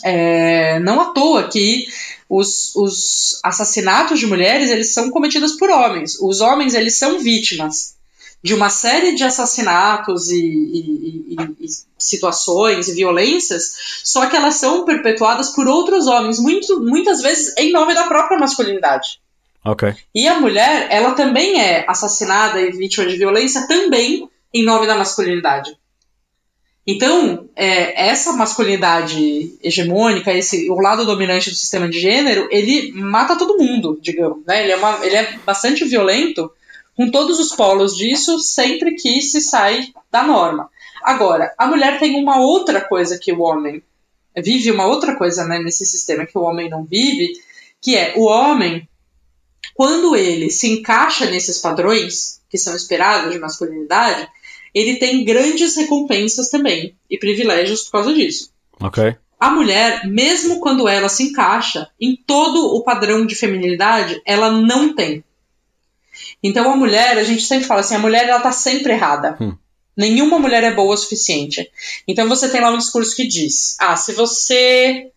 É, 0.04 0.78
não 0.80 1.00
à 1.00 1.06
toa 1.06 1.48
que 1.48 1.88
os, 2.28 2.74
os 2.76 3.40
assassinatos 3.42 4.20
de 4.20 4.26
mulheres 4.26 4.70
eles 4.70 4.92
são 4.92 5.10
cometidos 5.10 5.52
por 5.52 5.70
homens. 5.70 6.18
Os 6.20 6.40
homens 6.40 6.74
eles 6.74 6.98
são 6.98 7.18
vítimas 7.18 7.97
de 8.42 8.54
uma 8.54 8.70
série 8.70 9.14
de 9.14 9.24
assassinatos 9.24 10.30
e, 10.30 10.38
e, 10.38 11.34
e, 11.34 11.64
e, 11.64 11.68
situações 11.98 12.88
e 12.88 12.94
violências, 12.94 14.00
só 14.04 14.26
que 14.26 14.36
elas 14.36 14.54
são 14.54 14.84
perpetuadas 14.84 15.50
por 15.50 15.66
outros 15.66 16.06
homens, 16.06 16.38
muito, 16.38 16.80
muitas 16.80 17.20
vezes 17.20 17.56
em 17.56 17.72
nome 17.72 17.94
da 17.94 18.04
própria 18.04 18.38
masculinidade. 18.38 19.20
Okay. 19.64 19.94
E 20.14 20.28
a 20.28 20.40
mulher, 20.40 20.86
ela 20.90 21.12
também 21.14 21.60
é 21.60 21.84
assassinada 21.88 22.60
e 22.60 22.70
vítima 22.70 23.06
de 23.06 23.16
violência 23.16 23.66
também 23.66 24.28
em 24.54 24.64
nome 24.64 24.86
da 24.86 24.96
masculinidade. 24.96 25.76
Então, 26.86 27.50
é, 27.54 28.08
essa 28.08 28.32
masculinidade 28.32 29.58
hegemônica, 29.62 30.32
esse, 30.32 30.70
o 30.70 30.80
lado 30.80 31.04
dominante 31.04 31.50
do 31.50 31.56
sistema 31.56 31.86
de 31.86 32.00
gênero, 32.00 32.48
ele 32.50 32.92
mata 32.92 33.36
todo 33.36 33.58
mundo, 33.58 33.98
digamos. 34.00 34.42
Né? 34.46 34.62
Ele, 34.62 34.72
é 34.72 34.76
uma, 34.76 35.04
ele 35.04 35.16
é 35.16 35.38
bastante 35.44 35.84
violento 35.84 36.50
com 36.98 37.12
todos 37.12 37.38
os 37.38 37.54
polos 37.54 37.96
disso, 37.96 38.40
sempre 38.40 38.96
que 38.96 39.22
se 39.22 39.40
sai 39.40 39.92
da 40.10 40.24
norma. 40.24 40.68
Agora, 41.00 41.54
a 41.56 41.64
mulher 41.64 42.00
tem 42.00 42.20
uma 42.20 42.40
outra 42.40 42.80
coisa 42.80 43.16
que 43.16 43.32
o 43.32 43.40
homem 43.40 43.80
vive, 44.36 44.72
uma 44.72 44.84
outra 44.84 45.14
coisa 45.14 45.46
né, 45.46 45.60
nesse 45.60 45.86
sistema 45.86 46.26
que 46.26 46.36
o 46.36 46.42
homem 46.42 46.68
não 46.68 46.84
vive, 46.84 47.34
que 47.80 47.94
é 47.94 48.14
o 48.16 48.24
homem 48.24 48.88
quando 49.74 50.16
ele 50.16 50.50
se 50.50 50.68
encaixa 50.68 51.26
nesses 51.26 51.58
padrões 51.58 52.40
que 52.50 52.58
são 52.58 52.74
esperados 52.74 53.32
de 53.32 53.38
masculinidade, 53.38 54.28
ele 54.74 54.96
tem 54.96 55.24
grandes 55.24 55.76
recompensas 55.76 56.50
também 56.50 56.96
e 57.08 57.16
privilégios 57.16 57.84
por 57.84 57.92
causa 57.92 58.12
disso. 58.12 58.50
Ok. 58.80 59.14
A 59.38 59.50
mulher, 59.50 60.04
mesmo 60.04 60.58
quando 60.58 60.88
ela 60.88 61.08
se 61.08 61.22
encaixa 61.22 61.88
em 62.00 62.16
todo 62.16 62.74
o 62.74 62.82
padrão 62.82 63.24
de 63.24 63.36
feminilidade, 63.36 64.20
ela 64.26 64.50
não 64.50 64.96
tem. 64.96 65.22
Então 66.42 66.70
a 66.72 66.76
mulher, 66.76 67.18
a 67.18 67.24
gente 67.24 67.42
sempre 67.42 67.66
fala 67.66 67.80
assim, 67.80 67.96
a 67.96 68.00
mulher 68.00 68.28
ela 68.28 68.40
tá 68.40 68.52
sempre 68.52 68.92
errada. 68.92 69.36
Hum. 69.40 69.56
Nenhuma 69.96 70.38
mulher 70.38 70.62
é 70.62 70.70
boa 70.70 70.94
o 70.94 70.96
suficiente. 70.96 71.68
Então 72.06 72.28
você 72.28 72.48
tem 72.48 72.60
lá 72.60 72.70
um 72.70 72.78
discurso 72.78 73.16
que 73.16 73.26
diz: 73.26 73.74
ah, 73.80 73.96
se 73.96 74.12
você 74.12 75.10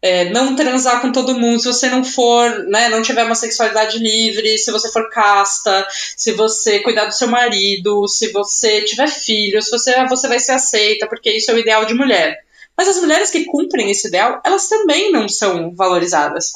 é, 0.00 0.30
não 0.30 0.54
transar 0.54 1.02
com 1.02 1.10
todo 1.10 1.38
mundo, 1.38 1.60
se 1.60 1.66
você 1.66 1.88
não 1.88 2.04
for, 2.04 2.64
né, 2.68 2.88
não 2.88 3.02
tiver 3.02 3.24
uma 3.24 3.34
sexualidade 3.34 3.98
livre, 3.98 4.56
se 4.56 4.70
você 4.70 4.90
for 4.90 5.10
casta, 5.10 5.86
se 6.16 6.32
você 6.32 6.78
cuidar 6.78 7.06
do 7.06 7.14
seu 7.14 7.28
marido, 7.28 8.06
se 8.06 8.30
você 8.30 8.82
tiver 8.82 9.08
filhos, 9.08 9.68
você, 9.68 10.06
você 10.06 10.28
vai 10.28 10.38
ser 10.38 10.52
aceita, 10.52 11.08
porque 11.08 11.30
isso 11.32 11.50
é 11.50 11.54
o 11.54 11.58
ideal 11.58 11.84
de 11.84 11.94
mulher. 11.94 12.38
Mas 12.76 12.88
as 12.88 13.00
mulheres 13.00 13.30
que 13.30 13.44
cumprem 13.44 13.90
esse 13.90 14.08
ideal, 14.08 14.40
elas 14.44 14.68
também 14.68 15.12
não 15.12 15.28
são 15.28 15.74
valorizadas. 15.74 16.52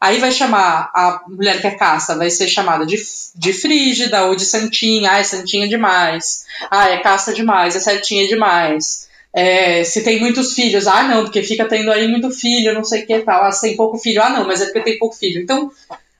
Aí 0.00 0.18
vai 0.18 0.30
chamar 0.30 0.90
a 0.94 1.22
mulher 1.26 1.60
que 1.60 1.66
é 1.66 1.72
caça, 1.72 2.16
vai 2.16 2.30
ser 2.30 2.46
chamada 2.46 2.86
de, 2.86 2.96
de 3.34 3.52
frígida 3.52 4.26
ou 4.26 4.36
de 4.36 4.44
santinha. 4.44 5.12
Ah, 5.12 5.18
é 5.18 5.24
santinha 5.24 5.68
demais. 5.68 6.44
Ah, 6.70 6.88
é 6.88 6.98
caça 6.98 7.32
demais, 7.32 7.74
é 7.74 7.80
certinha 7.80 8.26
demais. 8.28 9.08
É, 9.34 9.84
se 9.84 10.02
tem 10.02 10.20
muitos 10.20 10.54
filhos, 10.54 10.86
ah, 10.86 11.02
não, 11.02 11.24
porque 11.24 11.42
fica 11.42 11.64
tendo 11.64 11.90
aí 11.90 12.08
muito 12.08 12.30
filho, 12.30 12.74
não 12.74 12.84
sei 12.84 13.02
o 13.02 13.06
que 13.06 13.18
tal. 13.20 13.44
Ah, 13.44 13.52
se 13.52 13.62
tem 13.62 13.76
pouco 13.76 13.98
filho, 13.98 14.22
ah, 14.22 14.30
não, 14.30 14.46
mas 14.46 14.60
é 14.60 14.66
porque 14.66 14.82
tem 14.82 14.98
pouco 14.98 15.16
filho. 15.16 15.42
Então, 15.42 15.70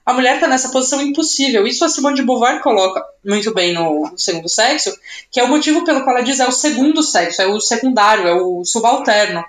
a 0.05 0.13
mulher 0.13 0.35
está 0.35 0.47
nessa 0.47 0.69
posição 0.69 1.01
impossível. 1.01 1.67
Isso 1.67 1.85
a 1.85 1.89
Simone 1.89 2.15
de 2.15 2.23
Beauvoir 2.23 2.61
coloca 2.61 3.03
muito 3.23 3.53
bem 3.53 3.73
no, 3.73 4.11
segundo 4.17 4.49
sexo, 4.49 4.91
que 5.31 5.39
é 5.39 5.43
o 5.43 5.47
motivo 5.47 5.85
pelo 5.85 6.03
qual 6.03 6.17
ela 6.17 6.25
diz 6.25 6.39
é 6.39 6.47
o 6.47 6.51
segundo 6.51 7.03
sexo, 7.03 7.41
é 7.41 7.47
o 7.47 7.61
secundário, 7.61 8.27
é 8.27 8.33
o 8.33 8.65
subalterno. 8.65 9.43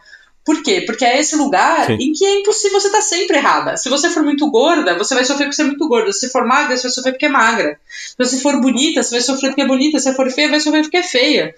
Por 0.51 0.65
quê? 0.65 0.81
Porque 0.81 1.05
é 1.05 1.21
esse 1.21 1.37
lugar 1.37 1.87
Sim. 1.87 1.93
em 2.01 2.13
que 2.13 2.27
é 2.27 2.41
impossível 2.41 2.81
você 2.81 2.89
estar 2.89 2.99
tá 2.99 3.05
sempre 3.05 3.37
errada. 3.37 3.77
Se 3.77 3.89
você 3.89 4.11
for 4.11 4.25
muito 4.25 4.51
gorda, 4.51 4.99
você 4.99 5.15
vai 5.15 5.25
sofrer 5.25 5.45
porque 5.45 5.55
você 5.55 5.63
é 5.63 5.67
muito 5.67 5.87
gorda. 5.87 6.13
Se 6.13 6.29
for 6.29 6.45
magra, 6.45 6.77
você 6.77 6.83
vai 6.83 6.91
sofrer 6.91 7.13
porque 7.13 7.27
é 7.27 7.29
magra. 7.29 7.79
Se 7.89 8.17
você 8.19 8.41
for 8.41 8.61
bonita, 8.61 9.01
você 9.01 9.11
vai 9.13 9.21
sofrer 9.21 9.51
porque 9.51 9.63
é 9.63 9.67
bonita. 9.69 10.01
Se 10.01 10.07
você 10.07 10.17
for 10.17 10.29
feia, 10.29 10.49
vai 10.49 10.59
sofrer 10.59 10.83
porque 10.83 10.97
é 10.97 11.05
feia. 11.05 11.55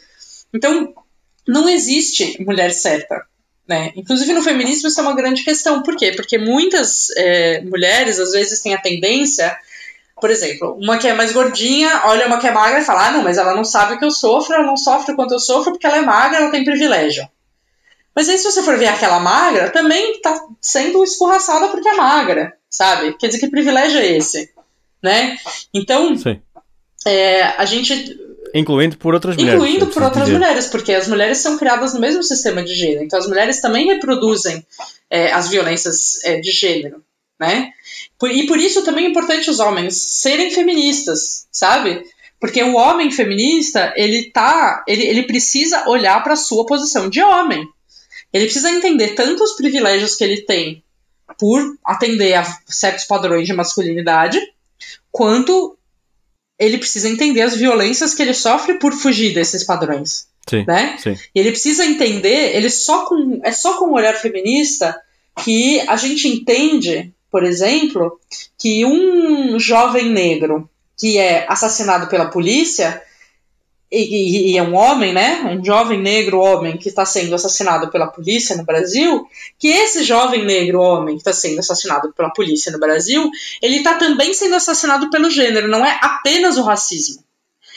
Então, 0.52 0.92
não 1.48 1.70
existe 1.70 2.36
mulher 2.44 2.70
certa. 2.70 3.24
Né? 3.66 3.92
Inclusive 3.96 4.30
no 4.34 4.42
feminismo 4.42 4.86
isso 4.86 5.00
é 5.00 5.02
uma 5.02 5.16
grande 5.16 5.42
questão. 5.42 5.82
Por 5.82 5.96
quê? 5.96 6.12
Porque 6.12 6.36
muitas 6.36 7.08
é, 7.16 7.62
mulheres 7.62 8.18
às 8.18 8.32
vezes 8.32 8.60
têm 8.60 8.74
a 8.74 8.78
tendência, 8.78 9.56
por 10.20 10.30
exemplo, 10.30 10.76
uma 10.78 10.98
que 10.98 11.08
é 11.08 11.14
mais 11.14 11.32
gordinha, 11.32 12.02
olha 12.04 12.26
uma 12.26 12.38
que 12.38 12.46
é 12.46 12.52
magra 12.52 12.80
e 12.80 12.84
fala: 12.84 13.08
ah, 13.08 13.12
não, 13.12 13.22
mas 13.22 13.38
ela 13.38 13.54
não 13.54 13.64
sabe 13.64 13.94
o 13.94 13.98
que 13.98 14.04
eu 14.04 14.10
sofro, 14.10 14.54
ela 14.54 14.66
não 14.66 14.76
sofre 14.76 15.14
o 15.14 15.16
quanto 15.16 15.32
eu 15.32 15.40
sofro 15.40 15.72
porque 15.72 15.86
ela 15.86 15.96
é 15.96 16.02
magra, 16.02 16.40
ela 16.40 16.50
tem 16.50 16.62
privilégio. 16.62 17.26
Mas 18.14 18.28
aí, 18.28 18.36
se 18.38 18.44
você 18.44 18.62
for 18.62 18.78
ver 18.78 18.88
aquela 18.88 19.18
magra, 19.20 19.70
também 19.70 20.20
tá 20.20 20.46
sendo 20.60 21.02
escorraçada 21.02 21.68
porque 21.68 21.88
é 21.88 21.94
magra, 21.94 22.52
sabe? 22.68 23.16
Quer 23.16 23.28
dizer, 23.28 23.38
que 23.38 23.48
privilégio 23.48 23.98
é 23.98 24.06
esse? 24.06 24.50
Né? 25.02 25.36
Então, 25.72 26.14
é, 27.06 27.42
a 27.42 27.64
gente. 27.64 28.18
Incluindo 28.54 28.98
por 28.98 29.14
outras 29.14 29.34
mulheres. 29.34 29.54
Incluindo 29.54 29.86
por 29.86 30.02
outras 30.02 30.26
dizer. 30.26 30.38
mulheres, 30.38 30.66
porque 30.66 30.92
as 30.92 31.08
mulheres 31.08 31.38
são 31.38 31.56
criadas 31.56 31.94
no 31.94 32.00
mesmo 32.00 32.22
sistema 32.22 32.62
de 32.62 32.74
gênero. 32.74 33.02
Então, 33.02 33.18
as 33.18 33.26
mulheres 33.26 33.60
também 33.60 33.86
reproduzem 33.86 34.64
é, 35.10 35.32
as 35.32 35.48
violências 35.48 36.22
é, 36.24 36.38
de 36.38 36.50
gênero, 36.50 37.02
né? 37.40 37.72
E 38.22 38.46
por 38.46 38.58
isso 38.58 38.84
também 38.84 39.06
é 39.06 39.08
importante 39.08 39.50
os 39.50 39.58
homens 39.58 39.96
serem 39.96 40.50
feministas, 40.50 41.46
sabe? 41.50 42.04
Porque 42.38 42.62
o 42.62 42.76
homem 42.76 43.10
feminista, 43.10 43.92
ele 43.96 44.30
tá. 44.30 44.84
Ele, 44.86 45.04
ele 45.04 45.22
precisa 45.22 45.88
olhar 45.88 46.22
para 46.22 46.34
a 46.34 46.36
sua 46.36 46.66
posição 46.66 47.08
de 47.08 47.22
homem. 47.22 47.66
Ele 48.32 48.44
precisa 48.44 48.70
entender 48.70 49.14
tanto 49.14 49.44
os 49.44 49.52
privilégios 49.52 50.14
que 50.14 50.24
ele 50.24 50.42
tem 50.42 50.82
por 51.38 51.76
atender 51.84 52.34
a 52.34 52.44
certos 52.66 53.04
padrões 53.04 53.46
de 53.46 53.52
masculinidade, 53.52 54.40
quanto 55.10 55.76
ele 56.58 56.78
precisa 56.78 57.08
entender 57.08 57.42
as 57.42 57.56
violências 57.56 58.14
que 58.14 58.22
ele 58.22 58.34
sofre 58.34 58.74
por 58.74 58.92
fugir 58.92 59.34
desses 59.34 59.64
padrões. 59.64 60.28
Sim, 60.48 60.64
né? 60.66 60.96
Sim. 60.98 61.16
E 61.34 61.40
ele 61.40 61.50
precisa 61.50 61.84
entender, 61.84 62.54
ele 62.56 62.70
só 62.70 63.04
com, 63.04 63.40
é 63.42 63.52
só 63.52 63.78
com 63.78 63.86
o 63.86 63.94
olhar 63.94 64.14
feminista 64.14 65.00
que 65.44 65.80
a 65.88 65.96
gente 65.96 66.28
entende, 66.28 67.12
por 67.30 67.44
exemplo, 67.44 68.20
que 68.58 68.84
um 68.84 69.58
jovem 69.58 70.10
negro 70.10 70.68
que 70.98 71.18
é 71.18 71.46
assassinado 71.48 72.06
pela 72.08 72.30
polícia, 72.30 73.02
e, 73.92 74.52
e, 74.52 74.58
é 74.58 74.62
um 74.62 74.74
homem, 74.74 75.12
né? 75.12 75.42
Um 75.44 75.62
jovem 75.62 76.00
negro 76.00 76.40
homem 76.40 76.78
que 76.78 76.88
está 76.88 77.04
sendo 77.04 77.34
assassinado 77.34 77.90
pela 77.90 78.06
polícia 78.06 78.56
no 78.56 78.64
Brasil, 78.64 79.28
que 79.58 79.68
esse 79.68 80.02
jovem 80.02 80.44
negro 80.44 80.80
homem 80.80 81.16
que 81.16 81.20
está 81.20 81.32
sendo 81.32 81.58
assassinado 81.58 82.12
pela 82.14 82.30
polícia 82.30 82.72
no 82.72 82.80
Brasil, 82.80 83.30
ele 83.60 83.76
está 83.76 83.94
também 83.94 84.32
sendo 84.32 84.54
assassinado 84.54 85.10
pelo 85.10 85.28
gênero, 85.28 85.68
não 85.68 85.84
é 85.84 85.98
apenas 86.00 86.56
o 86.56 86.62
racismo. 86.62 87.22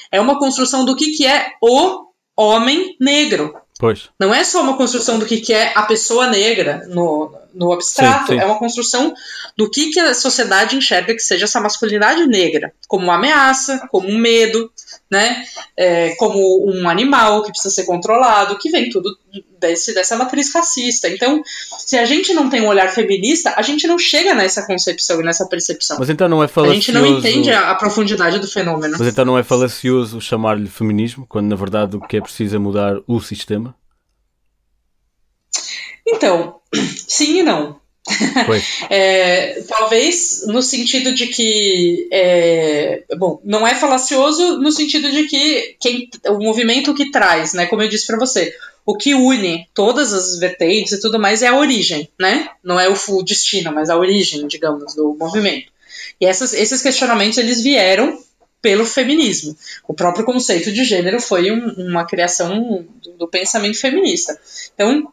É 0.09 0.21
uma 0.21 0.39
construção 0.39 0.85
do 0.85 0.95
que, 0.95 1.11
que 1.11 1.25
é 1.25 1.51
o 1.61 2.05
homem 2.37 2.95
negro. 2.99 3.53
Pois. 3.77 4.09
Não 4.17 4.33
é 4.33 4.43
só 4.43 4.61
uma 4.61 4.77
construção 4.77 5.19
do 5.19 5.25
que, 5.25 5.41
que 5.41 5.53
é 5.53 5.73
a 5.75 5.81
pessoa 5.81 6.27
negra 6.27 6.87
no, 6.87 7.33
no 7.56 7.72
abstrato, 7.72 8.27
sim, 8.27 8.34
sim. 8.34 8.40
é 8.40 8.45
uma 8.45 8.60
construção 8.60 9.14
do 9.57 9.69
que, 9.69 9.91
que 9.91 9.99
a 9.99 10.14
sociedade 10.14 10.76
enxerga 10.76 11.14
que 11.14 11.22
seja 11.22 11.45
essa 11.45 11.61
masculinidade 11.61 12.27
negra, 12.27 12.73
como 12.88 13.06
uma 13.06 13.15
ameaça, 13.15 13.88
como 13.90 14.07
um 14.07 14.18
medo, 14.18 14.69
né? 15.10 15.45
É, 15.77 16.15
como 16.15 16.69
um 16.69 16.90
animal 16.90 17.44
que 17.44 17.52
precisa 17.52 17.73
ser 17.73 17.86
controlado, 17.86 18.57
que 18.57 18.69
vem 18.69 18.90
tudo 18.90 19.18
desse, 19.60 19.94
dessa 19.94 20.15
matriz 20.18 20.53
racista. 20.53 21.10
Então, 21.10 21.41
se 21.80 21.98
a 21.98 22.06
gente 22.06 22.34
não 22.34 22.49
tem 22.49 22.61
um 22.61 22.68
olhar 22.68 22.90
feminista, 22.90 23.53
a 23.56 23.61
gente 23.61 23.88
não 23.88 23.98
chega 23.98 24.34
nessa 24.34 24.65
concepção 24.65 25.22
e 25.22 25.23
nessa 25.23 25.48
percepção. 25.48 25.98
Mas 25.98 26.10
então 26.10 26.27
não 26.27 26.44
é 26.44 26.48
falacioso... 26.48 26.77
A 26.77 26.82
gente 26.82 26.91
não 26.91 27.06
entende 27.06 27.52
a, 27.52 27.72
a 27.72 27.76
profundidade 27.76 28.40
do 28.40 28.48
fenômeno. 28.48 28.98
Mas 28.99 29.07
então 29.07 29.23
não 29.23 29.38
é 29.38 29.44
falacioso 29.44 30.19
chamar-lhe 30.19 30.68
feminismo, 30.68 31.26
quando 31.27 31.48
na 31.48 31.56
verdade 31.56 31.95
o 31.95 32.02
que 32.02 32.18
é 32.18 32.22
preciso 32.22 32.56
é 32.56 32.60
mudar 32.60 32.98
o 33.07 33.19
sistema? 33.22 33.76
Então, 36.07 36.60
sim 37.07 37.39
e 37.39 37.43
não. 37.43 37.80
é, 38.89 39.64
talvez 39.68 40.43
no 40.45 40.61
sentido 40.61 41.11
de 41.11 41.26
que 41.26 42.07
é, 42.11 43.03
bom 43.18 43.41
não 43.43 43.65
é 43.65 43.73
falacioso 43.73 44.60
no 44.60 44.72
sentido 44.72 45.11
de 45.11 45.23
que 45.23 45.76
quem, 45.80 46.07
o 46.27 46.38
movimento 46.38 46.93
que 46.93 47.10
traz 47.10 47.53
né 47.53 47.65
como 47.65 47.81
eu 47.81 47.89
disse 47.89 48.06
para 48.06 48.19
você 48.19 48.53
o 48.85 48.95
que 48.95 49.15
une 49.15 49.68
todas 49.73 50.14
as 50.14 50.38
vertentes 50.38 50.93
e 50.93 51.02
tudo 51.02 51.18
mais 51.19 51.41
é 51.41 51.47
a 51.47 51.57
origem 51.57 52.07
né? 52.19 52.47
Não 52.64 52.80
é 52.80 52.88
o, 52.88 53.23
destino 53.23 53.73
mas 53.73 53.89
a 53.89 53.97
origem 53.97 54.47
digamos 54.47 54.93
do 54.93 55.15
movimento. 55.19 55.73
E 56.22 56.27
essas, 56.27 56.53
esses 56.53 56.84
questionamentos 56.84 57.39
eles 57.39 57.61
vieram 57.61 58.19
pelo 58.61 58.85
feminismo. 58.85 59.56
O 59.88 59.93
próprio 59.93 60.26
conceito 60.26 60.72
de 60.72 60.84
gênero 60.84 61.19
foi 61.19 61.52
um, 61.52 61.88
uma 61.88 62.06
criação 62.06 62.85
do, 63.02 63.11
do 63.11 63.27
pensamento 63.27 63.80
feminista. 63.80 64.39
Então 64.73 65.11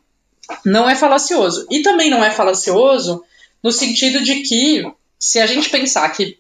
não 0.65 0.89
é 0.89 0.95
falacioso. 0.95 1.67
E 1.71 1.83
também 1.83 2.11
não 2.11 2.25
é 2.25 2.31
falacioso 2.31 3.23
no 3.63 3.73
sentido 3.73 4.23
de 4.23 4.43
que, 4.43 4.85
se 5.19 5.39
a 5.39 5.47
gente 5.47 5.71
pensar 5.71 6.09
que. 6.11 6.39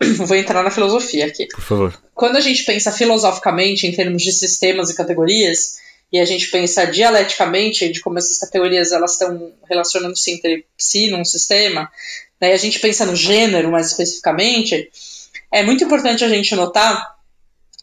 Vou 0.16 0.36
entrar 0.36 0.62
na 0.62 0.70
filosofia 0.70 1.26
aqui. 1.26 1.46
Por 1.48 1.60
favor. 1.60 2.02
Quando 2.14 2.36
a 2.36 2.40
gente 2.40 2.64
pensa 2.64 2.90
filosoficamente 2.90 3.86
em 3.86 3.92
termos 3.92 4.22
de 4.22 4.32
sistemas 4.32 4.88
e 4.88 4.96
categorias, 4.96 5.78
e 6.12 6.18
a 6.18 6.24
gente 6.24 6.50
pensa 6.50 6.86
dialeticamente 6.86 7.88
de 7.90 8.00
como 8.00 8.18
essas 8.18 8.38
categorias 8.38 8.92
elas 8.92 9.12
estão 9.12 9.52
relacionando-se 9.68 10.32
entre 10.32 10.66
si 10.76 11.08
num 11.08 11.24
sistema, 11.24 11.90
né, 12.40 12.50
e 12.50 12.52
a 12.52 12.56
gente 12.56 12.80
pensa 12.80 13.06
no 13.06 13.14
gênero 13.14 13.70
mais 13.70 13.88
especificamente, 13.88 14.90
é 15.52 15.62
muito 15.62 15.84
importante 15.84 16.24
a 16.24 16.28
gente 16.28 16.54
notar 16.54 17.19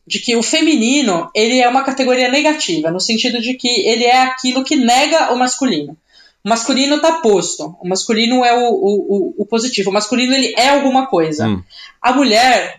de 0.07 0.19
que 0.19 0.37
o 0.37 0.41
feminino 0.41 1.29
ele 1.35 1.59
é 1.59 1.67
uma 1.67 1.83
categoria 1.83 2.31
negativa, 2.31 2.89
no 2.89 2.99
sentido 2.99 3.41
de 3.41 3.55
que 3.55 3.67
ele 3.67 4.05
é 4.05 4.21
aquilo 4.21 4.63
que 4.63 4.77
nega 4.77 5.33
o 5.33 5.37
masculino. 5.37 5.97
O 6.45 6.49
masculino 6.49 6.95
está 6.95 7.19
posto, 7.19 7.75
o 7.81 7.87
masculino 7.87 8.45
é 8.45 8.53
o, 8.53 8.69
o, 8.71 9.35
o, 9.37 9.45
positivo, 9.45 9.89
o 9.89 9.93
masculino 9.93 10.33
ele 10.33 10.53
é 10.57 10.69
alguma 10.69 11.07
coisa. 11.07 11.45
Hum. 11.45 11.61
A 12.01 12.13
mulher, 12.13 12.77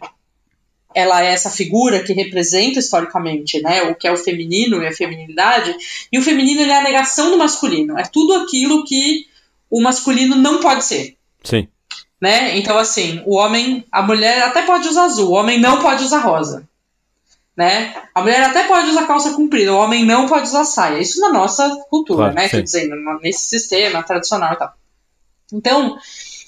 ela 0.94 1.22
é 1.22 1.34
essa 1.34 1.50
figura 1.50 2.02
que 2.02 2.14
representa 2.14 2.78
historicamente 2.78 3.60
né, 3.60 3.82
o 3.82 3.94
que 3.94 4.08
é 4.08 4.12
o 4.12 4.16
feminino 4.16 4.82
e 4.82 4.86
a 4.86 4.92
feminilidade, 4.92 5.76
e 6.10 6.18
o 6.18 6.22
feminino 6.22 6.62
é 6.62 6.78
a 6.78 6.82
negação 6.82 7.30
do 7.30 7.36
masculino, 7.36 7.98
é 7.98 8.04
tudo 8.04 8.32
aquilo 8.36 8.86
que 8.86 9.26
o 9.70 9.82
masculino 9.82 10.34
não 10.34 10.60
pode 10.60 10.82
ser. 10.82 11.14
Sim. 11.44 11.68
Né? 12.18 12.56
Então, 12.56 12.78
assim, 12.78 13.22
o 13.26 13.36
homem, 13.36 13.84
a 13.92 14.00
mulher 14.00 14.42
até 14.44 14.62
pode 14.62 14.88
usar 14.88 15.04
azul, 15.04 15.32
o 15.32 15.34
homem 15.34 15.60
não 15.60 15.82
pode 15.82 16.02
usar 16.02 16.20
rosa 16.20 16.67
né? 17.58 17.92
A 18.14 18.22
mulher 18.22 18.40
até 18.40 18.68
pode 18.68 18.88
usar 18.88 19.04
calça 19.04 19.34
comprida, 19.34 19.74
o 19.74 19.78
homem 19.78 20.06
não 20.06 20.28
pode 20.28 20.46
usar 20.46 20.64
saia. 20.64 21.00
Isso 21.00 21.20
na 21.20 21.28
nossa 21.28 21.68
cultura, 21.90 22.30
claro, 22.30 22.34
né? 22.36 22.48
Quer 22.48 22.62
dizer, 22.62 22.88
nesse 23.20 23.48
sistema 23.48 24.00
tradicional 24.04 24.52
e 24.52 24.56
tal. 24.56 24.72
Então, 25.52 25.98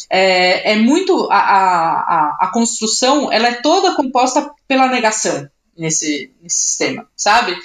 é, 0.09 0.71
é 0.71 0.77
muito. 0.77 1.29
A, 1.29 1.37
a, 1.37 2.37
a, 2.43 2.51
construção 2.53 3.31
ela 3.33 3.49
é 3.49 3.55
toda 3.61 3.97
composta 3.97 4.53
pela 4.69 4.87
negação 4.87 5.51
nesse, 5.77 6.33
nesse 6.41 6.69
sistema, 6.69 7.09
sabe? 7.17 7.59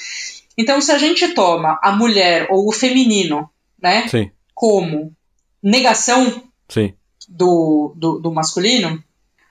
Então, 0.57 0.81
se 0.81 0.91
a 0.91 0.97
gente 0.97 1.27
toma 1.35 1.80
a 1.84 1.91
mulher 1.91 2.47
ou 2.49 2.67
o 2.67 2.72
feminino, 2.72 3.47
né, 3.80 4.07
Sim. 4.07 4.31
como 4.55 5.15
negação 5.61 6.49
Sim. 6.67 6.95
Do, 7.30 7.93
do, 7.95 8.19
do 8.19 8.31
masculino, 8.34 9.03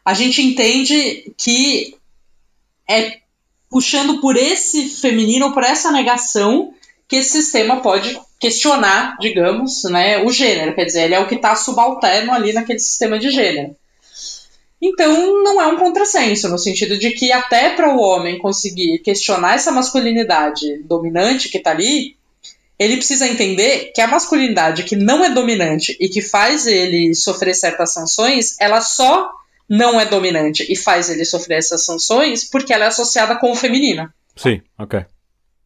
a 0.04 0.14
gente 0.14 0.42
entende 0.42 1.32
que 1.38 1.96
é 2.88 3.22
puxando 3.74 4.20
por 4.20 4.36
esse 4.36 4.88
feminino, 4.88 5.52
por 5.52 5.64
essa 5.64 5.90
negação, 5.90 6.72
que 7.08 7.16
esse 7.16 7.42
sistema 7.42 7.80
pode 7.80 8.16
questionar, 8.38 9.16
digamos, 9.18 9.82
né, 9.90 10.22
o 10.22 10.30
gênero. 10.30 10.76
Quer 10.76 10.84
dizer, 10.84 11.02
ele 11.02 11.14
é 11.16 11.18
o 11.18 11.26
que 11.26 11.34
está 11.34 11.56
subalterno 11.56 12.32
ali 12.32 12.52
naquele 12.52 12.78
sistema 12.78 13.18
de 13.18 13.32
gênero. 13.32 13.74
Então, 14.80 15.42
não 15.42 15.60
é 15.60 15.66
um 15.66 15.76
contrassenso, 15.76 16.48
no 16.48 16.56
sentido 16.56 16.96
de 16.96 17.10
que 17.10 17.32
até 17.32 17.70
para 17.70 17.92
o 17.92 17.98
homem 17.98 18.38
conseguir 18.38 19.00
questionar 19.00 19.56
essa 19.56 19.72
masculinidade 19.72 20.84
dominante 20.84 21.48
que 21.48 21.58
está 21.58 21.72
ali, 21.72 22.14
ele 22.78 22.98
precisa 22.98 23.26
entender 23.26 23.90
que 23.92 24.00
a 24.00 24.06
masculinidade 24.06 24.84
que 24.84 24.94
não 24.94 25.24
é 25.24 25.30
dominante 25.30 25.96
e 25.98 26.08
que 26.08 26.22
faz 26.22 26.68
ele 26.68 27.12
sofrer 27.12 27.56
certas 27.56 27.92
sanções, 27.92 28.54
ela 28.60 28.80
só 28.80 29.32
não 29.68 30.00
é 30.00 30.06
dominante 30.06 30.66
e 30.70 30.76
faz 30.76 31.08
ele 31.08 31.24
sofrer 31.24 31.58
essas 31.58 31.84
sanções 31.84 32.44
porque 32.48 32.72
ela 32.72 32.84
é 32.84 32.88
associada 32.88 33.36
com 33.36 33.50
o 33.50 33.56
feminino. 33.56 34.12
Sim, 34.36 34.60
ok. 34.78 35.04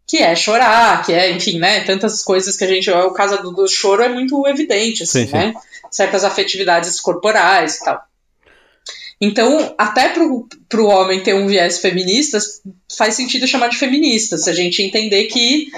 Que 0.06 0.18
é 0.18 0.34
chorar, 0.34 1.04
que 1.04 1.12
é, 1.12 1.30
enfim, 1.30 1.58
né? 1.58 1.80
Tantas 1.80 2.22
coisas 2.22 2.56
que 2.56 2.64
a 2.64 2.66
gente. 2.66 2.90
O 2.90 3.10
caso 3.12 3.42
do, 3.42 3.50
do 3.50 3.68
choro 3.68 4.02
é 4.02 4.08
muito 4.08 4.46
evidente, 4.46 5.02
assim, 5.02 5.26
sim, 5.26 5.32
né? 5.32 5.52
Certas 5.90 6.24
afetividades 6.24 6.98
corporais 7.00 7.76
e 7.76 7.84
tal. 7.84 8.02
Então, 9.20 9.74
até 9.76 10.10
pro, 10.10 10.48
pro 10.68 10.86
homem 10.86 11.22
ter 11.22 11.34
um 11.34 11.46
viés 11.46 11.78
feminista, 11.78 12.38
faz 12.96 13.14
sentido 13.14 13.48
chamar 13.48 13.68
de 13.68 13.76
feminista, 13.76 14.38
se 14.38 14.48
a 14.48 14.54
gente 14.54 14.80
entender 14.80 15.24
que 15.24 15.68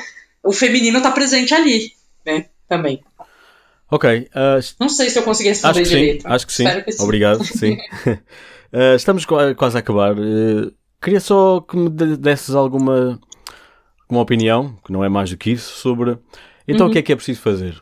o 0.43 0.53
feminino 0.53 0.99
está 0.99 1.11
presente 1.11 1.55
ali, 1.55 1.93
né? 2.25 2.47
Também. 2.69 3.03
Ok. 3.91 4.29
Uh, 4.29 4.75
não 4.79 4.89
sei 4.89 5.11
se 5.11 5.19
eu 5.19 5.23
consegui 5.23 5.49
responder 5.49 5.81
acho 5.81 5.91
direito. 5.91 6.23
Sim, 6.23 6.29
acho 6.29 6.47
que 6.47 6.53
sim. 6.53 6.65
que 6.85 6.93
sim. 6.93 7.03
Obrigado, 7.03 7.45
sim. 7.45 7.75
uh, 7.75 8.95
estamos 8.97 9.25
quase 9.25 9.77
a 9.77 9.81
acabar. 9.81 10.19
Uh, 10.19 10.73
queria 11.03 11.21
só 11.21 11.61
que 11.61 11.77
me 11.77 11.89
desses 11.89 12.55
alguma, 12.55 13.21
alguma 14.03 14.23
opinião, 14.23 14.77
que 14.85 14.93
não 14.93 15.05
é 15.05 15.09
mais 15.09 15.31
do 15.31 15.37
que 15.37 15.51
isso, 15.51 15.79
sobre 15.79 16.19
então 16.69 16.87
uhum. 16.87 16.91
o 16.91 16.93
que 16.93 16.99
é 16.99 17.03
que 17.03 17.13
é 17.13 17.17
preciso 17.17 17.41
fazer? 17.41 17.81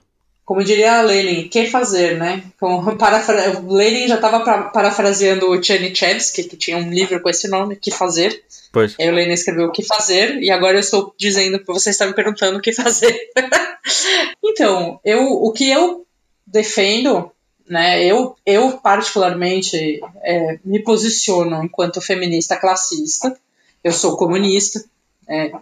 Como 0.48 0.64
diria 0.64 1.02
Lenin, 1.02 1.46
que 1.46 1.66
fazer, 1.66 2.16
né? 2.16 2.42
Como 2.58 2.80
parafra... 2.96 3.60
Lenin 3.60 4.08
já 4.08 4.14
estava 4.14 4.40
parafraseando 4.70 5.46
o 5.50 5.62
Chernyshev, 5.62 6.18
que 6.32 6.56
tinha 6.56 6.78
um 6.78 6.88
livro 6.88 7.20
com 7.20 7.28
esse 7.28 7.46
nome, 7.48 7.76
Que 7.76 7.90
Fazer. 7.90 8.42
Pois. 8.72 8.96
Aí 8.98 9.10
o 9.10 9.12
Lenin 9.12 9.34
escreveu 9.34 9.66
O 9.66 9.72
Que 9.72 9.84
Fazer, 9.84 10.38
e 10.42 10.50
agora 10.50 10.78
eu 10.78 10.80
estou 10.80 11.14
dizendo, 11.18 11.62
você 11.66 11.90
está 11.90 12.06
me 12.06 12.14
perguntando 12.14 12.56
o 12.56 12.62
que 12.62 12.72
fazer. 12.72 13.14
então, 14.42 14.98
eu, 15.04 15.20
o 15.20 15.52
que 15.52 15.68
eu 15.68 16.06
defendo, 16.46 17.30
né, 17.68 18.02
eu, 18.02 18.34
eu 18.46 18.78
particularmente 18.78 20.00
é, 20.22 20.58
me 20.64 20.82
posiciono 20.82 21.62
enquanto 21.62 22.00
feminista 22.00 22.56
classista, 22.56 23.38
eu 23.84 23.92
sou 23.92 24.16
comunista, 24.16 24.82
é, 25.28 25.52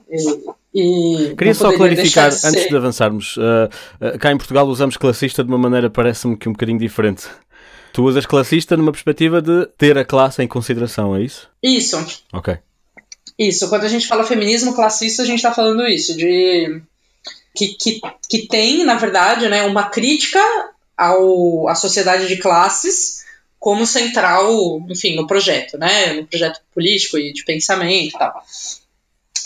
e, 0.73 1.35
Queria 1.37 1.55
só 1.55 1.75
clarificar, 1.77 2.31
de 2.31 2.47
antes 2.47 2.69
de 2.69 2.77
avançarmos, 2.77 3.37
uh, 3.37 3.69
uh, 4.01 4.19
cá 4.19 4.31
em 4.31 4.37
Portugal 4.37 4.67
usamos 4.69 4.97
classista 4.97 5.43
de 5.43 5.49
uma 5.49 5.59
maneira, 5.59 5.91
parece-me 5.91 6.37
que 6.37 6.49
um 6.49 6.53
bocadinho 6.53 6.79
diferente. 6.79 7.25
Tu 7.93 8.05
usas 8.05 8.27
classista 8.27 8.77
numa 8.77 8.93
perspectiva 8.93 9.43
de 9.43 9.67
ter 9.79 9.99
a 9.99 10.05
classe 10.05 10.43
em 10.43 10.47
consideração, 10.47 11.17
é 11.17 11.23
isso? 11.23 11.49
Isso. 11.63 12.25
Ok. 12.33 12.59
Isso, 13.39 13.69
quando 13.69 13.85
a 13.85 13.89
gente 13.89 14.07
fala 14.07 14.23
feminismo 14.23 14.75
classista, 14.75 15.23
a 15.23 15.27
gente 15.27 15.39
está 15.39 15.53
falando 15.53 15.87
isso, 15.87 16.17
de 16.17 16.81
que, 17.55 17.69
que, 17.75 18.01
que 18.29 18.47
tem, 18.47 18.85
na 18.85 18.95
verdade, 18.95 19.49
né, 19.49 19.63
uma 19.65 19.89
crítica 19.89 20.41
ao, 20.97 21.69
à 21.69 21.75
sociedade 21.75 22.29
de 22.29 22.37
classes 22.37 23.25
como 23.59 23.87
central, 23.87 24.81
enfim, 24.89 25.17
no 25.17 25.27
projeto, 25.27 25.77
né, 25.77 26.13
no 26.13 26.27
projeto 26.27 26.61
político 26.73 27.19
e 27.19 27.33
de 27.33 27.45
pensamento 27.45 28.15
e 28.15 28.19
tal. 28.19 28.45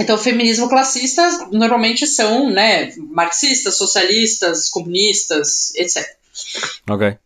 Então, 0.01 0.17
o 0.17 0.19
feminismo 0.19 0.69
classista 0.69 1.47
normalmente 1.53 2.07
são 2.07 2.49
né, 2.49 2.91
marxistas, 3.11 3.77
socialistas, 3.77 4.71
comunistas, 4.71 5.75
etc. 5.75 6.05
Ok. 6.89 7.19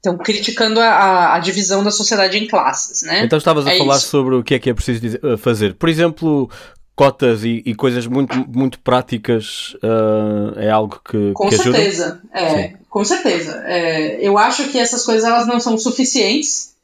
Então, 0.00 0.18
criticando 0.18 0.80
a, 0.80 1.34
a, 1.34 1.38
divisão 1.38 1.82
da 1.82 1.90
sociedade 1.90 2.38
em 2.38 2.46
classes, 2.46 3.02
né? 3.02 3.24
Então, 3.24 3.38
estavas 3.38 3.66
a 3.66 3.74
é 3.74 3.78
falar 3.78 3.96
isso. 3.96 4.08
sobre 4.08 4.34
o 4.34 4.42
que 4.42 4.54
é 4.54 4.58
que 4.58 4.70
é 4.70 4.74
preciso 4.74 5.18
eh, 5.22 5.36
fazer. 5.36 5.74
Por 5.74 5.88
exemplo, 5.88 6.50
cotas 6.94 7.42
e, 7.44 7.62
e 7.64 7.74
coisas 7.74 8.06
muito, 8.06 8.36
muito 8.48 8.78
práticas 8.80 9.74
uh, 9.82 10.58
é 10.58 10.70
algo 10.70 11.00
que, 11.02 11.32
com 11.32 11.48
que 11.48 11.56
certeza, 11.56 12.20
É, 12.34 12.74
com 12.88 13.04
certeza. 13.04 13.62
É, 13.66 14.26
eu 14.26 14.36
acho 14.36 14.68
que 14.68 14.78
essas 14.78 15.04
coisas 15.04 15.24
elas 15.24 15.46
não 15.46 15.58
são 15.58 15.78
suficientes, 15.78 16.74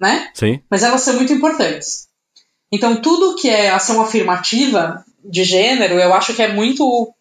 né? 0.00 0.30
Sim. 0.34 0.60
Mas 0.68 0.82
elas 0.82 1.02
são 1.02 1.14
muito 1.14 1.32
importantes. 1.32 2.09
Então, 2.72 3.00
tudo 3.00 3.36
que 3.36 3.48
é 3.48 3.70
ação 3.70 4.00
afirmativa 4.00 5.04
de 5.24 5.44
gênero, 5.44 5.98
eu 5.98 6.14
acho 6.14 6.34
que 6.34 6.42
é 6.42 6.48
muito, 6.48 7.12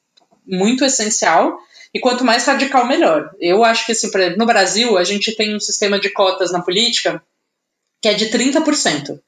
muito 0.46 0.86
essencial. 0.86 1.58
E 1.94 2.00
quanto 2.00 2.24
mais 2.24 2.46
radical, 2.46 2.86
melhor. 2.86 3.32
Eu 3.40 3.64
acho 3.64 3.86
que, 3.86 3.94
assim, 3.94 4.10
no 4.38 4.46
Brasil, 4.46 4.98
a 4.98 5.04
gente 5.04 5.36
tem 5.36 5.56
um 5.56 5.60
sistema 5.60 6.00
de 6.00 6.12
cotas 6.12 6.52
na 6.52 6.62
política 6.62 7.22
que 8.02 8.08
é 8.08 8.14
de 8.14 8.28
30%. 8.28 9.20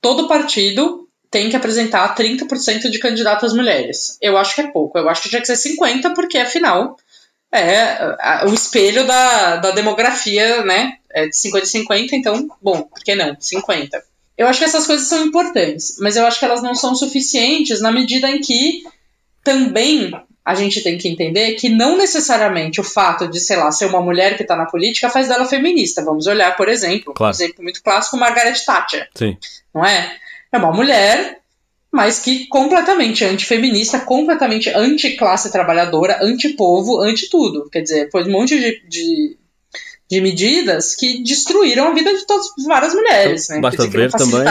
Todo 0.00 0.28
partido 0.28 1.08
tem 1.30 1.48
que 1.48 1.56
apresentar 1.56 2.14
30% 2.16 2.90
de 2.90 2.98
candidatas 2.98 3.52
mulheres. 3.52 4.18
Eu 4.20 4.36
acho 4.36 4.54
que 4.54 4.60
é 4.62 4.66
pouco. 4.66 4.98
Eu 4.98 5.08
acho 5.08 5.22
que 5.22 5.28
tinha 5.28 5.40
que 5.40 5.46
ser 5.46 5.76
50%, 5.76 6.14
porque, 6.14 6.38
afinal, 6.38 6.96
é 7.52 8.46
o 8.48 8.52
espelho 8.52 9.06
da, 9.06 9.56
da 9.56 9.70
demografia, 9.70 10.64
né? 10.64 10.94
É 11.10 11.26
de 11.26 11.36
50 11.36 11.64
e 11.64 11.68
50, 11.68 12.16
então, 12.16 12.48
bom, 12.60 12.82
por 12.82 13.02
que 13.02 13.14
não? 13.14 13.36
50. 13.38 14.09
Eu 14.40 14.46
acho 14.46 14.58
que 14.58 14.64
essas 14.64 14.86
coisas 14.86 15.06
são 15.06 15.26
importantes, 15.26 15.98
mas 16.00 16.16
eu 16.16 16.26
acho 16.26 16.38
que 16.38 16.46
elas 16.46 16.62
não 16.62 16.74
são 16.74 16.94
suficientes 16.94 17.78
na 17.78 17.92
medida 17.92 18.26
em 18.30 18.40
que 18.40 18.82
também 19.44 20.10
a 20.42 20.54
gente 20.54 20.82
tem 20.82 20.96
que 20.96 21.06
entender 21.06 21.56
que 21.56 21.68
não 21.68 21.98
necessariamente 21.98 22.80
o 22.80 22.82
fato 22.82 23.28
de, 23.28 23.38
sei 23.38 23.58
lá, 23.58 23.70
ser 23.70 23.84
uma 23.84 24.00
mulher 24.00 24.38
que 24.38 24.42
está 24.42 24.56
na 24.56 24.64
política 24.64 25.10
faz 25.10 25.28
dela 25.28 25.44
feminista. 25.44 26.02
Vamos 26.02 26.26
olhar, 26.26 26.56
por 26.56 26.70
exemplo, 26.70 27.12
claro. 27.12 27.34
um 27.34 27.36
exemplo 27.36 27.62
muito 27.62 27.82
clássico, 27.82 28.16
Margaret 28.16 28.54
Thatcher. 28.64 29.10
Sim. 29.14 29.36
Não 29.74 29.84
é? 29.84 30.16
É 30.50 30.56
uma 30.56 30.72
mulher, 30.72 31.40
mas 31.92 32.18
que 32.18 32.46
completamente 32.46 33.22
antifeminista, 33.22 34.00
completamente 34.00 34.70
anti-classe 34.70 35.52
trabalhadora, 35.52 36.18
anti-povo, 36.22 36.98
anti-tudo. 37.02 37.68
Quer 37.68 37.82
dizer, 37.82 38.10
foi 38.10 38.24
um 38.24 38.32
monte 38.32 38.58
de, 38.58 38.82
de 38.88 39.36
de 40.10 40.20
medidas 40.20 40.96
que 40.96 41.22
destruíram 41.22 41.86
a 41.86 41.94
vida 41.94 42.12
de 42.12 42.26
todas 42.26 42.46
várias 42.66 42.92
mulheres, 42.92 43.48
né? 43.48 43.60
Basta 43.60 43.86
ver 43.86 44.10
também, 44.10 44.42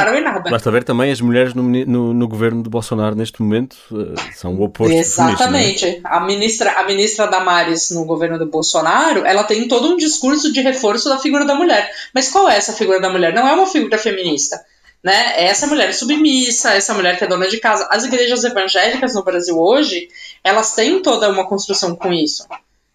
basta 0.49 0.71
ver 0.71 0.83
também 0.85 1.11
as 1.11 1.19
mulheres 1.19 1.53
no, 1.53 1.61
no, 1.61 2.13
no, 2.13 2.27
governo 2.29 2.63
de 2.63 2.69
Bolsonaro 2.69 3.13
neste 3.13 3.41
momento 3.41 3.75
uh, 3.91 4.15
são 4.33 4.55
o 4.55 4.63
oposto. 4.63 4.93
É? 4.93 4.99
Exatamente. 4.99 5.99
A 6.05 6.21
ministra 6.21 6.71
a 6.71 6.85
ministra 6.85 7.27
Damares 7.27 7.91
no 7.91 8.05
governo 8.05 8.39
de 8.39 8.45
Bolsonaro, 8.45 9.25
ela 9.25 9.43
tem 9.43 9.67
todo 9.67 9.89
um 9.89 9.97
discurso 9.97 10.53
de 10.53 10.61
reforço 10.61 11.09
da 11.09 11.19
figura 11.19 11.43
da 11.43 11.55
mulher. 11.55 11.91
Mas 12.15 12.29
qual 12.29 12.47
é 12.47 12.55
essa 12.55 12.71
figura 12.71 13.01
da 13.01 13.09
mulher? 13.09 13.33
Não 13.33 13.45
é 13.45 13.53
uma 13.53 13.67
figura 13.67 13.97
feminista. 13.97 14.63
Né? 15.03 15.33
É 15.35 15.45
essa 15.45 15.67
mulher 15.67 15.93
submissa, 15.93 16.71
essa 16.71 16.93
mulher 16.93 17.17
que 17.17 17.25
é 17.25 17.27
dona 17.27 17.49
de 17.49 17.59
casa. 17.59 17.85
As 17.91 18.05
igrejas 18.05 18.45
evangélicas 18.45 19.13
no 19.13 19.23
Brasil 19.23 19.59
hoje, 19.59 20.07
elas 20.41 20.73
têm 20.73 21.01
toda 21.01 21.29
uma 21.29 21.45
construção 21.45 21.97
com 21.97 22.13
isso 22.13 22.45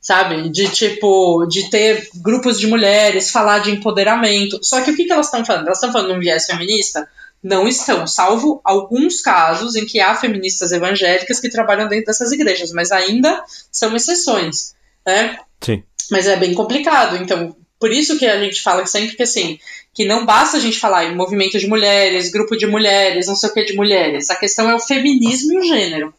sabe? 0.05 0.51
De 0.51 0.69
tipo, 0.69 1.47
de 1.47 1.71
ter 1.71 2.09
grupos 2.17 2.61
de 2.61 2.67
mulheres, 2.67 3.31
falar 3.31 3.61
de 3.61 3.71
empoderamento. 3.71 4.61
Só 4.63 4.83
que 4.83 4.91
o 4.91 4.97
que, 4.97 5.07
que 5.07 5.13
elas 5.13 5.27
estão 5.27 5.45
falando? 5.45 5.67
Elas 5.67 5.79
estão 5.79 5.91
falando 5.91 6.11
de 6.11 6.19
um 6.19 6.21
viés 6.21 6.45
feminista? 6.45 7.09
Não 7.43 7.67
estão, 7.67 8.07
salvo 8.07 8.61
alguns 8.63 9.21
casos 9.21 9.75
em 9.75 9.85
que 9.85 10.01
há 10.01 10.15
feministas 10.15 10.73
evangélicas 10.73 11.41
que 11.41 11.51
trabalham 11.51 11.89
dentro 11.89 12.07
dessas 12.07 12.33
igrejas, 12.33 12.71
mas 12.73 12.93
ainda 12.93 13.43
são 13.73 13.97
exceções, 13.97 14.75
né? 15.07 15.39
Sim. 15.61 15.83
Mas 16.11 16.27
é 16.27 16.37
bem 16.37 16.55
complicado, 16.55 17.17
então 17.17 17.57
por 17.79 17.91
isso 17.91 18.19
que 18.19 18.27
a 18.27 18.39
gente 18.41 18.63
fala 18.63 18.87
sempre 18.87 19.15
que 19.15 19.23
assim, 19.23 19.59
que 19.93 20.07
não 20.07 20.25
basta 20.25 20.57
a 20.57 20.61
gente 20.61 20.79
falar 20.79 21.05
em 21.05 21.15
movimento 21.15 21.59
de 21.59 21.67
mulheres, 21.67 22.31
grupo 22.31 22.57
de 22.57 22.67
mulheres, 22.67 23.27
não 23.27 23.37
sei 23.37 23.51
o 23.51 23.53
que 23.53 23.65
de 23.65 23.77
mulheres. 23.77 24.31
A 24.31 24.37
questão 24.37 24.71
é 24.71 24.75
o 24.75 24.81
feminismo 24.81 25.53
e 25.53 25.59
o 25.59 25.65
gênero. 25.65 26.15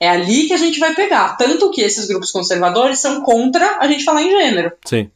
É 0.00 0.08
ali 0.08 0.46
que 0.46 0.54
a 0.54 0.56
gente 0.56 0.80
vai 0.80 0.94
pegar. 0.94 1.36
Tanto 1.36 1.70
que 1.70 1.82
esses 1.82 2.06
grupos 2.06 2.30
conservadores 2.30 2.98
são 2.98 3.20
contra 3.20 3.76
a 3.78 3.86
gente 3.86 4.02
falar 4.02 4.22
em 4.22 4.30
gênero. 4.30 4.72
Sim. 4.84 5.10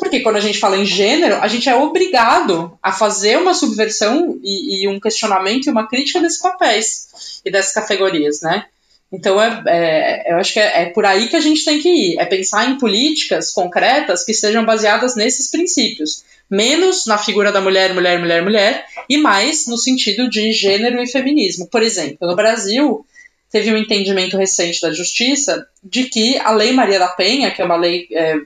Porque 0.00 0.20
quando 0.20 0.36
a 0.36 0.40
gente 0.40 0.58
fala 0.58 0.78
em 0.78 0.86
gênero, 0.86 1.36
a 1.36 1.46
gente 1.46 1.68
é 1.68 1.76
obrigado 1.76 2.76
a 2.82 2.90
fazer 2.90 3.36
uma 3.36 3.52
subversão 3.52 4.40
e, 4.42 4.82
e 4.82 4.88
um 4.88 4.98
questionamento 4.98 5.66
e 5.66 5.70
uma 5.70 5.86
crítica 5.86 6.20
desses 6.20 6.40
papéis 6.40 7.40
e 7.44 7.50
dessas 7.50 7.74
categorias, 7.74 8.40
né? 8.40 8.64
Então, 9.12 9.42
é, 9.42 9.62
é, 9.66 10.32
eu 10.32 10.36
acho 10.36 10.52
que 10.52 10.60
é, 10.60 10.82
é, 10.82 10.86
por 10.86 11.04
aí 11.04 11.28
que 11.28 11.36
a 11.36 11.40
gente 11.40 11.64
tem 11.64 11.80
que 11.80 11.88
ir. 11.88 12.18
É 12.18 12.24
pensar 12.24 12.70
em 12.70 12.78
políticas 12.78 13.52
concretas 13.52 14.24
que 14.24 14.32
sejam 14.32 14.64
baseadas 14.64 15.16
nesses 15.16 15.50
princípios. 15.50 16.22
Menos 16.48 17.06
na 17.06 17.18
figura 17.18 17.52
da 17.52 17.60
mulher, 17.60 17.92
mulher, 17.92 18.18
mulher, 18.18 18.42
mulher, 18.42 18.84
e 19.08 19.18
mais 19.18 19.66
no 19.66 19.76
sentido 19.76 20.30
de 20.30 20.52
gênero 20.52 21.02
e 21.02 21.06
feminismo. 21.06 21.66
Por 21.66 21.82
exemplo, 21.82 22.26
no 22.26 22.36
Brasil, 22.36 23.04
teve 23.50 23.72
um 23.72 23.76
entendimento 23.76 24.36
recente 24.36 24.80
da 24.80 24.92
justiça 24.92 25.66
de 25.82 26.04
que 26.04 26.38
a 26.38 26.52
Lei 26.52 26.72
Maria 26.72 26.98
da 26.98 27.08
Penha, 27.08 27.50
que 27.50 27.60
é 27.60 27.64
uma 27.64 27.76
lei 27.76 28.06
é, 28.12 28.36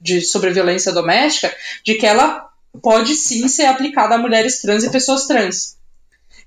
de 0.00 0.20
sobre 0.22 0.50
violência 0.50 0.92
doméstica, 0.92 1.54
de 1.84 1.94
que 1.94 2.06
ela 2.06 2.48
pode 2.80 3.14
sim 3.14 3.48
ser 3.48 3.66
aplicada 3.66 4.14
a 4.14 4.18
mulheres 4.18 4.60
trans 4.60 4.84
e 4.84 4.90
pessoas 4.90 5.26
trans. 5.26 5.76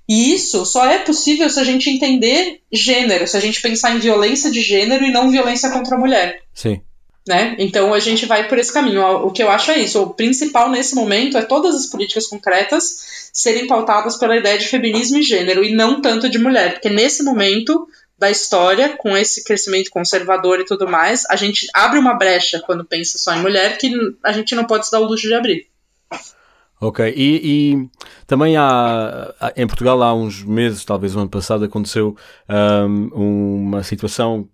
E 0.08 0.32
isso 0.32 0.64
só 0.64 0.86
é 0.86 1.00
possível 1.00 1.50
se 1.50 1.58
a 1.58 1.64
gente 1.64 1.90
entender 1.90 2.60
gênero, 2.72 3.26
se 3.26 3.36
a 3.36 3.40
gente 3.40 3.60
pensar 3.60 3.94
em 3.94 3.98
violência 3.98 4.50
de 4.50 4.60
gênero 4.60 5.04
e 5.04 5.10
não 5.10 5.30
violência 5.30 5.70
contra 5.70 5.96
a 5.96 5.98
mulher. 5.98 6.42
Sim. 6.54 6.80
Né? 7.26 7.56
Então 7.58 7.92
a 7.92 7.98
gente 7.98 8.24
vai 8.24 8.46
por 8.48 8.56
esse 8.56 8.72
caminho. 8.72 9.02
O 9.02 9.32
que 9.32 9.42
eu 9.42 9.50
acho 9.50 9.72
é 9.72 9.78
isso. 9.80 10.00
O 10.00 10.14
principal 10.14 10.70
nesse 10.70 10.94
momento 10.94 11.36
é 11.36 11.42
todas 11.42 11.74
as 11.74 11.86
políticas 11.86 12.28
concretas 12.28 13.25
serem 13.36 13.66
pautadas 13.66 14.16
pela 14.16 14.34
ideia 14.34 14.58
de 14.58 14.66
feminismo 14.66 15.18
e 15.18 15.22
gênero 15.22 15.62
e 15.62 15.74
não 15.74 16.00
tanto 16.00 16.26
de 16.26 16.38
mulher, 16.38 16.72
porque 16.72 16.88
nesse 16.88 17.22
momento 17.22 17.86
da 18.18 18.30
história, 18.30 18.96
com 18.96 19.14
esse 19.14 19.44
crescimento 19.44 19.90
conservador 19.90 20.58
e 20.58 20.64
tudo 20.64 20.88
mais, 20.88 21.26
a 21.28 21.36
gente 21.36 21.66
abre 21.74 21.98
uma 21.98 22.14
brecha 22.14 22.62
quando 22.64 22.82
pensa 22.82 23.18
só 23.18 23.34
em 23.34 23.42
mulher 23.42 23.76
que 23.76 23.92
a 24.24 24.32
gente 24.32 24.54
não 24.54 24.64
pode 24.64 24.86
se 24.86 24.90
dar 24.90 25.00
o 25.00 25.04
luxo 25.04 25.28
de 25.28 25.34
abrir. 25.34 25.66
Ok, 26.80 27.12
e, 27.14 27.40
e 27.74 27.88
também 28.26 28.56
há, 28.56 29.34
em 29.54 29.66
Portugal 29.66 30.02
há 30.02 30.14
uns 30.14 30.42
meses, 30.42 30.84
talvez 30.84 31.14
o 31.14 31.18
ano 31.18 31.28
passado, 31.28 31.64
aconteceu 31.64 32.16
um, 32.48 33.08
uma 33.14 33.82
situação 33.82 34.48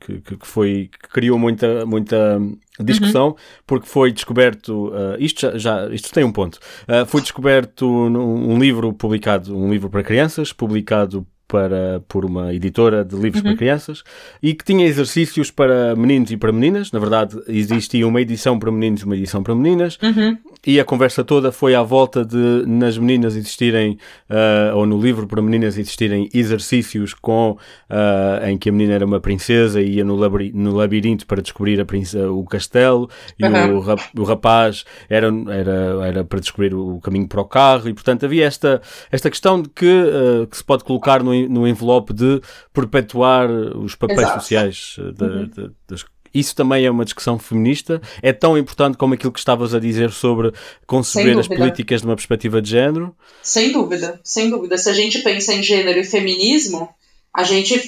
que, 0.00 0.20
que, 0.20 0.46
foi 0.46 0.90
que 0.92 1.08
criou 1.08 1.38
muita 1.38 1.84
muita 1.86 2.40
discussão 2.80 3.28
uhum. 3.28 3.34
porque 3.66 3.86
foi 3.86 4.12
descoberto 4.12 4.88
uh, 4.88 5.16
isto 5.18 5.40
já, 5.40 5.58
já, 5.58 5.94
isto 5.94 6.12
tem 6.12 6.24
um 6.24 6.32
ponto 6.32 6.58
uh, 6.88 7.06
foi 7.06 7.20
descoberto 7.20 7.86
num, 8.10 8.52
um 8.52 8.58
livro 8.58 8.92
publicado 8.92 9.56
um 9.56 9.70
livro 9.70 9.88
para 9.88 10.02
crianças 10.02 10.52
publicado 10.52 11.26
para, 11.48 12.02
por 12.08 12.24
uma 12.24 12.52
editora 12.52 13.04
de 13.04 13.14
livros 13.14 13.42
uhum. 13.42 13.50
para 13.50 13.56
crianças 13.56 14.02
e 14.42 14.54
que 14.54 14.64
tinha 14.64 14.86
exercícios 14.86 15.50
para 15.50 15.94
meninos 15.94 16.30
e 16.30 16.36
para 16.36 16.52
meninas. 16.52 16.90
Na 16.90 16.98
verdade, 16.98 17.38
existia 17.48 18.06
uma 18.06 18.20
edição 18.20 18.58
para 18.58 18.70
meninos 18.70 19.02
e 19.02 19.04
uma 19.04 19.16
edição 19.16 19.42
para 19.42 19.54
meninas. 19.54 19.98
Uhum. 20.02 20.36
E 20.66 20.80
a 20.80 20.84
conversa 20.84 21.22
toda 21.22 21.52
foi 21.52 21.74
à 21.74 21.82
volta 21.82 22.24
de 22.24 22.64
nas 22.66 22.98
meninas 22.98 23.36
existirem, 23.36 23.98
uh, 24.28 24.76
ou 24.76 24.84
no 24.86 25.00
livro 25.00 25.26
para 25.26 25.40
meninas 25.40 25.78
existirem 25.78 26.28
exercícios 26.34 27.14
com 27.14 27.52
uh, 27.52 28.46
em 28.46 28.58
que 28.58 28.68
a 28.68 28.72
menina 28.72 28.94
era 28.94 29.06
uma 29.06 29.20
princesa 29.20 29.80
e 29.80 29.96
ia 29.96 30.04
no, 30.04 30.16
no 30.16 30.74
labirinto 30.74 31.26
para 31.26 31.40
descobrir 31.40 31.80
a 31.80 31.84
princesa, 31.84 32.28
o 32.30 32.44
castelo 32.44 33.08
e 33.38 33.44
uhum. 33.44 33.78
o, 33.78 34.20
o 34.20 34.24
rapaz 34.24 34.84
era, 35.08 35.28
era, 35.48 36.06
era 36.06 36.24
para 36.24 36.40
descobrir 36.40 36.74
o 36.74 36.98
caminho 37.00 37.28
para 37.28 37.40
o 37.40 37.44
carro. 37.44 37.88
E 37.88 37.94
portanto 37.94 38.26
havia 38.26 38.44
esta, 38.44 38.82
esta 39.12 39.30
questão 39.30 39.62
de 39.62 39.68
que, 39.68 39.86
uh, 39.86 40.46
que 40.48 40.56
se 40.56 40.64
pode 40.64 40.82
colocar 40.82 41.22
no 41.22 41.35
no 41.48 41.66
envelope 41.66 42.12
de 42.12 42.40
perpetuar 42.72 43.50
os 43.50 43.94
papéis 43.94 44.20
Exato. 44.20 44.40
sociais 44.40 44.96
eh, 44.98 45.24
uhum. 45.24 45.72
das 45.88 46.04
isso 46.36 46.54
também 46.54 46.84
é 46.84 46.90
uma 46.90 47.04
discussão 47.04 47.38
feminista. 47.38 48.00
É 48.20 48.30
tão 48.30 48.58
importante 48.58 48.98
como 48.98 49.14
aquilo 49.14 49.32
que 49.32 49.38
estavas 49.38 49.74
a 49.74 49.80
dizer 49.80 50.10
sobre 50.10 50.52
conceber 50.86 51.38
as 51.38 51.48
políticas 51.48 52.02
de 52.02 52.06
uma 52.06 52.14
perspectiva 52.14 52.60
de 52.60 52.70
género? 52.70 53.16
Sem 53.42 53.72
dúvida, 53.72 54.20
sem 54.22 54.50
dúvida. 54.50 54.76
Se 54.76 54.90
a 54.90 54.92
gente 54.92 55.20
pensa 55.20 55.54
em 55.54 55.62
gênero 55.62 55.98
e 55.98 56.04
feminismo, 56.04 56.90
a 57.32 57.42
gente 57.42 57.80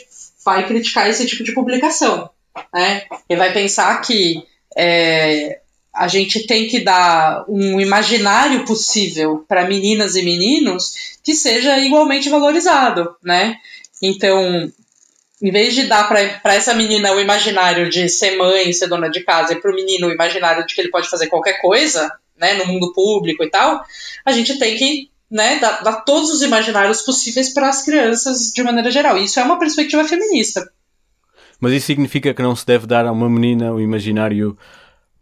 vai 0.43 0.67
criticar 0.67 1.09
esse 1.11 1.27
tipo 1.27 1.45
de 1.45 1.53
publicação. 1.53 2.31
Né? 2.73 3.03
E 3.29 3.37
vai 3.37 3.53
pensar 3.53 4.01
que 4.01 4.43
é, 4.75 5.61
a 5.99 6.07
gente 6.07 6.47
tem 6.47 6.69
que 6.69 6.79
dar 6.79 7.45
um 7.49 7.81
imaginário 7.81 8.65
possível 8.65 9.45
para 9.49 9.67
meninas 9.67 10.15
e 10.15 10.23
meninos 10.23 11.19
que 11.25 11.35
seja 11.35 11.77
igualmente 11.81 12.29
valorizado, 12.29 13.17
né? 13.21 13.57
Então, 14.01 14.71
em 15.43 15.51
vez 15.51 15.75
de 15.75 15.87
dar 15.87 16.09
para 16.09 16.55
essa 16.55 16.73
menina 16.73 17.13
o 17.13 17.21
imaginário 17.21 17.91
de 17.91 18.09
ser 18.09 18.37
mãe, 18.37 18.73
ser 18.73 18.87
dona 18.87 19.09
de 19.09 19.25
casa, 19.25 19.55
e 19.55 19.61
para 19.61 19.73
o 19.73 19.75
menino 19.75 20.07
o 20.07 20.13
imaginário 20.13 20.65
de 20.65 20.73
que 20.73 20.81
ele 20.81 20.91
pode 20.91 21.11
fazer 21.11 21.27
qualquer 21.27 21.61
coisa, 21.61 22.13
né, 22.39 22.55
no 22.55 22.67
mundo 22.67 22.93
público 22.93 23.43
e 23.43 23.51
tal, 23.51 23.83
a 24.25 24.31
gente 24.31 24.57
tem 24.57 24.77
que 24.77 25.11
né, 25.29 25.59
dar, 25.59 25.83
dar 25.83 26.05
todos 26.05 26.31
os 26.31 26.43
imaginários 26.43 27.03
possíveis 27.03 27.53
para 27.53 27.69
as 27.69 27.83
crianças 27.85 28.53
de 28.53 28.63
maneira 28.63 28.91
geral. 28.93 29.19
Isso 29.19 29.41
é 29.41 29.43
uma 29.43 29.59
perspectiva 29.59 30.05
feminista. 30.05 30.71
Mas 31.59 31.73
isso 31.73 31.87
significa 31.87 32.33
que 32.33 32.41
não 32.41 32.55
se 32.55 32.65
deve 32.65 32.87
dar 32.87 33.05
a 33.05 33.11
uma 33.11 33.29
menina 33.29 33.73
o 33.73 33.81
imaginário 33.81 34.57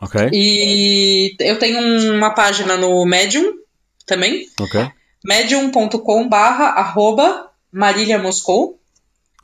Ok. 0.00 0.30
E 0.32 1.36
eu 1.38 1.58
tenho 1.58 2.14
uma 2.14 2.30
página 2.30 2.78
no 2.78 3.04
Medium 3.04 3.58
também. 4.06 4.46
Ok. 4.58 4.88
medium.com 5.22 6.28
barra 6.28 6.68
arroba 6.68 7.49
Marília 7.72 8.18
Moscou. 8.18 8.78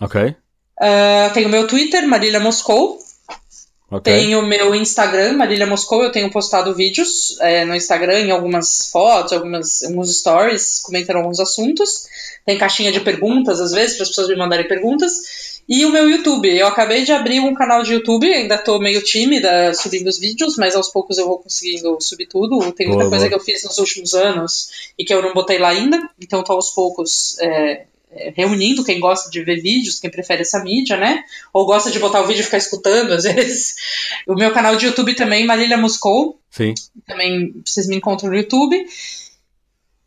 Ok. 0.01 0.21
Uh, 0.23 1.33
tenho 1.33 1.49
meu 1.49 1.67
Twitter, 1.67 2.07
Marília 2.07 2.41
Moscou. 2.41 2.99
Okay. 3.89 4.13
Tenho 4.13 4.43
meu 4.43 4.75
Instagram, 4.75 5.35
Marília 5.35 5.67
Moscou. 5.67 6.03
Eu 6.03 6.11
tenho 6.11 6.31
postado 6.31 6.75
vídeos 6.75 7.39
é, 7.41 7.65
no 7.65 7.75
Instagram, 7.75 8.21
em 8.21 8.31
algumas 8.33 8.91
fotos, 8.91 9.33
algumas, 9.33 9.83
alguns 9.85 10.19
stories, 10.19 10.81
comentando 10.83 11.17
alguns 11.17 11.39
assuntos. 11.39 12.07
Tem 12.45 12.59
caixinha 12.59 12.91
de 12.91 13.01
perguntas, 13.01 13.61
às 13.61 13.71
vezes, 13.71 13.97
para 13.97 14.03
as 14.03 14.09
pessoas 14.09 14.29
me 14.29 14.37
mandarem 14.37 14.67
perguntas. 14.67 15.57
E 15.69 15.85
o 15.85 15.91
meu 15.91 16.09
YouTube. 16.09 16.49
Eu 16.49 16.67
acabei 16.67 17.05
de 17.05 17.13
abrir 17.13 17.41
um 17.41 17.55
canal 17.55 17.83
de 17.83 17.93
YouTube, 17.93 18.33
ainda 18.33 18.57
estou 18.57 18.81
meio 18.81 19.03
tímida 19.03 19.73
subindo 19.75 20.09
os 20.09 20.19
vídeos, 20.19 20.57
mas 20.57 20.77
aos 20.77 20.89
poucos 20.89 21.19
eu 21.19 21.27
vou 21.27 21.39
conseguindo 21.39 21.97
subir 22.01 22.27
tudo. 22.27 22.73
Tem 22.73 22.87
muita 22.87 23.05
boa, 23.05 23.11
coisa 23.11 23.29
boa. 23.29 23.29
que 23.29 23.35
eu 23.35 23.45
fiz 23.45 23.65
nos 23.65 23.79
últimos 23.79 24.15
anos 24.15 24.69
e 24.99 25.05
que 25.05 25.13
eu 25.13 25.23
não 25.23 25.33
botei 25.35 25.59
lá 25.59 25.69
ainda, 25.69 25.99
então 26.21 26.41
estou 26.41 26.57
aos 26.57 26.71
poucos 26.71 27.37
é, 27.41 27.87
reunindo 28.35 28.85
quem 28.85 29.01
gosta 29.01 29.31
de 29.31 29.43
ver 29.43 29.61
vídeos, 29.61 29.99
quem 29.99 30.11
prefere 30.11 30.43
essa 30.43 30.63
mídia, 30.63 30.97
né? 30.97 31.25
Ou 31.53 31.67
gosta 31.67 31.91
de 31.91 31.99
botar 31.99 32.21
o 32.21 32.27
vídeo 32.27 32.41
e 32.41 32.45
ficar 32.45 32.59
escutando, 32.59 33.13
às 33.15 33.25
vezes. 33.25 33.75
O 34.27 34.35
meu 34.35 34.53
canal 34.53 34.77
de 34.77 34.87
YouTube 34.87 35.15
também, 35.15 35.45
Marília 35.45 35.77
Moscou. 35.77 36.39
Sim. 36.51 36.75
Também 37.07 37.55
vocês 37.65 37.87
me 37.87 37.97
encontram 37.97 38.31
no 38.31 38.37
YouTube. 38.37 38.87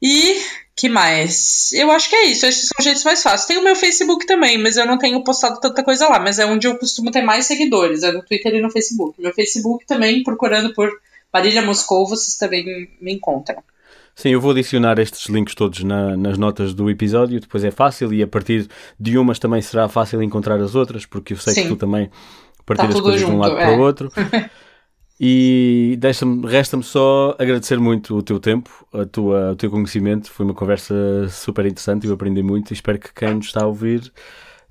E 0.01 0.41
que 0.75 0.87
mais? 0.87 1.73
Eu 1.73 1.91
acho 1.91 2.09
que 2.09 2.15
é 2.15 2.25
isso. 2.27 2.45
Esses 2.45 2.69
são 2.69 2.75
os 2.79 2.85
jeitos 2.85 3.03
mais 3.03 3.21
fáceis. 3.21 3.45
Tem 3.45 3.57
o 3.57 3.63
meu 3.63 3.75
Facebook 3.75 4.25
também, 4.25 4.57
mas 4.57 4.77
eu 4.77 4.85
não 4.85 4.97
tenho 4.97 5.21
postado 5.23 5.59
tanta 5.59 5.83
coisa 5.83 6.07
lá. 6.07 6.19
Mas 6.19 6.39
é 6.39 6.45
onde 6.45 6.67
eu 6.67 6.77
costumo 6.77 7.11
ter 7.11 7.21
mais 7.21 7.45
seguidores, 7.45 8.03
é 8.03 8.11
no 8.11 8.23
Twitter 8.23 8.55
e 8.55 8.61
no 8.61 8.71
Facebook. 8.71 9.21
Meu 9.21 9.33
Facebook 9.33 9.85
também, 9.85 10.23
procurando 10.23 10.73
por 10.73 10.89
Marília 11.33 11.61
Moscou, 11.61 12.07
vocês 12.07 12.37
também 12.37 12.89
me 13.01 13.13
encontram. 13.13 13.61
Sim, 14.19 14.31
eu 14.31 14.41
vou 14.41 14.51
adicionar 14.51 14.99
estes 14.99 15.29
links 15.29 15.55
todos 15.55 15.81
na, 15.81 16.17
nas 16.17 16.37
notas 16.37 16.73
do 16.73 16.89
episódio, 16.89 17.39
depois 17.39 17.63
é 17.63 17.71
fácil 17.71 18.13
e 18.13 18.21
a 18.21 18.27
partir 18.27 18.67
de 18.99 19.17
umas 19.17 19.39
também 19.39 19.61
será 19.61 19.87
fácil 19.87 20.21
encontrar 20.21 20.59
as 20.59 20.75
outras, 20.75 21.05
porque 21.05 21.31
eu 21.31 21.37
sei 21.37 21.53
Sim. 21.53 21.63
que 21.63 21.67
tu 21.69 21.75
também 21.77 22.11
partilhas 22.65 22.95
tá 22.95 23.01
coisas 23.01 23.21
junto, 23.21 23.31
de 23.31 23.37
um 23.37 23.39
lado 23.39 23.57
é. 23.57 23.65
para 23.65 23.77
o 23.77 23.79
outro. 23.79 24.11
E 25.21 25.99
resta-me 26.47 26.81
só 26.81 27.35
agradecer 27.37 27.77
muito 27.77 28.15
o 28.15 28.23
teu 28.23 28.39
tempo, 28.39 28.87
a 28.93 29.03
tua, 29.05 29.51
o 29.51 29.55
teu 29.57 29.69
conhecimento. 29.69 30.31
Foi 30.31 30.45
uma 30.45 30.55
conversa 30.55 30.95
super 31.29 31.65
interessante, 31.65 32.07
eu 32.07 32.13
aprendi 32.13 32.41
muito 32.41 32.71
e 32.71 32.73
espero 32.73 32.97
que 32.97 33.13
quem 33.13 33.33
nos 33.33 33.47
está 33.47 33.65
a 33.65 33.67
ouvir 33.67 34.13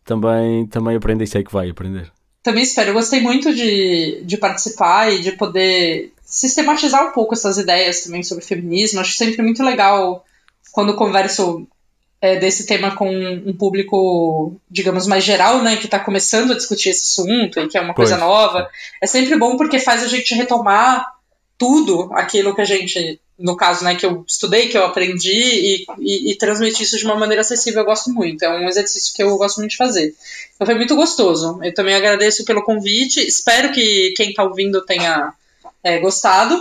também, 0.07 0.67
também 0.67 0.97
aprenda 0.97 1.23
e 1.23 1.27
sei 1.27 1.45
que 1.45 1.53
vai 1.53 1.69
aprender. 1.69 2.11
Também 2.43 2.63
espero. 2.63 2.91
Eu 2.91 2.95
gostei 2.95 3.21
muito 3.21 3.55
de, 3.55 4.23
de 4.25 4.39
participar 4.39 5.13
e 5.13 5.21
de 5.21 5.33
poder 5.33 6.15
sistematizar 6.29 7.09
um 7.09 7.13
pouco 7.13 7.35
essas 7.35 7.57
ideias 7.57 8.03
também 8.03 8.23
sobre 8.23 8.45
feminismo. 8.45 9.01
Acho 9.01 9.17
sempre 9.17 9.43
muito 9.43 9.63
legal 9.63 10.25
quando 10.71 10.95
converso 10.95 11.67
é, 12.21 12.37
desse 12.37 12.67
tema 12.67 12.95
com 12.95 13.09
um 13.11 13.57
público, 13.57 14.55
digamos, 14.71 15.07
mais 15.07 15.25
geral, 15.25 15.63
né, 15.63 15.77
que 15.77 15.87
está 15.87 15.99
começando 15.99 16.53
a 16.53 16.57
discutir 16.57 16.91
esse 16.91 17.21
assunto 17.21 17.59
e 17.59 17.69
que 17.69 17.79
é 17.79 17.81
uma 17.81 17.95
pois. 17.95 18.11
coisa 18.11 18.23
nova. 18.23 18.69
É 19.03 19.07
sempre 19.07 19.37
bom 19.37 19.57
porque 19.57 19.79
faz 19.79 20.03
a 20.03 20.07
gente 20.07 20.35
retomar 20.35 21.15
tudo 21.57 22.11
aquilo 22.13 22.55
que 22.55 22.61
a 22.61 22.65
gente, 22.65 23.19
no 23.39 23.57
caso, 23.57 23.83
né, 23.83 23.95
que 23.95 24.05
eu 24.05 24.23
estudei, 24.29 24.69
que 24.69 24.77
eu 24.77 24.85
aprendi 24.85 25.33
e, 25.33 25.87
e, 25.99 26.33
e 26.33 26.37
transmitir 26.37 26.83
isso 26.83 26.99
de 26.99 27.05
uma 27.07 27.17
maneira 27.17 27.41
acessível, 27.41 27.81
eu 27.81 27.87
gosto 27.87 28.11
muito. 28.11 28.45
É 28.45 28.51
um 28.51 28.69
exercício 28.69 29.15
que 29.15 29.23
eu 29.23 29.37
gosto 29.39 29.59
muito 29.59 29.71
de 29.71 29.77
fazer. 29.79 30.15
Então 30.55 30.67
foi 30.67 30.75
muito 30.75 30.95
gostoso. 30.95 31.59
Eu 31.63 31.73
também 31.73 31.95
agradeço 31.95 32.45
pelo 32.45 32.63
convite. 32.63 33.27
Espero 33.27 33.73
que 33.73 34.13
quem 34.15 34.31
está 34.31 34.45
ouvindo 34.45 34.85
tenha 34.85 35.33
é, 35.83 35.99
gostado. 35.99 36.57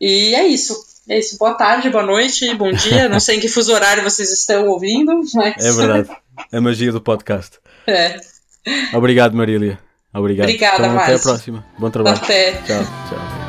E 0.00 0.34
é 0.34 0.46
isso. 0.46 0.76
É 1.08 1.18
isso. 1.18 1.36
Boa 1.38 1.54
tarde, 1.54 1.90
boa 1.90 2.04
noite, 2.04 2.54
bom 2.54 2.70
dia. 2.70 3.08
Não 3.08 3.20
sei 3.20 3.36
em 3.36 3.40
que 3.40 3.48
fuso 3.48 3.72
horário 3.72 4.02
vocês 4.02 4.30
estão 4.30 4.68
ouvindo, 4.68 5.20
mas. 5.34 5.64
É 5.64 5.72
verdade. 5.72 6.10
É 6.52 6.58
a 6.58 6.60
magia 6.60 6.92
do 6.92 7.00
podcast. 7.00 7.58
É. 7.86 8.20
Obrigado, 8.94 9.34
Marília. 9.34 9.80
Obrigado. 10.14 10.44
Obrigada, 10.44 10.86
então, 10.86 10.98
Até 10.98 11.14
a 11.14 11.18
próxima. 11.18 11.66
Bom 11.78 11.90
trabalho. 11.90 12.18
Até. 12.18 12.52
Tchau, 12.52 12.84
tchau. 13.08 13.39